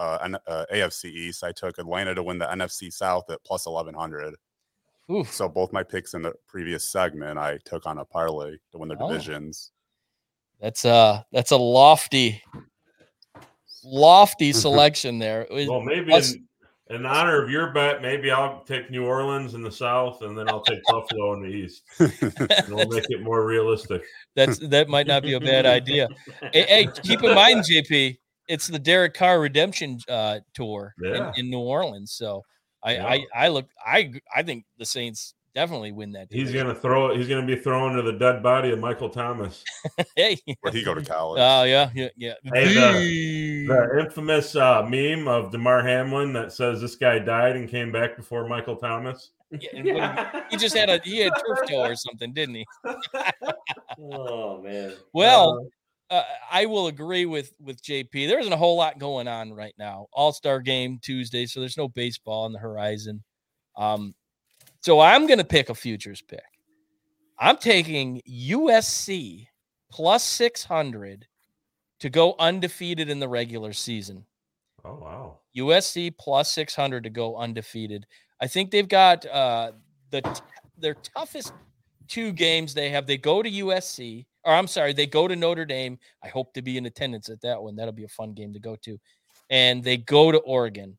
uh, 0.00 0.38
uh, 0.46 0.64
AFC 0.72 1.04
East. 1.06 1.44
I 1.44 1.52
took 1.52 1.78
Atlanta 1.78 2.14
to 2.14 2.22
win 2.22 2.38
the 2.38 2.46
NFC 2.46 2.92
South 2.92 3.28
at 3.30 3.42
plus 3.44 3.66
1100. 3.66 4.34
Oof. 5.10 5.32
So 5.32 5.48
both 5.48 5.72
my 5.72 5.82
picks 5.82 6.14
in 6.14 6.22
the 6.22 6.32
previous 6.46 6.84
segment, 6.84 7.38
I 7.38 7.58
took 7.64 7.86
on 7.86 7.98
a 7.98 8.04
parlay 8.04 8.56
to 8.72 8.78
win 8.78 8.88
the 8.88 8.96
oh. 8.98 9.10
divisions. 9.10 9.72
That's 10.60 10.84
a 10.84 11.24
that's 11.32 11.52
a 11.52 11.56
lofty, 11.56 12.42
lofty 13.84 14.52
selection 14.54 15.18
there. 15.18 15.46
well, 15.50 15.80
maybe 15.80 16.12
in, 16.12 16.46
in, 16.90 17.06
honor 17.06 17.42
of 17.42 17.50
your 17.50 17.70
bet, 17.72 18.02
maybe 18.02 18.30
I'll 18.30 18.62
take 18.64 18.90
New 18.90 19.06
Orleans 19.06 19.54
in 19.54 19.62
the 19.62 19.72
south, 19.72 20.20
and 20.20 20.36
then 20.36 20.50
I'll 20.50 20.60
take 20.60 20.80
Buffalo 20.84 21.32
in 21.32 21.42
the 21.42 21.48
east. 21.48 21.82
and 21.98 22.68
we'll 22.68 22.88
make 22.88 23.08
it 23.08 23.22
more 23.22 23.46
realistic. 23.46 24.02
That's 24.36 24.58
that 24.68 24.88
might 24.88 25.06
not 25.06 25.22
be 25.22 25.32
a 25.32 25.40
bad 25.40 25.64
idea. 25.64 26.08
hey, 26.52 26.66
hey, 26.68 26.88
keep 27.02 27.22
in 27.22 27.34
mind, 27.34 27.64
JP, 27.64 28.18
it's 28.50 28.66
the 28.66 28.78
Derek 28.78 29.14
Carr 29.14 29.40
redemption 29.40 30.00
uh, 30.08 30.40
tour 30.52 30.94
yeah. 31.00 31.30
in, 31.36 31.44
in, 31.46 31.50
New 31.50 31.60
Orleans. 31.60 32.12
So 32.12 32.42
I, 32.82 32.94
yeah. 32.94 33.06
I 33.06 33.26
I 33.34 33.48
look 33.48 33.68
I 33.84 34.12
I 34.34 34.42
think 34.42 34.64
the 34.76 34.84
Saints 34.84 35.34
definitely 35.54 35.92
win 35.92 36.12
that. 36.12 36.28
Division. 36.28 36.46
He's 36.46 36.62
gonna 36.62 36.74
throw 36.74 37.10
it. 37.10 37.16
He's 37.16 37.28
gonna 37.28 37.46
be 37.46 37.56
thrown 37.56 37.94
to 37.96 38.02
the 38.02 38.12
dead 38.12 38.42
body 38.42 38.72
of 38.72 38.80
Michael 38.80 39.08
Thomas. 39.08 39.64
hey, 40.16 40.36
where'd 40.60 40.74
he 40.74 40.84
go 40.84 40.94
to 40.94 41.02
college? 41.04 41.40
Oh 41.40 41.62
yeah, 41.62 41.90
yeah, 41.94 42.08
yeah. 42.16 42.34
Hey, 42.52 42.74
the, 42.74 43.66
the, 43.68 44.00
infamous 44.00 44.56
uh, 44.56 44.82
meme 44.82 45.28
of 45.28 45.52
Damar 45.52 45.82
Hamlin 45.82 46.32
that 46.32 46.52
says 46.52 46.80
this 46.80 46.96
guy 46.96 47.20
died 47.20 47.56
and 47.56 47.68
came 47.68 47.92
back 47.92 48.16
before 48.16 48.48
Michael 48.48 48.76
Thomas. 48.76 49.30
Yeah, 49.52 49.82
yeah. 49.82 50.42
he 50.50 50.56
just 50.56 50.76
had 50.76 50.90
a 50.90 51.00
he 51.04 51.18
had 51.18 51.32
turf 51.46 51.68
toe 51.68 51.82
or 51.82 51.96
something, 51.96 52.32
didn't 52.32 52.56
he? 52.56 52.66
oh 54.12 54.60
man. 54.60 54.94
Well. 55.12 55.68
Uh, 56.10 56.22
I 56.50 56.66
will 56.66 56.88
agree 56.88 57.24
with 57.24 57.52
with 57.60 57.82
JP. 57.82 58.28
There 58.28 58.40
isn't 58.40 58.52
a 58.52 58.56
whole 58.56 58.76
lot 58.76 58.98
going 58.98 59.28
on 59.28 59.52
right 59.52 59.74
now. 59.78 60.08
All 60.12 60.32
Star 60.32 60.60
game 60.60 60.98
Tuesday, 61.00 61.46
so 61.46 61.60
there's 61.60 61.76
no 61.76 61.88
baseball 61.88 62.44
on 62.44 62.52
the 62.52 62.58
horizon. 62.58 63.22
Um, 63.76 64.14
so 64.80 65.00
I'm 65.00 65.26
going 65.26 65.38
to 65.38 65.44
pick 65.44 65.68
a 65.68 65.74
futures 65.74 66.22
pick. 66.22 66.42
I'm 67.38 67.56
taking 67.56 68.20
USC 68.28 69.46
plus 69.90 70.24
600 70.24 71.26
to 72.00 72.10
go 72.10 72.34
undefeated 72.38 73.08
in 73.08 73.20
the 73.20 73.28
regular 73.28 73.72
season. 73.72 74.24
Oh, 74.84 74.94
wow. 74.94 75.38
USC 75.56 76.14
plus 76.18 76.52
600 76.52 77.04
to 77.04 77.10
go 77.10 77.36
undefeated. 77.36 78.06
I 78.40 78.46
think 78.46 78.70
they've 78.70 78.88
got 78.88 79.26
uh, 79.26 79.72
the 80.10 80.22
t- 80.22 80.40
their 80.78 80.94
toughest 80.94 81.52
two 82.08 82.32
games 82.32 82.72
they 82.72 82.90
have. 82.90 83.06
They 83.06 83.18
go 83.18 83.42
to 83.42 83.50
USC, 83.50 84.26
or 84.44 84.54
I'm 84.54 84.66
sorry, 84.66 84.92
they 84.92 85.06
go 85.06 85.28
to 85.28 85.36
Notre 85.36 85.64
Dame. 85.64 85.98
I 86.24 86.28
hope 86.28 86.54
to 86.54 86.62
be 86.62 86.76
in 86.76 86.86
attendance 86.86 87.28
at 87.28 87.40
that 87.42 87.62
one. 87.62 87.76
That'll 87.76 87.92
be 87.92 88.04
a 88.04 88.08
fun 88.08 88.32
game 88.32 88.52
to 88.52 88.58
go 88.58 88.76
to. 88.82 88.98
And 89.50 89.82
they 89.82 89.96
go 89.96 90.32
to 90.32 90.38
Oregon. 90.38 90.96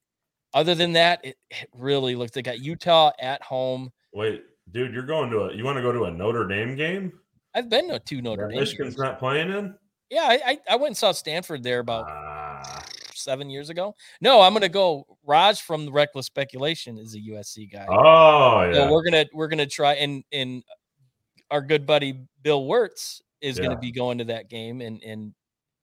Other 0.54 0.76
than 0.76 0.94
that, 0.94 1.22
it, 1.24 1.38
it 1.50 1.70
really 1.74 2.16
looks. 2.16 2.32
They 2.32 2.42
got 2.42 2.60
Utah 2.60 3.12
at 3.20 3.42
home. 3.42 3.92
Wait, 4.14 4.44
dude, 4.72 4.94
you're 4.94 5.04
going 5.04 5.30
to 5.32 5.44
a. 5.44 5.54
You 5.54 5.64
want 5.64 5.78
to 5.78 5.82
go 5.82 5.92
to 5.92 6.04
a 6.06 6.12
Notre 6.12 6.46
Dame 6.46 6.76
game? 6.76 7.14
I've 7.56 7.70
been 7.70 7.90
to 7.90 8.00
two 8.00 8.22
Notre 8.22 8.50
Dame. 8.50 8.60
Michigan's 8.60 8.96
games. 8.96 8.98
not 8.98 9.20
playing 9.20 9.50
in. 9.50 9.74
Yeah, 10.10 10.24
I, 10.24 10.42
I, 10.46 10.60
I 10.72 10.76
went 10.76 10.88
and 10.88 10.98
saw 10.98 11.14
Stanford 11.14 11.64
there 11.64 11.80
about 11.80 12.06
uh, 12.10 12.82
seven 13.14 13.50
years 13.50 13.70
ago. 13.70 13.96
No, 14.20 14.42
I'm 14.42 14.52
gonna 14.52 14.68
go. 14.68 15.06
Raj 15.26 15.62
from 15.62 15.86
the 15.86 15.92
Reckless 15.92 16.26
Speculation 16.26 16.98
is 16.98 17.16
a 17.16 17.20
USC 17.20 17.72
guy. 17.72 17.86
Oh 17.90 18.64
yeah. 18.64 18.74
So 18.74 18.92
we're 18.92 19.04
gonna 19.04 19.26
we're 19.34 19.48
gonna 19.48 19.66
try 19.66 19.94
and 19.94 20.24
and 20.34 20.64
our 21.50 21.62
good 21.62 21.86
buddy 21.86 22.26
Bill 22.42 22.66
Wirtz 22.66 23.22
is 23.42 23.58
Yeah. 23.58 23.66
gonna 23.66 23.80
be 23.80 23.92
going 23.92 24.18
to 24.20 24.24
that 24.26 24.50
game 24.50 24.82
and 24.82 25.02
and 25.04 25.34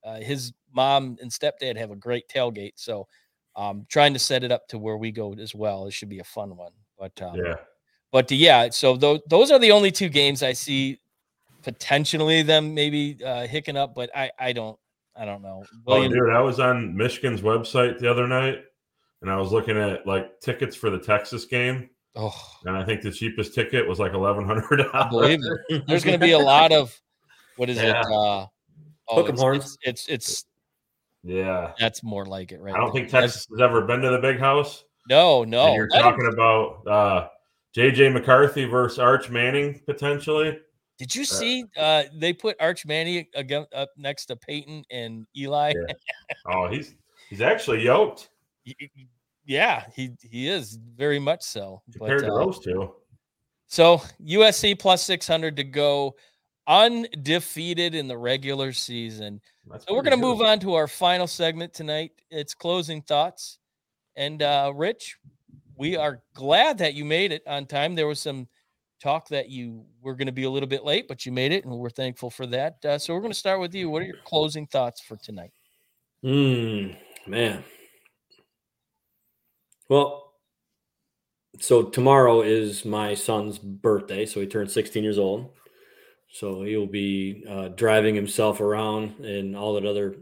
uh, 0.05 0.21
his 0.21 0.53
mom 0.73 1.17
and 1.21 1.31
stepdad 1.31 1.77
have 1.77 1.91
a 1.91 1.97
great 1.97 2.29
tailgate. 2.29 2.73
So 2.77 3.07
um 3.57 3.87
trying 3.89 4.13
to 4.13 4.19
set 4.19 4.45
it 4.45 4.53
up 4.53 4.69
to 4.69 4.79
where 4.79 4.97
we 4.97 5.11
go 5.11 5.35
as 5.35 5.55
well. 5.55 5.87
It 5.87 5.93
should 5.93 6.09
be 6.09 6.21
a 6.21 6.25
fun 6.25 6.57
one. 6.57 6.73
But 6.99 7.21
um, 7.23 7.37
yeah. 7.37 7.55
but 8.13 8.31
yeah, 8.31 8.71
so 8.71 8.97
those 8.97 9.21
those 9.29 9.51
are 9.51 9.59
the 9.59 9.71
only 9.73 9.91
two 9.91 10.09
games 10.09 10.43
I 10.43 10.53
see 10.53 11.01
potentially 11.63 12.43
them 12.43 12.75
maybe 12.75 13.19
uh 13.25 13.47
hicking 13.47 13.77
up, 13.77 13.95
but 13.95 14.11
I 14.17 14.31
I 14.39 14.53
don't 14.53 14.79
I 15.17 15.25
don't 15.25 15.43
know. 15.43 15.65
Oh, 15.89 16.07
dude, 16.09 16.31
I 16.31 16.41
was 16.41 16.61
on 16.61 16.97
Michigan's 16.97 17.41
website 17.41 17.99
the 17.99 18.09
other 18.09 18.29
night, 18.29 18.61
and 19.21 19.29
I 19.31 19.37
was 19.37 19.51
looking 19.51 19.77
at 19.77 20.07
like 20.07 20.39
tickets 20.41 20.77
for 20.77 20.91
the 20.91 20.99
Texas 20.99 21.45
game, 21.45 21.91
oh, 22.15 22.33
and 22.65 22.77
I 22.77 22.85
think 22.85 23.03
the 23.03 23.11
cheapest 23.11 23.53
ticket 23.53 23.87
was 23.89 23.99
like 23.99 24.13
eleven 24.13 24.45
hundred 24.45 24.81
I 24.95 25.09
believe 25.09 25.41
dollars. 25.43 25.61
it. 25.71 25.83
There's 25.89 26.05
going 26.05 26.19
to 26.19 26.25
be 26.25 26.33
a 26.33 26.39
lot 26.55 26.71
of 26.71 26.97
what 27.59 27.69
is 27.69 27.77
Yeah. 27.77 28.01
it? 28.01 28.07
Uh, 28.07 28.11
oh, 28.11 28.49
Hook 29.11 29.27
'em 29.29 29.35
it's, 29.35 29.41
horns. 29.43 29.79
It's, 29.83 30.07
it's 30.09 30.29
it's 30.29 30.45
Yeah, 31.23 31.73
that's 31.79 32.03
more 32.03 32.25
like 32.25 32.53
it, 32.53 32.61
right? 32.61 32.75
I 32.75 32.79
don't 32.79 32.93
there. 32.95 33.03
think 33.03 33.11
Texas 33.11 33.47
has 33.51 33.61
ever 33.61 33.83
been 33.83 34.01
to 34.01 34.11
the 34.11 34.19
Big 34.19 34.39
House. 34.39 34.85
No, 35.11 35.43
And 35.43 35.51
no. 35.51 35.75
you're 35.75 35.89
I 35.95 35.99
don't- 35.99 36.13
talking 36.13 36.33
about 36.33 36.87
uh, 36.87 37.29
JJ 37.77 38.13
McCarthy 38.13 38.65
versus 38.65 38.99
Arch 38.99 39.29
Manning 39.31 39.81
potentially. 39.87 40.59
Did 40.99 41.15
you 41.15 41.25
see? 41.25 41.65
Uh, 41.77 42.05
they 42.15 42.33
put 42.33 42.57
Arch 42.61 42.85
Manning 42.85 43.27
again 43.35 43.67
up 43.75 43.91
next 43.97 44.27
to 44.27 44.37
Peyton 44.37 44.85
and 44.91 45.27
Eli. 45.37 45.73
Yeah. 45.89 45.95
Oh, 46.47 46.69
he's 46.69 46.95
he's 47.31 47.41
actually 47.41 47.83
yoked 47.85 48.31
Y- 48.67 48.75
y- 48.81 48.89
Yeah, 49.45 49.85
he 49.95 50.11
he 50.23 50.49
is 50.49 50.79
very 50.97 51.19
much 51.19 51.43
so. 51.43 51.83
But, 51.89 51.99
compared 51.99 52.21
to 52.25 52.33
uh, 52.33 52.45
those 52.45 52.59
two. 52.61 52.95
So 53.67 54.01
USC 54.25 54.79
plus 54.79 55.03
six 55.03 55.27
hundred 55.27 55.57
to 55.57 55.65
go, 55.65 56.17
undefeated 56.69 57.95
in 57.95 58.07
the 58.07 58.17
regular 58.17 58.73
season. 58.73 59.41
That's 59.67 59.87
So 59.87 59.95
we're 59.95 60.03
going 60.03 60.17
to 60.17 60.25
move 60.25 60.43
on 60.43 60.61
to 60.61 60.75
our 60.75 60.87
final 60.87 61.27
segment 61.27 61.73
tonight. 61.73 62.13
It's 62.31 62.55
closing 62.55 63.01
thoughts. 63.03 63.59
And 64.15 64.43
uh, 64.43 64.73
Rich, 64.75 65.17
we 65.77 65.97
are 65.97 66.23
glad 66.35 66.79
that 66.79 66.95
you 66.95 67.05
made 67.05 67.33
it 67.33 67.43
on 67.47 67.67
time. 67.67 67.95
There 67.95 68.07
was 68.07 68.21
some 68.21 68.49
talk 69.01 69.29
that 69.29 69.49
you 69.49 69.85
were 70.03 70.15
going 70.15 70.27
to 70.27 70.33
be 70.33 70.45
a 70.45 70.51
little 70.51 70.69
bit 70.69 70.85
late, 70.85 71.09
but 71.09 71.25
you 71.25 71.33
made 71.33 71.53
it, 71.53 71.65
and 71.65 71.73
we're 71.73 71.89
thankful 71.89 72.31
for 72.31 72.47
that. 72.47 72.85
Uh, 72.85 72.99
so 72.99 73.15
we're 73.15 73.21
going 73.21 73.33
to 73.33 73.39
start 73.39 73.61
with 73.61 73.75
you. 73.75 73.89
What 73.89 74.03
are 74.03 74.07
your 74.07 74.17
closing 74.25 74.67
thoughts 74.67 75.01
for 75.01 75.17
tonight? 75.17 75.53
Mm, 76.25 76.97
man. 77.27 77.65
Well, 79.89 80.35
so 81.61 81.85
tomorrow 81.85 82.43
is 82.43 82.85
my 82.85 83.15
son's 83.15 83.59
birthday. 83.59 84.27
So 84.27 84.41
he 84.41 84.47
turned 84.47 84.71
16 84.71 85.03
years 85.03 85.19
old. 85.19 85.51
So 86.31 86.63
he'll 86.63 86.87
be 86.87 87.45
uh, 87.49 87.69
driving 87.69 88.15
himself 88.15 88.61
around 88.61 89.21
and 89.25 89.57
all 89.57 89.75
that 89.75 89.87
other 89.87 90.17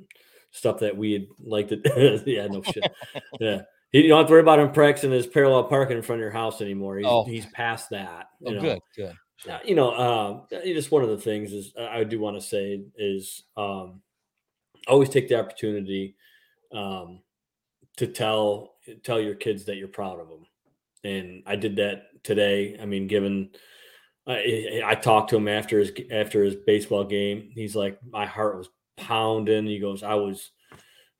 stuff 0.51 0.79
that 0.81 0.97
we'd 0.97 1.29
like 1.41 1.69
to. 1.69 2.23
yeah, 2.27 2.47
no 2.47 2.63
shit. 2.63 2.93
Yeah. 3.41 3.63
He, 3.93 4.03
you 4.03 4.09
don't 4.09 4.19
have 4.19 4.27
to 4.27 4.33
worry 4.33 4.41
about 4.41 4.59
him 4.59 4.73
practicing 4.73 5.11
his 5.11 5.27
parallel 5.27 5.65
parking 5.65 5.97
in 5.97 6.03
front 6.03 6.21
of 6.21 6.25
your 6.25 6.31
house 6.31 6.61
anymore. 6.61 6.99
He's, 6.99 7.07
Oh. 7.09 7.25
he's 7.25 7.47
past 7.47 7.91
that. 7.91 8.29
Oh, 8.45 8.51
you 8.51 8.57
know. 8.57 8.63
good, 8.63 8.79
good. 8.97 9.15
Uh, 9.51 9.59
you 9.65 9.75
know, 9.75 9.95
um, 9.95 10.43
uh, 10.53 10.65
just 10.65 10.91
one 10.91 11.03
of 11.03 11.11
the 11.11 11.19
things 11.19 11.53
is 11.53 11.73
uh, 11.79 11.85
I 11.85 12.05
do 12.05 12.19
want 12.19 12.37
to 12.37 12.47
say 12.47 12.83
is 12.97 13.45
um, 13.57 14.01
always 14.89 15.09
take 15.09 15.29
the 15.29 15.39
opportunity 15.39 16.17
um, 16.73 17.21
to 17.97 18.07
tell 18.07 18.75
tell 19.03 19.21
your 19.21 19.35
kids 19.35 19.65
that 19.67 19.77
you're 19.77 19.89
proud 19.89 20.21
of 20.21 20.29
them, 20.29 20.47
and 21.05 21.43
I 21.47 21.55
did 21.57 21.77
that 21.77 22.25
today. 22.25 22.79
I 22.81 22.87
mean, 22.87 23.07
given 23.07 23.51
I, 24.27 24.83
I 24.85 24.95
talked 24.95 25.31
to 25.31 25.37
him 25.37 25.49
after 25.49 25.79
his 25.79 25.93
after 26.11 26.43
his 26.43 26.55
baseball 26.55 27.05
game, 27.05 27.51
he's 27.53 27.77
like, 27.77 27.99
my 28.11 28.27
heart 28.27 28.59
was 28.59 28.69
pounding. 28.97 29.67
He 29.67 29.79
goes, 29.79 30.03
I 30.03 30.15
was, 30.15 30.51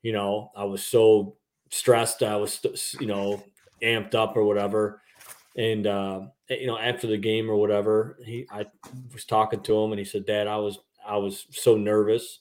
you 0.01 0.11
know, 0.11 0.51
I 0.55 0.65
was 0.65 0.83
so 0.83 1.37
stressed. 1.69 2.23
I 2.23 2.35
was, 2.35 2.59
you 2.99 3.07
know, 3.07 3.43
amped 3.81 4.15
up 4.15 4.35
or 4.35 4.43
whatever. 4.43 5.01
And 5.55 5.87
uh, 5.87 6.21
you 6.49 6.67
know 6.67 6.77
after 6.77 7.07
the 7.07 7.17
game 7.17 7.49
or 7.49 7.55
whatever 7.55 8.17
he 8.23 8.47
i 8.51 8.65
was 9.13 9.25
talking 9.25 9.61
to 9.61 9.77
him 9.83 9.91
and 9.91 9.99
he 9.99 10.05
said 10.05 10.25
dad 10.25 10.47
i 10.47 10.57
was 10.57 10.79
i 11.05 11.17
was 11.17 11.45
so 11.51 11.75
nervous. 11.75 12.39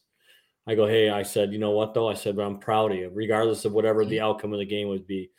I 0.68 0.74
go 0.74 0.86
hey 0.86 1.10
i 1.10 1.22
said 1.22 1.52
you 1.52 1.58
know 1.58 1.70
what 1.70 1.94
though? 1.94 2.08
I 2.08 2.14
said 2.14 2.36
but 2.36 2.44
i'm 2.44 2.58
proud 2.58 2.92
of 2.92 2.98
you 2.98 3.10
regardless 3.12 3.64
of 3.64 3.72
whatever 3.72 4.04
the 4.04 4.20
outcome 4.20 4.52
of 4.52 4.58
the 4.58 4.66
game 4.66 4.88
would 4.88 5.06
be 5.06 5.30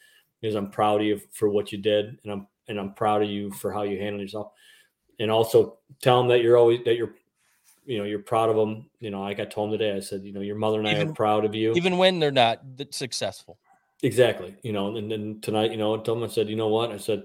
because 0.42 0.56
i'm 0.56 0.70
proud 0.70 1.02
of 1.02 1.08
you 1.08 1.20
for 1.32 1.50
what 1.50 1.72
you 1.72 1.78
did 1.78 2.18
and 2.24 2.32
i'm 2.32 2.48
and 2.68 2.80
i'm 2.80 2.94
proud 2.94 3.24
of 3.24 3.30
you 3.30 3.52
for 3.52 3.72
how 3.72 3.84
you 3.84 3.98
handled 3.98 4.22
yourself 4.22 4.52
and 5.20 5.32
also 5.32 5.80
tell 6.02 6.20
them 6.20 6.28
that 6.28 6.42
you're 6.42 6.58
always 6.58 6.84
that 6.86 6.96
you're 6.96 7.14
you 7.86 7.98
know 7.98 8.04
you're 8.04 8.20
proud 8.20 8.50
of 8.50 8.56
them 8.56 8.90
you 9.00 9.10
know 9.10 9.22
like 9.22 9.40
i 9.40 9.46
told 9.46 9.72
him 9.72 9.80
today 9.80 9.96
i 9.96 10.00
said 10.00 10.22
you 10.24 10.34
know 10.34 10.42
your 10.42 10.58
mother 10.58 10.80
and 10.80 10.88
i 10.88 10.94
are 10.94 11.14
proud 11.14 11.46
of 11.46 11.56
you 11.56 11.74
Even 11.74 11.98
when 11.98 12.20
they're 12.20 12.32
not 12.32 12.62
successful. 12.92 13.58
Exactly. 14.04 14.56
You 14.62 14.74
know, 14.74 14.96
and 14.96 15.12
then 15.12 15.40
tonight, 15.42 15.72
you 15.72 15.78
know, 15.78 15.96
I 15.96 16.04
told 16.04 16.20
them 16.20 16.24
I 16.24 16.32
said, 16.32 16.50
you 16.50 16.56
know 16.56 16.68
what? 16.68 16.92
I 16.92 16.98
said, 16.98 17.24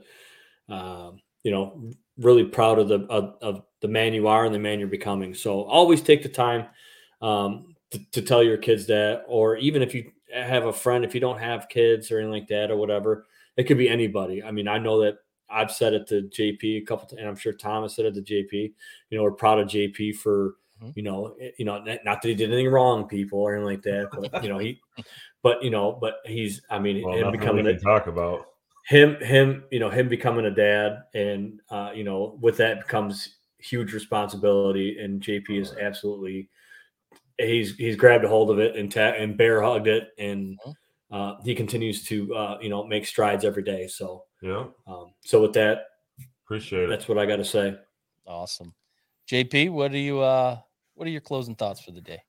um, 0.69 1.21
you 1.43 1.51
know, 1.51 1.91
really 2.19 2.45
proud 2.45 2.79
of 2.79 2.89
the 2.89 3.01
of, 3.11 3.37
of 3.43 3.63
the 3.81 3.89
man 3.89 4.15
you 4.15 4.29
are 4.29 4.45
and 4.45 4.55
the 4.55 4.59
man 4.59 4.79
you're 4.79 4.89
becoming. 4.89 5.35
So 5.35 5.63
always 5.63 6.01
take 6.01 6.23
the 6.23 6.29
time 6.29 6.67
um, 7.21 7.75
to, 7.91 7.99
to 8.13 8.23
tell 8.23 8.43
your 8.43 8.57
kids 8.57 8.87
that, 8.87 9.25
or 9.27 9.57
even 9.57 9.83
if 9.83 9.95
you 9.95 10.13
have 10.33 10.67
a 10.67 10.73
friend, 10.73 11.05
if 11.05 11.15
you 11.15 11.21
don't 11.21 11.39
have 11.39 11.69
kids 11.69 12.11
or 12.11 12.19
anything 12.19 12.33
like 12.33 12.49
that 12.49 12.71
or 12.71 12.77
whatever, 12.77 13.27
it 13.57 13.65
could 13.65 13.79
be 13.79 13.89
anybody. 13.89 14.43
I 14.43 14.51
mean, 14.51 14.67
I 14.67 14.79
know 14.79 15.03
that 15.03 15.19
I've 15.53 15.71
said 15.71 15.93
it 15.95 16.07
to 16.09 16.23
JP 16.23 16.79
a 16.79 16.81
couple, 16.87 17.17
and 17.19 17.29
I'm 17.29 17.37
sure 17.37 17.53
Thomas 17.53 17.95
said 17.97 18.07
it 18.07 18.15
to 18.15 18.23
JP. 18.23 18.73
You 19.11 19.19
know, 19.19 19.25
we're 19.25 19.33
proud 19.33 19.59
of 19.59 19.69
JP 19.69 20.13
for, 20.17 20.57
Mhm. 20.83 20.93
you 20.97 21.03
know, 21.03 21.37
eh, 21.41 21.51
you 21.59 21.65
know, 21.65 21.79
not 21.79 22.23
that 22.23 22.29
he 22.29 22.35
did 22.35 22.49
anything 22.53 22.69
wrong, 22.71 23.07
people 23.07 23.39
or 23.41 23.55
anything 23.55 23.67
like 23.67 23.83
that, 23.83 24.09
but 24.17 24.43
you 24.43 24.49
know, 24.49 24.59
he, 24.59 24.81
but 25.43 25.63
you 25.63 25.71
know, 25.71 25.93
but 25.93 26.17
he's, 26.25 26.63
I 26.71 26.79
mean, 26.79 27.03
Well, 27.05 27.15
him 27.17 27.31
becoming 27.33 27.67
a, 27.67 27.79
talk 27.79 28.07
about. 28.07 28.47
him 28.89 29.17
him 29.21 29.65
you 29.71 29.79
know 29.79 29.91
him 29.91 30.09
becoming 30.09 30.47
a 30.47 30.51
dad 30.51 31.05
and 31.15 31.61
uh 31.71 31.93
you 31.95 32.03
know 32.03 32.37
with 32.41 32.57
that 32.57 32.89
comes 32.89 33.37
huge 33.59 33.93
responsibility 33.95 34.99
and 34.99 35.21
jp 35.23 35.61
is 35.61 35.73
absolutely 35.81 36.49
he's 37.39 37.77
he's 37.77 37.95
grabbed 37.95 38.25
a 38.25 38.29
hold 38.29 38.51
of 38.51 38.59
it 38.59 38.75
and 38.75 38.91
ta- 38.91 39.15
and 39.17 39.37
bear 39.37 39.63
hugged 39.63 39.87
it 39.87 40.09
and 40.19 40.59
Mhm. 40.67 40.75
Uh 41.13 41.35
he 41.45 41.55
continues 41.55 42.05
to 42.05 42.35
uh 42.35 42.59
you 42.61 42.69
know 42.69 42.85
make 42.85 43.07
strides 43.07 43.45
every 43.45 43.63
day 43.63 43.87
so 43.87 44.25
Yeah, 44.41 44.65
um 44.87 45.13
so 45.21 45.41
with 45.43 45.53
that 45.53 45.85
appreciate 46.45 46.85
it. 46.85 46.89
that's 46.89 47.07
what 47.07 47.19
i 47.19 47.27
got 47.27 47.37
to 47.37 47.45
say 47.45 47.77
Awesome. 48.27 48.73
JP, 49.31 49.71
what 49.71 49.93
are 49.93 49.99
you 49.99 50.21
uh 50.21 50.59
what 50.95 51.07
are 51.07 51.11
your 51.11 51.21
closing 51.21 51.55
thoughts 51.57 51.81
for 51.81 51.91
the 51.91 52.01
day? 52.01 52.21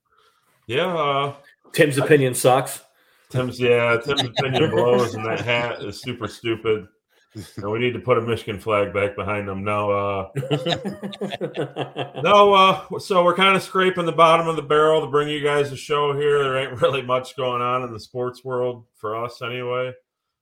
Yeah, 0.67 0.87
uh, 0.93 1.35
tim's 1.71 1.97
opinion 1.97 2.33
sucks 2.33 2.81
Tim's 3.29 3.59
yeah, 3.59 3.97
Tim's 4.05 4.23
opinion 4.23 4.69
blows, 4.69 5.15
and 5.15 5.25
that 5.25 5.41
hat 5.41 5.81
is 5.83 6.01
super 6.01 6.27
stupid. 6.27 6.87
And 7.35 7.71
we 7.71 7.79
need 7.79 7.93
to 7.93 7.99
put 7.99 8.17
a 8.17 8.21
Michigan 8.21 8.59
flag 8.59 8.93
back 8.93 9.15
behind 9.15 9.47
them. 9.47 9.63
No, 9.63 9.91
uh, 9.91 10.29
no. 12.21 12.53
Uh, 12.53 12.99
so 12.99 13.23
we're 13.23 13.33
kind 13.33 13.55
of 13.55 13.63
scraping 13.63 14.05
the 14.05 14.11
bottom 14.11 14.47
of 14.47 14.55
the 14.55 14.61
barrel 14.61 15.01
to 15.01 15.07
bring 15.07 15.29
you 15.29 15.43
guys 15.43 15.71
a 15.71 15.77
show 15.77 16.13
here. 16.13 16.43
There 16.43 16.57
ain't 16.57 16.81
really 16.81 17.01
much 17.01 17.35
going 17.35 17.61
on 17.61 17.83
in 17.83 17.91
the 17.91 17.99
sports 17.99 18.43
world 18.43 18.85
for 18.95 19.15
us, 19.15 19.41
anyway. 19.41 19.93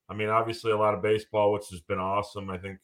I 0.09 0.13
mean, 0.13 0.27
obviously 0.27 0.71
a 0.71 0.77
lot 0.77 0.93
of 0.93 1.01
baseball, 1.01 1.53
which 1.53 1.69
has 1.71 1.79
been 1.79 1.99
awesome. 1.99 2.49
I 2.49 2.57
think, 2.57 2.79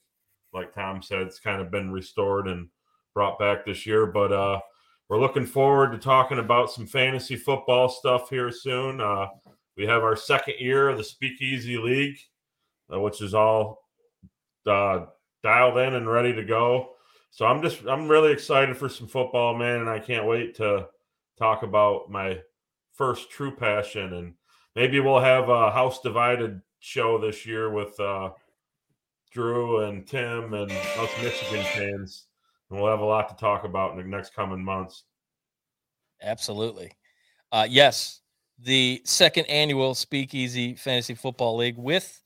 like 0.54 0.74
Tom 0.74 1.02
said, 1.02 1.24
it's 1.24 1.40
kind 1.40 1.62
of 1.62 1.70
been 1.70 1.92
restored 1.92 2.48
and 2.48 2.70
brought 3.14 3.38
back 3.38 3.66
this 3.66 3.86
year. 3.86 4.06
But 4.06 4.32
uh, 4.32 4.62
we're 5.10 5.20
looking 5.20 5.46
forward 5.46 5.92
to 5.92 5.98
talking 5.98 6.40
about 6.40 6.72
some 6.72 6.88
fantasy 6.88 7.36
football 7.36 7.90
stuff 7.90 8.30
here 8.30 8.52
soon. 8.52 9.02
Uh, 9.02 9.28
we 9.76 9.86
have 9.86 10.04
our 10.04 10.16
second 10.16 10.56
year 10.60 10.88
of 10.88 10.98
the 10.98 11.04
Speakeasy 11.04 11.78
League, 11.78 12.18
uh, 12.94 13.02
which 13.02 13.22
is 13.22 13.34
all 13.34 13.87
uh, 14.68 15.06
dialed 15.44 15.78
in 15.78 15.96
and 15.96 16.10
ready 16.10 16.34
to 16.34 16.44
go. 16.44 16.92
So 17.32 17.46
I'm 17.46 17.62
just 17.62 17.86
I'm 17.86 18.08
really 18.08 18.32
excited 18.32 18.78
for 18.78 18.90
some 18.90 19.08
football, 19.08 19.56
man, 19.56 19.82
and 19.82 19.90
I 19.90 20.00
can't 20.00 20.26
wait 20.26 20.56
to 20.56 20.88
talk 21.38 21.64
about 21.64 22.10
my 22.10 22.40
first 22.94 23.30
true 23.30 23.56
passion. 23.56 24.14
And 24.14 24.34
maybe 24.76 25.00
we'll 25.00 25.20
have 25.20 25.50
a 25.50 25.72
house 25.72 26.02
divided 26.02 26.62
show 26.80 27.18
this 27.20 27.46
year 27.46 27.72
with 27.72 28.00
uh, 28.00 28.32
Drew 29.32 29.84
and 29.84 30.08
Tim 30.08 30.54
and 30.54 30.72
us 30.72 31.12
Michigan 31.22 31.64
fans, 31.74 32.28
and 32.70 32.80
we'll 32.80 32.90
have 32.90 33.02
a 33.02 33.06
lot 33.06 33.30
to 33.30 33.36
talk 33.36 33.66
about 33.66 33.92
in 33.92 33.98
the 33.98 34.04
next 34.04 34.34
coming 34.34 34.64
months. 34.64 35.04
Absolutely. 36.22 36.92
Uh, 37.52 37.68
yes, 37.70 38.22
the 38.60 39.02
second 39.06 39.46
annual 39.46 39.94
Speakeasy 39.94 40.74
Fantasy 40.74 41.14
Football 41.14 41.58
League 41.58 41.78
with 41.78 42.22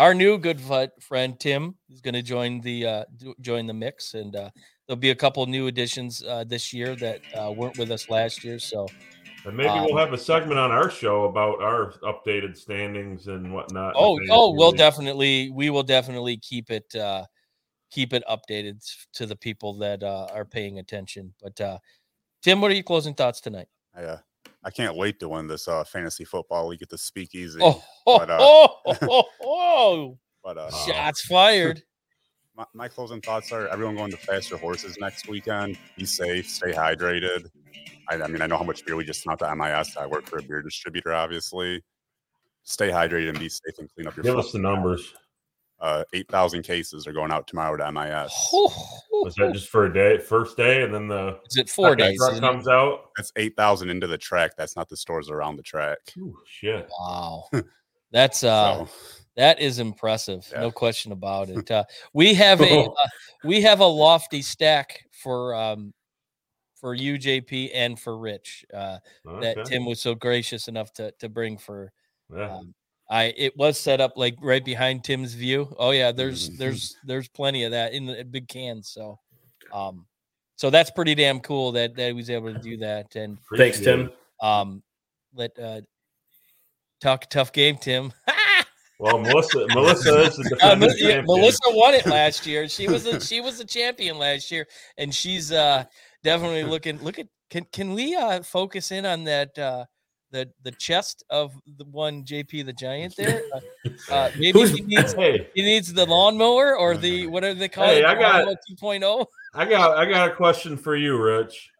our 0.00 0.14
new 0.14 0.38
good 0.38 0.60
fu- 0.60 0.88
friend 1.00 1.38
Tim 1.38 1.74
is 1.90 2.00
going 2.00 2.14
to 2.14 2.22
join 2.22 2.60
the 2.62 2.86
uh, 2.86 3.04
join 3.42 3.66
the 3.66 3.74
mix, 3.74 4.14
and 4.14 4.34
uh, 4.34 4.48
there'll 4.86 4.98
be 4.98 5.10
a 5.10 5.14
couple 5.14 5.44
new 5.44 5.66
additions 5.66 6.22
uh, 6.22 6.42
this 6.44 6.72
year 6.72 6.96
that 6.96 7.20
uh, 7.38 7.52
weren't 7.52 7.76
with 7.76 7.90
us 7.90 8.08
last 8.08 8.42
year. 8.42 8.58
So 8.58 8.88
And 9.44 9.56
maybe 9.56 9.68
Um, 9.68 9.84
we'll 9.84 9.98
have 9.98 10.12
a 10.14 10.18
segment 10.18 10.58
on 10.58 10.70
our 10.70 10.90
show 10.90 11.24
about 11.24 11.62
our 11.62 11.92
updated 12.02 12.56
standings 12.56 13.26
and 13.28 13.52
whatnot. 13.52 13.94
Oh, 13.94 14.16
fantasy 14.16 14.32
oh, 14.32 14.50
we'll 14.52 14.70
league. 14.70 14.78
definitely, 14.78 15.50
we 15.50 15.68
will 15.68 15.82
definitely 15.82 16.38
keep 16.38 16.70
it, 16.70 16.94
uh, 16.94 17.26
keep 17.90 18.14
it 18.14 18.22
updated 18.28 18.82
to 19.14 19.26
the 19.26 19.36
people 19.36 19.76
that 19.78 20.02
uh, 20.02 20.28
are 20.32 20.46
paying 20.46 20.78
attention. 20.78 21.34
But 21.42 21.60
uh, 21.60 21.78
Tim, 22.42 22.62
what 22.62 22.70
are 22.70 22.74
your 22.74 22.84
closing 22.84 23.14
thoughts 23.14 23.40
tonight? 23.40 23.68
I, 23.94 24.02
uh, 24.04 24.18
I 24.62 24.70
can't 24.70 24.96
wait 24.96 25.18
to 25.20 25.28
win 25.28 25.46
this 25.46 25.68
uh, 25.68 25.84
fantasy 25.84 26.24
football 26.24 26.68
league 26.68 26.82
at 26.82 26.90
the 26.90 26.98
Speakeasy. 26.98 27.60
Oh, 27.62 27.82
oh, 28.06 28.18
but, 28.18 28.30
uh, 28.30 28.38
oh, 28.40 28.68
oh, 28.86 29.24
oh, 29.42 30.18
But 30.44 30.58
uh, 30.58 30.70
shots 30.70 31.22
fired. 31.22 31.82
my, 32.56 32.64
my 32.74 32.88
closing 32.88 33.20
thoughts 33.20 33.52
are 33.52 33.68
everyone 33.68 33.96
going 33.96 34.10
to 34.10 34.16
faster 34.18 34.56
horses 34.56 34.98
next 35.00 35.28
weekend. 35.28 35.78
Be 35.96 36.04
safe, 36.04 36.48
stay 36.48 36.72
hydrated. 36.72 37.46
I, 38.08 38.22
I 38.22 38.26
mean, 38.26 38.42
I 38.42 38.46
know 38.46 38.58
how 38.58 38.64
much 38.64 38.84
beer 38.84 38.96
we 38.96 39.04
just 39.04 39.22
snuck 39.22 39.38
to 39.38 39.54
MIS. 39.54 39.96
I 39.96 40.06
work 40.06 40.26
for 40.26 40.38
a 40.38 40.42
beer 40.42 40.60
distributor, 40.60 41.14
obviously. 41.14 41.82
Stay 42.64 42.90
hydrated 42.90 43.30
and 43.30 43.38
be 43.38 43.48
safe 43.48 43.78
and 43.78 43.88
clean 43.94 44.06
up 44.06 44.16
your. 44.16 44.24
Give 44.24 44.38
us 44.38 44.52
the 44.52 44.58
lawn. 44.58 44.74
numbers. 44.74 45.14
Uh, 45.80 46.04
Eight 46.12 46.28
thousand 46.28 46.62
cases 46.62 47.06
are 47.06 47.12
going 47.12 47.30
out 47.30 47.46
tomorrow 47.46 47.76
to 47.76 47.90
MIS. 47.90 48.32
Was 49.12 49.34
that 49.36 49.52
just 49.54 49.68
for 49.68 49.86
a 49.86 49.92
day, 49.92 50.18
first 50.18 50.56
day, 50.56 50.82
and 50.82 50.92
then 50.92 51.08
the 51.08 51.38
Is 51.48 51.56
it 51.56 51.70
four 51.70 51.96
days? 51.96 52.18
truck 52.18 52.32
isn't 52.32 52.44
it? 52.44 52.46
comes 52.46 52.68
out? 52.68 53.10
That's 53.16 53.32
eight 53.36 53.56
thousand 53.56 53.88
into 53.88 54.06
the 54.06 54.18
track. 54.18 54.52
That's 54.58 54.76
not 54.76 54.88
the 54.90 54.96
stores 54.96 55.30
around 55.30 55.56
the 55.56 55.62
track. 55.62 55.98
Ooh, 56.18 56.36
shit. 56.46 56.86
Wow, 57.00 57.44
that's 58.10 58.44
uh, 58.44 58.86
So 58.86 58.92
that 59.36 59.58
is 59.58 59.78
impressive. 59.78 60.46
Yeah. 60.52 60.60
No 60.60 60.70
question 60.72 61.12
about 61.12 61.48
it. 61.48 61.70
Uh, 61.70 61.84
we 62.12 62.34
have 62.34 62.60
a 62.60 62.80
uh, 62.84 63.06
we 63.44 63.62
have 63.62 63.80
a 63.80 63.86
lofty 63.86 64.42
stack 64.42 65.00
for 65.12 65.54
um 65.54 65.94
for 66.74 66.94
you, 66.94 67.18
JP, 67.18 67.70
and 67.74 67.98
for 67.98 68.18
Rich 68.18 68.64
uh, 68.72 68.98
that 69.40 69.64
Tim 69.66 69.86
was 69.86 70.00
so 70.00 70.14
gracious 70.14 70.68
enough 70.68 70.92
to 70.94 71.12
to 71.20 71.28
bring 71.30 71.56
for 71.56 71.90
Yeah. 72.34 72.56
Um, 72.56 72.74
I 73.10 73.34
it 73.36 73.56
was 73.56 73.78
set 73.78 74.00
up 74.00 74.12
like 74.16 74.36
right 74.40 74.64
behind 74.64 75.02
Tim's 75.04 75.34
view. 75.34 75.74
Oh 75.78 75.90
yeah, 75.90 76.12
there's 76.12 76.48
Mhm. 76.50 76.58
there's 76.58 76.96
there's 77.04 77.28
plenty 77.28 77.64
of 77.64 77.72
that 77.72 77.92
in 77.92 78.06
the 78.06 78.24
big 78.24 78.46
cans. 78.48 78.88
So, 78.90 79.18
um, 79.72 80.06
so 80.56 80.70
that's 80.70 80.90
pretty 80.92 81.14
damn 81.16 81.40
cool 81.40 81.72
that 81.72 81.96
that 81.96 82.06
he 82.06 82.12
was 82.12 82.30
able 82.30 82.52
to 82.54 82.60
do 82.60 82.76
that. 82.78 83.16
And 83.16 83.38
Thanks, 83.56 83.78
Appreciate 83.80 83.96
Tim. 83.96 84.12
um, 84.40 84.82
let 85.34 85.58
uh, 85.58 85.80
talk 87.00 87.28
tough 87.30 87.52
game, 87.52 87.76
Tim. 87.76 88.12
Well, 89.02 89.16
Melissa, 89.18 89.66
Melissa 89.68 90.20
is 90.24 90.36
the 90.36 90.58
Uh, 90.60 90.76
yeah, 90.78 90.86
champion. 90.92 91.24
Melissa 91.24 91.58
won 91.70 91.94
it 91.94 92.04
last 92.04 92.46
year. 92.46 92.68
She 92.68 92.86
was 92.86 93.06
a, 93.06 93.18
she 93.18 93.40
was 93.40 93.56
the 93.56 93.64
champion 93.64 94.18
last 94.18 94.50
year, 94.50 94.66
and 94.98 95.14
she's 95.14 95.50
uh 95.52 95.84
definitely 96.22 96.64
looking. 96.70 97.02
Look 97.02 97.18
at 97.18 97.26
can 97.48 97.64
can 97.72 97.94
we 97.94 98.14
uh 98.14 98.42
focus 98.42 98.90
in 98.92 99.06
on 99.06 99.24
that 99.24 99.58
uh 99.58 99.86
the 100.30 100.48
the 100.62 100.70
chest 100.72 101.24
of 101.30 101.52
the 101.78 101.84
one 101.86 102.24
JP 102.24 102.64
the 102.66 102.72
Giant 102.72 103.16
there? 103.16 103.42
Uh, 103.52 104.14
uh, 104.14 104.30
maybe 104.38 104.58
Who's- 104.60 104.72
he 104.72 104.82
needs 104.82 105.14
Hey, 105.14 105.48
he 105.54 105.62
needs 105.62 105.92
the 105.92 106.04
lawnmower 106.04 106.76
or 106.76 106.96
the 106.96 107.26
what 107.28 107.42
do 107.42 107.54
they 107.54 107.68
call 107.68 107.86
Hey, 107.86 108.00
it? 108.00 108.04
I 108.04 108.14
got- 108.14 108.44
Lawnmower 108.46 108.56
2.0. 108.70 109.26
I 109.54 109.64
got 109.64 109.96
I 109.98 110.04
got 110.04 110.28
a 110.30 110.34
question 110.34 110.76
for 110.76 110.96
you, 110.96 111.16
Rich. 111.20 111.70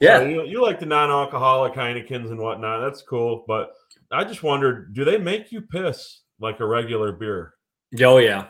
Yeah. 0.00 0.18
Uh, 0.18 0.22
you, 0.22 0.42
you 0.44 0.62
like 0.62 0.80
the 0.80 0.86
non-alcoholic 0.86 1.74
Heinekens 1.74 2.30
and 2.30 2.38
whatnot. 2.38 2.80
That's 2.80 3.02
cool, 3.02 3.44
but 3.46 3.72
I 4.10 4.24
just 4.24 4.42
wondered, 4.42 4.94
do 4.94 5.04
they 5.04 5.18
make 5.18 5.52
you 5.52 5.60
piss 5.60 6.22
like 6.40 6.60
a 6.60 6.66
regular 6.66 7.12
beer? 7.12 7.54
Oh 8.02 8.16
yeah. 8.18 8.46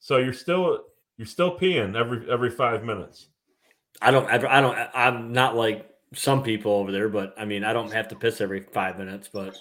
So 0.00 0.16
you're 0.16 0.32
still 0.32 0.84
you're 1.18 1.26
still 1.26 1.58
peeing 1.58 1.94
every 1.96 2.28
every 2.30 2.50
five 2.50 2.82
minutes. 2.84 3.28
I 4.00 4.10
don't. 4.10 4.28
I 4.30 4.38
don't. 4.38 4.50
I 4.50 4.60
don't 4.60 4.78
I'm 4.94 5.32
not 5.32 5.54
like 5.56 5.87
some 6.14 6.42
people 6.42 6.72
over 6.72 6.92
there, 6.92 7.08
but 7.08 7.34
I 7.38 7.44
mean, 7.44 7.64
I 7.64 7.72
don't 7.72 7.92
have 7.92 8.08
to 8.08 8.16
piss 8.16 8.40
every 8.40 8.60
five 8.60 8.98
minutes. 8.98 9.28
But 9.32 9.56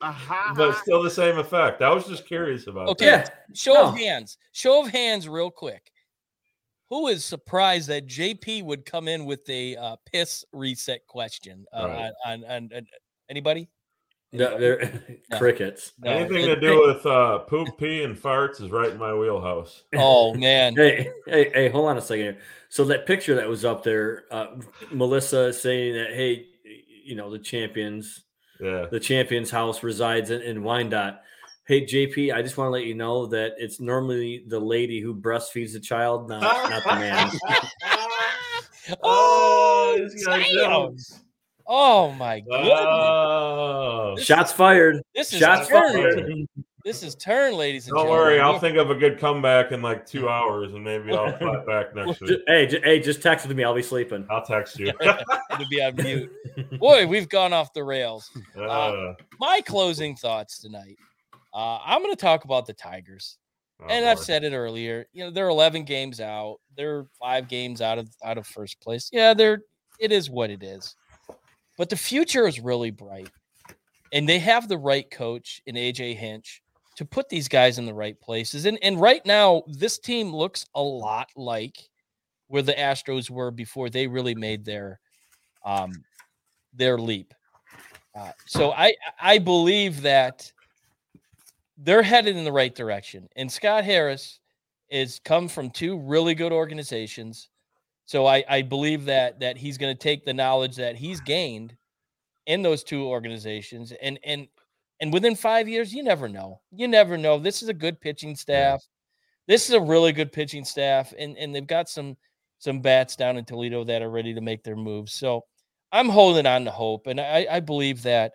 But 0.00 0.72
still 0.78 1.02
the 1.02 1.10
same 1.10 1.38
effect. 1.38 1.82
I 1.82 1.92
was 1.92 2.06
just 2.06 2.26
curious 2.26 2.66
about 2.66 2.88
Okay. 2.90 3.06
yeah, 3.06 3.28
Show 3.54 3.88
of 3.88 3.96
hands. 3.96 4.38
Show 4.52 4.82
of 4.82 4.88
hands, 4.88 5.28
real 5.28 5.50
quick. 5.50 5.90
Who 6.90 7.08
is 7.08 7.24
surprised 7.24 7.88
that 7.88 8.06
JP 8.06 8.62
would 8.64 8.84
come 8.84 9.08
in 9.08 9.24
with 9.24 9.48
a 9.48 9.74
uh, 9.76 9.96
piss 10.10 10.44
reset 10.52 11.04
question? 11.08 11.66
Uh, 11.72 11.86
Right. 11.88 12.12
on, 12.26 12.44
on, 12.44 12.70
on 12.76 12.86
anybody? 13.28 13.68
No, 14.32 14.58
they're 14.58 15.02
No. 15.30 15.38
crickets. 15.38 15.92
No. 15.98 16.10
Anything 16.10 16.44
It- 16.44 16.54
to 16.56 16.60
do 16.60 16.80
with 16.86 17.04
uh, 17.06 17.38
poop, 17.40 17.68
pee, 17.78 18.02
and 18.02 18.16
farts 18.16 18.60
is 18.60 18.70
right 18.70 18.90
in 18.90 18.98
my 18.98 19.14
wheelhouse. 19.14 19.82
Oh 19.94 20.34
man. 20.38 20.74
Hey, 20.76 21.10
hey, 21.26 21.50
hey, 21.54 21.68
hold 21.68 21.88
on 21.88 21.96
a 21.98 22.02
second 22.02 22.24
here. 22.24 22.38
So 22.68 22.84
that 22.86 23.06
picture 23.06 23.34
that 23.36 23.48
was 23.48 23.64
up 23.64 23.82
there, 23.84 24.24
uh, 24.30 24.46
Melissa 24.90 25.52
saying 25.52 25.94
that, 25.94 26.12
hey, 26.14 26.46
you 27.04 27.14
know, 27.14 27.30
the 27.30 27.38
champions, 27.38 28.24
Yeah. 28.60 28.86
the 28.90 28.98
champions 29.00 29.50
house 29.50 29.82
resides 29.82 30.30
in, 30.30 30.42
in 30.42 30.62
Wyandotte. 30.64 31.20
Hey, 31.66 31.84
JP, 31.84 32.32
I 32.34 32.42
just 32.42 32.56
want 32.56 32.68
to 32.68 32.72
let 32.72 32.84
you 32.84 32.94
know 32.94 33.26
that 33.26 33.54
it's 33.58 33.80
normally 33.80 34.44
the 34.46 34.58
lady 34.60 35.00
who 35.00 35.14
breastfeeds 35.14 35.72
the 35.72 35.80
child, 35.80 36.28
not, 36.28 36.40
not 36.42 36.84
the 36.84 36.94
man. 36.94 37.30
oh, 39.02 39.96
he's 39.98 40.24
got 40.24 40.40
damn. 40.40 40.54
jokes. 40.54 41.20
Oh 41.66 42.12
my 42.12 42.40
god! 42.40 42.54
Oh. 42.66 44.16
Shots 44.18 44.52
fired. 44.52 45.02
this 45.14 45.32
is 45.32 45.38
Shots 45.40 45.68
turn. 45.68 45.92
fired. 45.92 46.46
This 46.84 47.02
is 47.02 47.16
turn, 47.16 47.54
ladies 47.56 47.88
and 47.88 47.96
gentlemen. 47.96 48.12
Don't 48.16 48.16
gentlemen. 48.16 48.34
worry, 48.36 48.40
I'll 48.40 48.50
We're- 48.52 48.60
think 48.60 48.76
of 48.78 48.90
a 48.90 48.94
good 48.94 49.18
comeback 49.18 49.72
in 49.72 49.82
like 49.82 50.06
two 50.06 50.28
hours, 50.36 50.72
and 50.72 50.84
maybe 50.84 51.12
I'll 51.12 51.32
fight 51.38 51.66
back 51.66 51.94
next 51.96 52.20
week. 52.20 52.40
Hey, 52.46 52.66
j- 52.68 52.80
hey, 52.84 53.00
just 53.00 53.20
text 53.22 53.44
it 53.44 53.48
to 53.48 53.54
me. 53.54 53.64
I'll 53.64 53.74
be 53.74 53.82
sleeping. 53.82 54.24
I'll 54.30 54.44
text 54.44 54.78
you. 54.78 54.92
to 55.00 55.66
be 55.68 55.82
on 55.82 55.96
mute. 55.96 56.30
Boy, 56.78 57.04
we've 57.06 57.28
gone 57.28 57.52
off 57.52 57.72
the 57.72 57.82
rails. 57.82 58.30
Uh, 58.56 59.14
My 59.40 59.60
closing 59.66 60.14
thoughts 60.14 60.60
tonight. 60.60 60.96
Uh, 61.52 61.78
I'm 61.84 62.02
going 62.02 62.14
to 62.14 62.20
talk 62.20 62.44
about 62.44 62.66
the 62.66 62.74
Tigers. 62.74 63.38
oh, 63.80 63.86
and 63.88 64.04
I've 64.06 64.18
Lord. 64.18 64.26
said 64.26 64.44
it 64.44 64.52
earlier. 64.52 65.06
You 65.12 65.24
know, 65.24 65.30
they're 65.32 65.48
11 65.48 65.84
games 65.86 66.20
out. 66.20 66.58
They're 66.76 67.06
five 67.20 67.48
games 67.48 67.80
out 67.80 67.98
of 67.98 68.08
out 68.24 68.38
of 68.38 68.46
first 68.46 68.80
place. 68.80 69.08
Yeah, 69.12 69.34
they're 69.34 69.58
it 69.98 70.12
is 70.12 70.30
what 70.30 70.50
it 70.50 70.62
is. 70.62 70.94
But 71.76 71.90
the 71.90 71.96
future 71.96 72.46
is 72.46 72.60
really 72.60 72.90
bright, 72.90 73.30
and 74.12 74.28
they 74.28 74.38
have 74.38 74.68
the 74.68 74.78
right 74.78 75.10
coach 75.10 75.60
in 75.66 75.74
AJ 75.74 76.16
Hinch 76.16 76.62
to 76.96 77.04
put 77.04 77.28
these 77.28 77.48
guys 77.48 77.78
in 77.78 77.86
the 77.86 77.94
right 77.94 78.18
places. 78.20 78.64
And 78.64 78.78
and 78.82 79.00
right 79.00 79.24
now, 79.26 79.62
this 79.66 79.98
team 79.98 80.34
looks 80.34 80.66
a 80.74 80.82
lot 80.82 81.28
like 81.36 81.88
where 82.48 82.62
the 82.62 82.72
Astros 82.72 83.28
were 83.30 83.50
before 83.50 83.90
they 83.90 84.06
really 84.06 84.34
made 84.34 84.64
their 84.64 85.00
um 85.64 85.92
their 86.72 86.98
leap. 86.98 87.34
Uh, 88.14 88.32
so 88.46 88.72
I 88.72 88.94
I 89.20 89.38
believe 89.38 90.02
that 90.02 90.50
they're 91.76 92.02
headed 92.02 92.36
in 92.36 92.44
the 92.44 92.52
right 92.52 92.74
direction. 92.74 93.28
And 93.36 93.50
Scott 93.50 93.84
Harris 93.84 94.40
is 94.88 95.20
come 95.24 95.48
from 95.48 95.70
two 95.70 95.98
really 95.98 96.34
good 96.34 96.52
organizations. 96.52 97.50
So 98.06 98.26
I, 98.26 98.44
I 98.48 98.62
believe 98.62 99.04
that 99.06 99.40
that 99.40 99.56
he's 99.56 99.78
going 99.78 99.94
to 99.94 100.00
take 100.00 100.24
the 100.24 100.34
knowledge 100.34 100.76
that 100.76 100.96
he's 100.96 101.20
gained 101.20 101.76
in 102.46 102.62
those 102.62 102.82
two 102.84 103.04
organizations 103.04 103.92
and 104.00 104.18
and 104.24 104.48
and 105.00 105.12
within 105.12 105.34
five 105.34 105.68
years, 105.68 105.92
you 105.92 106.02
never 106.02 106.28
know. 106.28 106.60
You 106.72 106.88
never 106.88 107.18
know. 107.18 107.38
This 107.38 107.62
is 107.62 107.68
a 107.68 107.74
good 107.74 108.00
pitching 108.00 108.34
staff. 108.34 108.82
This 109.46 109.68
is 109.68 109.74
a 109.74 109.80
really 109.80 110.12
good 110.12 110.32
pitching 110.32 110.64
staff, 110.64 111.12
and 111.18 111.36
and 111.36 111.54
they've 111.54 111.66
got 111.66 111.88
some 111.88 112.16
some 112.58 112.80
bats 112.80 113.16
down 113.16 113.36
in 113.36 113.44
Toledo 113.44 113.84
that 113.84 114.02
are 114.02 114.10
ready 114.10 114.32
to 114.34 114.40
make 114.40 114.62
their 114.62 114.76
moves. 114.76 115.12
So 115.12 115.42
I'm 115.92 116.08
holding 116.08 116.46
on 116.46 116.64
to 116.64 116.70
hope, 116.70 117.06
and 117.06 117.20
I, 117.20 117.46
I 117.50 117.60
believe 117.60 118.02
that 118.04 118.32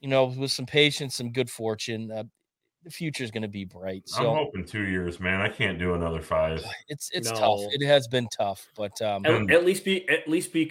you 0.00 0.08
know 0.08 0.26
with 0.26 0.52
some 0.52 0.66
patience, 0.66 1.16
some 1.16 1.32
good 1.32 1.50
fortune, 1.50 2.10
uh, 2.10 2.24
the 2.82 2.90
future 2.90 3.22
is 3.24 3.30
going 3.30 3.42
to 3.42 3.48
be 3.48 3.64
bright. 3.64 4.04
I'm 4.16 4.26
hoping 4.26 4.64
two 4.64 4.82
years, 4.86 5.20
man. 5.20 5.40
I 5.40 5.48
can't 5.48 5.78
do 5.78 5.94
another 5.94 6.22
five. 6.22 6.64
it's 6.88 7.10
it's 7.12 7.30
tough. 7.30 7.60
It 7.72 7.86
has 7.86 8.08
been 8.08 8.28
tough, 8.36 8.66
but 8.76 9.00
um, 9.02 9.24
At, 9.26 9.50
at 9.50 9.64
least 9.64 9.84
be 9.84 10.08
at 10.08 10.28
least 10.28 10.52
be 10.52 10.70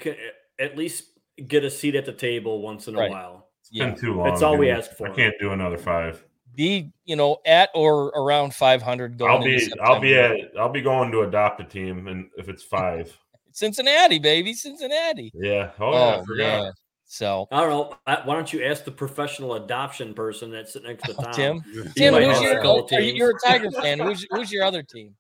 at 0.60 0.78
least 0.78 1.06
get 1.48 1.64
a 1.64 1.70
seat 1.72 1.96
at 1.96 2.06
the 2.06 2.14
table 2.14 2.62
once 2.62 2.88
in 2.88 2.96
a 2.96 3.00
Right. 3.00 3.12
while. 3.12 3.50
It's 3.62 3.70
yeah, 3.72 3.86
been 3.92 4.00
too 4.00 4.14
long. 4.16 4.28
That's 4.28 4.42
all 4.42 4.58
we 4.58 4.70
ask 4.70 4.92
for. 4.92 5.10
I 5.10 5.16
can't 5.16 5.36
do 5.40 5.52
another 5.52 5.78
five. 5.78 6.24
be 6.56 6.92
you 7.06 7.16
know 7.16 7.38
at 7.46 7.70
or 7.76 8.08
around 8.08 8.54
500 8.54 9.18
going. 9.18 9.32
I'll 9.32 9.44
be 9.44 9.72
I'll 9.82 10.00
be 10.00 10.16
at 10.16 10.36
I'll 10.60 10.70
be 10.70 10.82
going 10.82 11.12
to 11.12 11.22
adopt 11.22 11.62
a 11.62 11.64
team, 11.64 12.08
and 12.08 12.30
if 12.38 12.50
it's 12.50 12.64
five, 12.64 13.16
Cincinnati, 13.52 14.20
baby, 14.20 14.54
Cincinnati. 14.54 15.32
yeah. 15.34 15.72
Oh, 15.80 15.92
yeah, 15.92 15.98
I 15.98 16.18
Oh, 16.18 16.26
forgot. 16.26 16.64
man. 16.64 16.74
So 17.12 17.48
I 17.52 17.62
don't 17.62 17.70
know. 17.72 17.98
Why 18.24 18.36
don't 18.36 18.54
you 18.54 18.64
ask 18.64 18.84
the 18.84 18.92
professional 18.92 19.56
adoption 19.56 20.14
person 20.14 20.52
that's 20.52 20.74
sitting 20.74 20.90
next 20.90 21.06
to 21.06 21.14
Tom? 21.16 21.34
Tim, 21.34 21.64
Tim, 21.96 22.14
who's 22.14 22.40
your? 22.40 22.64
Are 22.64 23.02
you, 23.02 23.14
you're 23.14 23.32
a 23.32 23.40
Tiger 23.40 23.72
fan. 23.72 23.98
Who's 23.98 24.28
who's 24.30 24.52
your 24.52 24.64
other 24.64 24.84
team? 24.84 25.16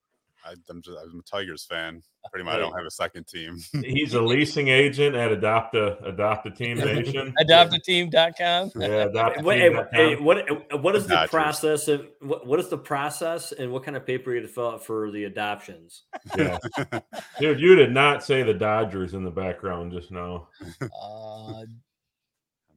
I, 0.45 0.51
am 0.69 0.81
just, 0.81 0.97
I'm 0.97 1.19
a 1.19 1.23
Tigers 1.23 1.65
fan. 1.65 2.01
Pretty 2.31 2.43
much, 2.43 2.55
I 2.55 2.59
don't 2.59 2.75
have 2.75 2.85
a 2.85 2.91
second 2.91 3.27
team. 3.27 3.57
He's 3.83 4.13
a 4.13 4.21
leasing 4.21 4.67
agent 4.67 5.15
at 5.15 5.31
Adopt 5.31 5.75
a 5.75 5.97
Adopt 6.03 6.45
a 6.47 6.51
Team 6.51 6.77
Nation. 6.77 7.33
Adoptateam.com. 7.41 8.71
Yeah, 8.75 8.87
adopt 9.05 9.41
Wait, 9.41 10.21
what 10.21 10.45
what 10.81 10.95
is 10.95 11.07
the 11.07 11.15
Dodgers. 11.15 11.29
process 11.29 11.87
of 11.87 12.07
what, 12.19 12.45
what 12.45 12.59
is 12.59 12.67
the 12.67 12.77
process 12.77 13.51
and 13.53 13.71
what 13.71 13.83
kind 13.83 13.95
of 13.95 14.05
paper 14.05 14.33
you 14.33 14.45
fill 14.47 14.71
out 14.71 14.85
for 14.85 15.11
the 15.11 15.23
adoptions? 15.23 16.03
Yeah. 16.37 16.57
Dude, 17.39 17.59
you 17.59 17.75
did 17.75 17.93
not 17.93 18.23
say 18.23 18.43
the 18.43 18.53
Dodgers 18.53 19.13
in 19.13 19.23
the 19.23 19.31
background 19.31 19.91
just 19.93 20.11
now. 20.11 20.49
Uh, 20.81 21.63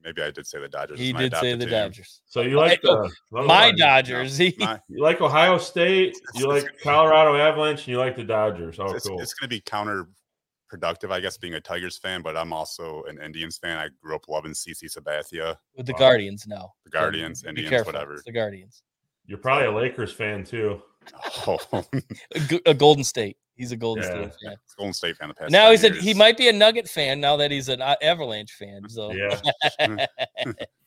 Maybe 0.05 0.23
I 0.23 0.31
did 0.31 0.47
say 0.47 0.61
the 0.61 0.69
Dodgers. 0.69 0.99
He 0.99 1.13
did 1.13 1.35
say 1.37 1.55
the 1.55 1.65
team. 1.65 1.71
Dodgers. 1.71 2.21
So 2.27 2.41
you 2.41 2.57
like 2.57 2.81
the 2.83 3.11
my 3.31 3.73
Dodgers? 3.73 4.39
No, 4.39 4.51
my, 4.59 4.81
you 4.89 5.03
like 5.03 5.21
Ohio 5.21 5.59
State? 5.59 6.19
You 6.35 6.49
like 6.49 6.67
Colorado 6.83 7.37
Avalanche? 7.37 7.81
And 7.81 7.89
you 7.89 7.99
like 7.99 8.17
the 8.17 8.25
Dodgers? 8.25 8.79
Oh, 8.81 8.93
it's, 8.93 9.07
cool. 9.07 9.21
It's 9.21 9.35
going 9.35 9.49
to 9.49 9.57
be 9.57 9.61
counterproductive, 9.61 11.13
I 11.13 11.21
guess, 11.21 11.37
being 11.39 11.55
a 11.55 11.61
Tigers 11.61 11.99
fan, 11.99 12.23
but 12.23 12.37
I'm 12.37 12.53
also 12.53 13.05
an 13.05 13.21
Indians 13.23 13.59
fan. 13.59 13.79
I 13.79 13.89
grew 14.03 14.17
up 14.17 14.27
loving 14.29 14.53
CC 14.53 14.85
Sabathia. 14.85 15.57
With 15.77 15.87
the 15.87 15.93
wow. 15.93 15.99
Guardians 15.99 16.47
No, 16.49 16.73
The 16.85 16.91
Guardians, 16.91 17.43
so 17.43 17.49
Indians, 17.49 17.71
careful. 17.71 17.93
whatever. 17.93 18.15
It's 18.15 18.25
the 18.25 18.33
Guardians. 18.33 18.83
You're 19.27 19.39
probably 19.39 19.67
a 19.67 19.73
Lakers 19.73 20.13
fan 20.13 20.45
too. 20.45 20.83
Oh. 21.49 21.59
a 22.67 22.75
Golden 22.75 23.03
State. 23.03 23.37
He's 23.55 23.71
a 23.73 23.77
Golden 23.77 24.03
Yeah. 24.05 24.11
State 24.31 24.33
fan. 24.45 24.57
Golden 24.79 24.93
State 24.95 25.17
fan 25.17 25.29
the 25.29 25.35
past. 25.35 25.51
Now 25.53 25.65
10 25.65 25.71
he's 25.73 25.85
a, 25.85 25.89
years. 25.93 26.05
he 26.05 26.15
might 26.15 26.37
be 26.37 26.49
a 26.49 26.53
Nugget 26.53 26.89
fan 26.89 27.21
now 27.21 27.37
that 27.37 27.51
he's 27.51 27.69
an 27.69 27.83
uh, 27.83 27.95
Avalanche 28.03 28.53
fan. 28.53 28.89
So 28.89 29.13
Yeah. 29.13 29.39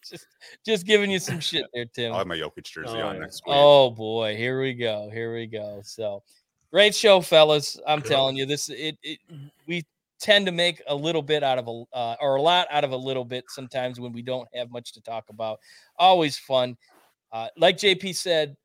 just 0.08 0.28
just 0.66 0.86
giving 0.86 1.10
you 1.12 1.20
some 1.20 1.40
shit 1.40 1.66
there, 1.74 1.86
Tim. 1.86 2.12
I'll 2.12 2.20
have 2.20 2.28
my 2.28 2.38
Jokic 2.38 2.64
jersey 2.64 2.98
Oh, 2.98 3.08
on 3.08 3.20
next 3.20 3.42
week. 3.46 3.56
Oh 3.56 3.92
boy, 3.92 4.36
here 4.36 4.62
we 4.62 4.74
go. 4.74 5.10
Here 5.12 5.34
we 5.34 5.46
go. 5.48 5.82
So 5.84 6.24
great 6.72 6.96
show, 6.96 7.22
fellas. 7.22 7.80
I'm 7.88 8.00
Yeah. 8.00 8.06
telling 8.10 8.36
you, 8.36 8.46
this 8.46 8.70
it, 8.70 8.98
it 9.04 9.20
we 9.68 9.86
tend 10.20 10.46
to 10.48 10.52
make 10.52 10.82
a 10.88 10.96
little 10.96 11.22
bit 11.22 11.44
out 11.44 11.58
of 11.60 11.68
a 11.68 11.84
uh, 11.96 12.16
or 12.22 12.36
a 12.36 12.42
lot 12.42 12.68
out 12.72 12.84
of 12.84 12.92
a 12.92 12.98
little 12.98 13.26
bit 13.26 13.46
sometimes 13.50 14.00
when 14.00 14.12
we 14.12 14.22
don't 14.22 14.48
have 14.56 14.72
much 14.72 14.92
to 14.94 15.02
talk 15.02 15.26
about. 15.30 15.60
Always 15.98 16.38
fun. 16.38 16.78
Uh, 17.32 17.48
like 17.58 17.78
JP 17.78 18.16
said, 18.16 18.56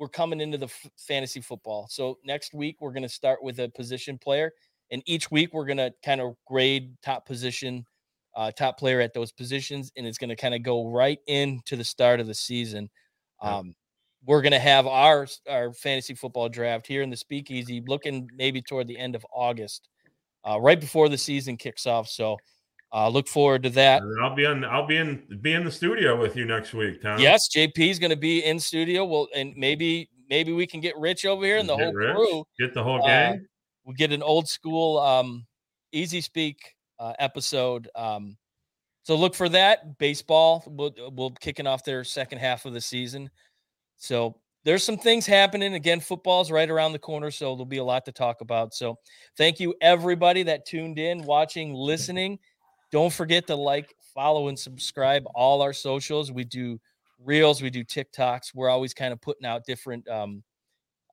we're 0.00 0.08
coming 0.08 0.40
into 0.40 0.56
the 0.56 0.64
f- 0.64 0.90
fantasy 0.96 1.42
football. 1.42 1.86
So 1.90 2.18
next 2.24 2.54
week 2.54 2.78
we're 2.80 2.90
going 2.92 3.02
to 3.04 3.08
start 3.08 3.42
with 3.42 3.60
a 3.60 3.68
position 3.68 4.18
player, 4.18 4.50
and 4.90 5.02
each 5.04 5.30
week 5.30 5.52
we're 5.52 5.66
going 5.66 5.76
to 5.76 5.92
kind 6.02 6.22
of 6.22 6.34
grade 6.46 6.96
top 7.02 7.26
position, 7.26 7.84
uh, 8.34 8.50
top 8.50 8.78
player 8.78 9.00
at 9.02 9.12
those 9.12 9.30
positions, 9.30 9.92
and 9.96 10.06
it's 10.06 10.16
going 10.16 10.30
to 10.30 10.36
kind 10.36 10.54
of 10.54 10.62
go 10.62 10.88
right 10.88 11.18
into 11.26 11.76
the 11.76 11.84
start 11.84 12.18
of 12.18 12.26
the 12.26 12.34
season. 12.34 12.88
Yeah. 13.42 13.58
Um, 13.58 13.74
we're 14.24 14.42
going 14.42 14.52
to 14.52 14.58
have 14.58 14.86
our 14.86 15.26
our 15.48 15.72
fantasy 15.72 16.14
football 16.14 16.48
draft 16.48 16.86
here 16.86 17.02
in 17.02 17.10
the 17.10 17.16
Speakeasy, 17.16 17.82
looking 17.86 18.28
maybe 18.34 18.62
toward 18.62 18.88
the 18.88 18.98
end 18.98 19.14
of 19.14 19.24
August, 19.32 19.88
uh, 20.48 20.58
right 20.60 20.80
before 20.80 21.08
the 21.10 21.18
season 21.18 21.56
kicks 21.56 21.86
off. 21.86 22.08
So 22.08 22.38
uh, 22.92 23.08
look 23.08 23.28
forward 23.28 23.62
to 23.62 23.70
that. 23.70 24.02
I'll 24.22 24.34
be 24.34 24.46
on. 24.46 24.64
I'll 24.64 24.86
be 24.86 24.96
in. 24.96 25.22
Be 25.40 25.52
in 25.52 25.64
the 25.64 25.70
studio 25.70 26.18
with 26.20 26.36
you 26.36 26.44
next 26.44 26.72
week, 26.74 27.02
Tom. 27.02 27.20
Yes, 27.20 27.48
JP 27.48 27.78
is 27.78 27.98
going 27.98 28.10
to 28.10 28.16
be 28.16 28.44
in 28.44 28.58
studio. 28.58 29.04
Well, 29.04 29.28
and 29.34 29.54
maybe 29.56 30.10
maybe 30.28 30.52
we 30.52 30.66
can 30.66 30.80
get 30.80 30.96
Rich 30.96 31.24
over 31.24 31.44
here 31.44 31.58
and 31.58 31.68
the 31.68 31.76
Get 31.76 31.84
whole 31.84 31.94
Rich, 31.94 32.16
crew. 32.16 32.44
Get 32.58 32.74
the 32.74 32.82
whole 32.82 33.02
Uh, 33.02 33.06
gang. 33.06 33.46
We'll 33.84 33.94
get 33.96 34.12
an 34.12 34.22
old 34.22 34.48
school 34.48 34.98
um, 34.98 35.46
easy 35.92 36.20
speak 36.20 36.58
uh, 36.98 37.14
episode. 37.18 37.88
Um, 37.94 38.36
so 39.04 39.16
look 39.16 39.34
for 39.34 39.48
that. 39.48 39.98
Baseball 39.98 40.64
will 40.66 40.92
will 41.14 41.30
kicking 41.30 41.66
off 41.66 41.84
their 41.84 42.04
second 42.04 42.38
half 42.38 42.64
of 42.66 42.72
the 42.72 42.80
season. 42.80 43.30
So 43.96 44.36
there's 44.64 44.84
some 44.84 44.98
things 44.98 45.26
happening. 45.26 45.74
Again, 45.74 46.00
football's 46.00 46.50
right 46.50 46.68
around 46.68 46.92
the 46.92 46.98
corner, 46.98 47.30
so 47.30 47.54
there'll 47.54 47.64
be 47.64 47.78
a 47.78 47.84
lot 47.84 48.04
to 48.04 48.12
talk 48.12 48.40
about. 48.40 48.74
So 48.74 48.98
thank 49.36 49.58
you 49.60 49.74
everybody 49.80 50.42
that 50.42 50.66
tuned 50.66 50.98
in, 50.98 51.22
watching, 51.22 51.72
listening. 51.72 52.38
Don't 52.90 53.12
forget 53.12 53.46
to 53.46 53.54
like, 53.54 53.94
follow, 54.14 54.48
and 54.48 54.58
subscribe 54.58 55.24
all 55.34 55.62
our 55.62 55.72
socials. 55.72 56.32
We 56.32 56.44
do 56.44 56.80
reels, 57.24 57.62
we 57.62 57.70
do 57.70 57.84
TikToks. 57.84 58.54
We're 58.54 58.68
always 58.68 58.94
kind 58.94 59.12
of 59.12 59.20
putting 59.20 59.46
out 59.46 59.64
different 59.64 60.08
um, 60.08 60.42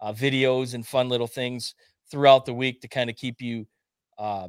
uh, 0.02 0.14
videos 0.14 0.74
and 0.74 0.86
fun 0.86 1.10
little 1.10 1.28
things 1.28 1.76
throughout 2.10 2.46
the 2.46 2.54
week 2.54 2.82
to 2.82 2.88
kind 2.88 3.10
of 3.10 3.16
keep 3.16 3.42
you, 3.42 3.68
uh, 4.18 4.48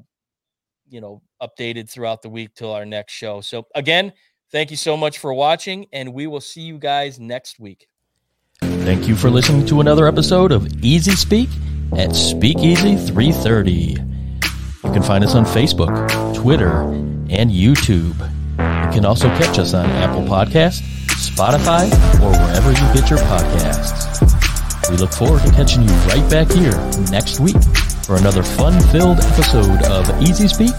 you 0.89 1.01
know, 1.01 1.23
updated 1.43 1.91
throughout 1.91 2.23
the 2.23 2.29
week 2.29 2.55
till 2.55 2.73
our 2.73 2.87
next 2.87 3.13
show. 3.13 3.41
So 3.41 3.67
again, 3.75 4.13
thank 4.51 4.71
you 4.71 4.77
so 4.77 4.97
much 4.97 5.19
for 5.19 5.35
watching, 5.35 5.87
and 5.93 6.15
we 6.15 6.27
will 6.27 6.41
see 6.41 6.63
you 6.63 6.79
guys 6.79 7.19
next 7.21 7.59
week. 7.59 7.89
Thank 8.61 9.07
you 9.07 9.15
for 9.15 9.31
listening 9.31 9.67
to 9.67 9.81
another 9.81 10.07
episode 10.07 10.51
of 10.51 10.67
Easy 10.83 11.13
Speak 11.13 11.49
at 11.97 12.15
Speakeasy 12.15 12.97
330. 12.97 13.73
You 14.85 14.93
can 14.93 15.03
find 15.03 15.23
us 15.25 15.35
on 15.35 15.45
Facebook, 15.45 16.35
Twitter, 16.35 16.83
and 17.31 17.51
YouTube. 17.51 18.19
You 18.59 18.93
can 18.93 19.05
also 19.05 19.29
catch 19.29 19.59
us 19.59 19.75
on 19.75 19.87
Apple 19.87 20.23
Podcasts, 20.23 20.83
Spotify, 21.09 21.91
or 22.23 22.31
wherever 22.31 22.71
you 22.71 22.95
get 22.95 23.11
your 23.11 23.19
podcasts. 23.21 24.91
We 24.91 24.97
look 24.97 25.13
forward 25.13 25.43
to 25.43 25.51
catching 25.53 25.83
you 25.83 25.91
right 26.09 26.29
back 26.31 26.51
here 26.51 26.73
next 27.11 27.41
week 27.41 27.63
for 28.05 28.17
another 28.17 28.43
fun-filled 28.43 29.21
episode 29.21 29.83
of 29.85 30.23
Easy 30.23 30.49
Speak 30.49 30.75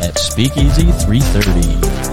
at 0.00 0.18
Speakeasy 0.18 0.90
330. 1.06 2.04